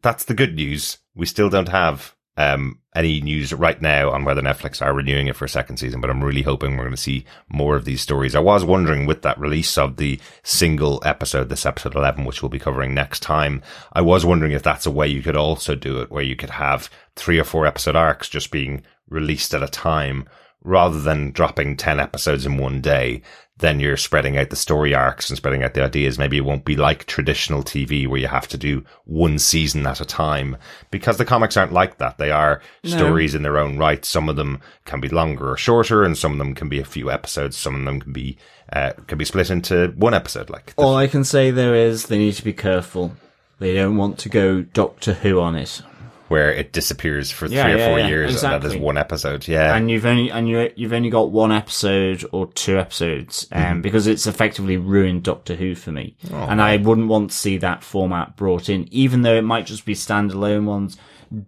that's 0.00 0.24
the 0.24 0.32
good 0.32 0.54
news. 0.54 0.96
We 1.14 1.26
still 1.26 1.50
don't 1.50 1.68
have 1.68 2.14
um, 2.38 2.80
any 2.94 3.20
news 3.20 3.52
right 3.52 3.80
now 3.82 4.12
on 4.12 4.24
whether 4.24 4.40
Netflix 4.40 4.80
are 4.80 4.94
renewing 4.94 5.26
it 5.26 5.36
for 5.36 5.44
a 5.44 5.48
second 5.48 5.76
season, 5.76 6.00
but 6.00 6.08
I'm 6.08 6.24
really 6.24 6.40
hoping 6.40 6.72
we're 6.72 6.84
going 6.84 6.96
to 6.96 6.96
see 6.96 7.26
more 7.50 7.76
of 7.76 7.84
these 7.84 8.00
stories. 8.00 8.34
I 8.34 8.40
was 8.40 8.64
wondering 8.64 9.04
with 9.04 9.20
that 9.20 9.38
release 9.38 9.76
of 9.76 9.98
the 9.98 10.18
single 10.42 11.02
episode, 11.04 11.50
this 11.50 11.66
episode 11.66 11.94
11, 11.94 12.24
which 12.24 12.40
we'll 12.40 12.48
be 12.48 12.58
covering 12.58 12.94
next 12.94 13.20
time, 13.20 13.62
I 13.92 14.00
was 14.00 14.24
wondering 14.24 14.52
if 14.52 14.62
that's 14.62 14.86
a 14.86 14.90
way 14.90 15.06
you 15.06 15.22
could 15.22 15.36
also 15.36 15.74
do 15.74 16.00
it, 16.00 16.10
where 16.10 16.24
you 16.24 16.34
could 16.34 16.50
have 16.50 16.88
three 17.14 17.38
or 17.38 17.44
four 17.44 17.66
episode 17.66 17.94
arcs 17.94 18.30
just 18.30 18.50
being 18.50 18.82
released 19.08 19.52
at 19.52 19.62
a 19.62 19.68
time 19.68 20.26
rather 20.66 21.00
than 21.00 21.30
dropping 21.30 21.76
10 21.76 22.00
episodes 22.00 22.44
in 22.44 22.58
one 22.58 22.80
day, 22.80 23.22
then 23.58 23.80
you're 23.80 23.96
spreading 23.96 24.36
out 24.36 24.50
the 24.50 24.56
story 24.56 24.94
arcs 24.94 25.30
and 25.30 25.36
spreading 25.36 25.62
out 25.62 25.72
the 25.72 25.82
ideas. 25.82 26.18
Maybe 26.18 26.36
it 26.36 26.44
won't 26.44 26.66
be 26.66 26.76
like 26.76 27.06
traditional 27.06 27.62
TV 27.62 28.06
where 28.06 28.20
you 28.20 28.26
have 28.26 28.48
to 28.48 28.58
do 28.58 28.84
one 29.04 29.38
season 29.38 29.86
at 29.86 30.00
a 30.00 30.04
time 30.04 30.58
because 30.90 31.16
the 31.16 31.24
comics 31.24 31.56
aren't 31.56 31.72
like 31.72 31.96
that. 31.98 32.18
They 32.18 32.30
are 32.30 32.60
stories 32.84 33.34
in 33.34 33.42
their 33.42 33.56
own 33.56 33.78
right. 33.78 34.04
Some 34.04 34.28
of 34.28 34.36
them 34.36 34.60
can 34.84 35.00
be 35.00 35.08
longer 35.08 35.52
or 35.52 35.56
shorter 35.56 36.02
and 36.02 36.18
some 36.18 36.32
of 36.32 36.38
them 36.38 36.54
can 36.54 36.68
be 36.68 36.80
a 36.80 36.84
few 36.84 37.10
episodes. 37.10 37.56
Some 37.56 37.76
of 37.76 37.84
them 37.84 38.00
can 38.00 38.12
be, 38.12 38.36
uh, 38.72 38.92
can 39.06 39.16
be 39.16 39.24
split 39.24 39.50
into 39.50 39.94
one 39.96 40.12
episode. 40.12 40.50
Like, 40.50 40.74
All 40.76 40.96
I 40.96 41.06
can 41.06 41.24
say 41.24 41.50
there 41.50 41.74
is 41.74 42.06
they 42.06 42.18
need 42.18 42.34
to 42.34 42.44
be 42.44 42.52
careful 42.52 43.16
they 43.58 43.74
don't 43.74 43.96
want 43.96 44.18
to 44.18 44.28
go 44.28 44.62
Doctor 44.62 45.14
Who 45.14 45.40
on 45.40 45.56
it. 45.56 45.82
Where 46.28 46.52
it 46.52 46.72
disappears 46.72 47.30
for 47.30 47.46
Yeah, 47.46 47.62
three 47.62 47.74
or 47.74 47.76
yeah, 47.78 47.88
four 47.88 47.98
yeah, 48.00 48.08
years, 48.08 48.42
and 48.42 48.52
that 48.52 48.64
is 48.66 48.76
one 48.76 48.96
episode. 48.96 49.46
Yeah, 49.46 49.76
and 49.76 49.88
you've 49.90 50.04
only 50.06 50.30
and 50.30 50.48
you 50.48 50.70
you've 50.74 50.92
only 50.92 51.08
got 51.10 51.30
one 51.30 51.52
episode 51.52 52.24
or 52.32 52.48
two 52.52 52.78
episodes, 52.78 53.46
um, 53.52 53.62
Mm-hmm. 53.62 53.80
because 53.82 54.06
it's 54.08 54.26
effectively 54.26 54.76
ruined 54.76 55.22
Doctor 55.22 55.54
Who 55.54 55.74
for 55.76 55.92
me, 55.92 56.16
Oh, 56.32 56.36
and 56.36 56.60
I 56.60 56.78
wouldn't 56.78 57.06
want 57.08 57.30
to 57.30 57.36
see 57.36 57.58
that 57.58 57.84
format 57.84 58.36
brought 58.36 58.68
in, 58.68 58.88
even 58.92 59.22
though 59.22 59.36
it 59.36 59.42
might 59.42 59.66
just 59.66 59.84
be 59.84 59.94
standalone 59.94 60.64
ones. 60.64 60.96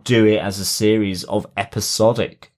Do 0.05 0.27
it 0.27 0.39
as 0.39 0.59
a 0.59 0.65
series 0.65 1.25
of 1.25 1.47
episodic 1.57 2.53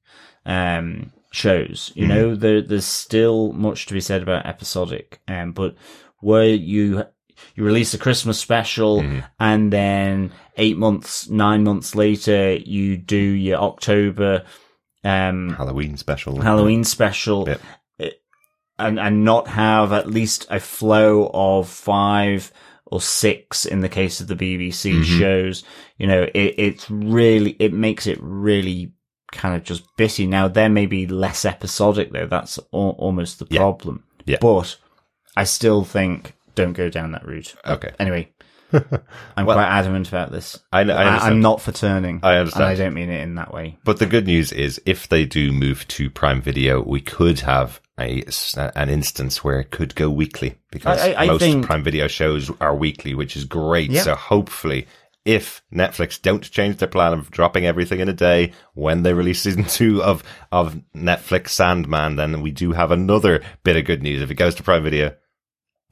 um, 0.46 1.12
shows. 1.32 1.90
Mm-hmm. 1.90 2.00
You 2.00 2.06
know, 2.06 2.34
there, 2.34 2.62
there's 2.62 2.84
still 2.86 3.52
much 3.52 3.86
to 3.86 3.94
be 3.94 4.00
said 4.00 4.22
about 4.22 4.46
episodic, 4.46 5.20
um, 5.28 5.52
but 5.52 5.74
where 6.20 6.44
you 6.48 7.04
you 7.54 7.64
release 7.64 7.94
a 7.94 7.98
Christmas 7.98 8.38
special 8.38 9.00
Mm-hmm. 9.00 9.20
and 9.38 9.72
then 9.72 10.32
eight 10.56 10.76
months, 10.76 11.28
nine 11.28 11.64
months 11.64 11.94
later, 11.94 12.54
you 12.54 12.96
do 12.96 13.16
your 13.16 13.58
October 13.58 14.44
um, 15.04 15.50
Halloween 15.50 15.96
special. 15.96 16.40
Halloween 16.40 16.84
special 16.84 17.48
Yep. 17.48 17.60
it- 17.98 18.20
and, 18.78 18.98
and 18.98 19.24
not 19.24 19.46
have 19.48 19.92
at 19.92 20.08
least 20.10 20.46
a 20.50 20.58
flow 20.60 21.30
of 21.34 21.68
five 21.68 22.50
or 22.86 23.00
six 23.00 23.64
in 23.66 23.80
the 23.80 23.88
case 23.88 24.20
of 24.20 24.26
the 24.28 24.34
BBC 24.34 24.92
Mm-hmm. 24.94 25.18
shows. 25.18 25.64
You 25.98 26.06
know, 26.06 26.22
it, 26.34 26.54
it's 26.58 26.90
really, 26.90 27.56
it 27.60 27.72
makes 27.72 28.06
it 28.06 28.18
really 28.20 28.92
kind 29.32 29.54
of 29.54 29.62
just 29.64 29.84
bitty. 29.96 30.26
Now, 30.26 30.48
there 30.48 30.68
may 30.68 30.86
be 30.86 31.06
less 31.06 31.44
episodic 31.44 32.12
though. 32.12 32.26
That's 32.26 32.58
al- 32.74 32.96
almost 32.98 33.38
the 33.38 33.46
Yeah. 33.50 33.58
problem. 33.60 34.04
Yeah. 34.26 34.38
But 34.40 34.76
I 35.36 35.44
still 35.44 35.84
think 35.84 36.34
don't 36.54 36.72
go 36.72 36.88
down 36.88 37.12
that 37.12 37.26
route. 37.26 37.54
Okay. 37.66 37.92
Anyway, 37.98 38.32
I'm 38.72 39.46
Well- 39.46 39.56
quite 39.56 39.68
adamant 39.68 40.08
about 40.08 40.30
this. 40.32 40.58
I, 40.72 40.80
I 40.82 41.26
I'm 41.26 41.40
not 41.40 41.60
for 41.60 41.72
turning. 41.72 42.20
I 42.22 42.36
understand. 42.36 42.64
And 42.64 42.72
I 42.72 42.74
don't 42.76 42.94
mean 42.94 43.10
it 43.10 43.22
in 43.22 43.34
that 43.36 43.52
way. 43.52 43.78
But 43.84 43.98
the 43.98 44.06
good 44.06 44.26
news 44.26 44.52
is, 44.52 44.80
if 44.86 45.08
they 45.08 45.24
do 45.24 45.52
move 45.52 45.86
to 45.88 46.10
Prime 46.10 46.40
Video, 46.40 46.82
we 46.82 47.00
could 47.00 47.40
have 47.40 47.80
a 47.98 48.24
an 48.76 48.88
instance 48.88 49.42
where 49.44 49.60
it 49.60 49.70
could 49.70 49.94
go 49.94 50.08
weekly 50.08 50.56
because 50.70 51.00
I- 51.00 51.12
I- 51.12 51.22
I 51.24 51.26
most 51.26 51.40
think- 51.40 51.66
Prime 51.66 51.82
Video 51.84 52.06
shows 52.08 52.50
are 52.60 52.74
weekly, 52.74 53.14
which 53.14 53.36
is 53.36 53.44
great. 53.44 53.90
Yeah. 53.90 54.02
So 54.02 54.14
hopefully, 54.14 54.86
if 55.26 55.62
Netflix 55.74 56.20
don't 56.20 56.48
change 56.50 56.76
their 56.78 56.88
plan 56.88 57.12
of 57.12 57.30
dropping 57.30 57.66
everything 57.66 58.00
in 58.00 58.08
a 58.08 58.12
day 58.14 58.52
when 58.74 59.02
they 59.02 59.12
release 59.12 59.40
season 59.42 59.64
two 59.64 60.02
of 60.02 60.22
of 60.52 60.80
Netflix 60.96 61.48
Sandman, 61.50 62.16
then 62.16 62.40
we 62.40 62.50
do 62.52 62.72
have 62.72 62.90
another 62.90 63.42
bit 63.64 63.76
of 63.76 63.84
good 63.84 64.02
news. 64.02 64.22
If 64.22 64.30
it 64.30 64.36
goes 64.36 64.54
to 64.54 64.62
Prime 64.62 64.82
Video, 64.84 65.14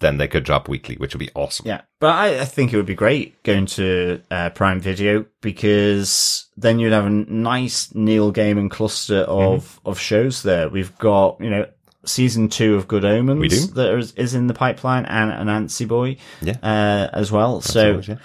then 0.00 0.18
they 0.18 0.28
could 0.28 0.44
drop 0.44 0.68
weekly, 0.68 0.96
which 0.96 1.14
would 1.14 1.18
be 1.20 1.30
awesome. 1.34 1.66
Yeah, 1.66 1.80
but 2.00 2.10
I, 2.14 2.40
I 2.40 2.44
think 2.44 2.72
it 2.72 2.76
would 2.76 2.86
be 2.86 2.94
great 2.94 3.42
going 3.42 3.66
to 3.66 4.20
uh, 4.30 4.50
Prime 4.50 4.80
Video 4.80 5.24
because 5.68 6.46
then 6.56 6.78
you'd 6.78 6.92
have 6.92 7.06
a 7.06 7.10
nice 7.10 7.94
Neil 7.94 8.32
Gaiman 8.32 8.70
cluster 8.70 9.20
of 9.20 9.64
Mm-hmm. 9.64 9.88
of 9.88 9.98
shows 9.98 10.42
there. 10.42 10.68
We've 10.68 10.96
got 10.98 11.40
you 11.40 11.50
know 11.50 11.66
season 12.04 12.48
two 12.48 12.74
of 12.76 12.88
Good 12.88 13.04
Omens 13.04 13.40
We 13.40 13.48
do. 13.48 13.66
that 13.74 13.98
is, 13.98 14.12
is 14.12 14.34
in 14.34 14.46
the 14.46 14.54
pipeline 14.54 15.04
and 15.04 15.30
Anansi 15.48 15.86
Boy 15.86 16.16
Yeah. 16.40 16.56
uh, 16.62 17.10
as 17.12 17.30
well. 17.32 17.60
so 17.60 17.90
always, 17.92 18.08
yeah. 18.08 18.16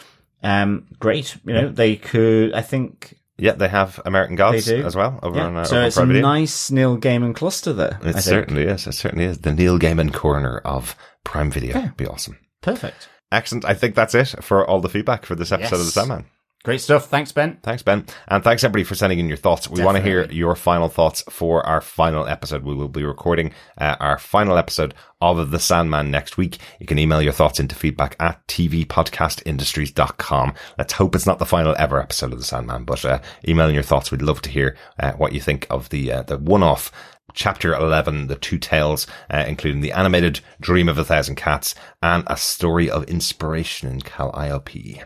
um, 0.44 0.88
great. 1.00 1.36
You 1.45 1.54
know 1.54 1.70
they 1.70 1.95
could. 1.95 2.54
I 2.54 2.62
think 2.62 3.18
Yeah, 3.38 3.54
they 3.54 3.68
have 3.68 4.00
American 4.06 4.36
Gods 4.36 4.70
as 4.70 4.95
well 4.95 5.20
over 5.24 5.38
yeah. 5.38 5.45
on 5.48 5.58
uh, 5.58 5.64
so 5.66 5.78
over 5.78 5.88
it's 5.88 5.98
a 5.98 6.06
Video. 6.06 6.22
nice 6.22 6.72
Neil 6.72 6.98
Gaiman 6.98 7.36
cluster 7.36 7.74
there. 7.74 8.00
It 8.04 8.18
certainly 8.22 8.64
is. 8.64 8.86
It 8.88 8.94
certainly 8.94 9.26
is. 9.26 9.40
The 9.40 9.54
Neil 9.54 9.80
Gaiman 9.80 10.14
corner 10.14 10.60
of 10.60 10.95
Prime 11.24 11.52
Video. 11.52 11.91
Be 11.98 12.06
awesome. 12.08 12.38
perfect. 12.62 13.10
Excellent. 13.32 13.66
I 13.66 13.74
think 13.74 13.95
that's 13.95 14.14
it 14.14 14.36
for 14.44 14.64
all 14.68 14.80
the 14.80 14.90
feedback 14.90 15.26
for 15.26 15.34
this 15.36 15.52
episode 15.52 15.80
of 15.80 15.86
The 15.86 15.91
Sandman. 15.91 16.26
Great 16.64 16.80
stuff. 16.80 17.08
Thanks, 17.08 17.34
Ben. 17.34 17.58
Thanks, 17.62 17.84
Ben. 17.84 18.06
And 18.30 18.41
thanks, 18.41 18.64
everybody, 18.64 18.86
for 18.86 18.95
sending 18.95 19.20
in 19.20 19.28
your 19.28 19.36
thoughts. 19.36 19.70
We 19.70 19.84
want 19.84 19.98
to 19.98 20.04
hear 20.04 20.32
your 20.32 20.56
final 20.56 20.88
thoughts 20.88 21.22
for 21.30 21.66
our 21.66 21.82
final 21.82 22.26
episode. 22.26 22.64
We 22.64 22.74
will 22.74 22.88
be 22.88 23.04
recording 23.04 23.52
uh, 23.78 23.98
our 24.00 24.18
final 24.18 24.58
episode 24.58 24.94
of 25.20 25.52
The 25.52 25.60
Sandman 25.60 26.10
next 26.10 26.38
week. 26.38 26.60
You 26.80 26.86
can 26.86 26.98
email 27.00 27.22
your 27.22 27.34
thoughts 27.34 27.60
into 27.60 27.76
feedback 27.76 28.16
at 28.20 28.48
tvpodcastindustries.com. 28.48 30.54
Let's 30.78 30.94
hope 30.94 31.16
it's 31.16 31.26
not 31.26 31.40
the 31.40 31.45
final 31.45 31.76
ever 31.78 32.02
episode 32.02 32.32
of 32.32 32.40
The 32.40 32.45
Sandman, 32.45 32.86
but 32.86 33.04
uh, 33.04 33.20
emailing 33.48 33.74
your 33.74 33.84
thoughts. 33.84 34.10
We'd 34.12 34.22
love 34.22 34.41
to 34.44 34.50
hear 34.50 34.78
uh, 35.00 35.12
what 35.14 35.34
you 35.34 35.41
think 35.41 35.68
of 35.70 35.90
the, 35.90 36.12
uh, 36.14 36.22
the 36.24 36.38
one-off 36.38 36.91
Chapter 37.34 37.73
11, 37.73 38.27
The 38.27 38.35
Two 38.35 38.57
Tales, 38.60 39.07
uh, 39.30 39.43
including 39.47 39.81
the 39.81 39.91
animated 39.91 40.39
Dream 40.61 40.88
of 40.89 40.97
a 40.97 41.03
Thousand 41.03 41.35
Cats 41.35 41.76
and 42.01 42.23
a 42.27 42.38
story 42.38 42.89
of 42.89 43.03
inspiration 43.05 43.89
in 43.89 44.01
Calliope. 44.01 45.01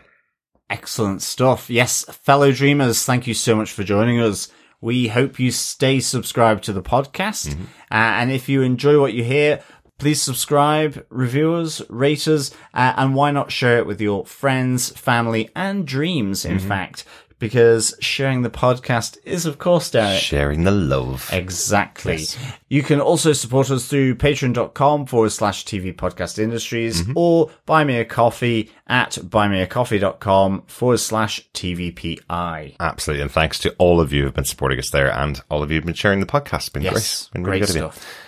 Excellent 0.70 1.22
stuff. 1.22 1.70
Yes, 1.70 2.04
fellow 2.04 2.52
dreamers, 2.52 3.04
thank 3.04 3.26
you 3.26 3.34
so 3.34 3.56
much 3.56 3.72
for 3.72 3.84
joining 3.84 4.20
us. 4.20 4.48
We 4.80 5.08
hope 5.08 5.40
you 5.40 5.50
stay 5.50 5.98
subscribed 6.00 6.64
to 6.64 6.72
the 6.72 6.82
podcast. 6.82 7.48
Mm-hmm. 7.48 7.64
Uh, 7.90 7.94
and 8.20 8.30
if 8.30 8.48
you 8.48 8.62
enjoy 8.62 9.00
what 9.00 9.14
you 9.14 9.24
hear, 9.24 9.60
please 9.98 10.22
subscribe, 10.22 11.04
review 11.10 11.54
us, 11.54 11.80
rate 11.88 12.28
us, 12.28 12.50
uh, 12.74 12.92
and 12.96 13.14
why 13.14 13.30
not 13.30 13.50
share 13.50 13.78
it 13.78 13.86
with 13.86 14.00
your 14.00 14.24
friends, 14.26 14.90
family, 14.90 15.48
and 15.56 15.86
dreams, 15.86 16.44
in 16.44 16.58
Mm-hmm. 16.58 16.68
fact, 16.68 17.04
because 17.38 17.94
sharing 18.00 18.42
the 18.42 18.50
podcast 18.50 19.16
is, 19.24 19.46
of 19.46 19.58
course, 19.58 19.90
Derek. 19.90 20.20
Sharing 20.20 20.64
the 20.64 20.70
love. 20.70 21.28
Exactly. 21.32 22.14
Yes. 22.16 22.36
You 22.68 22.82
can 22.82 23.00
also 23.00 23.32
support 23.32 23.70
us 23.70 23.86
through 23.86 24.16
patreon.com 24.16 25.06
forward 25.06 25.30
slash 25.30 25.64
TV 25.64 25.94
podcast 25.94 26.38
industries 26.38 27.02
Mm-hmm. 27.02 27.12
or 27.16 27.50
buy 27.66 27.84
me 27.84 27.96
a 27.98 28.04
coffee 28.04 28.70
at 28.86 29.12
buymeacoffee.com 29.12 30.62
forward 30.66 30.98
slash 30.98 31.40
TVPI. 31.54 32.76
Absolutely. 32.80 33.22
And 33.22 33.30
thanks 33.30 33.58
to 33.60 33.74
all 33.78 34.00
of 34.00 34.12
you 34.12 34.24
who've 34.24 34.34
been 34.34 34.44
supporting 34.44 34.78
us 34.78 34.90
there 34.90 35.10
and 35.12 35.40
all 35.50 35.62
of 35.62 35.70
you 35.70 35.76
who've 35.76 35.86
been 35.86 35.94
sharing 35.94 36.20
the 36.20 36.26
podcast. 36.26 36.56
It's 36.58 36.68
been 36.70 36.82
Yes, 36.82 37.28
great. 37.28 37.32
Been 37.34 37.42
great 37.42 37.60
really 37.62 37.80
you. 37.80 37.90
stuff. 37.92 38.27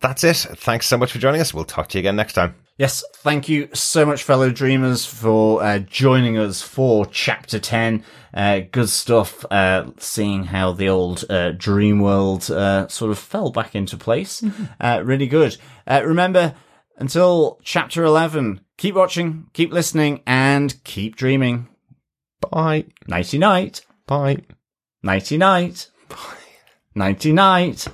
That's 0.00 0.24
it. 0.24 0.36
Thanks 0.36 0.86
so 0.86 0.96
much 0.96 1.12
for 1.12 1.18
joining 1.18 1.40
us. 1.40 1.52
We'll 1.52 1.64
talk 1.64 1.88
to 1.88 1.98
you 1.98 2.00
again 2.00 2.16
next 2.16 2.32
time. 2.34 2.54
Yes, 2.78 3.04
thank 3.16 3.48
you 3.48 3.68
so 3.74 4.06
much, 4.06 4.22
fellow 4.22 4.50
dreamers, 4.50 5.04
for 5.04 5.62
uh, 5.62 5.78
joining 5.80 6.38
us 6.38 6.62
for 6.62 7.06
Chapter 7.06 7.58
10. 7.58 8.02
Uh, 8.32 8.60
good 8.72 8.88
stuff, 8.88 9.44
uh, 9.50 9.90
seeing 9.98 10.44
how 10.44 10.72
the 10.72 10.88
old 10.88 11.24
uh, 11.28 11.52
dream 11.52 12.00
world 12.00 12.50
uh, 12.50 12.88
sort 12.88 13.10
of 13.10 13.18
fell 13.18 13.50
back 13.50 13.74
into 13.74 13.96
place. 13.96 14.42
Uh, 14.80 15.02
really 15.04 15.26
good. 15.26 15.56
Uh, 15.86 16.02
remember, 16.04 16.54
until 16.96 17.60
Chapter 17.62 18.04
11, 18.04 18.60
keep 18.78 18.94
watching, 18.94 19.48
keep 19.52 19.72
listening, 19.72 20.22
and 20.26 20.82
keep 20.82 21.14
dreaming. 21.14 21.68
Bye. 22.50 22.86
Nighty 23.06 23.38
night. 23.38 23.84
Bye. 24.06 24.38
Nighty 25.02 25.36
night. 25.36 25.90
Bye. 26.08 26.16
Nighty 26.94 27.32
night. 27.32 27.86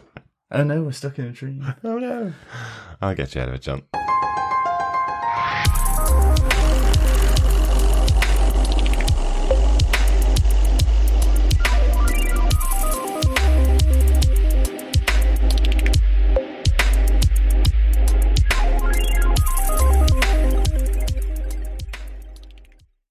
Oh 0.51 0.63
no, 0.63 0.83
we're 0.83 0.93
stuck 0.93 1.19
in 1.19 1.27
a 1.27 1.33
dream. 1.33 1.75
Oh 1.85 1.99
no. 1.99 2.33
I'll 3.01 3.15
get 3.15 3.35
you 3.35 3.43
out 3.43 3.49
of 3.49 3.55
it, 3.55 3.63
John. 3.63 3.83